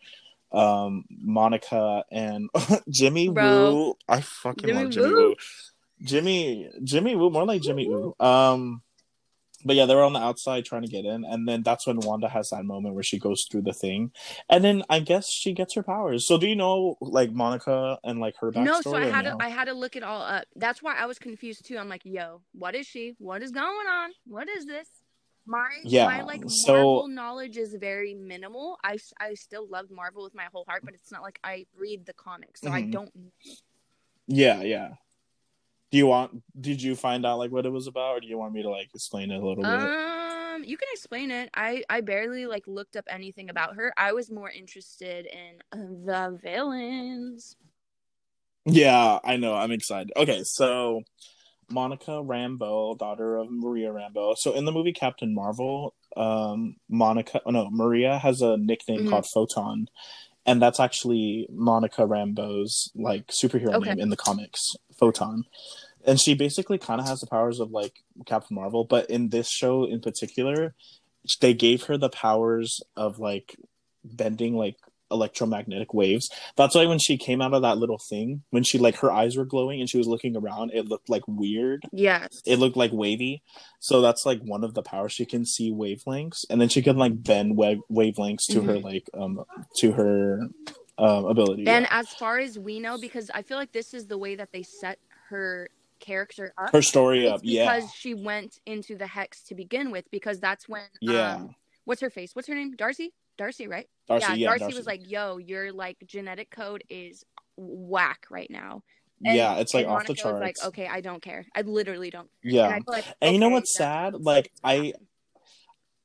um 0.53 1.05
Monica 1.11 2.05
and 2.11 2.51
Jimmy 2.89 3.29
Bro. 3.29 3.75
Woo. 3.75 3.95
I 4.09 4.21
fucking 4.21 4.67
Jimmy 4.67 4.83
love 4.83 4.91
Jimmy 4.91 5.09
Woo. 5.11 5.29
Woo. 5.29 5.35
Jimmy 6.03 6.71
Jimmy 6.83 7.17
Woo, 7.17 7.31
more 7.31 7.45
like 7.45 7.63
Jimmy 7.63 7.89
Woo. 7.89 8.15
Um 8.19 8.83
but 9.65 9.77
yeah, 9.77 9.87
they 9.87 9.95
were 9.95 10.05
on 10.05 10.13
the 10.13 10.21
outside 10.21 10.65
trying 10.65 10.83
to 10.83 10.89
get 10.89 11.05
in, 11.05 11.25
and 11.25 11.47
then 11.47 11.63
that's 11.63 11.87
when 11.87 12.01
Wanda 12.01 12.29
has 12.29 12.51
that 12.51 12.65
moment 12.65 12.95
where 12.95 13.03
she 13.03 13.19
goes 13.19 13.47
through 13.51 13.63
the 13.63 13.73
thing, 13.73 14.13
and 14.49 14.65
then 14.65 14.83
I 14.89 15.01
guess 15.01 15.29
she 15.29 15.53
gets 15.53 15.75
her 15.75 15.83
powers. 15.83 16.27
So 16.27 16.39
do 16.39 16.47
you 16.47 16.57
know 16.57 16.97
like 17.01 17.33
Monica 17.33 17.99
and 18.03 18.21
like 18.21 18.37
her 18.41 18.51
backstory? 18.51 18.65
No, 18.65 18.81
so 18.81 18.95
I 18.95 19.07
or 19.07 19.11
had 19.11 19.25
no? 19.27 19.37
to 19.37 19.45
I 19.45 19.49
had 19.49 19.67
to 19.67 19.75
look 19.75 19.97
it 19.97 20.03
all 20.03 20.23
up. 20.23 20.45
That's 20.57 20.83
why 20.83 20.97
I 20.97 21.07
was 21.07 21.19
confused 21.19 21.67
too. 21.67 21.79
I'm 21.79 21.89
like, 21.89 22.05
yo, 22.05 22.43
what 22.53 22.75
is 22.75 22.87
she? 22.87 23.17
What 23.19 23.43
is 23.43 23.51
going 23.51 23.87
on? 23.87 24.11
What 24.27 24.49
is 24.49 24.67
this? 24.67 24.89
My 25.47 25.71
Yeah, 25.85 26.07
my 26.07 26.23
like 26.23 26.43
so- 26.49 26.73
Marvel 26.75 27.09
knowledge 27.09 27.57
is 27.57 27.75
very 27.75 28.15
minimal. 28.15 28.79
I 28.85 28.99
I 29.19 29.35
still 29.35 29.67
love 29.69 29.91
Marvel 29.91 30.23
with 30.25 30.35
my 30.35 30.47
whole 30.53 30.65
heart, 30.69 30.83
but 30.85 30.95
it's 30.95 31.11
not 31.11 31.23
like 31.23 31.39
I 31.43 31.67
read 31.77 32.07
the 32.07 32.13
comics, 32.13 32.61
so 32.61 32.71
I 32.71 32.83
Mhm. 32.83 32.91
don't. 32.93 33.13
Yeah, 34.27 34.63
yeah. 34.63 34.95
Do 35.91 35.99
you 35.99 36.07
want? 36.07 36.43
Did 36.61 36.81
you 36.83 36.95
find 36.95 37.27
out 37.27 37.39
like 37.39 37.51
what 37.51 37.67
it 37.67 37.71
was 37.71 37.89
about, 37.89 38.17
or 38.17 38.21
do 38.21 38.29
you 38.29 38.39
want 38.39 38.53
me 38.55 38.63
to 38.63 38.71
like 38.71 38.91
explain 38.95 39.31
it 39.33 39.43
a 39.43 39.47
little 39.47 39.65
bit? 39.65 39.73
Um, 39.73 40.63
you 40.63 40.77
can 40.77 40.89
explain 40.93 41.31
it. 41.33 41.51
I 41.55 41.83
I 41.89 42.01
barely 42.01 42.47
like 42.47 42.69
looked 42.69 42.95
up 42.95 43.07
anything 43.09 43.51
about 43.51 43.75
her. 43.75 43.93
I 43.97 44.13
was 44.13 44.31
more 44.31 44.51
interested 44.51 45.27
in 45.27 45.63
uh, 45.73 45.77
the 46.29 46.39
villains. 46.41 47.57
Yeah, 48.67 49.19
I 49.25 49.37
know. 49.37 49.55
I'm 49.55 49.73
excited. 49.73 50.13
Okay, 50.17 50.45
so 50.45 51.03
Monica 51.71 52.13
Rambeau, 52.13 52.99
daughter 52.99 53.37
of 53.37 53.51
Maria 53.51 53.91
Rambeau. 53.91 54.35
So 54.37 54.53
in 54.53 54.65
the 54.65 54.73
movie 54.73 54.93
Captain 54.93 55.35
Marvel, 55.35 55.95
um, 56.17 56.77
Monica, 56.89 57.41
oh 57.47 57.51
no, 57.51 57.71
Maria 57.71 58.19
has 58.19 58.43
a 58.43 58.57
nickname 58.57 59.05
Mhm. 59.05 59.11
called 59.11 59.27
Photon, 59.33 59.89
and 60.47 60.61
that's 60.61 60.81
actually 60.81 61.47
Monica 61.51 62.03
Rambeau's 62.03 62.91
like 62.95 63.29
superhero 63.29 63.75
Okay. 63.75 63.91
name 63.91 64.01
in 64.01 64.11
the 64.11 64.17
comics, 64.17 64.75
Photon. 64.99 65.45
And 66.07 66.19
she 66.21 66.35
basically 66.35 66.79
kind 66.79 67.01
of 67.01 67.07
has 67.07 67.21
the 67.21 67.27
powers 67.27 67.61
of 67.61 67.71
like 67.71 68.03
Captain 68.27 68.55
Marvel, 68.55 68.85
but 68.85 69.09
in 69.11 69.29
this 69.29 69.51
show 69.51 69.85
in 69.85 70.01
particular, 70.01 70.75
they 71.41 71.53
gave 71.53 71.85
her 71.85 71.99
the 71.99 72.09
powers 72.09 72.81
of 72.97 73.19
like 73.19 73.57
bending 74.03 74.57
like 74.57 74.77
electromagnetic 75.11 75.95
waves. 75.95 76.31
That's 76.57 76.75
why 76.75 76.87
when 76.87 76.99
she 76.99 77.17
came 77.17 77.41
out 77.41 77.55
of 77.55 77.63
that 77.63 77.79
little 77.79 77.99
thing, 77.99 78.43
when 78.51 78.63
she 78.63 78.79
like 78.79 78.97
her 78.99 79.11
eyes 79.11 79.37
were 79.37 79.45
glowing 79.45 79.81
and 79.81 79.89
she 79.89 79.99
was 79.99 80.07
looking 80.07 80.37
around, 80.37 80.73
it 80.73 80.87
looked 80.89 81.09
like 81.09 81.23
weird. 81.27 81.85
Yes. 81.93 82.43
It 82.47 82.59
looked 82.59 82.77
like 82.77 82.93
wavy. 82.93 83.43
So 83.81 84.01
that's 84.01 84.25
like 84.27 84.41
one 84.43 84.65
of 84.65 84.75
the 84.75 84.83
powers 84.83 85.13
she 85.13 85.25
can 85.25 85.45
see 85.45 85.73
wavelengths, 85.73 86.45
and 86.49 86.61
then 86.61 86.69
she 86.69 86.83
can 86.83 86.97
like 86.97 87.23
bend 87.23 87.57
wa- 87.57 87.77
wavelengths 87.91 88.47
to 88.51 88.63
her 88.63 88.79
like 88.79 89.09
um 89.15 89.45
to 89.77 89.93
her 89.93 90.49
um 90.99 91.25
ability. 91.25 91.67
and 91.67 91.87
as 91.91 92.09
far 92.09 92.39
as 92.39 92.59
we 92.59 92.79
know, 92.81 92.99
because 92.99 93.31
I 93.33 93.43
feel 93.43 93.57
like 93.57 93.73
this 93.73 93.95
is 93.95 94.07
the 94.07 94.19
way 94.19 94.35
that 94.37 94.53
they 94.53 94.63
set 94.63 94.99
her 95.29 95.71
character 96.01 96.53
up. 96.59 96.73
her 96.73 96.83
story 96.83 97.27
it's 97.27 97.35
up, 97.35 97.41
yeah, 97.45 97.77
because 97.77 97.93
she 97.93 98.15
went 98.15 98.59
into 98.67 98.97
the 98.97 99.07
hex 99.07 99.43
to 99.45 99.55
begin 99.55 99.91
with. 99.91 100.11
Because 100.11 100.41
that's 100.41 100.69
when 100.69 100.83
yeah. 101.01 101.37
um, 101.37 101.55
what's 101.85 102.01
her 102.01 102.11
face? 102.11 102.35
What's 102.35 102.49
her 102.49 102.55
name? 102.55 102.75
Darcy. 102.77 103.13
Darcy, 103.41 103.69
right? 103.69 103.87
Darcy, 104.07 104.27
yeah, 104.27 104.35
yeah, 104.35 104.47
Darcy, 104.49 104.65
Darcy. 104.65 104.77
was 104.77 104.87
like, 104.87 105.11
"Yo, 105.11 105.39
your 105.39 105.73
like 105.73 105.97
genetic 106.07 106.51
code 106.51 106.85
is 106.91 107.25
whack 107.57 108.27
right 108.31 108.51
now." 108.51 108.83
And- 109.25 109.35
yeah, 109.35 109.55
it's 109.57 109.73
like 109.73 109.87
off 109.87 110.03
the 110.05 110.13
Monica 110.13 110.23
charts. 110.23 110.41
like, 110.61 110.69
"Okay, 110.69 110.87
I 110.87 111.01
don't 111.01 111.23
care. 111.23 111.47
I 111.55 111.63
literally 111.63 112.11
don't." 112.11 112.29
care." 112.43 112.53
yeah, 112.53 112.75
And, 112.77 112.85
like, 112.87 113.05
And 113.23 113.33
you 113.33 113.41
know 113.41 113.49
what's 113.49 113.73
sad? 113.75 114.13
Like, 114.15 114.53
I- 114.63 114.93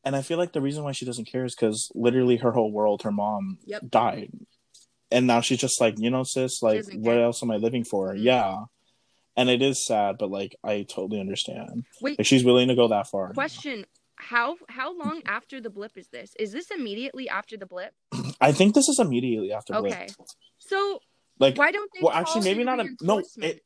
and 0.05 0.15
I 0.15 0.21
feel 0.21 0.37
like 0.37 0.53
the 0.53 0.61
reason 0.61 0.85
why 0.85 0.93
she 0.93 1.03
doesn't 1.05 1.25
care 1.25 1.43
is 1.43 1.53
because 1.55 1.91
literally 1.93 2.37
her 2.37 2.53
whole 2.53 2.71
world, 2.71 3.01
her 3.03 3.11
mom 3.11 3.57
Yep. 3.65 3.81
died, 3.89 4.31
and 5.11 5.27
now 5.27 5.41
she's 5.41 5.59
just 5.59 5.81
like, 5.81 5.95
you 5.99 6.09
know, 6.09 6.23
sis, 6.23 6.61
like, 6.61 6.85
what 6.93 7.03
care. 7.15 7.23
else 7.23 7.43
am 7.43 7.51
I 7.51 7.57
living 7.57 7.83
for? 7.83 8.13
Mhm. 8.13 8.23
Yeah, 8.23 8.63
and 9.35 9.49
it 9.49 9.61
is 9.61 9.85
sad, 9.85 10.17
but 10.19 10.29
like, 10.29 10.55
I 10.63 10.83
totally 10.83 11.19
understand. 11.19 11.83
Wait, 11.99 12.17
Like, 12.17 12.25
she's 12.27 12.45
willing 12.45 12.69
to 12.69 12.75
go 12.75 12.87
that 12.87 13.07
far. 13.09 13.33
question: 13.33 13.85
How 14.25 14.55
how 14.69 14.97
long 14.97 15.21
after 15.27 15.61
the 15.61 15.69
blip 15.69 15.91
is 15.97 16.07
this? 16.07 16.33
Is 16.39 16.51
this 16.51 16.71
immediately 16.71 17.29
after 17.29 17.57
the 17.57 17.67
blip? 17.67 17.93
I 18.41 18.51
think 18.51 18.73
this 18.73 18.87
is 18.89 18.97
immediately 18.99 19.51
after 19.53 19.73
Blip. 19.79 19.93
Okay, 19.93 20.07
so 20.57 20.99
Like, 21.39 21.57
why 21.57 21.71
don't 21.71 21.89
they? 21.93 21.99
well, 22.01 22.11
actually, 22.13 22.41
maybe 22.43 22.63
not 22.63 22.79
a- 22.79 22.89
no, 23.01 23.21
it- 23.37 23.61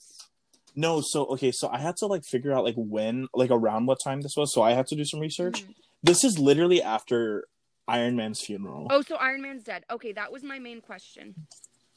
no, 0.75 0.99
so 1.01 1.25
okay, 1.27 1.51
so 1.51 1.69
I 1.69 1.77
had 1.79 1.95
to 1.97 2.07
like 2.07 2.23
figure 2.25 2.51
out 2.53 2.63
like 2.65 2.75
when, 2.75 3.27
like 3.33 3.51
around 3.51 3.85
what 3.85 3.99
time 4.03 4.19
this 4.21 4.35
was. 4.35 4.53
So 4.53 4.61
I 4.61 4.73
had 4.73 4.85
to 4.87 4.95
do 4.95 5.05
some 5.05 5.19
research. 5.21 5.63
Mhm. 5.63 5.75
This 6.03 6.23
is 6.25 6.37
literally 6.37 6.81
after 6.81 7.45
Iron 7.87 8.15
Man's 8.17 8.41
funeral. 8.41 8.87
Oh, 8.89 9.01
so 9.01 9.15
Iron 9.15 9.41
Man's 9.41 9.63
dead. 9.63 9.83
Okay, 9.89 10.11
that 10.11 10.31
was 10.31 10.43
my 10.43 10.59
main 10.59 10.81
question. 10.81 11.35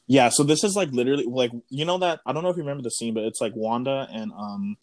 Yeah, 0.07 0.29
so 0.29 0.43
this 0.43 0.63
is 0.63 0.75
like 0.75 0.89
literally 0.91 1.25
like 1.25 1.51
you 1.69 1.83
know 1.85 1.97
that 1.97 2.21
I 2.25 2.31
don't 2.33 2.43
know 2.43 2.49
if 2.49 2.55
you 2.57 2.63
remember 2.63 2.83
the 2.83 2.91
scene, 2.91 3.13
but 3.13 3.23
it's 3.25 3.41
like 3.41 3.53
Wanda 3.55 4.07
and 4.11 4.31
um 4.33 4.77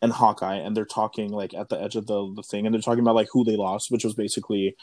and 0.00 0.12
Hawkeye, 0.12 0.56
and 0.56 0.76
they're 0.76 0.84
talking 0.84 1.30
like 1.30 1.54
at 1.54 1.68
the 1.68 1.80
edge 1.80 1.96
of 1.96 2.06
the 2.06 2.32
the 2.34 2.42
thing, 2.42 2.66
and 2.66 2.74
they're 2.74 2.82
talking 2.82 3.02
about 3.02 3.14
like 3.14 3.28
who 3.32 3.44
they 3.44 3.56
lost, 3.56 3.90
which 3.90 4.04
was 4.04 4.14
basically 4.14 4.76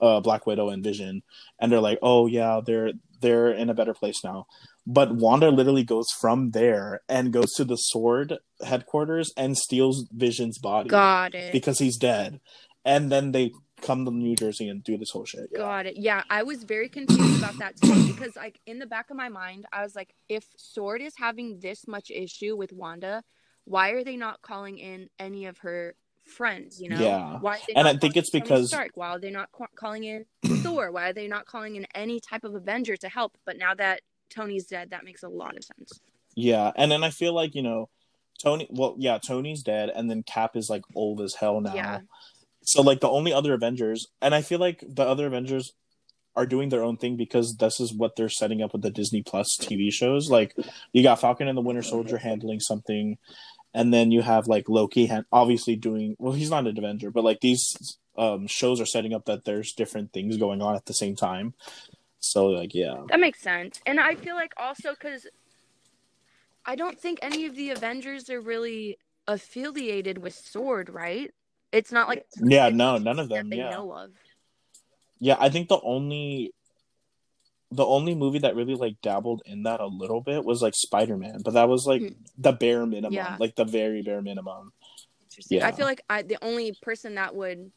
uh 0.00 0.20
Black 0.20 0.46
Widow 0.46 0.68
and 0.68 0.84
Vision, 0.84 1.22
and 1.58 1.70
they're 1.70 1.80
like, 1.80 1.98
oh 2.02 2.26
yeah, 2.26 2.60
they're 2.64 2.92
they're 3.20 3.50
in 3.50 3.70
a 3.70 3.74
better 3.74 3.94
place 3.94 4.22
now. 4.24 4.46
But 4.86 5.14
Wanda 5.14 5.50
literally 5.50 5.84
goes 5.84 6.08
from 6.20 6.50
there 6.50 7.00
and 7.08 7.32
goes 7.32 7.52
to 7.52 7.64
the 7.64 7.76
Sword 7.76 8.38
headquarters 8.64 9.32
and 9.36 9.56
steals 9.56 10.08
Vision's 10.10 10.58
body 10.58 10.88
Got 10.88 11.34
it. 11.34 11.52
because 11.52 11.78
he's 11.78 11.96
dead, 11.96 12.40
and 12.84 13.10
then 13.10 13.32
they 13.32 13.52
come 13.80 14.04
to 14.04 14.10
New 14.10 14.36
Jersey 14.36 14.68
and 14.68 14.84
do 14.84 14.96
this 14.98 15.10
whole 15.10 15.24
shit. 15.24 15.48
Yeah. 15.52 15.58
Got 15.58 15.86
it. 15.86 15.96
Yeah, 15.96 16.22
I 16.28 16.42
was 16.42 16.64
very 16.64 16.88
confused 16.88 17.38
about 17.38 17.58
that 17.58 17.80
too 17.80 18.06
because, 18.12 18.36
like, 18.36 18.60
in 18.66 18.78
the 18.78 18.86
back 18.86 19.10
of 19.10 19.16
my 19.16 19.28
mind, 19.28 19.66
I 19.72 19.82
was 19.82 19.96
like, 19.96 20.14
if 20.28 20.44
Sword 20.56 21.00
is 21.00 21.14
having 21.16 21.60
this 21.60 21.86
much 21.86 22.10
issue 22.10 22.56
with 22.56 22.72
Wanda, 22.72 23.22
why 23.64 23.90
are 23.90 24.04
they 24.04 24.16
not 24.16 24.42
calling 24.42 24.78
in 24.78 25.08
any 25.18 25.46
of 25.46 25.58
her 25.58 25.94
friends? 26.26 26.80
You 26.80 26.90
know, 26.90 26.98
Yeah. 27.00 27.38
Why? 27.40 27.60
And 27.74 27.86
I 27.88 27.96
think 27.96 28.16
it's 28.16 28.30
because- 28.30 28.68
Stark. 28.68 28.90
Why 28.94 29.08
are 29.08 29.18
they 29.18 29.30
not 29.30 29.50
ca- 29.52 29.66
calling 29.76 30.04
in 30.04 30.24
Thor? 30.62 30.90
Why 30.90 31.10
are 31.10 31.12
they 31.12 31.28
not 31.28 31.46
calling 31.46 31.76
in 31.76 31.86
any 31.94 32.20
type 32.20 32.44
of 32.44 32.54
Avenger 32.54 32.96
to 32.98 33.08
help? 33.08 33.36
But 33.44 33.58
now 33.58 33.74
that 33.74 34.02
Tony's 34.30 34.66
dead, 34.66 34.90
that 34.90 35.04
makes 35.04 35.22
a 35.22 35.28
lot 35.28 35.56
of 35.56 35.64
sense. 35.64 36.00
Yeah, 36.36 36.70
and 36.76 36.90
then 36.92 37.02
I 37.02 37.10
feel 37.10 37.34
like 37.34 37.54
you 37.54 37.62
know, 37.62 37.88
Tony. 38.42 38.66
Well, 38.70 38.94
yeah, 38.98 39.18
Tony's 39.18 39.62
dead, 39.62 39.90
and 39.94 40.08
then 40.08 40.22
Cap 40.22 40.56
is 40.56 40.70
like 40.70 40.82
old 40.94 41.20
as 41.20 41.34
hell 41.34 41.60
now. 41.60 41.74
Yeah. 41.74 42.00
So 42.62 42.82
like 42.82 43.00
the 43.00 43.08
only 43.08 43.32
other 43.32 43.54
Avengers, 43.54 44.06
and 44.22 44.34
I 44.34 44.42
feel 44.42 44.60
like 44.60 44.84
the 44.86 45.02
other 45.02 45.26
Avengers 45.26 45.72
are 46.36 46.46
doing 46.46 46.68
their 46.68 46.82
own 46.82 46.96
thing 46.96 47.16
because 47.16 47.56
this 47.56 47.80
is 47.80 47.92
what 47.92 48.16
they're 48.16 48.28
setting 48.28 48.62
up 48.62 48.72
with 48.72 48.82
the 48.82 48.90
Disney 48.90 49.22
Plus 49.22 49.56
TV 49.60 49.92
shows. 49.92 50.30
Like 50.30 50.54
you 50.92 51.02
got 51.02 51.20
Falcon 51.20 51.48
and 51.48 51.56
the 51.58 51.62
Winter 51.62 51.82
Soldier 51.82 52.18
handling 52.18 52.60
something, 52.60 53.18
and 53.74 53.92
then 53.92 54.10
you 54.10 54.22
have 54.22 54.46
like 54.46 54.68
Loki, 54.68 55.06
han- 55.06 55.26
obviously 55.32 55.76
doing. 55.76 56.16
Well, 56.18 56.32
he's 56.32 56.50
not 56.50 56.66
an 56.66 56.78
Avenger, 56.78 57.10
but 57.10 57.24
like 57.24 57.40
these 57.40 57.98
um 58.16 58.46
shows 58.46 58.80
are 58.80 58.86
setting 58.86 59.14
up 59.14 59.24
that 59.26 59.44
there's 59.44 59.72
different 59.72 60.12
things 60.12 60.36
going 60.36 60.62
on 60.62 60.74
at 60.76 60.86
the 60.86 60.94
same 60.94 61.16
time. 61.16 61.54
So 62.20 62.46
like 62.46 62.74
yeah, 62.74 63.02
That 63.08 63.20
makes 63.20 63.40
sense. 63.40 63.80
And 63.86 63.98
I 63.98 64.14
feel 64.14 64.34
like 64.34 64.52
also 64.56 64.90
because 64.90 65.26
I 66.66 66.76
don't 66.76 66.98
think 66.98 67.18
any 67.22 67.46
of 67.46 67.56
the 67.56 67.70
Avengers 67.70 68.28
are 68.30 68.40
really 68.40 68.98
affiliated 69.26 70.18
with 70.18 70.34
Sword, 70.34 70.90
right? 70.90 71.32
It's 71.72 71.92
not 71.92 72.08
like 72.08 72.26
Yeah, 72.42 72.68
no, 72.68 72.98
none 72.98 73.18
of 73.18 73.28
them, 73.28 73.48
they 73.48 73.56
yeah. 73.58 73.70
know 73.70 73.92
of. 73.92 74.10
Yeah, 75.20 75.36
I 75.38 75.48
think 75.50 75.68
the 75.68 75.80
only 75.82 76.52
the 77.72 77.84
only 77.86 78.16
movie 78.16 78.40
that 78.40 78.56
really 78.56 78.74
like 78.74 79.00
dabbled 79.00 79.42
in 79.46 79.62
that 79.62 79.78
a 79.80 79.86
little 79.86 80.20
bit 80.20 80.44
was 80.44 80.60
like 80.60 80.74
Spider-Man, 80.74 81.42
but 81.44 81.54
that 81.54 81.68
was 81.68 81.86
like 81.86 82.02
Hmm. 82.02 82.08
the 82.36 82.50
bare 82.52 82.84
minimum, 82.84 83.12
Yeah. 83.12 83.36
like 83.38 83.54
the 83.54 83.64
very 83.64 84.02
bare 84.02 84.20
minimum. 84.22 84.72
Interesting. 85.24 85.62
I 85.62 85.70
feel 85.70 85.86
like 85.86 86.02
I 86.10 86.22
the 86.22 86.38
only 86.42 86.72
person 86.82 87.14
that 87.14 87.34
would 87.36 87.70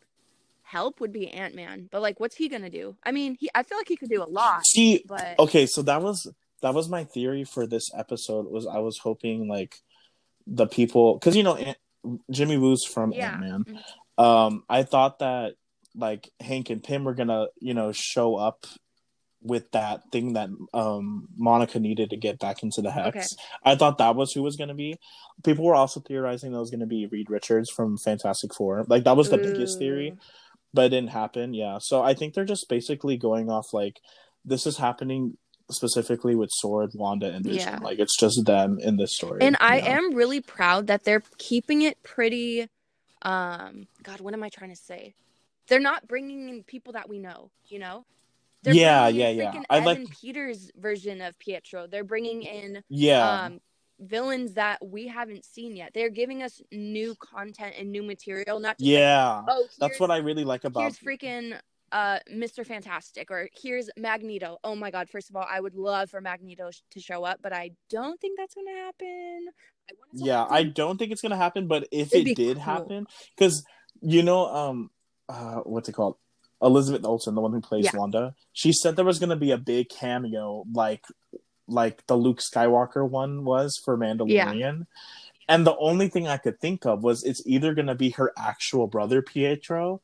help 0.63 0.99
would 0.99 1.11
be 1.13 1.27
Ant 1.29 1.53
Man. 1.53 1.89
But 1.91 2.01
like 2.01 2.19
what's 2.19 2.35
he 2.35 2.49
gonna 2.49 2.69
do? 2.71 2.95
I 3.03 3.11
mean 3.11 3.35
he 3.39 3.49
I 3.53 3.61
feel 3.63 3.77
like 3.77 3.87
he 3.87 3.95
could 3.95 4.09
do 4.09 4.23
a 4.23 4.25
lot, 4.29 4.65
See, 4.65 5.03
but 5.07 5.37
okay, 5.37 5.67
so 5.67 5.83
that 5.83 6.01
was 6.01 6.31
that 6.61 6.73
was 6.73 6.89
my 6.89 7.03
theory 7.03 7.43
for 7.43 7.67
this 7.67 7.83
episode 7.95 8.49
was 8.49 8.65
I 8.65 8.79
was 8.79 8.97
hoping 8.97 9.47
like 9.47 9.75
the 10.47 10.65
people 10.65 11.19
cuz 11.19 11.35
you 11.35 11.43
know 11.43 11.55
Ant, 11.55 11.77
Jimmy 12.31 12.57
Woo's 12.57 12.83
from 12.83 13.11
Yeah. 13.11 13.33
Ant-Man. 13.33 13.63
Mhm. 14.17 14.23
Um 14.23 14.63
I 14.67 14.81
thought 14.81 15.19
that 15.19 15.53
like 15.95 16.29
Hank 16.39 16.69
and 16.69 16.83
Pym 16.83 17.03
were 17.03 17.15
to, 17.15 17.47
you 17.59 17.73
know, 17.73 17.91
show 17.91 18.35
up 18.35 18.65
with 19.45 19.69
that 19.71 20.01
thing 20.11 20.33
that 20.33 20.49
um 20.73 21.27
Monica 21.35 21.77
needed 21.79 22.09
to 22.11 22.17
get 22.17 22.39
back 22.39 22.63
into 22.63 22.81
the 22.81 22.91
hex. 22.91 23.07
Okay. 23.17 23.25
I 23.63 23.75
thought 23.75 23.97
that 23.97 24.15
was 24.15 24.31
who 24.31 24.41
was 24.41 24.55
going 24.55 24.69
to 24.69 24.73
be. 24.73 24.95
People 25.43 25.65
were 25.65 25.75
also 25.75 25.99
theorizing 25.99 26.51
that 26.53 26.59
was 26.59 26.69
going 26.71 26.79
to 26.79 26.85
be 26.85 27.07
Reed 27.07 27.29
Richards 27.29 27.69
from 27.69 27.97
Fantastic 27.97 28.53
Four. 28.53 28.85
Like 28.87 29.03
that 29.03 29.17
was 29.17 29.29
the 29.29 29.37
biggest 29.37 29.77
theory, 29.79 30.13
but 30.73 30.85
it 30.85 30.89
didn't 30.89 31.09
happen. 31.09 31.53
Yeah. 31.53 31.79
So 31.81 32.01
I 32.01 32.13
think 32.13 32.33
they're 32.33 32.45
just 32.45 32.69
basically 32.69 33.17
going 33.17 33.49
off 33.49 33.73
like 33.73 33.99
this 34.45 34.65
is 34.65 34.77
happening 34.77 35.37
specifically 35.71 36.35
with 36.35 36.49
Sword, 36.51 36.91
Wanda, 36.93 37.27
and 37.33 37.43
Vision. 37.43 37.59
Yeah. 37.73 37.79
Like 37.81 37.99
it's 37.99 38.17
just 38.17 38.45
them 38.45 38.79
in 38.79 38.95
this 38.97 39.15
story. 39.15 39.39
And 39.41 39.57
I 39.59 39.77
Yeah. 39.77 39.97
am 39.97 40.13
really 40.13 40.39
proud 40.41 40.87
that 40.87 41.03
they're 41.03 41.23
keeping 41.37 41.81
it 41.81 42.01
pretty 42.03 42.69
um 43.23 43.87
god, 44.03 44.21
what 44.21 44.33
am 44.33 44.43
I 44.43 44.49
trying 44.49 44.69
to 44.69 44.75
say? 44.81 45.15
They're 45.67 45.79
not 45.79 46.07
bringing 46.07 46.49
in 46.49 46.63
people 46.63 46.93
that 46.93 47.07
we 47.09 47.19
know, 47.19 47.51
you 47.67 47.79
know? 47.79 48.05
They're 48.63 48.73
Yeah, 48.73 49.07
yeah, 49.07 49.29
yeah. 49.29 49.61
I 49.69 49.77
Evan 49.77 50.03
like- 50.05 50.09
Peters 50.19 50.71
version 50.77 51.21
of 51.21 51.37
Pietro. 51.39 51.87
They're 51.87 52.03
bringing 52.03 52.43
in 52.43 52.83
Yeah. 52.89 53.43
um 53.45 53.61
villains 53.99 54.53
that 54.55 54.85
we 54.85 55.07
haven't 55.07 55.45
seen 55.45 55.75
yet. 55.75 55.93
They're 55.93 56.09
giving 56.09 56.43
us 56.43 56.61
new 56.71 57.15
content 57.15 57.75
and 57.77 57.91
new 57.91 58.03
material, 58.03 58.59
not 58.59 58.77
just 58.77 58.81
like, 58.85 58.99
yeah. 58.99 59.43
oh, 59.47 59.67
That's 59.79 59.99
what 59.99 60.11
I 60.11 60.17
really 60.17 60.43
like 60.43 60.63
about 60.65 60.81
here's 60.81 60.97
freaking 60.99 61.59
uh 61.91 62.19
Mr. 62.31 62.65
Fantastic 62.65 63.29
or 63.29 63.49
here's 63.61 63.89
Magneto. 63.97 64.57
Oh 64.63 64.75
my 64.75 64.91
god, 64.91 65.09
first 65.09 65.29
of 65.29 65.35
all, 65.35 65.45
I 65.49 65.59
would 65.59 65.75
love 65.75 66.09
for 66.09 66.21
Magneto 66.21 66.71
sh- 66.71 66.81
to 66.91 66.99
show 66.99 67.23
up, 67.23 67.39
but 67.41 67.53
I 67.53 67.71
don't 67.89 68.19
think 68.19 68.37
that's 68.37 68.55
going 68.55 68.67
to 68.67 68.73
happen. 68.73 69.47
I 69.89 69.93
want 69.99 70.13
it 70.13 70.17
to 70.19 70.25
yeah 70.25 70.45
i 70.49 70.63
don't 70.63 70.97
think 70.97 71.11
it's 71.11 71.21
gonna 71.21 71.35
happen 71.35 71.67
but 71.67 71.89
if 71.91 72.13
It'd 72.15 72.29
it 72.29 72.35
did 72.37 72.55
cool. 72.55 72.63
happen 72.63 73.05
because 73.35 73.65
you 74.01 74.23
know 74.23 74.47
um 74.47 74.89
uh, 75.29 75.61
what's 75.61 75.89
it 75.89 75.93
called? 75.93 76.17
Elizabeth 76.61 77.03
Olsen, 77.05 77.35
the 77.35 77.41
one 77.41 77.51
who 77.51 77.61
plays 77.61 77.85
Yeah. 77.85 77.91
Wanda. 77.95 78.35
She 78.53 78.71
said 78.71 78.95
there 78.95 79.03
was 79.05 79.19
going 79.19 79.29
to 79.31 79.35
be 79.35 79.51
a 79.51 79.57
big 79.57 79.89
cameo, 79.89 80.65
like 80.71 81.03
like 81.67 82.05
the 82.07 82.15
Luke 82.15 82.39
Skywalker 82.39 83.07
one 83.07 83.43
was 83.45 83.79
for 83.83 83.97
Mandalorian. 83.97 84.85
And 85.49 85.67
the 85.67 85.75
only 85.77 86.07
thing 86.07 86.27
I 86.27 86.37
could 86.37 86.59
think 86.59 86.85
of 86.85 87.03
was 87.03 87.23
it's 87.23 87.41
either 87.45 87.73
going 87.73 87.87
to 87.87 87.95
be 87.95 88.11
her 88.11 88.31
actual 88.37 88.87
brother 88.87 89.21
Pietro 89.21 90.01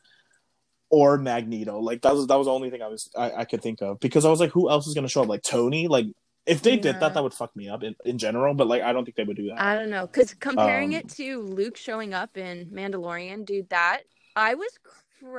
or 0.89 1.17
Magneto. 1.17 1.79
Like 1.79 2.01
that 2.01 2.13
was 2.13 2.27
that 2.27 2.37
was 2.37 2.47
the 2.47 2.53
only 2.53 2.69
thing 2.69 2.81
I 2.81 2.87
was 2.87 3.09
I, 3.17 3.31
I 3.31 3.45
could 3.45 3.61
think 3.61 3.81
of 3.81 3.99
because 3.99 4.25
I 4.25 4.29
was 4.29 4.39
like, 4.41 4.51
who 4.51 4.69
else 4.69 4.85
is 4.87 4.93
going 4.93 5.05
to 5.05 5.11
show 5.11 5.21
up? 5.21 5.29
Like 5.29 5.43
Tony. 5.43 5.87
Like 5.87 6.07
if 6.45 6.61
they 6.61 6.77
did 6.77 6.99
that, 6.99 7.13
that 7.13 7.23
would 7.23 7.33
fuck 7.33 7.55
me 7.55 7.69
up 7.69 7.83
in, 7.83 7.95
in 8.03 8.17
general. 8.17 8.53
But 8.53 8.67
like 8.67 8.81
I 8.81 8.91
don't 8.91 9.05
think 9.05 9.15
they 9.15 9.23
would 9.23 9.37
do 9.37 9.47
that. 9.47 9.61
I 9.61 9.75
don't 9.75 9.89
know, 9.89 10.07
because 10.07 10.33
comparing 10.33 10.95
Um, 10.95 10.99
it 10.99 11.09
to 11.11 11.41
Luke 11.41 11.77
showing 11.77 12.13
up 12.13 12.37
in 12.37 12.65
Mandalorian, 12.65 13.45
dude, 13.45 13.69
that 13.69 14.01
I 14.35 14.55
was 14.55 14.71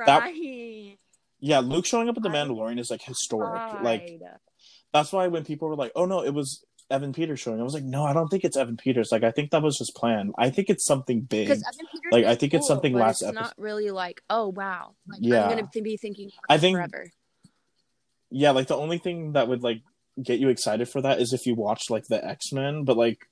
That- 0.05 0.33
yeah, 1.43 1.59
Luke 1.59 1.85
showing 1.85 2.07
up 2.09 2.17
at 2.17 2.23
the 2.23 2.29
I 2.29 2.33
Mandalorian 2.33 2.79
is 2.79 2.91
like 2.91 3.01
historic. 3.01 3.81
Like 3.83 4.19
that's 4.93 5.11
why 5.11 5.27
when 5.27 5.43
people 5.43 5.69
were 5.69 5.75
like, 5.75 5.91
"Oh 5.95 6.05
no, 6.05 6.23
it 6.23 6.33
was 6.33 6.63
Evan 6.91 7.13
Peters 7.13 7.39
showing," 7.39 7.59
I 7.59 7.63
was 7.63 7.73
like, 7.73 7.83
"No, 7.83 8.03
I 8.03 8.13
don't 8.13 8.27
think 8.27 8.43
it's 8.43 8.55
Evan 8.57 8.77
Peters. 8.77 9.11
Like, 9.11 9.23
I 9.23 9.31
think 9.31 9.49
that 9.51 9.63
was 9.63 9.77
just 9.77 9.95
planned. 9.95 10.33
I 10.37 10.49
think 10.51 10.69
it's 10.69 10.85
something 10.85 11.21
big." 11.21 11.47
because 11.47 11.63
Evan 11.63 11.87
Peters 11.91 12.11
Like, 12.11 12.25
I 12.25 12.35
think 12.35 12.53
it's 12.53 12.61
cool, 12.67 12.75
something 12.75 12.93
but 12.93 12.99
last 12.99 13.21
it's 13.21 13.29
episode- 13.29 13.41
not 13.41 13.53
really 13.57 13.89
like, 13.89 14.21
oh 14.29 14.49
wow, 14.49 14.93
like, 15.07 15.19
Yeah. 15.23 15.45
I'm 15.47 15.57
gonna 15.57 15.69
be 15.81 15.97
thinking 15.97 16.29
I 16.47 16.57
think- 16.59 16.77
forever. 16.77 17.09
Yeah, 18.29 18.51
like 18.51 18.67
the 18.67 18.77
only 18.77 18.97
thing 18.99 19.33
that 19.33 19.47
would 19.47 19.63
like 19.63 19.81
get 20.21 20.39
you 20.39 20.49
excited 20.49 20.87
for 20.89 21.01
that 21.01 21.19
is 21.19 21.33
if 21.33 21.45
you 21.47 21.55
watch 21.55 21.89
like 21.89 22.05
the 22.07 22.23
X 22.23 22.51
Men, 22.53 22.83
but 22.83 22.97
like 22.97 23.27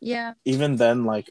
Yeah, 0.00 0.34
even 0.44 0.76
then, 0.76 1.04
like 1.04 1.30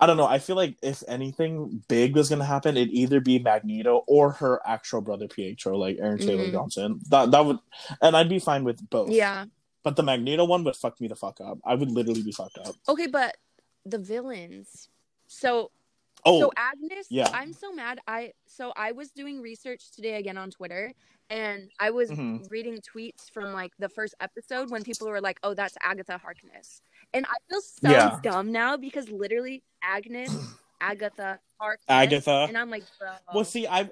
I 0.00 0.06
don't 0.06 0.16
know. 0.16 0.26
I 0.26 0.38
feel 0.40 0.56
like 0.56 0.76
if 0.82 1.02
anything 1.08 1.82
big 1.88 2.14
was 2.16 2.28
gonna 2.28 2.44
happen, 2.44 2.76
it'd 2.76 2.92
either 2.92 3.20
be 3.20 3.38
Magneto 3.38 4.02
or 4.06 4.32
her 4.32 4.60
actual 4.66 5.00
brother 5.00 5.28
Pietro, 5.28 5.76
like 5.78 5.98
Aaron 6.00 6.18
Taylor 6.18 6.46
Mhm. 6.46 6.52
Johnson. 6.52 7.00
That 7.10 7.30
that 7.30 7.44
would, 7.46 7.58
and 8.02 8.16
I'd 8.16 8.28
be 8.28 8.38
fine 8.40 8.64
with 8.64 8.88
both. 8.90 9.10
yeah. 9.10 9.46
but 9.84 9.96
the 9.96 10.02
Magneto 10.02 10.46
one 10.46 10.64
would 10.64 10.74
fuck 10.76 10.98
me 10.98 11.08
the 11.08 11.14
fuck 11.14 11.42
up. 11.42 11.58
I 11.62 11.74
would 11.74 11.90
literally 11.90 12.22
be 12.22 12.32
fucked 12.32 12.56
up. 12.56 12.74
Okay, 12.88 13.06
but 13.06 13.36
the 13.84 13.98
villains. 13.98 14.88
So 15.26 15.70
Oh, 16.26 16.40
so 16.40 16.50
Agnes, 16.56 17.08
yeah. 17.10 17.28
I'm 17.34 17.52
so 17.52 17.70
mad. 17.70 18.00
I 18.08 18.32
so 18.46 18.72
I 18.76 18.92
was 18.92 19.10
doing 19.10 19.42
research 19.42 19.90
today 19.90 20.14
again 20.14 20.38
on 20.38 20.50
Twitter, 20.50 20.94
and 21.28 21.70
I 21.78 21.90
was 21.90 22.10
Mhm. 22.10 22.50
reading 22.50 22.78
tweets 22.78 23.30
from 23.30 23.52
like 23.52 23.72
the 23.78 23.90
first 23.90 24.14
episode 24.20 24.70
when 24.70 24.82
people 24.84 25.06
were 25.06 25.20
like, 25.20 25.38
"Oh, 25.42 25.52
that's 25.52 25.76
Agatha 25.82 26.16
Harkness," 26.16 26.80
and 27.14 27.24
I 27.26 27.34
feel 27.48 27.60
so 27.60 27.90
Yeah. 27.90 28.18
dumb 28.22 28.52
now 28.52 28.76
because 28.76 29.08
literally 29.08 29.62
Agnes, 29.82 30.34
Agatha 30.80 31.38
Harkness, 31.58 31.84
Agatha. 31.88 32.46
and 32.48 32.58
I'm 32.58 32.70
like, 32.70 32.84
bro. 32.98 33.10
Well, 33.32 33.44
see, 33.44 33.66
I 33.66 33.88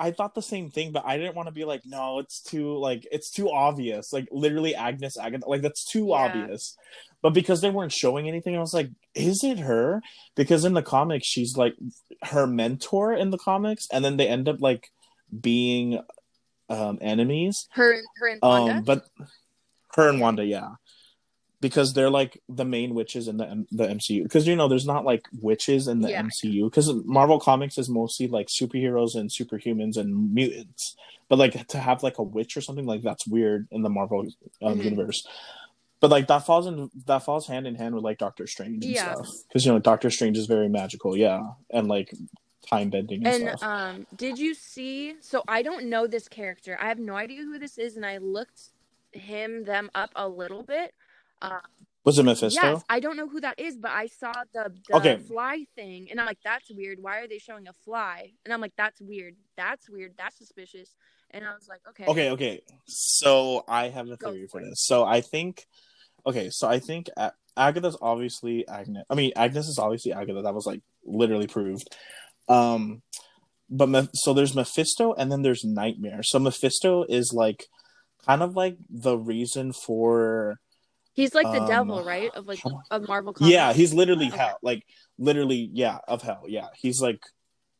I 0.00 0.10
thought 0.12 0.34
the 0.34 0.42
same 0.42 0.70
thing, 0.70 0.92
but 0.92 1.04
I 1.04 1.16
didn't 1.16 1.34
want 1.34 1.48
to 1.48 1.52
be 1.54 1.64
like, 1.64 1.82
no, 1.84 2.18
it's 2.18 2.40
too 2.42 2.76
like 2.78 3.06
it's 3.10 3.30
too 3.30 3.50
obvious. 3.50 4.12
Like 4.12 4.28
literally 4.30 4.74
Agnes 4.74 5.16
Agatha, 5.18 5.48
like 5.48 5.62
that's 5.62 5.84
too 5.84 6.08
Yeah. 6.10 6.16
obvious. 6.16 6.76
But 7.20 7.34
because 7.34 7.60
they 7.60 7.70
weren't 7.70 7.90
showing 7.92 8.28
anything, 8.28 8.56
I 8.56 8.60
was 8.60 8.72
like, 8.74 8.90
is 9.14 9.42
it 9.42 9.58
her? 9.58 10.00
Because 10.36 10.64
in 10.64 10.74
the 10.74 10.82
comics, 10.82 11.26
she's 11.26 11.56
like 11.56 11.74
her 12.22 12.46
mentor 12.46 13.12
in 13.12 13.30
the 13.30 13.38
comics, 13.38 13.88
and 13.92 14.04
then 14.04 14.16
they 14.18 14.28
end 14.28 14.48
up 14.48 14.60
like 14.60 14.88
being 15.40 16.00
um 16.68 16.98
enemies. 17.00 17.66
her, 17.72 18.00
her 18.18 18.28
and 18.28 18.40
Wanda. 18.42 18.72
Um, 18.72 18.82
but 18.84 19.04
her 19.94 20.08
and 20.08 20.20
Wanda, 20.20 20.44
yeah, 20.44 20.68
because 21.60 21.92
they're 21.92 22.10
like 22.10 22.40
the 22.48 22.64
main 22.64 22.94
witches 22.94 23.28
in 23.28 23.36
the 23.36 23.66
the 23.72 23.84
MCU. 23.86 24.22
Because 24.22 24.46
you 24.46 24.54
know, 24.56 24.68
there's 24.68 24.86
not 24.86 25.04
like 25.04 25.26
witches 25.40 25.88
in 25.88 26.00
the 26.00 26.10
Yeah. 26.10 26.22
MCU. 26.22 26.64
Because 26.66 26.92
Marvel 27.04 27.40
Comics 27.40 27.78
is 27.78 27.88
mostly 27.88 28.28
like 28.28 28.46
superheroes 28.48 29.14
and 29.16 29.28
superhumans 29.30 29.96
and 29.96 30.32
mutants. 30.34 30.96
But 31.28 31.38
like 31.38 31.66
to 31.68 31.78
have 31.78 32.02
like 32.02 32.18
a 32.18 32.22
witch 32.22 32.56
or 32.56 32.60
something 32.60 32.86
like 32.86 33.02
that's 33.02 33.26
weird 33.26 33.66
in 33.70 33.82
the 33.82 33.90
Marvel 33.90 34.26
um, 34.62 34.78
Mhm. 34.78 34.84
universe. 34.84 35.26
But 36.00 36.10
like 36.10 36.28
that 36.28 36.46
falls 36.46 36.66
in 36.68 36.90
that 37.06 37.24
falls 37.24 37.48
hand 37.48 37.66
in 37.66 37.74
hand 37.74 37.94
with 37.94 38.04
like 38.04 38.18
Doctor 38.18 38.46
Strange 38.46 38.84
and 38.84 38.94
Yeah. 38.94 39.14
stuff. 39.14 39.28
Because 39.48 39.66
you 39.66 39.72
know 39.72 39.80
Doctor 39.80 40.10
Strange 40.10 40.38
is 40.38 40.46
very 40.46 40.68
magical, 40.68 41.16
yeah, 41.16 41.42
and 41.70 41.88
like 41.88 42.12
time 42.68 42.90
bending 42.90 43.26
and, 43.26 43.34
And 43.48 43.58
stuff. 43.58 43.62
um, 43.62 44.06
did 44.14 44.38
you 44.38 44.54
see? 44.54 45.14
So 45.20 45.42
I 45.48 45.62
don't 45.62 45.86
know 45.86 46.06
this 46.06 46.28
character. 46.28 46.78
I 46.80 46.86
have 46.88 46.98
no 47.00 47.14
idea 47.16 47.42
who 47.42 47.58
this 47.58 47.78
is, 47.78 47.96
and 47.96 48.06
I 48.06 48.18
looked 48.18 48.60
him 49.12 49.64
them 49.64 49.90
up 49.94 50.10
a 50.14 50.28
little 50.28 50.62
bit. 50.62 50.94
Uh, 51.40 51.60
Was 52.04 52.18
it 52.18 52.22
Mephisto? 52.24 52.60
yes, 52.62 52.82
I 52.88 53.00
don't 53.00 53.16
know 53.16 53.28
who 53.28 53.40
that 53.40 53.58
is, 53.58 53.76
but 53.76 53.90
I 53.90 54.06
saw 54.06 54.32
the, 54.54 54.72
the 54.88 54.96
Okay. 54.96 55.18
fly 55.18 55.64
thing, 55.76 56.08
and 56.10 56.18
I'm 56.20 56.26
like, 56.26 56.38
that's 56.44 56.70
weird. 56.70 56.98
Why 57.00 57.18
are 57.20 57.28
they 57.28 57.38
showing 57.38 57.68
a 57.68 57.72
fly? 57.72 58.32
And 58.44 58.52
I'm 58.54 58.60
like, 58.60 58.72
that's 58.76 59.00
weird. 59.00 59.36
That's 59.56 59.88
weird. 59.90 60.14
That's 60.16 60.36
suspicious. 60.38 60.94
And 61.30 61.44
I 61.44 61.52
was 61.54 61.68
like, 61.68 61.80
okay, 61.90 62.06
Okay, 62.06 62.30
okay. 62.30 62.60
So 62.86 63.64
I 63.68 63.88
have 63.90 64.08
a 64.08 64.16
theory 64.16 64.46
for 64.50 64.60
for 64.60 64.64
this. 64.66 64.84
So 64.86 65.04
I 65.04 65.20
think, 65.20 65.66
okay, 66.26 66.48
so 66.50 66.66
I 66.66 66.78
think 66.78 67.10
A- 67.18 67.32
Agatha's 67.56 67.98
obviously 68.00 68.66
Agnes. 68.66 69.04
I 69.10 69.14
mean, 69.14 69.32
Agnes 69.36 69.68
is 69.68 69.78
obviously 69.78 70.12
Agatha. 70.12 70.40
That 70.42 70.54
was 70.54 70.64
like 70.66 70.80
literally 71.04 71.46
proved. 71.46 71.94
Um, 72.48 73.02
but 73.68 73.90
Me- 73.90 74.08
so 74.14 74.32
there's 74.32 74.54
Mephisto, 74.54 75.12
and 75.12 75.30
then 75.30 75.42
there's 75.42 75.64
Nightmare. 75.64 76.22
So 76.22 76.38
Mephisto 76.38 77.04
is 77.08 77.32
like 77.34 77.66
kind 78.24 78.42
of 78.42 78.56
like 78.56 78.78
the 78.88 79.18
reason 79.18 79.74
for 79.74 80.56
he's 81.18 81.34
like 81.34 81.50
the 81.50 81.60
um, 81.62 81.66
devil, 81.66 82.02
right? 82.04 82.30
Of 82.34 82.46
like 82.46 82.60
of 82.90 83.08
Marvel 83.08 83.32
comics. 83.32 83.52
yeah, 83.52 83.72
he's 83.72 83.92
literally 83.92 84.28
Okay. 84.28 84.36
hell. 84.36 84.58
Like 84.62 84.84
literally, 85.18 85.68
yeah, 85.72 85.98
of 86.06 86.22
hell. 86.22 86.44
Yeah, 86.46 86.68
he's 86.76 87.00
like 87.00 87.20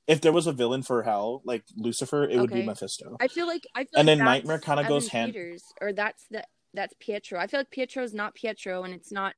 if 0.06 0.20
there 0.20 0.32
was 0.32 0.46
a 0.46 0.52
villain 0.52 0.82
for 0.82 1.02
hell, 1.04 1.42
like 1.44 1.64
Lucifer, 1.76 2.24
it 2.24 2.38
would 2.40 2.50
be 2.50 2.62
Mephisto. 2.62 3.16
I 3.20 3.28
feel 3.28 3.46
like 3.46 3.64
I 3.74 3.84
feel 3.84 4.00
And 4.00 4.08
like 4.08 4.18
then 4.18 4.24
Nightmare 4.24 4.58
kinda 4.58 4.88
goes 4.88 5.08
hand- 5.08 5.36
or 5.80 5.92
that's 5.92 6.24
the 6.30 6.42
that's 6.74 6.94
Pietro. 6.98 7.38
I 7.38 7.46
feel 7.46 7.60
like 7.60 7.70
Pietro's 7.70 8.12
not 8.12 8.34
Pietro, 8.34 8.82
and 8.84 8.92
it's 8.92 9.12
not 9.12 9.34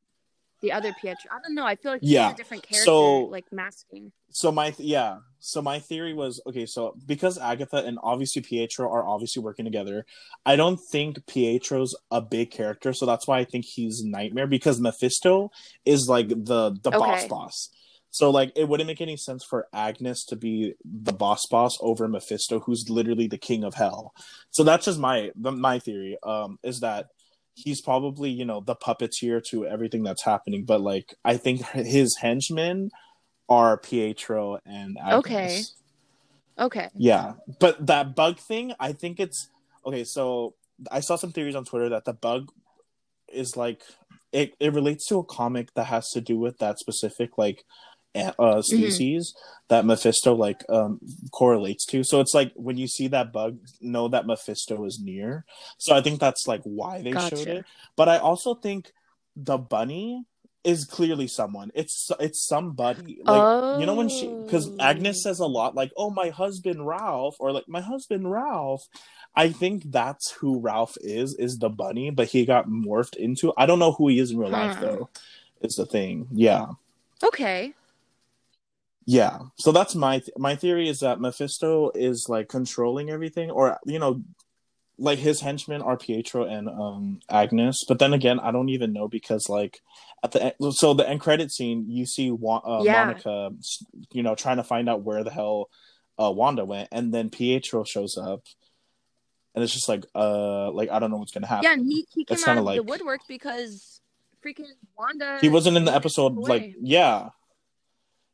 the 0.62 0.72
other 0.72 0.94
Pietro. 1.00 1.30
I 1.30 1.38
don't 1.42 1.54
know. 1.54 1.64
I 1.64 1.76
feel 1.76 1.92
like 1.92 2.00
Yeah. 2.02 2.26
he's 2.28 2.34
a 2.34 2.36
different 2.36 2.62
character, 2.62 2.84
So- 2.84 3.20
like 3.24 3.46
masking. 3.52 4.12
so 4.32 4.52
my 4.52 4.70
th- 4.70 4.88
yeah 4.88 5.16
so 5.40 5.60
my 5.60 5.80
theory 5.80 6.14
was 6.14 6.40
okay 6.46 6.64
so 6.64 6.94
because 7.04 7.36
agatha 7.36 7.78
and 7.78 7.98
obviously 8.00 8.40
pietro 8.40 8.88
are 8.88 9.04
obviously 9.04 9.42
working 9.42 9.64
together 9.64 10.06
i 10.46 10.54
don't 10.54 10.78
think 10.92 11.26
pietro's 11.26 11.96
a 12.12 12.20
big 12.20 12.48
character 12.52 12.92
so 12.92 13.04
that's 13.06 13.26
why 13.26 13.38
i 13.40 13.44
think 13.44 13.64
he's 13.64 14.04
nightmare 14.04 14.46
because 14.46 14.78
mephisto 14.78 15.50
is 15.84 16.06
like 16.08 16.28
the 16.28 16.70
the 16.84 16.92
boss 16.92 17.18
Okay. 17.20 17.28
boss 17.28 17.70
so 18.12 18.30
like 18.30 18.52
it 18.54 18.68
wouldn't 18.68 18.86
make 18.86 19.00
any 19.00 19.16
sense 19.16 19.42
for 19.44 19.66
agnes 19.72 20.24
to 20.24 20.36
be 20.36 20.74
the 20.84 21.12
boss 21.12 21.44
boss 21.50 21.76
over 21.80 22.06
mephisto 22.06 22.60
who's 22.60 22.84
literally 22.88 23.26
the 23.26 23.38
king 23.38 23.64
of 23.64 23.74
hell 23.74 24.12
so 24.50 24.62
that's 24.62 24.84
just 24.84 24.98
my 25.00 25.30
my 25.36 25.80
theory 25.80 26.16
um 26.22 26.56
is 26.62 26.78
that 26.80 27.06
he's 27.64 27.80
probably 27.80 28.30
you 28.30 28.44
know 28.44 28.60
the 28.60 28.74
puppeteer 28.74 29.42
to 29.42 29.66
everything 29.66 30.02
that's 30.02 30.24
happening 30.24 30.64
but 30.64 30.80
like 30.80 31.14
i 31.24 31.36
think 31.36 31.64
his 31.72 32.16
henchmen 32.20 32.90
are 33.50 33.76
Pietro 33.76 34.60
and 34.64 34.96
Agnes. 34.98 35.18
Okay. 35.18 35.62
Okay. 36.58 36.88
Yeah, 36.94 37.34
but 37.58 37.86
that 37.86 38.14
bug 38.14 38.38
thing, 38.38 38.72
I 38.78 38.92
think 38.92 39.18
it's 39.18 39.48
okay. 39.84 40.04
So 40.04 40.54
I 40.90 41.00
saw 41.00 41.16
some 41.16 41.32
theories 41.32 41.56
on 41.56 41.64
Twitter 41.64 41.88
that 41.88 42.04
the 42.04 42.12
bug 42.12 42.52
is 43.32 43.56
like 43.56 43.82
it. 44.32 44.54
It 44.60 44.72
relates 44.72 45.06
to 45.06 45.18
a 45.18 45.24
comic 45.24 45.74
that 45.74 45.84
has 45.84 46.10
to 46.10 46.20
do 46.20 46.38
with 46.38 46.58
that 46.58 46.78
specific 46.78 47.38
like 47.38 47.64
uh, 48.14 48.60
species 48.62 49.34
that 49.68 49.84
Mephisto 49.84 50.34
like 50.34 50.64
um 50.68 51.00
correlates 51.30 51.86
to. 51.86 52.02
So 52.04 52.20
it's 52.20 52.34
like 52.34 52.52
when 52.54 52.76
you 52.76 52.88
see 52.88 53.08
that 53.08 53.32
bug, 53.32 53.58
know 53.80 54.08
that 54.08 54.26
Mephisto 54.26 54.84
is 54.84 55.00
near. 55.00 55.44
So 55.78 55.94
I 55.94 56.00
think 56.00 56.20
that's 56.20 56.46
like 56.46 56.62
why 56.64 57.02
they 57.02 57.12
showed 57.12 57.46
it. 57.46 57.64
But 57.96 58.08
I 58.08 58.18
also 58.18 58.54
think 58.54 58.92
the 59.36 59.58
bunny 59.58 60.24
is 60.62 60.84
clearly 60.84 61.26
someone. 61.26 61.70
It's 61.74 62.10
it's 62.20 62.46
somebody. 62.46 63.20
Like 63.24 63.80
you 63.80 63.86
know 63.86 63.94
when 63.94 64.08
she 64.08 64.26
because 64.44 64.68
Oh. 64.68 64.76
Agnes 64.80 65.22
says 65.22 65.38
a 65.38 65.46
lot 65.46 65.74
like, 65.74 65.90
"Oh, 65.96 66.10
my 66.10 66.28
husband 66.30 66.86
Ralph," 66.86 67.36
or 67.38 67.52
like, 67.52 67.68
"My 67.68 67.80
husband 67.80 68.30
Ralph." 68.30 68.86
I 69.34 69.50
think 69.50 69.84
that's 69.90 70.32
who 70.32 70.58
Ralph 70.58 70.98
is. 71.00 71.34
Is 71.36 71.58
the 71.58 71.70
bunny, 71.70 72.10
but 72.10 72.28
he 72.28 72.44
got 72.44 72.68
morphed 72.68 73.16
into. 73.16 73.54
I 73.56 73.64
don't 73.66 73.78
know 73.78 73.92
who 73.92 74.08
he 74.08 74.18
is 74.18 74.32
in 74.32 74.38
real 74.38 74.50
life 74.50 74.78
though. 74.80 75.08
Is 75.62 75.76
the 75.76 75.86
thing. 75.86 76.26
Yeah. 76.32 76.66
Okay. 77.22 77.72
Yeah. 79.06 79.38
So 79.58 79.72
that's 79.72 79.94
my 79.94 80.18
th- 80.18 80.30
my 80.36 80.56
theory 80.56 80.88
is 80.88 81.00
that 81.00 81.20
Mephisto 81.20 81.90
is 81.94 82.26
like 82.28 82.48
controlling 82.48 83.10
everything, 83.10 83.50
or 83.50 83.78
you 83.84 83.98
know, 83.98 84.22
like 84.98 85.18
his 85.18 85.40
henchmen 85.40 85.80
are 85.82 85.96
Pietro 85.96 86.44
and 86.44 86.68
um 86.68 87.20
Agnes. 87.28 87.84
But 87.88 87.98
then 87.98 88.12
again, 88.12 88.38
I 88.38 88.50
don't 88.50 88.68
even 88.68 88.92
know 88.92 89.08
because 89.08 89.48
like 89.48 89.80
at 90.22 90.32
the 90.32 90.42
end, 90.42 90.74
so 90.74 90.92
the 90.94 91.08
end 91.08 91.20
credit 91.20 91.50
scene, 91.50 91.86
you 91.88 92.04
see 92.06 92.30
Wa- 92.30 92.62
uh, 92.64 92.82
Yeah. 92.84 93.04
Monica, 93.06 93.50
you 94.12 94.22
know, 94.22 94.34
trying 94.34 94.58
to 94.58 94.64
find 94.64 94.88
out 94.88 95.02
where 95.02 95.24
the 95.24 95.30
hell 95.30 95.70
uh, 96.18 96.30
Wanda 96.30 96.64
went, 96.66 96.90
and 96.92 97.14
then 97.14 97.30
Pietro 97.30 97.82
shows 97.84 98.18
up, 98.18 98.42
and 99.54 99.64
it's 99.64 99.72
just 99.72 99.88
like 99.88 100.04
uh 100.14 100.70
like 100.70 100.90
I 100.90 100.98
don't 100.98 101.10
know 101.10 101.16
what's 101.16 101.32
gonna 101.32 101.46
happen. 101.46 101.64
Yeah, 101.64 101.72
and 101.72 101.86
he 101.86 102.06
he 102.12 102.24
came 102.24 102.34
It's 102.34 102.46
out 102.46 102.58
of 102.58 102.66
the 102.66 102.82
woodwork 102.82 103.22
because 103.26 104.00
freaking 104.44 104.66
Wanda. 104.98 105.38
he 105.40 105.48
wasn't 105.48 105.78
in 105.78 105.84
the 105.86 105.94
episode 105.94 106.34
like 106.36 106.74
yeah 106.80 107.30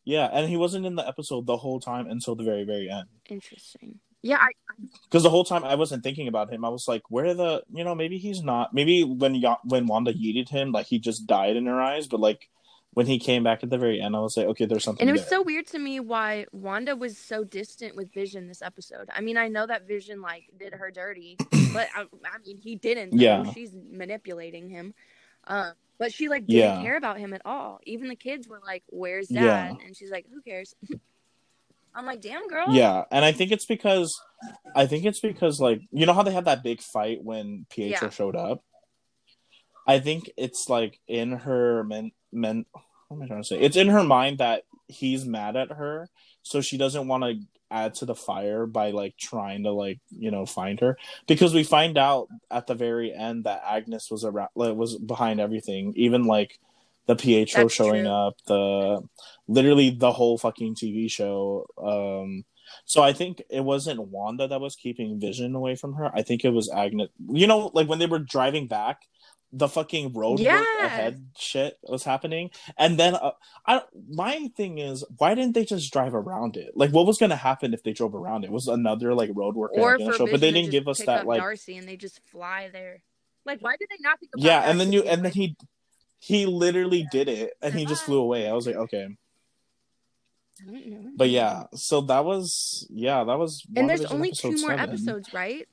Yeah, 0.06 0.30
and 0.32 0.48
he 0.48 0.56
wasn't 0.56 0.86
in 0.86 0.94
the 0.94 1.06
episode 1.06 1.46
the 1.46 1.56
whole 1.56 1.80
time 1.80 2.06
until 2.06 2.36
the 2.36 2.44
very, 2.44 2.62
very 2.62 2.88
end. 2.88 3.08
Interesting. 3.28 3.98
Yeah, 4.22 4.38
I, 4.40 4.50
Because 5.04 5.24
the 5.24 5.30
whole 5.30 5.44
time 5.44 5.64
I 5.64 5.74
wasn't 5.74 6.04
thinking 6.04 6.28
about 6.28 6.50
him. 6.50 6.64
I 6.64 6.68
was 6.68 6.86
like, 6.86 7.02
where 7.10 7.34
the, 7.34 7.64
you 7.72 7.82
know, 7.82 7.94
maybe 7.94 8.16
he's 8.16 8.40
not. 8.40 8.72
Maybe 8.72 9.02
when 9.02 9.42
when 9.64 9.86
Wanda 9.86 10.14
yeeted 10.14 10.48
him, 10.48 10.70
like 10.70 10.86
he 10.86 11.00
just 11.00 11.26
died 11.26 11.56
in 11.56 11.66
her 11.66 11.80
eyes. 11.80 12.06
But 12.06 12.20
like 12.20 12.48
when 12.92 13.06
he 13.06 13.18
came 13.18 13.42
back 13.42 13.62
at 13.64 13.70
the 13.70 13.78
very 13.78 14.00
end, 14.00 14.14
I 14.14 14.20
was 14.20 14.36
like, 14.36 14.46
okay, 14.46 14.64
there's 14.64 14.84
something. 14.84 15.02
and 15.02 15.10
it 15.10 15.12
was 15.12 15.28
there. 15.28 15.40
so 15.40 15.42
weird 15.42 15.66
to 15.68 15.78
me 15.78 15.98
why 15.98 16.46
Wanda 16.52 16.94
was 16.94 17.18
so 17.18 17.42
distant 17.42 17.96
with 17.96 18.12
Vision 18.12 18.46
this 18.46 18.62
episode. 18.62 19.08
I 19.12 19.20
mean, 19.20 19.36
I 19.36 19.48
know 19.48 19.66
that 19.66 19.88
Vision 19.88 20.22
like 20.22 20.44
did 20.56 20.72
her 20.72 20.90
dirty, 20.90 21.36
but 21.72 21.88
I, 21.94 22.02
I 22.02 22.38
mean, 22.44 22.58
he 22.58 22.76
didn't. 22.76 23.12
Yeah. 23.12 23.44
she's 23.52 23.72
manipulating 23.90 24.70
him. 24.70 24.94
Um, 25.48 25.72
but 25.98 26.12
she 26.12 26.28
like 26.28 26.46
didn't 26.46 26.76
Yeah. 26.76 26.82
care 26.82 26.96
about 26.96 27.18
him 27.18 27.32
at 27.34 27.42
all. 27.44 27.80
Even 27.84 28.08
the 28.08 28.16
kids 28.16 28.46
were 28.48 28.60
like, 28.64 28.82
"Where's 28.88 29.28
Dad?" 29.28 29.44
Yeah. 29.44 29.86
And 29.86 29.96
she's 29.96 30.10
like, 30.10 30.26
"Who 30.32 30.40
cares?" 30.42 30.74
I'm 31.94 32.04
like, 32.04 32.20
"Damn, 32.20 32.46
girl." 32.48 32.66
Yeah, 32.70 33.04
and 33.10 33.24
I 33.24 33.32
think 33.32 33.52
it's 33.52 33.64
because, 33.64 34.14
I 34.74 34.86
think 34.86 35.04
it's 35.06 35.20
because 35.20 35.60
like 35.60 35.80
you 35.92 36.04
know 36.06 36.12
how 36.12 36.22
they 36.22 36.32
had 36.32 36.44
that 36.44 36.62
big 36.62 36.80
fight 36.82 37.22
when 37.24 37.66
Pietro 37.70 38.08
Yeah. 38.08 38.10
showed 38.10 38.36
up. 38.36 38.62
I 39.86 40.00
think 40.00 40.30
it's 40.36 40.66
like 40.68 40.98
in 41.06 41.32
her 41.32 41.84
men 41.84 42.12
men. 42.32 42.66
What 43.08 43.18
am 43.18 43.22
I 43.22 43.26
trying 43.28 43.42
to 43.42 43.46
say? 43.48 43.58
It's 43.60 43.76
in 43.76 43.88
her 43.88 44.02
mind 44.02 44.38
that 44.38 44.64
he's 44.88 45.24
mad 45.24 45.56
at 45.56 45.70
her, 45.70 46.08
so 46.42 46.60
she 46.60 46.76
doesn't 46.76 47.06
want 47.08 47.22
to 47.22 47.38
add 47.70 47.94
to 47.94 48.04
the 48.04 48.14
fire 48.14 48.66
by 48.66 48.90
like 48.90 49.16
trying 49.16 49.64
to 49.64 49.72
like 49.72 49.98
you 50.10 50.30
know 50.30 50.46
find 50.46 50.80
her 50.80 50.96
because 51.26 51.54
we 51.54 51.64
find 51.64 51.98
out 51.98 52.28
at 52.50 52.66
the 52.66 52.74
very 52.74 53.12
end 53.12 53.44
that 53.44 53.62
Agnes 53.66 54.10
was 54.10 54.24
around 54.24 54.50
like, 54.54 54.74
was 54.74 54.96
behind 54.96 55.40
everything, 55.40 55.92
even 55.96 56.24
like 56.24 56.58
the 57.06 57.16
Pietro 57.16 57.64
That's 57.64 57.74
showing 57.74 58.04
true. 58.04 58.12
up, 58.12 58.36
the 58.46 59.02
literally 59.48 59.90
the 59.90 60.12
whole 60.12 60.38
fucking 60.38 60.74
TV 60.74 61.10
show. 61.10 61.66
Um, 61.78 62.44
so 62.84 63.02
I 63.02 63.12
think 63.12 63.42
it 63.48 63.62
wasn't 63.62 64.08
Wanda 64.08 64.48
that 64.48 64.60
was 64.60 64.76
keeping 64.76 65.20
Vision 65.20 65.54
away 65.54 65.76
from 65.76 65.94
her. 65.94 66.10
I 66.14 66.22
think 66.22 66.44
it 66.44 66.50
was 66.50 66.70
Agnes. 66.70 67.10
You 67.28 67.46
know, 67.46 67.70
like 67.74 67.88
when 67.88 67.98
they 67.98 68.06
were 68.06 68.18
driving 68.18 68.66
back, 68.66 69.02
the 69.52 69.68
fucking 69.68 70.12
road 70.12 70.40
Yeah. 70.40 70.64
ahead 70.84 71.26
shit 71.38 71.78
was 71.82 72.04
happening, 72.04 72.50
and 72.76 72.98
then 72.98 73.14
uh, 73.14 73.32
I 73.66 73.82
my 74.08 74.48
thing 74.56 74.78
is 74.78 75.04
why 75.18 75.34
didn't 75.34 75.54
they 75.54 75.64
just 75.64 75.92
drive 75.92 76.14
around 76.14 76.56
it? 76.56 76.72
Like, 76.74 76.90
what 76.90 77.06
was 77.06 77.18
gonna 77.18 77.36
happen 77.36 77.72
if 77.72 77.82
they 77.82 77.92
drove 77.92 78.14
around 78.14 78.44
it? 78.44 78.50
Was 78.50 78.66
another 78.66 79.14
like 79.14 79.30
road 79.34 79.54
work 79.54 79.72
Or 79.74 79.98
show? 79.98 80.26
But 80.26 80.40
they 80.40 80.52
didn't 80.52 80.70
give 80.70 80.88
us 80.88 81.04
that 81.04 81.26
like 81.26 81.40
Darcy 81.40 81.76
and 81.76 81.88
they 81.88 81.96
just 81.96 82.20
fly 82.26 82.70
there. 82.72 83.02
Like, 83.44 83.60
why 83.62 83.76
did 83.78 83.88
they 83.88 83.98
not 84.00 84.18
think 84.18 84.32
about 84.34 84.44
yeah, 84.44 84.68
and 84.68 84.80
then 84.80 84.92
you 84.92 85.02
and 85.02 85.24
then 85.24 85.32
he 85.32 85.56
he 86.18 86.46
literally 86.46 87.06
did 87.10 87.28
it, 87.28 87.52
and 87.62 87.74
he 87.74 87.86
just 87.86 88.04
flew 88.04 88.18
away. 88.18 88.48
I 88.48 88.52
was 88.52 88.66
like, 88.66 88.76
okay. 88.76 89.06
I 90.60 90.70
don't 90.70 90.86
know. 90.86 91.10
But 91.16 91.28
yeah, 91.30 91.64
so 91.74 92.00
that 92.02 92.24
was 92.24 92.86
yeah, 92.90 93.24
that 93.24 93.38
was. 93.38 93.64
and 93.76 93.88
there's 93.88 94.04
only 94.06 94.32
two 94.32 94.52
more 94.52 94.70
seven. 94.70 94.80
episodes, 94.80 95.32
right? 95.32 95.68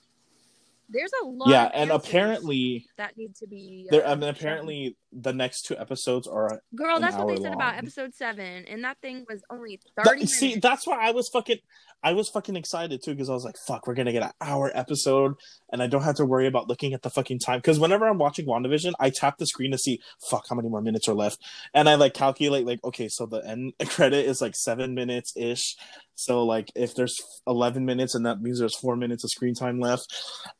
There's 0.89 1.11
a 1.23 1.25
lot. 1.25 1.49
Yeah, 1.49 1.69
and 1.73 1.91
apparently 1.91 2.85
that 2.97 3.17
need 3.17 3.35
to 3.37 3.47
be. 3.47 3.87
there. 3.89 4.05
uh, 4.05 4.11
I 4.11 4.15
mean, 4.15 4.29
apparently 4.29 4.95
the 5.15 5.33
next 5.33 5.63
two 5.63 5.77
episodes 5.77 6.27
are. 6.27 6.61
girl, 6.75 6.99
that's 6.99 7.15
what 7.15 7.27
they 7.27 7.41
said 7.41 7.53
about 7.53 7.75
episode 7.75 8.13
seven, 8.13 8.65
and 8.65 8.83
that 8.83 8.97
thing 9.01 9.25
was 9.29 9.41
only 9.49 9.79
That- 9.97 10.05
thirty 10.05 10.25
see, 10.25 10.55
that's 10.55 10.85
why 10.87 11.07
I 11.07 11.11
was 11.11 11.29
fucking. 11.29 11.57
I 12.05 12.11
was 12.11 12.27
fucking 12.27 12.57
excited 12.57 13.01
too 13.01 13.11
because 13.11 13.29
I 13.29 13.33
was 13.33 13.45
like, 13.45 13.55
"Fuck, 13.65 13.87
we're 13.87 13.93
gonna 13.93 14.11
get 14.11 14.23
an 14.23 14.31
hour 14.41 14.69
episode, 14.75 15.35
and 15.71 15.81
I 15.81 15.87
don't 15.87 16.01
have 16.03 16.15
to 16.15 16.25
worry 16.25 16.47
about 16.47 16.67
looking 16.67 16.93
at 16.93 17.01
the 17.01 17.09
fucking 17.09 17.39
time." 17.39 17.59
Because 17.59 17.79
whenever 17.79 18.05
I'm 18.07 18.17
watching 18.17 18.45
WandaVision, 18.45 18.91
I 18.99 19.09
tap 19.09 19.37
the 19.37 19.45
screen 19.45 19.71
to 19.71 19.77
see, 19.77 20.01
"Fuck, 20.29 20.43
how 20.49 20.55
many 20.57 20.67
more 20.67 20.81
minutes 20.81 21.07
are 21.07 21.13
left?" 21.13 21.39
And 21.73 21.87
I 21.87 21.95
like 21.95 22.13
calculate, 22.13 22.65
like, 22.65 22.83
okay, 22.83 23.07
so 23.07 23.25
the 23.25 23.37
end 23.47 23.73
credit 23.87 24.25
is 24.25 24.41
like 24.41 24.53
seven 24.55 24.93
minutes 24.93 25.31
ish. 25.37 25.77
So 26.15 26.43
like, 26.43 26.71
if 26.75 26.93
there's 26.93 27.15
eleven 27.47 27.85
minutes, 27.85 28.15
and 28.15 28.25
that 28.25 28.41
means 28.41 28.59
there's 28.59 28.77
four 28.77 28.97
minutes 28.97 29.23
of 29.23 29.29
screen 29.29 29.55
time 29.55 29.79
left, 29.79 30.13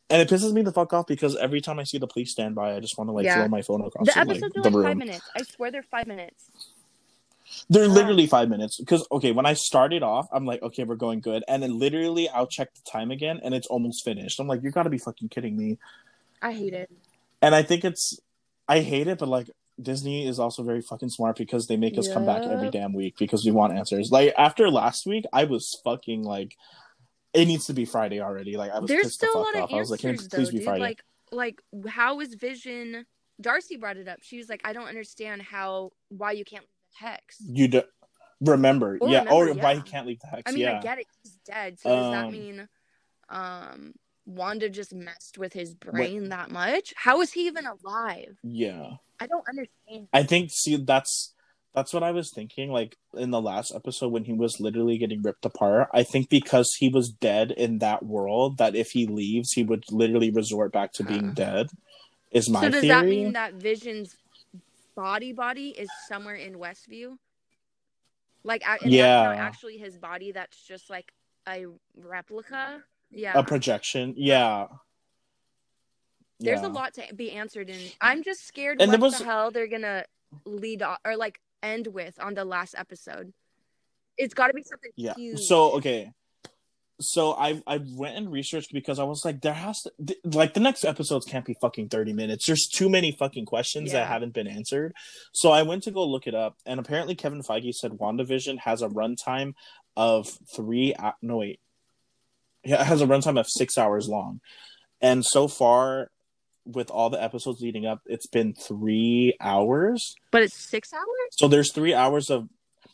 and 0.09 0.21
it 0.21 0.29
pisses 0.29 0.53
me 0.53 0.61
the 0.61 0.71
fuck 0.71 0.93
off 0.93 1.07
because 1.07 1.35
every 1.35 1.59
time 1.59 1.77
I 1.77 1.83
see 1.83 1.97
the 1.97 2.07
police 2.07 2.31
stand 2.31 2.55
by, 2.55 2.73
I 2.75 2.79
just 2.79 2.97
want 2.97 3.09
to 3.09 3.11
like 3.11 3.25
Yeah. 3.25 3.35
throw 3.35 3.49
my 3.49 3.61
phone 3.61 3.81
across 3.85 4.07
the 4.07 4.13
the, 4.13 4.25
like, 4.25 4.42
episodes 4.45 4.53
the 4.53 4.59
are 4.59 4.63
like 4.63 4.73
room. 4.73 4.83
five 4.85 4.97
minutes. 4.97 5.29
I 5.35 5.43
swear 5.43 5.71
they're 5.71 5.83
five 5.83 6.07
minutes. 6.07 6.49
They're 7.69 7.85
Yeah. 7.85 7.89
literally 7.91 8.27
five 8.27 8.49
minutes. 8.49 8.77
Because 8.77 9.05
okay, 9.11 9.31
when 9.31 9.45
I 9.45 9.53
started 9.53 10.03
off, 10.03 10.27
I'm 10.31 10.45
like, 10.45 10.61
okay, 10.61 10.83
we're 10.83 10.95
going 10.95 11.19
good, 11.19 11.43
and 11.47 11.61
then 11.61 11.77
literally 11.77 12.29
I'll 12.29 12.47
check 12.47 12.73
the 12.73 12.81
time 12.89 13.11
again, 13.11 13.39
and 13.43 13.53
it's 13.53 13.67
almost 13.67 14.03
finished. 14.03 14.39
I'm 14.39 14.47
like, 14.47 14.63
you 14.63 14.71
got 14.71 14.83
to 14.83 14.89
be 14.89 14.97
fucking 14.97 15.29
kidding 15.29 15.57
me. 15.57 15.77
I 16.41 16.53
hate 16.53 16.73
it. 16.73 16.89
And 17.41 17.53
I 17.53 17.61
think 17.63 17.83
it's, 17.83 18.19
I 18.67 18.79
hate 18.79 19.07
it, 19.07 19.19
but 19.19 19.27
like 19.27 19.49
Disney 19.81 20.27
is 20.27 20.39
also 20.39 20.63
very 20.63 20.81
fucking 20.81 21.09
smart 21.09 21.35
because 21.37 21.67
they 21.67 21.77
make 21.77 21.97
us 21.97 22.07
come 22.11 22.25
back 22.25 22.43
every 22.43 22.69
damn 22.69 22.93
week 22.93 23.17
because 23.17 23.43
we 23.43 23.51
want 23.51 23.73
answers. 23.73 24.11
Like 24.11 24.33
after 24.37 24.69
last 24.69 25.05
week, 25.05 25.25
I 25.33 25.43
was 25.45 25.79
fucking 25.83 26.23
like, 26.23 26.55
it 27.33 27.45
needs 27.45 27.65
to 27.65 27.73
be 27.73 27.83
Friday 27.85 28.21
already. 28.21 28.55
Like 28.55 28.71
I 28.71 28.79
was 28.79 28.87
There's 28.87 29.03
pissed 29.07 29.21
the 29.21 29.27
still 29.27 29.41
a 29.41 29.43
lot 29.43 29.55
off. 29.55 29.69
of 29.71 29.75
I 29.75 29.79
was 29.79 29.89
like, 29.91 29.99
can 30.01 30.11
answers 30.11 30.25
it 30.27 30.31
though, 30.31 30.37
please 30.37 30.51
be 30.51 30.57
dude. 30.57 30.65
Friday? 30.65 30.81
Like, 30.81 31.03
like 31.31 31.61
how 31.87 32.19
is 32.21 32.35
Vision? 32.35 33.05
Darcy 33.41 33.77
brought 33.77 33.97
it 33.97 34.07
up. 34.07 34.19
She 34.21 34.37
was 34.37 34.49
like, 34.49 34.61
I 34.63 34.73
don't 34.73 34.87
understand 34.87 35.41
how 35.41 35.91
why 36.09 36.31
you 36.31 36.45
can't 36.45 36.63
leave 36.63 36.99
the 37.01 37.07
hex. 37.07 37.37
you 37.45 37.67
do 37.67 37.81
remember, 38.41 38.97
Or 38.99 39.09
yeah, 39.09 39.19
remember, 39.19 39.51
or 39.51 39.53
why 39.53 39.75
he 39.75 39.81
can't 39.81 40.07
leave 40.07 40.19
the 40.19 40.27
hex? 40.27 40.43
I 40.45 40.51
mean, 40.51 40.61
yeah, 40.61 40.79
I 40.79 40.83
get 40.83 40.99
it. 40.99 41.07
He's 41.23 41.37
dead. 41.45 41.79
So 41.79 41.89
does 41.89 42.09
that 42.11 42.25
Um, 42.25 42.31
mean 42.31 42.67
um 43.29 43.93
Wanda 44.25 44.69
just 44.69 44.93
messed 44.93 45.37
with 45.37 45.53
his 45.53 45.73
brain 45.73 46.29
that 46.29 46.49
much? 46.49 46.93
How 46.95 47.21
is 47.21 47.33
he 47.33 47.47
even 47.47 47.65
alive? 47.65 48.37
yeah. 48.43 48.91
I 49.19 49.27
don't 49.27 49.47
understand. 49.47 50.07
I 50.11 50.23
think 50.23 50.51
see 50.51 50.75
that's 50.75 51.33
that's 51.73 51.93
what 51.93 52.03
I 52.03 52.11
was 52.11 52.29
thinking 52.31 52.69
like 52.71 52.95
in 53.15 53.31
the 53.31 53.41
last 53.41 53.73
episode 53.73 54.09
when 54.09 54.25
he 54.25 54.33
was 54.33 54.59
literally 54.59 54.97
getting 54.97 55.21
ripped 55.21 55.45
apart. 55.45 55.89
I 55.93 56.03
think 56.03 56.29
because 56.29 56.73
he 56.75 56.89
was 56.89 57.09
dead 57.09 57.51
in 57.51 57.79
that 57.79 58.05
world 58.05 58.57
that 58.57 58.75
if 58.75 58.91
he 58.91 59.07
leaves 59.07 59.53
he 59.53 59.63
would 59.63 59.85
literally 59.89 60.29
resort 60.29 60.71
back 60.71 60.91
to 60.93 61.03
being 61.03 61.27
Huh. 61.27 61.33
dead. 61.35 61.67
Is 62.33 62.49
my 62.49 62.61
so 62.61 62.69
does 62.69 62.81
theory. 62.81 62.87
that 62.89 63.05
mean 63.05 63.33
that 63.33 63.53
Vision's 63.53 64.15
body 64.95 65.31
body 65.33 65.69
is 65.69 65.89
somewhere 66.07 66.35
in 66.35 66.55
Westview? 66.55 67.17
Like, 68.43 68.63
Yeah. 68.83 69.31
actually 69.37 69.77
his 69.77 69.97
body. 69.97 70.31
That's 70.31 70.61
just 70.67 70.89
like 70.89 71.13
a 71.47 71.65
replica. 71.95 72.83
Yeah. 73.15 73.37
a 73.37 73.43
projection? 73.43 74.15
Yeah. 74.17 74.67
There's 76.39 76.61
Yeah. 76.61 76.67
a 76.67 76.69
lot 76.69 76.95
to 76.95 77.13
be 77.13 77.31
answered, 77.31 77.69
and 77.69 77.95
I'm 78.01 78.23
just 78.23 78.41
scared 78.45 78.81
And 78.81 78.91
what 78.91 78.99
was- 78.99 79.19
the 79.19 79.25
hell 79.25 79.51
they're 79.51 79.67
gonna 79.67 80.05
lead 80.45 80.81
off, 80.81 80.99
or 81.05 81.15
like 81.15 81.39
end 81.61 81.87
with 81.87 82.19
on 82.19 82.33
the 82.33 82.43
last 82.43 82.73
episode. 82.77 83.31
It's 84.17 84.33
got 84.33 84.47
to 84.47 84.53
be 84.53 84.63
something 84.63 84.91
Yeah. 84.95 85.13
huge. 85.15 85.39
So 85.41 85.71
okay. 85.77 86.11
So 86.99 87.33
I 87.33 87.61
I 87.65 87.79
went 87.95 88.15
and 88.17 88.31
researched 88.31 88.71
because 88.71 88.99
I 88.99 89.03
was 89.03 89.25
like, 89.25 89.41
there 89.41 89.53
has 89.53 89.81
to 89.81 89.91
th- 90.05 90.19
like 90.23 90.53
the 90.53 90.59
next 90.59 90.85
episodes 90.85 91.25
can't 91.25 91.43
be 91.45 91.55
fucking 91.59 91.89
thirty 91.89 92.13
minutes. 92.13 92.45
There's 92.45 92.67
too 92.67 92.87
many 92.89 93.11
fucking 93.11 93.45
questions 93.45 93.91
Yeah. 93.91 93.99
that 93.99 94.07
haven't 94.07 94.33
been 94.33 94.47
answered. 94.47 94.93
So 95.33 95.51
I 95.51 95.63
went 95.63 95.83
to 95.83 95.91
go 95.91 96.05
look 96.05 96.27
it 96.27 96.35
up, 96.35 96.55
and 96.65 96.79
apparently 96.79 97.15
Kevin 97.15 97.41
Feige 97.41 97.73
said 97.73 97.93
WandaVision 97.93 98.59
has 98.59 98.81
a 98.81 98.89
runtime 98.89 99.53
of 99.97 100.29
three. 100.55 100.93
hou- 100.97 101.11
No 101.21 101.37
wait, 101.37 101.59
yeah, 102.63 102.81
it 102.81 102.85
has 102.87 103.01
a 103.01 103.07
runtime 103.07 103.39
of 103.39 103.47
six 103.49 103.77
hours 103.77 104.07
long, 104.07 104.39
and 105.01 105.25
so 105.25 105.47
far. 105.47 106.09
With 106.65 106.89
all 106.91 107.09
the 107.09 107.21
episodes 107.21 107.59
leading 107.59 107.85
up, 107.85 107.99
it's 108.05 108.25
been 108.25 108.53
three 108.53 109.35
hours. 109.41 110.15
but 110.31 110.43
it's 110.43 110.55
six 110.55 110.93
hours. 110.93 111.03
So 111.31 111.49
there's 111.49 111.73
three 111.73 111.93
hours 111.93 112.29
of 112.29 112.47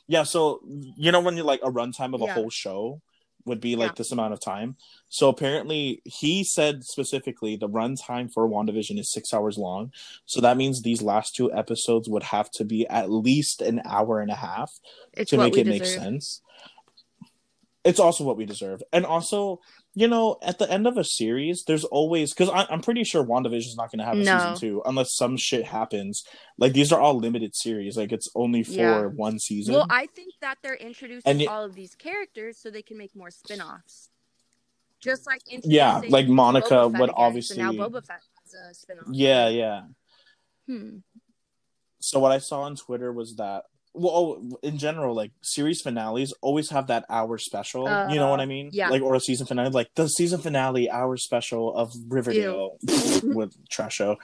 yeah. 0.08 0.24
So 0.24 0.62
you 0.98 1.12
know 1.12 1.20
when 1.20 1.36
you're 1.38 1.46
like 1.46 1.62
a 1.62 1.70
runtime 1.70 2.16
of 2.16 2.22
a 2.24 2.26
whole 2.34 2.50
show 2.50 3.00
would 3.46 3.62
be 3.62 3.76
like 3.76 3.92
Yeah. 3.92 3.96
this 3.98 4.12
amount 4.12 4.34
of 4.34 4.40
time. 4.40 4.76
So 5.08 5.30
apparently 5.30 6.02
he 6.06 6.44
said 6.44 6.84
specifically 6.84 7.56
the 7.56 7.70
runtime 7.70 8.32
for 8.32 8.48
WandaVision 8.48 9.00
is 9.00 9.12
six 9.12 9.34
hours 9.34 9.58
long. 9.58 9.92
So 10.26 10.42
that 10.42 10.58
means 10.58 10.82
these 10.82 11.02
last 11.02 11.36
two 11.36 11.52
episodes 11.52 12.10
would 12.10 12.24
have 12.24 12.52
to 12.52 12.66
be 12.66 12.88
at 12.88 13.10
least 13.10 13.62
an 13.62 13.82
hour 13.86 14.20
and 14.22 14.32
a 14.32 14.36
half 14.36 14.72
It's 15.14 15.32
to 15.32 15.38
make 15.38 15.58
it 15.58 15.68
make 15.68 15.86
sense. 15.86 16.42
It's 17.86 18.00
also 18.00 18.24
what 18.24 18.38
we 18.38 18.46
deserve. 18.46 18.84
And 18.92 19.06
also, 19.06 19.62
you 20.00 20.08
know, 20.08 20.38
at 20.42 20.58
the 20.60 20.72
end 20.72 20.88
of 20.88 20.98
a 20.98 21.04
series, 21.04 21.66
there's 21.66 21.84
always 21.84 22.34
because 22.34 22.50
I'm 22.54 22.82
pretty 22.82 23.04
sure 23.04 23.22
WandaVision's 23.24 23.76
not 23.76 23.92
going 23.92 24.00
to 24.00 24.06
have 24.06 24.16
a 24.18 24.24
No. 24.24 24.38
season 24.38 24.56
two 24.56 24.82
unless 24.86 25.14
some 25.14 25.36
shit 25.36 25.66
happens. 25.66 26.24
Like 26.58 26.72
these 26.72 26.94
are 26.94 27.02
all 27.02 27.16
limited 27.20 27.54
series. 27.54 27.98
Like 27.98 28.14
it's 28.14 28.30
only 28.34 28.64
for 28.64 28.72
Yeah. 28.72 29.02
one 29.08 29.40
season. 29.40 29.74
Well, 29.76 29.88
I 29.90 30.06
think 30.06 30.34
that 30.40 30.58
they're 30.64 30.76
introducing 30.90 31.30
And 31.30 31.46
all 31.50 31.66
of 31.66 31.76
these 31.76 31.96
characters 31.96 32.58
so 32.58 32.72
they 32.72 32.82
can 32.82 32.98
make 32.98 33.14
more 33.14 33.30
spin-offs. 33.30 34.10
Just 35.02 35.28
like 35.28 35.42
Yeah, 35.66 36.02
like 36.08 36.28
Monica 36.28 36.88
would 36.88 37.12
obviously- 37.14 37.58
now 37.58 37.72
Boba 37.74 38.06
Fett 38.06 38.22
has 38.44 38.54
a 38.54 38.74
spin-off. 38.74 39.08
yeah, 39.12 39.50
yeah. 39.50 39.82
Hmm. 40.66 41.00
So 42.00 42.20
what 42.20 42.32
I 42.32 42.38
saw 42.38 42.62
on 42.62 42.78
Twitter 42.78 43.12
was 43.12 43.36
that 43.36 43.66
well, 43.94 44.14
oh, 44.14 44.60
in 44.64 44.78
general, 44.78 45.16
like 45.16 45.32
series 45.42 45.82
finales 45.82 46.34
always 46.42 46.70
have 46.70 46.88
that 46.88 47.06
hour 47.10 47.38
special. 47.38 47.84
you 48.10 48.16
know 48.16 48.30
what 48.30 48.40
I 48.40 48.46
mean? 48.46 48.70
yeah. 48.72 48.90
Like 48.90 49.02
or 49.02 49.16
a 49.16 49.20
season 49.20 49.48
finale, 49.48 49.70
like 49.72 49.90
the 49.96 50.08
season 50.08 50.42
finale 50.42 50.90
hour 50.90 51.18
special 51.18 51.76
of 51.76 51.92
Riverdale 52.08 52.78
with 53.24 53.56
trash 53.70 53.96
show. 53.96 54.18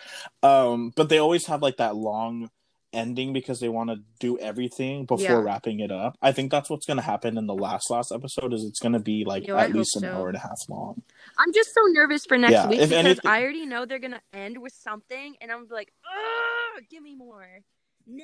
Um, 0.43 0.91
but 0.95 1.09
they 1.09 1.17
always 1.17 1.47
have 1.47 1.61
like 1.61 1.77
that 1.77 1.95
long 1.95 2.49
ending 2.93 3.33
because 3.33 3.59
they 3.59 3.67
want 3.67 3.89
to 3.89 3.97
do 4.21 4.37
everything 4.39 5.03
before 5.05 5.25
Yeah. 5.25 5.41
wrapping 5.41 5.81
it 5.81 5.91
up. 5.91 6.15
I 6.21 6.31
think 6.31 6.49
that's 6.49 6.69
what's 6.69 6.85
going 6.85 6.95
to 6.97 7.03
happen 7.03 7.37
in 7.37 7.45
the 7.45 7.53
last 7.53 7.89
last 7.91 8.11
episode. 8.13 8.53
Is 8.53 8.63
it's 8.63 8.79
going 8.79 8.93
to 8.93 8.99
be 8.99 9.25
like 9.25 9.45
Yo, 9.47 9.57
I 9.57 9.65
at 9.65 9.73
least 9.73 9.97
an 9.97 10.03
so. 10.03 10.11
hour 10.13 10.27
and 10.29 10.37
a 10.37 10.39
half 10.39 10.59
long. 10.69 11.01
I'm 11.37 11.51
just 11.51 11.73
so 11.73 11.81
nervous 11.87 12.25
for 12.25 12.37
next 12.37 12.53
Yeah, 12.53 12.67
week 12.69 12.79
because 12.79 12.91
anything- 12.93 13.29
I 13.29 13.41
already 13.41 13.65
know 13.65 13.85
they're 13.85 13.99
gonna 13.99 14.21
end 14.31 14.61
with 14.61 14.71
something, 14.73 15.35
and 15.41 15.51
I'm 15.51 15.67
like, 15.69 15.91
oh, 16.09 16.79
give 16.89 17.03
me 17.03 17.15
more. 17.15 17.59
Nah. 18.07 18.23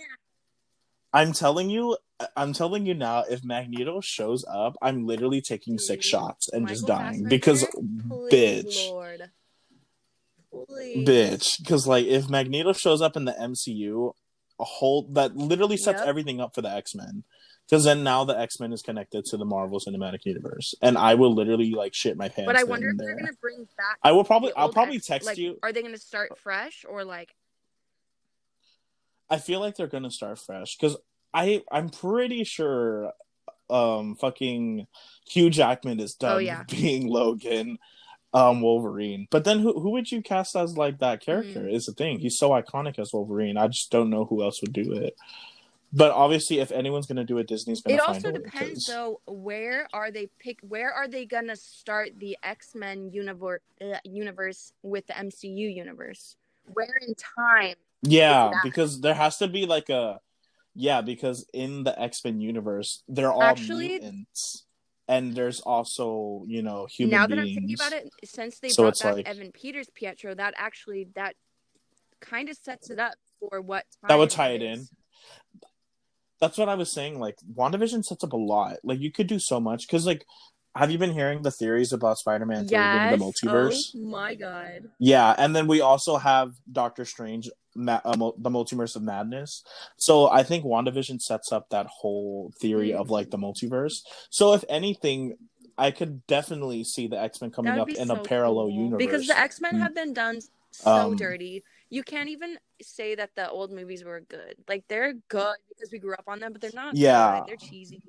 I'm 1.13 1.33
telling 1.33 1.69
you, 1.69 1.97
I'm 2.37 2.53
telling 2.53 2.85
you 2.85 2.93
now. 2.93 3.23
If 3.29 3.43
Magneto 3.43 3.99
shows 4.01 4.45
up, 4.47 4.77
I'm 4.81 5.05
literally 5.05 5.41
taking 5.41 5.77
six 5.77 6.05
shots 6.05 6.47
and 6.49 6.67
just 6.67 6.87
dying 6.87 7.07
Fassbender, 7.25 7.29
because 7.29 7.65
Please, 8.09 8.63
bitch. 8.65 8.89
Lord. 8.89 9.21
Please. 10.67 11.07
bitch 11.07 11.59
because 11.59 11.87
like 11.87 12.05
if 12.05 12.29
magneto 12.29 12.73
shows 12.73 13.01
up 13.01 13.15
in 13.15 13.23
the 13.23 13.31
mcu 13.31 14.11
a 14.59 14.63
whole 14.65 15.07
that 15.13 15.33
literally 15.37 15.77
sets 15.77 15.99
Yep. 16.01 16.07
everything 16.09 16.41
up 16.41 16.53
for 16.53 16.61
the 16.61 16.69
x-men 16.69 17.23
because 17.69 17.85
then 17.85 18.03
now 18.03 18.25
the 18.25 18.37
x-men 18.37 18.73
is 18.73 18.81
connected 18.81 19.23
to 19.25 19.37
the 19.37 19.45
marvel 19.45 19.79
cinematic 19.79 20.25
universe 20.25 20.75
and 20.81 20.97
i 20.97 21.15
will 21.15 21.33
literally 21.33 21.71
like 21.71 21.93
shit 21.93 22.17
my 22.17 22.27
pants 22.27 22.47
But 22.47 22.57
I 22.57 22.65
wonder 22.65 22.89
if 22.89 22.97
there. 22.97 23.07
they're 23.07 23.15
gonna 23.15 23.31
bring 23.39 23.65
back. 23.77 23.97
i 24.03 24.11
will 24.11 24.25
probably 24.25 24.51
i'll 24.57 24.73
probably 24.73 24.97
X- 24.97 25.07
text 25.07 25.25
like, 25.25 25.37
you 25.37 25.57
Are 25.63 25.71
they 25.71 25.81
gonna 25.81 25.97
start 25.97 26.37
fresh 26.37 26.83
or 26.87 27.05
like? 27.05 27.33
I 29.31 29.37
feel 29.39 29.59
like 29.59 29.75
they're 29.75 29.87
gonna 29.87 30.11
start 30.11 30.37
fresh 30.37 30.77
because 30.77 30.95
i 31.33 31.63
i'm 31.71 31.89
pretty 31.89 32.43
sure 32.43 33.11
um 33.69 34.15
fucking 34.15 34.85
hugh 35.27 35.49
jackman 35.49 35.99
is 35.99 36.13
done 36.15 36.35
Oh, 36.35 36.37
yeah. 36.37 36.63
being 36.69 37.07
logan 37.07 37.79
um 38.33 38.61
wolverine 38.61 39.27
but 39.31 39.43
then 39.43 39.59
who, 39.59 39.79
who 39.79 39.89
would 39.91 40.11
you 40.11 40.21
cast 40.21 40.55
as 40.55 40.77
like 40.77 40.99
that 40.99 41.21
character 41.21 41.61
Mm-hmm. 41.61 41.75
is 41.75 41.85
the 41.87 41.93
thing 41.93 42.19
he's 42.19 42.37
so 42.37 42.51
iconic 42.51 42.99
as 42.99 43.11
wolverine 43.13 43.57
i 43.57 43.67
just 43.67 43.89
don't 43.91 44.09
know 44.09 44.25
who 44.25 44.43
else 44.43 44.61
would 44.61 44.71
do 44.73 44.93
it 44.93 45.15
but 45.93 46.11
obviously 46.11 46.59
if 46.59 46.71
anyone's 46.71 47.05
gonna 47.07 47.25
do 47.25 47.37
it 47.39 47.47
disney's 47.47 47.81
gonna 47.81 47.95
It 47.95 48.01
find 48.01 48.15
also 48.25 48.31
depends 48.31 48.85
though. 48.87 49.19
Where 49.27 49.89
are 49.91 50.09
they 50.09 50.29
pick? 50.39 50.59
Where 50.61 50.93
are 50.93 51.09
they 51.09 51.25
gonna 51.25 51.57
start 51.57 52.11
the 52.17 52.37
X 52.43 52.73
Men 52.75 53.11
universe 53.11 53.59
uh, 53.81 53.97
universe 54.05 54.71
with 54.83 55.05
the 55.07 55.13
MCU 55.13 55.75
universe? 55.75 56.37
Where 56.73 56.97
in 57.05 57.13
time? 57.15 57.75
Yeah 58.03 58.51
because 58.63 59.01
there 59.01 59.13
has 59.13 59.37
to 59.37 59.47
be 59.47 59.65
like 59.65 59.89
a 59.89 60.19
yeah 60.73 61.01
because 61.01 61.45
in 61.53 61.83
the 61.83 61.99
x-men 62.01 62.39
universe 62.41 63.03
they're 63.07 63.31
all 63.31 63.43
Actually- 63.43 63.89
mutants 63.89 64.65
and 65.07 65.35
there's 65.35 65.59
also 65.59 66.43
you 66.47 66.61
know 66.63 66.87
human 66.89 67.11
now 67.11 67.27
that 67.27 67.35
beings 67.35 67.49
I'm 67.49 67.55
thinking 67.67 67.75
about 67.75 67.93
it, 67.93 68.09
since 68.23 68.59
they 68.59 68.69
So 68.69 68.83
brought 68.83 68.99
back 68.99 69.15
like- 69.15 69.27
Evan 69.27 69.51
Peters 69.51 69.89
Pietro, 69.93 70.33
that 70.35 70.53
actually 70.57 71.09
that 71.15 71.35
kind 72.21 72.49
of 72.49 72.55
sets 72.55 72.89
it 72.89 72.99
up 72.99 73.15
for 73.39 73.59
what 73.61 73.85
that 74.07 74.17
would 74.17 74.29
tie 74.29 74.51
it 74.51 74.61
in. 74.61 74.87
That's 76.39 76.57
what 76.57 76.69
i 76.69 76.75
was 76.75 76.91
saying 76.91 77.19
like 77.19 77.35
wandavision 77.53 78.03
sets 78.05 78.23
up 78.23 78.33
a 78.33 78.37
lot. 78.37 78.77
Like 78.83 78.99
you 78.99 79.11
could 79.11 79.27
do 79.27 79.37
so 79.37 79.59
much 79.59 79.85
because 79.85 80.05
like 80.07 80.25
have 80.75 80.89
you 80.91 80.97
been 80.97 81.11
hearing 81.11 81.41
the 81.41 81.51
theories 81.51 81.91
about 81.93 82.17
spider-man 82.17 82.67
3 82.67 82.77
Yes. 82.77 83.11
the 83.19 83.23
multiverse 83.25 83.95
Oh 83.95 83.99
my 84.07 84.35
god. 84.35 84.89
yeah 84.99 85.35
and 85.37 85.55
then 85.55 85.67
we 85.67 85.81
also 85.81 86.17
have 86.17 86.53
doctor 86.71 87.05
strange 87.05 87.49
Ma- 87.75 88.01
uh, 88.03 88.15
mul- 88.17 88.35
the 88.37 88.49
multiverse 88.49 88.95
of 88.97 89.01
madness 89.01 89.63
so 89.97 90.29
i 90.29 90.43
think 90.43 90.65
wandavision 90.65 91.21
sets 91.21 91.51
up 91.51 91.69
that 91.69 91.87
whole 91.87 92.51
theory 92.59 92.89
Mm. 92.89 92.99
of 92.99 93.09
like 93.09 93.29
the 93.31 93.37
multiverse 93.37 94.01
so 94.29 94.53
if 94.53 94.63
anything 94.69 95.37
i 95.77 95.89
could 95.91 96.25
definitely 96.27 96.83
see 96.83 97.07
the 97.07 97.19
x-men 97.19 97.49
coming 97.51 97.73
up 97.79 97.89
in 97.89 98.07
so 98.07 98.15
a 98.15 98.23
parallel 98.23 98.67
cool. 98.67 98.83
universe 98.85 98.97
Because 98.99 99.27
the 99.27 99.39
X 99.39 99.61
Men 99.61 99.75
Mm. 99.75 99.79
have 99.79 99.95
been 99.95 100.13
done 100.13 100.39
so 100.71 100.91
Um, 100.91 101.15
dirty. 101.17 101.63
You 101.89 102.01
can't 102.03 102.29
even 102.29 102.57
say 102.81 103.15
that 103.15 103.31
the 103.35 103.49
old 103.49 103.71
movies 103.71 104.05
were 104.05 104.21
good. 104.21 104.55
Like 104.69 104.85
they're 104.87 105.13
good 105.27 105.55
because 105.69 105.91
we 105.91 105.99
grew 105.99 106.13
up 106.13 106.23
on 106.27 106.39
them, 106.39 106.53
but 106.53 106.61
they're 106.61 106.71
not. 106.73 106.95
Yeah. 106.95 107.39
good. 107.39 107.47
they're 107.49 107.57
cheesy. 107.69 108.01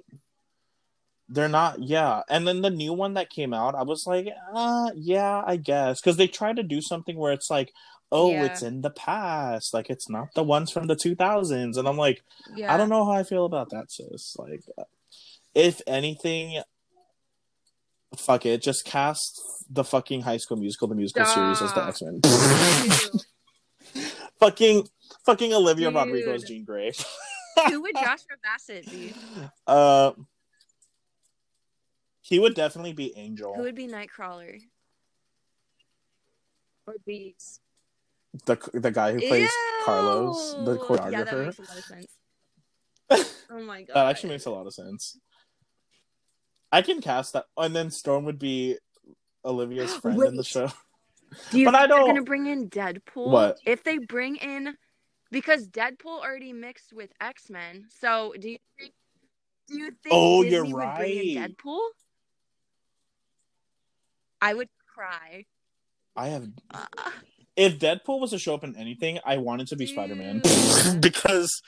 They're 1.34 1.48
not 1.48 1.82
yeah 1.82 2.20
and 2.28 2.46
then 2.46 2.60
the 2.60 2.68
new 2.70 2.92
one 2.92 3.14
that 3.14 3.30
came 3.30 3.54
out 3.54 3.74
i 3.74 3.82
was 3.82 4.04
like 4.06 4.26
uh 4.54 4.90
yeah 4.94 5.42
i 5.46 5.56
guess 5.56 6.00
because 6.00 6.16
they 6.18 6.26
try 6.28 6.52
to 6.52 6.62
do 6.62 6.80
something 6.80 7.16
where 7.16 7.32
it's 7.32 7.48
like 7.48 7.72
oh 8.10 8.30
Yeah. 8.30 8.44
it's 8.44 8.60
in 8.62 8.82
the 8.82 8.90
past 8.90 9.72
like 9.72 9.88
it's 9.88 10.10
not 10.10 10.28
the 10.34 10.42
ones 10.42 10.70
from 10.70 10.86
the 10.88 10.94
2000s 10.96 11.76
and 11.78 11.88
i'm 11.88 11.96
like 11.96 12.22
Yeah, 12.54 12.72
I 12.72 12.76
don't 12.76 12.90
know 12.90 13.04
how 13.06 13.12
I 13.12 13.22
feel 13.22 13.46
about 13.46 13.70
that, 13.70 13.90
sis. 13.90 14.36
Like, 14.38 14.62
if 15.54 15.80
anything, 15.86 16.60
fuck 18.18 18.44
it, 18.44 18.60
just 18.62 18.84
cast 18.84 19.40
the 19.70 19.84
fucking 19.84 20.20
High 20.22 20.36
School 20.38 20.58
Musical, 20.58 20.88
the 20.88 20.94
musical 20.94 21.24
series, 21.24 21.62
as 21.62 21.72
the 21.72 21.84
X 21.86 22.02
Men. 22.02 22.20
Fucking, 24.40 24.88
fucking 25.24 25.52
Olivia 25.54 25.86
Dude. 25.88 25.94
Rodrigo 25.94 26.34
as 26.34 26.42
Jean 26.42 26.64
Grey. 26.64 26.92
Who 27.68 27.82
would 27.82 27.94
Joshua 27.94 28.36
Bassett 28.42 28.90
be? 28.90 29.14
Uh, 29.66 30.12
he 32.32 32.38
would 32.38 32.54
definitely 32.54 32.94
be 32.94 33.12
Angel, 33.14 33.52
Who 33.54 33.60
would 33.64 33.74
be 33.74 33.86
Nightcrawler? 33.86 34.58
Or 36.86 36.94
Beast? 37.06 37.60
the 38.46 38.56
the 38.72 38.90
guy 38.90 39.12
who 39.12 39.18
plays 39.20 39.50
Ew! 39.50 39.82
Carlos, 39.84 40.54
the 40.64 40.72
Yeah, 41.10 41.24
that 41.24 41.28
choreographer. 41.28 41.44
makes 41.44 41.58
a 41.58 41.62
lot 41.62 41.78
of 41.78 41.84
sense. 41.84 42.16
Oh 43.50 43.60
my 43.62 43.82
god. 43.82 43.94
that 43.94 44.06
actually 44.06 44.30
makes 44.30 44.46
a 44.46 44.50
lot 44.50 44.66
of 44.66 44.72
sense. 44.72 45.18
I 46.72 46.80
can 46.80 47.02
cast 47.02 47.34
that, 47.34 47.44
and 47.58 47.76
then 47.76 47.90
Storm 47.90 48.24
would 48.24 48.38
be 48.38 48.78
Olivia's 49.44 49.94
friend 49.94 50.16
in 50.22 50.36
the 50.36 50.40
Wait. 50.40 50.46
show. 50.46 50.68
Do 51.50 51.58
you 51.60 51.66
But 51.66 51.72
think 51.72 51.74
I 51.74 51.86
they're 51.86 51.88
don't- 51.98 52.06
gonna 52.06 52.22
bring 52.22 52.46
in 52.46 52.70
Deadpool? 52.70 53.28
What? 53.30 53.58
if 53.66 53.84
they 53.84 53.98
bring 53.98 54.36
in 54.36 54.74
because 55.30 55.68
Deadpool 55.68 56.20
already 56.24 56.54
mixed 56.54 56.94
with 56.94 57.12
X 57.20 57.50
Men? 57.50 57.88
So 58.00 58.32
do 58.40 58.48
you 58.48 58.58
think? 58.78 58.94
Do 59.68 59.78
you 59.78 59.90
think 59.90 60.12
Oh, 60.12 60.42
Disney 60.42 60.56
you're 60.56 60.64
would 60.64 60.96
bring 60.96 61.36
in 61.36 61.42
right. 61.42 61.50
Deadpool? 61.56 61.80
I 64.42 64.54
would 64.54 64.68
cry. 64.94 65.46
I 66.16 66.28
have 66.28 66.48
Uh, 66.74 66.84
if 67.56 67.78
Deadpool 67.78 68.20
was 68.20 68.30
to 68.30 68.38
show 68.38 68.54
up 68.54 68.64
in 68.64 68.76
anything, 68.76 69.18
I 69.24 69.38
wanted 69.38 69.68
to 69.68 69.76
be 69.76 69.86
Spider 69.86 70.14
Man 70.16 70.42
because 71.00 71.62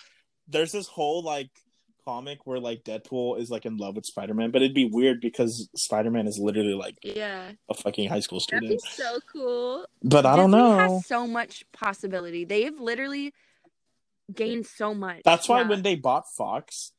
there's 0.49 0.73
this 0.73 0.87
whole 0.87 1.23
like 1.23 1.51
comic 2.05 2.47
where 2.47 2.59
like 2.59 2.85
Deadpool 2.85 3.39
is 3.39 3.49
like 3.51 3.65
in 3.65 3.77
love 3.77 3.97
with 3.97 4.05
Spider 4.05 4.35
Man, 4.35 4.51
but 4.51 4.61
it'd 4.61 4.75
be 4.75 4.85
weird 4.87 5.21
because 5.21 5.69
Spider 5.77 6.11
Man 6.11 6.27
is 6.27 6.39
literally 6.39 6.75
like 6.75 6.97
yeah, 7.03 7.53
a 7.71 7.75
fucking 7.75 8.09
high 8.09 8.21
school 8.21 8.41
student. 8.41 8.65
that'd 8.71 8.81
be 8.83 9.03
so 9.03 9.21
cool. 9.33 9.87
But 10.03 10.27
I 10.27 10.37
don't 10.37 10.51
know. 10.51 10.77
Has 10.77 11.07
so 11.07 11.27
much 11.27 11.65
possibility. 11.73 12.45
They've 12.45 12.79
literally 12.79 13.33
gained 14.35 14.67
so 14.67 14.95
much. 14.95 15.21
That's 15.25 15.49
why 15.49 15.63
Yeah. 15.63 15.69
when 15.69 15.83
they 15.83 15.97
bought 15.97 16.25
Fox, 16.37 16.93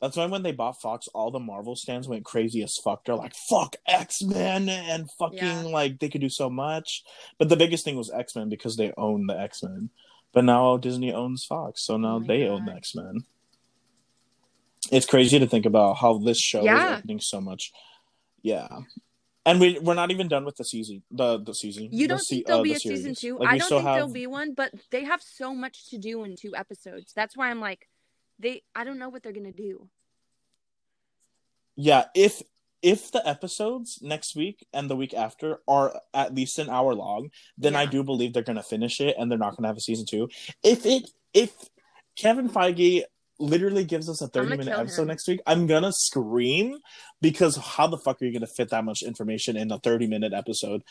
that's 0.00 0.16
why 0.16 0.26
when 0.26 0.42
they 0.42 0.52
bought 0.52 0.80
Fox, 0.80 1.08
all 1.08 1.30
the 1.30 1.38
Marvel 1.40 1.76
stands 1.76 2.08
went 2.08 2.24
crazy 2.24 2.62
as 2.62 2.76
fuck. 2.82 3.04
They're 3.04 3.14
like, 3.16 3.34
"Fuck 3.48 3.76
X 3.86 4.22
Men!" 4.22 4.68
and 4.68 5.10
fucking 5.18 5.38
Yeah. 5.38 5.62
like 5.62 5.98
they 5.98 6.08
could 6.08 6.20
do 6.22 6.28
so 6.30 6.48
much. 6.48 7.02
But 7.38 7.48
the 7.48 7.56
biggest 7.56 7.84
thing 7.84 7.96
was 7.96 8.10
X 8.10 8.34
Men 8.34 8.48
because 8.48 8.76
they 8.76 8.92
own 8.96 9.26
the 9.26 9.38
X 9.38 9.62
Men. 9.62 9.90
But 10.32 10.44
now 10.44 10.76
Disney 10.76 11.12
owns 11.12 11.44
Fox, 11.44 11.84
so 11.84 11.96
now 11.96 12.16
Oh 12.16 12.20
they 12.26 12.44
own 12.48 12.64
the 12.64 12.72
X 12.72 12.94
Men. 12.94 13.24
It's 14.90 15.06
crazy 15.06 15.38
to 15.38 15.46
think 15.46 15.66
about 15.66 15.94
how 15.98 16.18
this 16.18 16.38
show 16.38 16.62
Yeah. 16.64 16.94
is 16.94 16.98
opening 17.00 17.20
so 17.20 17.40
much. 17.40 17.70
Yeah. 18.42 18.68
And 19.46 19.60
we 19.60 19.78
we're 19.78 19.94
not 19.94 20.10
even 20.10 20.28
done 20.28 20.44
with 20.44 20.56
the 20.56 20.64
season. 20.64 21.02
The 21.10 21.38
the 21.38 21.54
season. 21.54 21.88
You 21.92 22.08
don't 22.08 22.18
se- 22.18 22.36
think 22.36 22.46
there'll 22.46 22.60
uh, 22.60 22.64
be 22.64 22.70
the 22.70 22.76
a 22.76 22.80
season 22.80 23.14
series. 23.14 23.20
two? 23.20 23.38
Like, 23.38 23.48
I 23.48 23.58
don't 23.58 23.68
think 23.68 23.82
have- 23.82 23.94
there'll 23.94 24.12
be 24.12 24.26
one, 24.26 24.54
but 24.54 24.72
they 24.90 25.04
have 25.04 25.22
so 25.22 25.54
much 25.54 25.88
to 25.90 25.98
do 25.98 26.24
in 26.24 26.36
two 26.36 26.54
episodes. 26.56 27.12
That's 27.14 27.36
why 27.36 27.50
I'm 27.50 27.60
like, 27.60 27.88
they. 28.40 28.62
I 28.74 28.82
don't 28.84 28.98
know 28.98 29.08
what 29.08 29.22
they're 29.22 29.32
gonna 29.32 29.52
do. 29.52 29.88
yeah 31.76 32.04
if 32.14 32.42
if 32.82 33.12
the 33.12 33.22
episodes 33.28 33.98
next 34.02 34.34
week 34.34 34.66
and 34.72 34.88
the 34.88 34.96
week 34.96 35.14
after 35.14 35.60
are 35.68 36.00
at 36.14 36.34
least 36.34 36.58
an 36.58 36.68
hour 36.68 36.94
long 36.94 37.30
then 37.56 37.76
i 37.76 37.86
do 37.86 38.02
believe 38.02 38.32
they're 38.32 38.42
gonna 38.42 38.62
finish 38.62 39.00
it 39.00 39.14
and 39.18 39.30
they're 39.30 39.38
not 39.38 39.56
gonna 39.56 39.68
have 39.68 39.76
a 39.76 39.80
season 39.80 40.06
two 40.06 40.28
if 40.62 40.84
it 40.86 41.08
if 41.32 41.52
kevin 42.16 42.48
feige 42.48 43.02
literally 43.38 43.84
gives 43.84 44.08
us 44.08 44.20
a 44.20 44.28
30 44.28 44.56
minute 44.56 44.78
episode 44.78 45.02
him. 45.02 45.08
next 45.08 45.28
week 45.28 45.40
i'm 45.46 45.66
gonna 45.66 45.92
scream 45.92 46.76
because 47.20 47.56
how 47.56 47.86
the 47.86 47.98
fuck 47.98 48.20
are 48.20 48.24
you 48.24 48.32
gonna 48.32 48.46
fit 48.46 48.70
that 48.70 48.84
much 48.84 49.02
information 49.02 49.56
in 49.56 49.70
a 49.70 49.78
30 49.78 50.06
minute 50.06 50.32
episode 50.32 50.82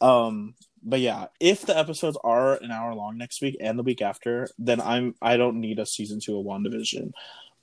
um 0.00 0.54
but 0.84 1.00
yeah 1.00 1.26
if 1.40 1.62
the 1.66 1.76
episodes 1.76 2.16
are 2.24 2.54
an 2.62 2.70
hour 2.70 2.94
long 2.94 3.16
next 3.18 3.40
week 3.42 3.56
and 3.60 3.78
the 3.78 3.82
week 3.82 4.02
after 4.02 4.48
then 4.58 4.80
i'm 4.80 5.14
i 5.22 5.36
don't 5.36 5.58
need 5.60 5.78
a 5.78 5.86
season 5.86 6.20
two 6.20 6.38
of 6.38 6.44
wandavision 6.44 7.10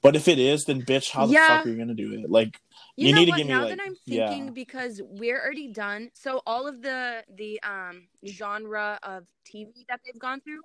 but 0.02 0.16
if 0.16 0.28
it 0.28 0.40
is 0.40 0.64
then 0.66 0.82
bitch 0.82 1.12
how 1.12 1.26
the 1.28 1.34
Yeah. 1.34 1.48
fuck 1.58 1.66
are 1.66 1.70
you 1.70 1.78
gonna 1.78 1.94
do 1.94 2.12
it 2.14 2.30
like 2.30 2.60
You, 2.98 3.08
You 3.10 3.16
need 3.16 3.26
to 3.26 3.32
what? 3.32 3.38
give 3.38 3.48
me, 3.48 3.54
now 3.54 3.62
like- 3.66 3.78
that 3.78 3.84
I'm 3.88 3.96
yeah. 4.06 4.28
thinking, 4.30 4.54
because 4.54 5.02
we're 5.04 5.40
already 5.42 5.70
done. 5.72 6.10
So 6.14 6.42
all 6.46 6.68
of 6.68 6.82
the 6.82 7.24
the 7.42 7.62
um 7.64 8.08
genre 8.28 9.00
of 9.02 9.24
TV 9.50 9.72
that 9.88 10.00
they've 10.04 10.20
gone 10.20 10.42
through, 10.42 10.62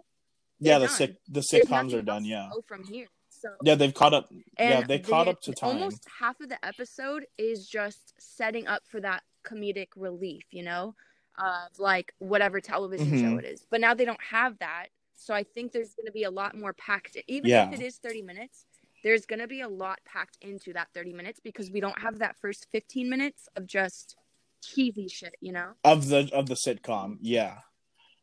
yeah 0.58 0.78
the 0.80 0.86
done. 0.86 0.96
sick 0.96 1.12
the 1.28 1.40
sitcoms 1.40 1.92
are 1.94 2.02
done 2.02 2.24
yeah 2.24 2.48
Go 2.52 2.62
from 2.66 2.82
here. 2.84 3.06
So 3.30 3.48
yeah 3.62 3.74
they've 3.76 3.94
caught 3.94 4.12
up 4.18 4.26
yeah 4.58 4.80
they 4.90 4.98
caught 4.98 5.28
up 5.28 5.40
to 5.42 5.52
time 5.52 5.70
Almost 5.76 6.02
half 6.20 6.40
of 6.40 6.48
the 6.48 6.58
episode 6.66 7.26
is 7.38 7.68
just 7.68 8.14
setting 8.18 8.66
up 8.66 8.82
for 8.90 9.00
that 9.00 9.22
comedic 9.44 9.88
relief, 9.96 10.42
you 10.50 10.64
know, 10.64 10.94
of 11.38 11.78
like 11.78 12.12
whatever 12.18 12.60
television 12.60 13.12
Mhm. 13.12 13.20
show 13.20 13.36
it 13.38 13.44
is. 13.44 13.66
But 13.70 13.80
now 13.80 13.94
they 13.94 14.04
don't 14.04 14.22
have 14.22 14.58
that. 14.58 14.88
So 15.16 15.34
I 15.34 15.42
think 15.44 15.72
there's 15.72 15.94
going 15.94 16.06
to 16.06 16.12
be 16.12 16.24
a 16.24 16.30
lot 16.30 16.56
more 16.56 16.72
packed. 16.74 17.16
Even 17.26 17.48
Yeah. 17.50 17.68
if 17.72 17.80
it 17.80 17.84
is 17.84 17.96
30 17.98 18.22
minutes, 18.22 18.66
there's 19.02 19.24
going 19.26 19.38
to 19.40 19.46
be 19.46 19.60
a 19.60 19.68
lot 19.68 19.98
packed 20.04 20.36
into 20.40 20.72
that 20.74 20.88
30 20.94 21.12
minutes 21.12 21.40
because 21.40 21.70
we 21.70 21.80
don't 21.80 21.98
have 22.00 22.18
that 22.18 22.36
first 22.36 22.66
15 22.72 23.08
minutes 23.08 23.48
of 23.56 23.66
just 23.66 24.16
TV 24.62 25.08
shit, 25.10 25.34
you 25.40 25.52
know? 25.52 25.74
of 25.84 26.08
the 26.08 26.28
of 26.32 26.48
the 26.48 26.54
sitcom. 26.54 27.18
Yeah, 27.20 27.58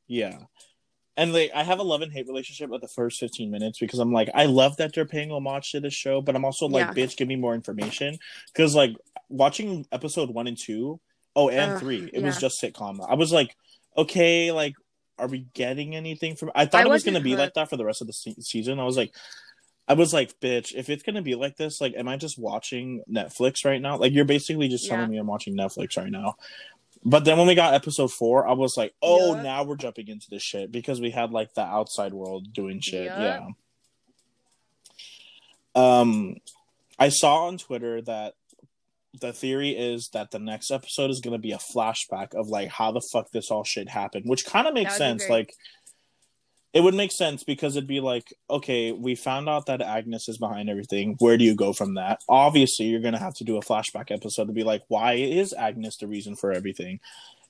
yeah. 0.07 0.39
And 1.15 1.31
like, 1.31 1.51
I 1.53 1.63
have 1.63 1.79
a 1.79 1.83
love 1.83 2.01
and 2.01 2.11
hate 2.11 2.27
relationship 2.27 2.69
with 2.71 2.81
the 2.81 2.87
first 2.87 3.19
fifteen 3.19 3.51
minutes 3.51 3.77
because 3.79 3.99
I'm 3.99 4.11
like, 4.11 4.29
I 4.33 4.45
love 4.45 4.77
that 4.77 4.93
they're 4.93 5.05
paying 5.05 5.31
homage 5.31 5.71
to 5.71 5.79
this 5.79 5.93
show, 5.93 6.21
but 6.21 6.35
I'm 6.35 6.43
also 6.43 6.65
like, 6.67 6.87
Yeah. 6.87 6.93
bitch, 7.05 7.15
give 7.15 7.27
me 7.27 7.35
more 7.35 7.53
information. 7.53 8.17
Because 8.47 8.73
like 8.75 8.95
watching 9.29 9.85
episode 9.91 10.31
one 10.31 10.47
and 10.47 10.57
two, 10.57 10.99
oh, 11.35 11.49
and 11.49 11.73
Ugh, 11.73 11.79
three, 11.79 12.09
it 12.13 12.23
was 12.23 12.37
just 12.37 12.61
sitcom. 12.61 12.99
I 13.07 13.15
was 13.15 13.31
like, 13.31 13.55
okay, 13.97 14.51
like, 14.51 14.75
are 15.17 15.27
we 15.27 15.45
getting 15.53 15.95
anything 15.95 16.35
from? 16.35 16.51
I 16.55 16.65
thought 16.65 16.81
I 16.81 16.85
it 16.85 16.89
was 16.89 17.03
gonna 17.03 17.21
be 17.21 17.35
like 17.35 17.53
that 17.55 17.69
for 17.69 17.77
the 17.77 17.85
rest 17.85 18.01
of 18.01 18.07
the 18.07 18.13
se- 18.13 18.35
season. 18.41 18.79
I 18.79 18.83
was 18.85 18.97
like. 18.97 19.13
I 19.85 19.95
was 19.95 20.13
like, 20.13 20.39
bitch, 20.39 20.73
if 20.73 20.89
it's 20.89 21.03
gonna 21.03 21.21
be 21.21 21.35
like 21.35 21.57
this, 21.57 21.81
like, 21.81 21.93
am 21.97 22.07
I 22.07 22.15
just 22.15 22.39
watching 22.39 23.03
Netflix 23.11 23.65
right 23.65 23.81
now? 23.81 23.97
Like, 23.97 24.13
you're 24.13 24.23
basically 24.23 24.69
just 24.69 24.87
telling 24.87 25.01
Yeah. 25.01 25.07
me 25.09 25.17
I'm 25.17 25.27
watching 25.27 25.57
Netflix 25.57 25.97
right 25.97 26.09
now. 26.09 26.37
But 27.03 27.25
then 27.25 27.37
when 27.37 27.47
we 27.47 27.53
got 27.53 27.73
episode 27.73 28.09
four, 28.13 28.47
I 28.47 28.53
was 28.53 28.75
like, 28.77 28.93
oh, 29.01 29.35
Yeah. 29.35 29.41
now 29.41 29.63
we're 29.65 29.75
jumping 29.75 30.07
into 30.07 30.29
this 30.29 30.41
shit 30.41 30.71
because 30.71 31.01
we 31.01 31.11
had 31.11 31.31
like 31.33 31.53
the 31.53 31.63
outside 31.65 32.13
world 32.13 32.53
doing 32.53 32.79
shit. 32.79 33.07
Yeah. 33.07 33.49
Yeah. 35.75 35.99
Um, 35.99 36.37
I 36.97 37.09
saw 37.09 37.47
on 37.47 37.57
Twitter 37.57 38.01
that 38.03 38.35
the 39.21 39.33
theory 39.33 39.71
is 39.71 40.09
that 40.13 40.31
the 40.31 40.39
next 40.39 40.71
episode 40.71 41.11
is 41.11 41.19
going 41.21 41.33
to 41.33 41.39
be 41.39 41.51
a 41.51 41.57
flashback 41.57 42.33
of 42.33 42.47
like 42.47 42.69
how 42.69 42.91
the 42.91 43.01
fuck 43.01 43.31
this 43.31 43.51
all 43.51 43.63
shit 43.63 43.89
happened, 43.89 44.25
which 44.27 44.45
kind 44.45 44.67
of 44.67 44.73
makes 44.73 44.97
That 44.97 45.09
would 45.09 45.17
be 45.17 45.19
sense. 45.19 45.29
Like, 45.29 45.53
it 46.73 46.81
would 46.81 46.95
make 46.95 47.11
sense 47.11 47.43
because 47.43 47.75
it'd 47.75 47.87
be 47.87 47.99
like, 47.99 48.33
okay, 48.49 48.91
we 48.91 49.13
found 49.13 49.47
out 49.47 49.67
that 49.67 49.81
Agnes 49.81 50.27
is 50.27 50.39
behind 50.39 50.69
everything. 50.71 51.15
Where 51.19 51.37
do 51.37 51.45
you 51.45 51.53
go 51.55 51.71
from 51.71 51.93
that? 51.95 52.21
Obviously, 52.27 52.87
you're 52.87 52.99
going 53.01 53.13
to 53.13 53.19
have 53.19 53.35
to 53.35 53.43
do 53.43 53.57
a 53.57 53.61
flashback 53.61 54.09
episode 54.09 54.47
to 54.47 54.53
be 54.53 54.63
like, 54.63 54.81
why 54.87 55.13
is 55.13 55.53
Agnes 55.53 55.97
the 55.97 56.07
reason 56.07 56.35
for 56.35 56.51
everything? 56.51 56.99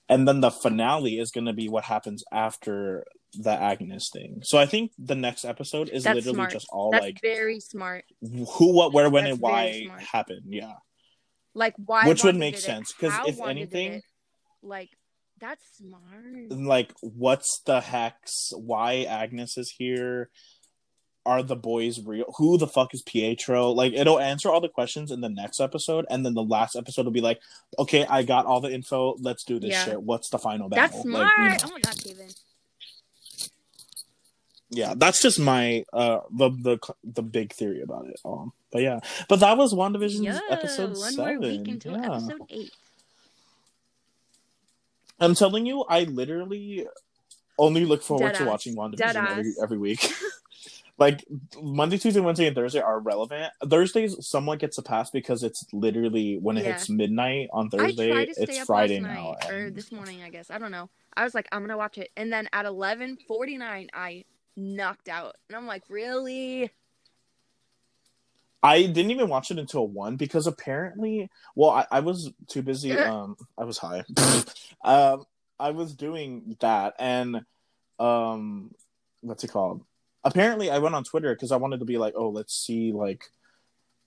And 0.09 0.27
then 0.27 0.41
the 0.41 0.51
finale 0.51 1.17
is 1.19 1.31
going 1.31 1.45
to 1.45 1.53
be 1.53 1.69
what 1.69 1.85
happens 1.85 2.25
after 2.33 3.05
the 3.33 3.51
Agnes 3.51 4.09
thing. 4.11 4.41
So 4.43 4.57
I 4.57 4.65
think 4.65 4.91
the 4.99 5.15
next 5.15 5.45
episode 5.45 5.87
is 5.87 6.03
That's 6.03 6.15
literally 6.15 6.35
smart. 6.35 6.51
just 6.51 6.67
all 6.69 6.91
That's 6.91 7.03
like 7.05 7.21
very 7.21 7.61
smart. 7.61 8.03
who, 8.21 8.75
what, 8.75 8.91
where, 8.93 9.09
when, 9.09 9.23
That's 9.23 9.35
and 9.35 9.41
why 9.41 9.83
smart. 9.85 10.01
happened. 10.01 10.41
Yeah. 10.47 10.73
Like 11.53 11.75
why 11.77 12.07
Which 12.07 12.23
would 12.23 12.35
make 12.35 12.55
sense 12.57 12.63
it, 12.63 12.65
sense, 12.65 12.93
'cause 12.93 13.11
how 13.11 13.25
if 13.27 13.39
anything- 13.41 13.93
it, 13.93 14.03
like 14.61 14.89
that's 15.39 15.63
smart. 15.77 16.51
like 16.51 16.93
what's 17.01 17.61
the 17.65 17.81
hex 17.81 18.53
why 18.55 19.03
agnes 19.03 19.57
is 19.57 19.69
here 19.77 20.29
are 21.25 21.43
the 21.43 21.55
boys 21.55 21.99
real 22.05 22.25
who 22.37 22.57
the 22.57 22.67
fuck 22.67 22.93
is 22.93 23.01
pietro 23.01 23.69
like 23.71 23.91
it'll 23.93 24.19
answer 24.19 24.49
all 24.49 24.61
the 24.61 24.69
questions 24.69 25.11
in 25.11 25.19
the 25.21 25.29
next 25.29 25.59
episode 25.59 26.05
and 26.09 26.25
then 26.25 26.33
the 26.33 26.43
last 26.43 26.75
episode 26.77 27.03
will 27.05 27.11
be 27.11 27.21
like 27.21 27.39
okay 27.77 28.05
i 28.09 28.23
got 28.23 28.45
all 28.45 28.61
the 28.61 28.71
info 28.73 29.15
let's 29.19 29.43
do 29.43 29.59
this 29.59 29.71
Yeah. 29.71 29.85
shit 29.85 30.01
what's 30.01 30.29
the 30.29 30.37
final 30.39 30.69
battle? 30.69 30.87
That's 30.87 31.01
smart. 31.01 31.37
Like, 31.37 31.61
you 31.61 31.67
know. 31.67 31.71
Oh 31.71 31.71
my 31.73 31.79
god, 31.81 32.03
Kevin. 32.03 32.29
Yeah 34.75 34.93
that's 34.97 35.21
just 35.21 35.39
my 35.39 35.83
uh 35.93 36.19
the 36.31 36.49
the 36.49 36.77
the 37.03 37.21
big 37.21 37.53
theory 37.53 37.81
about 37.81 38.05
it 38.07 38.19
um 38.25 38.51
but 38.71 38.81
yeah 38.81 38.99
but 39.29 39.39
that 39.39 39.57
was 39.57 39.73
wandavision's 39.73 40.21
Yo, 40.21 40.39
episode 40.49 40.97
one 40.97 41.13
seven 41.13 41.39
more 41.39 41.49
week 41.49 41.67
until 41.67 41.91
yeah. 41.93 42.05
episode 42.15 42.41
eight. 42.49 42.71
i'm 45.19 45.35
telling 45.35 45.65
you 45.65 45.83
i 45.89 46.03
literally 46.03 46.85
only 47.57 47.85
look 47.85 48.01
forward 48.01 48.33
to 48.33 48.43
Deadass. 48.43 48.47
watching 48.47 48.75
wandavision 48.75 49.29
every, 49.29 49.53
every 49.61 49.77
week 49.87 50.11
like 50.97 51.23
monday 51.61 51.97
tuesday 51.97 52.19
wednesday 52.19 52.47
and 52.47 52.55
thursday 52.55 52.79
are 52.79 52.99
relevant 52.99 53.51
thursdays 53.69 54.15
somewhat 54.25 54.59
gets 54.59 54.77
a 54.77 54.83
pass 54.83 55.09
because 55.11 55.43
it's 55.43 55.65
literally 55.73 56.37
when 56.41 56.57
it 56.57 56.63
Yeah. 56.65 56.73
hits 56.73 56.89
midnight 56.89 57.49
on 57.53 57.69
thursday 57.69 58.09
tried 58.11 58.25
to 58.25 58.33
stay 58.33 58.43
it's 58.43 58.59
friday 58.65 58.99
now 58.99 59.35
or 59.49 59.69
this 59.69 59.91
morning, 59.91 60.21
I 60.23 60.29
guess. 60.29 60.49
I 60.49 60.57
don't 60.57 60.71
know. 60.71 60.89
I 61.15 61.23
was 61.23 61.35
like, 61.35 61.47
I'm 61.51 61.61
gonna 61.61 61.77
watch 61.77 61.97
it, 61.99 62.09
and 62.17 62.31
then 62.33 62.47
at 62.53 62.65
11:49, 62.65 63.89
I 63.93 64.23
knocked 64.55 65.09
out, 65.09 65.35
and 65.49 65.57
I'm 65.57 65.67
like, 65.67 65.83
really? 65.89 66.69
I 68.61 68.83
didn't 68.83 69.11
even 69.11 69.27
watch 69.27 69.51
it 69.51 69.59
until 69.59 69.87
one 69.87 70.15
because 70.15 70.47
apparently, 70.47 71.29
well, 71.55 71.71
I, 71.71 71.85
I 71.91 71.99
was 71.99 72.31
too 72.47 72.61
busy. 72.61 72.91
Um, 72.97 73.35
I 73.57 73.65
was 73.65 73.77
high. 73.77 74.03
um, 74.85 75.25
I 75.59 75.71
was 75.71 75.93
doing 75.93 76.55
that, 76.61 76.93
and 76.97 77.45
um, 77.99 78.73
what's 79.21 79.43
it 79.43 79.51
called? 79.51 79.83
Apparently, 80.23 80.71
I 80.71 80.77
went 80.79 80.95
on 80.95 81.03
Twitter 81.03 81.33
because 81.35 81.51
I 81.51 81.57
wanted 81.57 81.79
to 81.79 81.85
be 81.85 81.97
like, 81.97 82.13
oh, 82.15 82.29
let's 82.29 82.55
see 82.55 82.91
like 82.93 83.25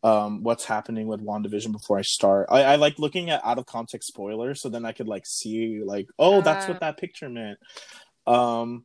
um 0.03 0.43
what's 0.43 0.65
happening 0.65 1.07
with 1.07 1.25
WandaVision 1.25 1.73
before 1.73 1.99
I 1.99 2.03
start. 2.03 2.47
I, 2.51 2.63
I 2.63 2.77
like 2.77 2.99
looking 2.99 3.31
at 3.31 3.45
out 3.45 3.59
of 3.59 3.67
context 3.67 4.09
spoilers 4.09 4.61
so 4.61 4.69
then 4.69 4.85
I 4.85 4.93
could 4.93 5.09
like 5.09 5.27
see 5.27 5.83
like, 5.85 6.09
oh, 6.19 6.43
that's 6.43 6.67
Uh. 6.67 6.73
what 6.73 6.81
that 6.81 6.99
picture 6.99 7.29
meant. 7.29 7.59
Um, 8.27 8.85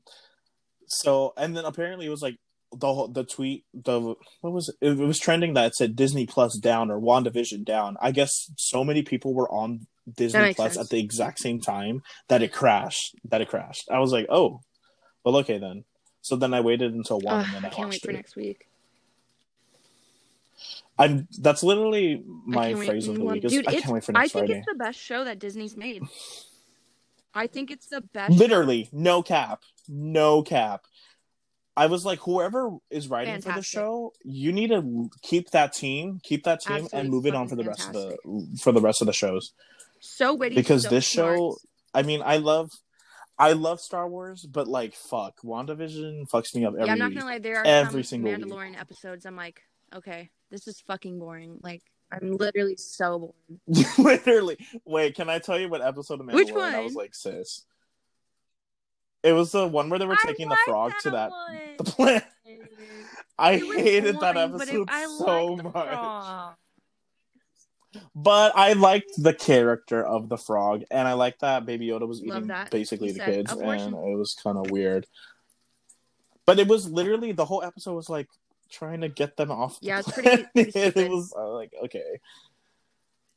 so 0.92 1.34
and 1.38 1.56
then 1.56 1.66
apparently 1.66 2.06
it 2.06 2.10
was 2.10 2.22
like 2.22 2.38
the 2.74 2.94
whole 2.94 3.08
the 3.08 3.24
tweet 3.24 3.66
the 3.74 4.00
what 4.42 4.54
was 4.54 4.70
it? 4.70 4.76
it 4.82 4.98
was 4.98 5.20
trending 5.20 5.54
that 5.56 5.68
it 5.68 5.76
said 5.76 5.96
Disney 5.96 6.26
Plus 6.26 6.58
down 6.58 6.90
or 6.92 7.00
WandaVision 7.00 7.66
down. 7.66 7.98
I 8.02 8.12
guess 8.12 8.52
so 8.58 8.84
many 8.84 9.02
people 9.02 9.34
were 9.34 9.50
on 9.52 9.88
Disney 10.16 10.54
Plus 10.54 10.74
sense. 10.76 10.86
at 10.86 10.90
the 10.90 11.00
exact 11.00 11.40
same 11.40 11.60
time 11.60 12.02
that 12.30 12.42
it 12.42 12.52
crashed. 12.54 13.16
That 13.30 13.42
it 13.42 13.50
crashed. 13.50 13.90
I 13.92 14.00
was 14.00 14.12
like, 14.12 14.28
oh, 14.30 14.62
well, 15.24 15.38
okay 15.38 15.58
then. 15.58 15.84
So 16.22 16.36
then 16.36 16.54
I 16.54 16.62
waited 16.62 16.94
until 16.94 17.20
one 17.20 17.40
Ugh, 17.42 17.46
and 17.46 17.56
then 17.56 17.66
I 17.66 17.68
I, 17.68 17.72
can't 17.72 17.90
wait 17.90 18.02
for 18.02 18.12
it. 18.12 18.14
next 18.14 18.36
week. 18.36 18.68
I'm 21.00 21.28
that's 21.40 21.64
literally 21.64 22.24
my 22.46 22.74
phrase 22.76 23.08
of 23.08 23.16
the 23.16 23.24
One- 23.24 23.34
week. 23.36 23.46
Is, 23.46 23.52
Dude, 23.52 23.68
I 23.68 23.72
can't 23.80 23.88
wait 23.94 24.04
for 24.04 24.16
I 24.16 24.22
next 24.22 24.34
think 24.34 24.46
Friday. 24.48 24.60
it's 24.60 24.68
the 24.68 24.78
best 24.78 25.00
show 25.00 25.24
that 25.24 25.40
Disney's 25.40 25.76
made. 25.76 26.04
I 27.34 27.48
think 27.48 27.72
it's 27.72 27.88
the 27.88 28.02
best. 28.02 28.34
Literally, 28.34 28.90
no 28.92 29.24
cap, 29.24 29.62
no 29.88 30.44
cap. 30.44 30.86
I 31.78 31.86
was 31.86 32.06
like, 32.06 32.20
whoever 32.20 32.78
is 32.90 33.08
writing 33.08 33.42
for 33.42 33.54
the 33.54 33.62
show, 33.62 34.12
you 34.24 34.52
need 34.52 34.70
to 34.70 35.10
keep 35.22 35.52
that 35.52 35.74
team, 35.74 36.20
keep 36.22 36.44
that 36.44 36.62
team, 36.62 36.88
and 36.92 37.10
move 37.10 37.26
it 37.26 37.34
on 37.34 37.48
for 37.48 37.56
the 37.56 37.64
fucking 37.64 37.86
rest 37.86 37.88
of 37.88 37.94
the 37.94 38.58
for 38.62 38.72
the 38.72 38.82
rest 38.82 39.02
of 39.02 39.08
the 39.08 39.14
shows. 39.14 39.54
so 40.02 40.34
witty 40.34 40.56
because 40.56 40.84
so 40.84 40.90
this 40.90 41.08
smart. 41.08 41.38
show, 41.38 41.58
I 41.94 42.04
mean, 42.04 42.22
I 42.24 42.38
love, 42.38 42.72
I 43.40 43.54
love 43.54 43.80
Star 43.80 44.08
Wars, 44.08 44.46
but 44.46 44.68
like, 44.68 44.94
fuck, 44.94 45.40
WandaVision 45.44 46.30
fucks 46.30 46.54
me 46.54 46.66
up 46.66 46.74
every 46.74 46.88
yeah, 46.88 46.92
I'm 46.92 47.00
not 47.00 47.14
gonna 47.14 47.26
lie. 47.26 47.40
There 47.40 47.60
are 47.60 47.66
Every 47.66 48.04
single 48.04 48.32
week. 48.32 48.44
Mandalorian 48.44 48.80
episodes. 48.80 49.26
I'm 49.26 49.38
like, 49.38 49.62
okay, 49.96 50.30
this 50.50 50.68
is 50.68 50.82
fucking 50.82 51.20
boring. 51.20 51.60
Like, 51.64 51.84
I'm 52.12 52.36
literally 52.38 52.76
so 52.78 53.34
bored. 53.68 53.86
Literally. 53.98 54.58
Wait, 54.86 55.16
can 55.16 55.30
I 55.30 55.40
tell 55.40 55.60
you 55.60 55.70
what 55.70 55.82
episode 55.82 56.20
of 56.20 56.26
Mandalorian 56.26 56.34
Which 56.36 56.52
I 56.54 56.80
was 56.80 56.94
like, 56.94 57.16
sis? 57.16 57.66
It 59.24 59.34
was 59.34 59.52
the 59.52 59.68
one 59.68 59.90
where 59.90 60.00
they 60.00 60.06
were 60.06 60.18
I 60.22 60.28
taking 60.28 60.50
the 60.50 60.58
frog 60.66 60.94
to 61.04 61.12
that 61.12 61.30
one. 61.32 61.60
the 61.78 61.84
plant. 61.84 62.24
I 63.38 63.58
hated 63.58 64.20
that 64.20 64.36
episode 64.38 64.90
it- 64.92 65.20
so 65.20 65.56
much. 65.58 65.72
frog. 65.72 66.56
But 68.16 68.54
I 68.56 68.74
liked 68.74 69.12
the 69.18 69.34
character 69.34 70.02
of 70.06 70.30
the 70.30 70.38
frog, 70.38 70.84
and 70.90 71.08
I 71.08 71.14
liked 71.14 71.42
that 71.42 71.66
Baby 71.66 71.88
Yoda 71.88 72.08
was 72.08 72.22
Love 72.22 72.38
eating 72.38 72.48
that. 72.48 72.72
basically 72.72 73.08
He 73.12 73.14
the 73.20 73.26
kids, 73.26 73.52
"Abortion." 73.52 73.94
and 73.94 74.14
it 74.14 74.18
was 74.18 74.34
kind 74.34 74.58
of 74.58 74.72
weird. 74.72 75.08
But 76.46 76.58
it 76.60 76.68
was 76.68 76.90
literally 76.90 77.34
the 77.34 77.44
whole 77.46 77.64
episode 77.64 77.96
was 77.96 78.10
like 78.10 78.28
trying 78.72 79.02
to 79.02 79.10
get 79.10 79.38
them 79.38 79.52
off. 79.52 79.78
Yeah, 79.82 80.00
it's 80.00 80.12
pretty- 80.12 80.46
pretty 80.56 80.72
it 80.80 81.10
was 81.10 81.34
uh, 81.38 81.50
like 81.54 81.72
okay. 81.86 82.20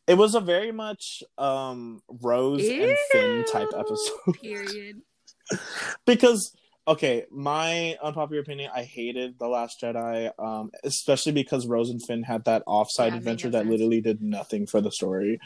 It 0.07 0.15
was 0.19 0.35
a 0.35 0.41
very 0.41 0.71
much 0.73 1.23
um 1.39 2.03
Rose 2.09 2.69
and 2.69 2.97
Finn 3.11 3.45
type 3.51 3.71
episode 3.77 4.35
Period. 4.43 5.01
because 6.07 6.55
okay, 6.87 7.25
my 7.31 7.97
unpopular 8.03 8.43
opinion, 8.43 8.71
I 8.75 8.83
hated 8.83 9.39
the 9.39 9.49
Last 9.49 9.81
Jedi, 9.81 10.31
um, 10.39 10.71
especially 10.85 11.33
because 11.33 11.67
Rose 11.67 11.89
and 11.91 12.03
Finn 12.05 12.23
had 12.23 12.45
that 12.45 12.63
offside 12.67 13.13
Yeah, 13.13 13.19
adventure 13.19 13.51
that 13.51 13.61
sense. 13.61 13.71
literally 13.71 14.01
did 14.03 14.21
nothing 14.23 14.67
for 14.67 14.81
the 14.83 14.91
story. 14.93 15.41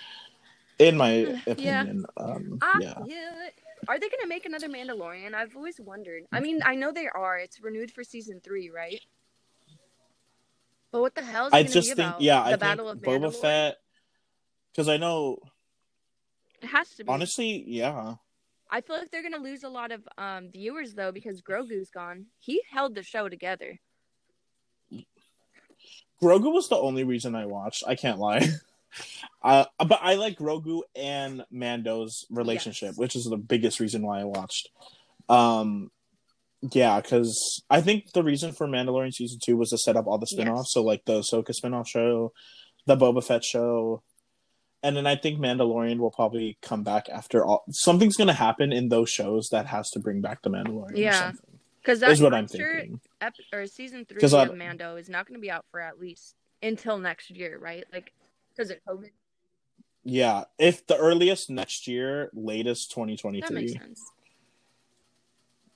In 0.80 0.96
my 0.96 1.14
Yeah. 1.20 1.40
opinion, 1.46 2.04
um, 2.16 2.58
Ah, 2.60 2.78
yeah. 2.80 2.94
yeah. 3.06 3.48
Are 3.86 3.98
they 4.00 4.08
gonna 4.08 4.26
make 4.26 4.44
another 4.44 4.68
Mandalorian? 4.68 5.34
I've 5.34 5.54
always 5.56 5.78
wondered. 5.80 6.24
I 6.32 6.40
mean, 6.40 6.60
I 6.64 6.74
know 6.74 6.90
they 6.90 7.06
are. 7.06 7.38
It's 7.38 7.60
renewed 7.62 7.92
for 7.92 8.02
season 8.02 8.40
three, 8.42 8.70
right? 8.70 9.00
But 10.92 11.00
what 11.02 11.14
the 11.14 11.22
hell 11.22 11.46
is 11.48 11.52
I 11.52 11.62
gonna 11.62 11.74
just 11.74 11.90
be 11.90 11.94
think, 11.96 12.08
about? 12.08 12.20
yeah, 12.20 12.40
the 12.40 12.46
I 12.46 12.48
think 12.50 12.60
Battle 12.60 12.88
of 12.88 12.98
Boba 12.98 13.20
Mandalore? 13.30 13.40
Fett, 13.40 13.76
because 14.72 14.88
I 14.88 14.96
know, 14.96 15.38
It 16.62 16.66
has 16.68 16.88
to 16.96 17.04
be. 17.04 17.10
honestly, 17.10 17.64
yeah, 17.66 18.14
I 18.70 18.80
feel 18.80 18.96
like 18.98 19.10
they're 19.10 19.22
gonna 19.22 19.38
lose 19.42 19.64
a 19.64 19.68
lot 19.68 19.92
of 19.92 20.06
um 20.16 20.50
viewers 20.50 20.94
though 20.94 21.12
because 21.12 21.42
Grogu's 21.42 21.90
gone. 21.90 22.26
He 22.38 22.62
held 22.70 22.94
the 22.94 23.02
show 23.02 23.28
together. 23.28 23.78
Grogu 26.22 26.52
was 26.52 26.68
the 26.68 26.76
only 26.76 27.04
reason 27.04 27.34
I 27.34 27.46
watched. 27.46 27.84
I 27.86 27.94
can't 27.94 28.18
lie. 28.18 28.46
Uh, 29.42 29.66
but 29.78 30.00
I 30.02 30.14
like 30.14 30.38
Grogu 30.38 30.80
and 30.96 31.44
Mando's 31.50 32.24
relationship, 32.30 32.88
Yes. 32.92 32.96
which 32.96 33.16
is 33.16 33.26
the 33.26 33.36
biggest 33.36 33.80
reason 33.80 34.00
why 34.02 34.20
I 34.20 34.24
watched. 34.24 34.70
Um, 35.28 35.90
Yeah, 36.60 37.00
because 37.00 37.62
I 37.70 37.80
think 37.80 38.12
the 38.12 38.24
reason 38.24 38.52
for 38.52 38.66
Mandalorian 38.66 39.12
season 39.14 39.38
two 39.42 39.56
was 39.56 39.70
to 39.70 39.78
set 39.78 39.96
up 39.96 40.06
all 40.06 40.18
the 40.18 40.26
spin-offs. 40.26 40.70
Yes. 40.70 40.72
So 40.72 40.82
like 40.82 41.04
the 41.04 41.20
Ahsoka 41.20 41.54
spin-off 41.54 41.88
show, 41.88 42.32
the 42.86 42.96
Boba 42.96 43.22
Fett 43.22 43.44
show, 43.44 44.02
and 44.82 44.96
then 44.96 45.06
I 45.06 45.14
think 45.16 45.38
Mandalorian 45.38 45.98
will 45.98 46.10
probably 46.10 46.58
come 46.60 46.82
back 46.82 47.08
after 47.08 47.44
all. 47.44 47.64
Something's 47.70 48.16
gonna 48.16 48.32
happen 48.32 48.72
in 48.72 48.88
those 48.88 49.08
shows 49.10 49.50
that 49.50 49.66
has 49.66 49.90
to 49.90 50.00
bring 50.00 50.20
back 50.20 50.42
the 50.42 50.50
Mandalorian. 50.50 50.92
or 50.92 50.96
Yeah. 50.96 51.32
Because 51.80 52.00
that's 52.00 52.20
what 52.20 52.34
I'm 52.34 52.46
thinking. 52.48 53.00
ep- 53.20 53.34
or 53.52 53.66
season 53.66 54.04
three 54.04 54.20
I- 54.20 54.42
uh, 54.42 54.46
of 54.50 54.56
Mando 54.56 54.96
is 54.96 55.08
not 55.08 55.26
going 55.26 55.36
to 55.36 55.40
be 55.40 55.50
out 55.50 55.64
for 55.70 55.80
at 55.80 55.98
least 55.98 56.34
until 56.62 56.98
next 56.98 57.30
year, 57.30 57.56
right? 57.56 57.84
Like 57.92 58.12
because 58.50 58.70
of 58.70 58.78
COVID. 58.86 59.10
Yeah, 60.04 60.44
if 60.58 60.86
the 60.86 60.98
earliest 60.98 61.48
next 61.48 61.86
year, 61.88 62.30
latest 62.34 62.94
That 62.94 63.06
makes 63.06 63.22
2023. 63.22 63.68
sense. 63.68 64.02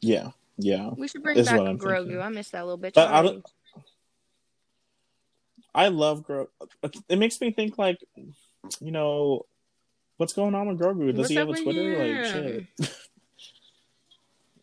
Yeah, 0.01 0.31
yeah. 0.65 0.91
We 0.97 1.09
should 1.09 1.23
bring 1.23 1.43
back 1.45 1.55
Grogu. 1.55 1.99
thinking. 1.99 2.21
I 2.21 2.29
miss 2.29 2.51
that 2.51 2.65
little 2.65 2.79
bitch. 2.79 2.95
But 2.95 3.11
I 3.13 3.23
don't. 3.23 3.45
I 5.75 5.89
love 5.89 6.27
Grogu. 6.27 6.49
It 7.09 7.19
makes 7.19 7.41
me 7.41 7.51
think 7.51 7.79
like, 7.79 7.99
you 8.81 8.91
know, 8.93 9.47
what's 10.17 10.33
going 10.33 10.55
on 10.55 10.69
with 10.69 10.79
Grogu? 10.79 11.09
Does 11.09 11.19
What's 11.19 11.31
he 11.31 11.37
have 11.37 11.49
a 11.49 11.55
Twitter? 11.55 11.99
Like 11.99 12.27
shit. 12.33 12.67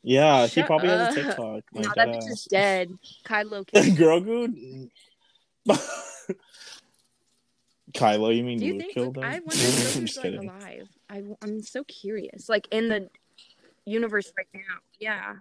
yeah, 0.04 0.44
he 0.44 0.50
Shut 0.50 0.68
probably 0.68 0.90
has 0.90 1.16
a. 1.16 1.24
TikTok. 1.24 1.64
Like, 1.74 1.86
no, 1.86 1.92
that 1.96 2.08
bitch 2.10 2.30
is 2.30 2.48
uh, 2.48 2.52
dead. 2.52 2.98
Kylo. 3.26 3.66
Grogu. 3.98 4.90
Kylo, 7.94 8.36
you 8.36 8.44
mean 8.44 8.60
Do 8.60 8.66
you 8.66 8.74
Luke 8.74 8.82
think? 8.84 8.94
killed 8.94 9.18
him? 9.18 9.24
I 9.24 9.40
wonder 9.40 9.42
I'm 9.42 9.50
if 9.50 9.96
Grogu's 9.96 10.18
like 10.18 10.24
kidding. 10.24 10.50
alive. 10.50 10.90
I, 11.10 11.24
I'm 11.42 11.64
so 11.64 11.84
curious. 11.86 12.48
Like 12.48 12.68
in 12.72 12.88
the 12.90 13.10
universe 13.86 14.32
right 14.38 14.48
now. 14.54 14.78
Yeah. 15.00 15.36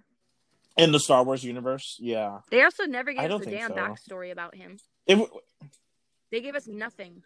In 0.79 0.91
the 0.91 0.99
Star 0.99 1.23
Wars 1.23 1.43
universe, 1.43 1.97
yeah. 1.99 2.39
They 2.51 2.63
also 2.63 2.85
never 2.85 3.11
gave 3.13 3.31
us 3.31 3.41
a 3.41 3.49
damn 3.49 3.69
so. 3.71 3.75
backstory 3.75 4.31
about 4.31 4.55
him. 4.55 4.77
It, 5.07 5.29
They 6.31 6.41
gave 6.41 6.55
us 6.55 6.67
nothing. 6.67 7.23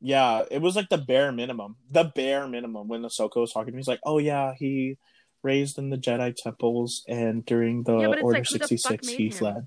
Yeah, 0.00 0.42
it 0.50 0.60
was 0.60 0.76
like 0.76 0.88
the 0.88 0.98
bare 0.98 1.32
minimum. 1.32 1.76
The 1.90 2.04
bare 2.04 2.46
minimum 2.46 2.88
when 2.88 3.02
Ahsoka 3.02 3.36
was 3.36 3.52
talking 3.52 3.72
to 3.72 3.72
me, 3.72 3.78
he's 3.78 3.88
like, 3.88 4.00
"Oh 4.04 4.18
yeah, 4.18 4.52
he 4.58 4.98
raised 5.42 5.78
in 5.78 5.90
the 5.90 5.96
Jedi 5.96 6.34
temples, 6.34 7.04
and 7.08 7.44
during 7.44 7.84
the 7.84 7.98
Yeah, 7.98 8.06
Order 8.08 8.22
like, 8.22 8.46
sixty 8.46 8.76
six, 8.76 9.08
he 9.08 9.26
him? 9.26 9.32
fled." 9.32 9.66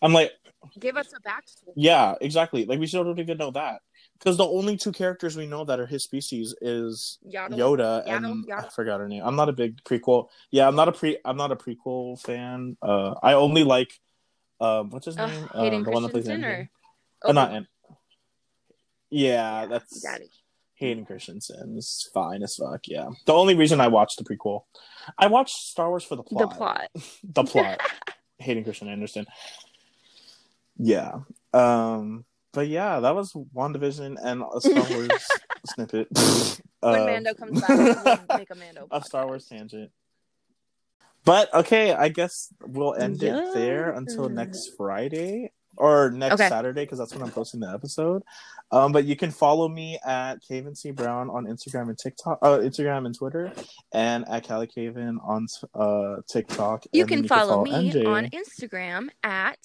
I'm 0.00 0.12
like, 0.12 0.32
Give 0.78 0.96
us 0.96 1.12
a 1.12 1.20
backstory. 1.28 1.72
yeah, 1.76 2.14
exactly. 2.20 2.64
Like 2.64 2.78
we 2.78 2.86
still 2.86 3.04
don't 3.04 3.18
even 3.18 3.38
know 3.38 3.50
that 3.52 3.80
because 4.18 4.36
the 4.36 4.46
only 4.46 4.76
two 4.76 4.92
characters 4.92 5.36
we 5.36 5.46
know 5.46 5.64
that 5.64 5.78
are 5.80 5.86
his 5.86 6.02
species 6.04 6.54
is 6.60 7.18
Yaddle. 7.26 7.56
Yoda 7.56 8.06
Yaddle, 8.06 8.32
and 8.32 8.52
I 8.52 8.68
forgot 8.68 9.00
her 9.00 9.08
name. 9.08 9.22
I'm 9.24 9.36
not 9.36 9.48
a 9.48 9.52
big 9.52 9.82
prequel. 9.84 10.28
Yeah, 10.50 10.66
I'm 10.68 10.76
not 10.76 10.88
a 10.88 10.92
pre. 10.92 11.18
I'm 11.24 11.36
not 11.36 11.52
a 11.52 11.56
prequel 11.56 12.20
fan. 12.20 12.76
Uh, 12.82 13.14
I 13.22 13.34
only 13.34 13.64
like, 13.64 13.92
um, 14.60 14.90
what's 14.90 15.06
his 15.06 15.16
name? 15.16 15.48
Um, 15.54 15.84
the 15.84 15.90
one 15.90 16.02
that 16.02 16.12
plays 16.12 16.28
or 16.28 16.68
Oh, 17.24 17.32
not 17.32 17.48
Obi- 17.48 17.56
An- 17.58 17.68
Yeah, 19.10 19.66
that's. 19.66 20.02
Hayden 20.78 21.06
Christensen 21.06 21.76
is 21.78 22.10
fine 22.12 22.42
as 22.42 22.56
fuck. 22.56 22.86
Yeah, 22.86 23.08
the 23.24 23.32
only 23.32 23.54
reason 23.54 23.80
I 23.80 23.88
watched 23.88 24.18
the 24.18 24.24
prequel, 24.24 24.64
I 25.18 25.26
watched 25.28 25.56
Star 25.56 25.88
Wars 25.88 26.04
for 26.04 26.16
the 26.16 26.22
plot. 26.22 26.50
The 26.50 26.56
plot. 26.56 26.88
The 27.24 27.44
plot. 27.44 27.80
Hayden 28.38 28.62
Christian 28.64 28.88
Anderson. 28.88 29.24
Yeah. 30.78 31.20
Um. 31.54 32.26
But 32.56 32.68
yeah, 32.68 33.00
that 33.00 33.14
was 33.14 33.34
WandaVision 33.54 34.16
and 34.24 34.42
a 34.42 34.60
Star 34.62 34.86
Wars 34.90 35.28
snippet. 35.66 36.08
When 36.80 37.00
Uh, 37.00 37.04
Mando 37.06 37.34
comes 37.34 37.60
back, 37.60 37.68
we'll 38.28 38.38
make 38.38 38.50
a 38.50 38.54
Mando. 38.54 38.86
a 38.90 39.02
Star. 39.02 39.26
Wars 39.26 39.44
tangent. 39.46 39.90
But 41.24 41.52
okay, 41.52 41.92
I 41.92 42.08
guess 42.08 42.48
we'll 42.64 42.94
end 42.94 43.20
Yeah. 43.20 43.36
it 43.50 43.54
there 43.54 43.90
until 43.90 44.28
next 44.28 44.70
Friday 44.76 45.50
or 45.76 46.10
next 46.10 46.34
Okay. 46.34 46.48
Saturday 46.48 46.84
because 46.84 46.98
that's 46.98 47.12
when 47.12 47.22
I'm 47.22 47.30
posting 47.32 47.60
the 47.60 47.68
episode. 47.70 48.22
Um, 48.70 48.92
but 48.92 49.04
you 49.04 49.16
can 49.16 49.30
follow 49.32 49.68
me 49.68 49.98
at 50.06 50.36
Caven 50.48 50.74
C 50.76 50.92
Brown 50.92 51.28
on 51.28 51.44
Instagram 51.46 51.88
and 51.88 51.98
TikTok, 51.98 52.38
uh, 52.42 52.58
Instagram 52.58 53.04
and 53.06 53.14
Twitter, 53.16 53.52
and 53.92 54.24
at 54.28 54.46
Callie 54.48 54.66
Caven 54.68 55.18
on 55.22 55.46
uh, 55.74 56.16
TikTok. 56.28 56.84
You 56.92 57.02
And 57.02 57.10
then 57.10 57.18
can 57.20 57.28
follow 57.28 57.64
me 57.64 57.90
NJ. 57.92 58.06
on 58.06 58.30
Instagram 58.30 59.08
at 59.22 59.58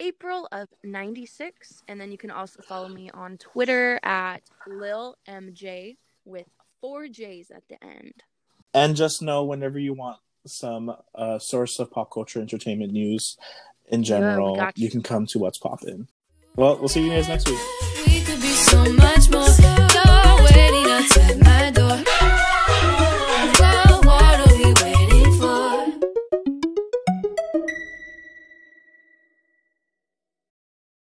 April 0.00 0.48
of 0.50 0.68
96. 0.82 1.82
And 1.86 2.00
then 2.00 2.10
you 2.10 2.18
can 2.18 2.30
also 2.30 2.60
follow 2.62 2.88
me 2.88 3.10
on 3.12 3.36
Twitter 3.38 4.00
at 4.02 4.42
Lil 4.66 5.16
MJ 5.28 5.96
with 6.24 6.46
four 6.80 7.06
J's 7.06 7.50
at 7.50 7.62
the 7.68 7.82
end. 7.84 8.24
And 8.74 8.96
just 8.96 9.22
know 9.22 9.44
whenever 9.44 9.78
you 9.78 9.92
want 9.92 10.18
some 10.46 10.96
uh, 11.14 11.38
source 11.38 11.78
of 11.78 11.90
pop 11.90 12.10
culture 12.12 12.40
entertainment 12.40 12.92
news 12.92 13.36
in 13.88 14.02
general, 14.02 14.56
got 14.56 14.78
you 14.78 14.84
you. 14.84 14.90
can 14.90 15.02
come 15.02 15.26
to 15.26 15.38
What's 15.38 15.58
Poppin'. 15.58 16.08
Well, 16.56 16.78
we'll 16.78 16.88
see 16.88 17.04
you 17.04 17.10
guys 17.10 17.28
next 17.28 17.48
week. 17.48 17.58
We 18.06 19.79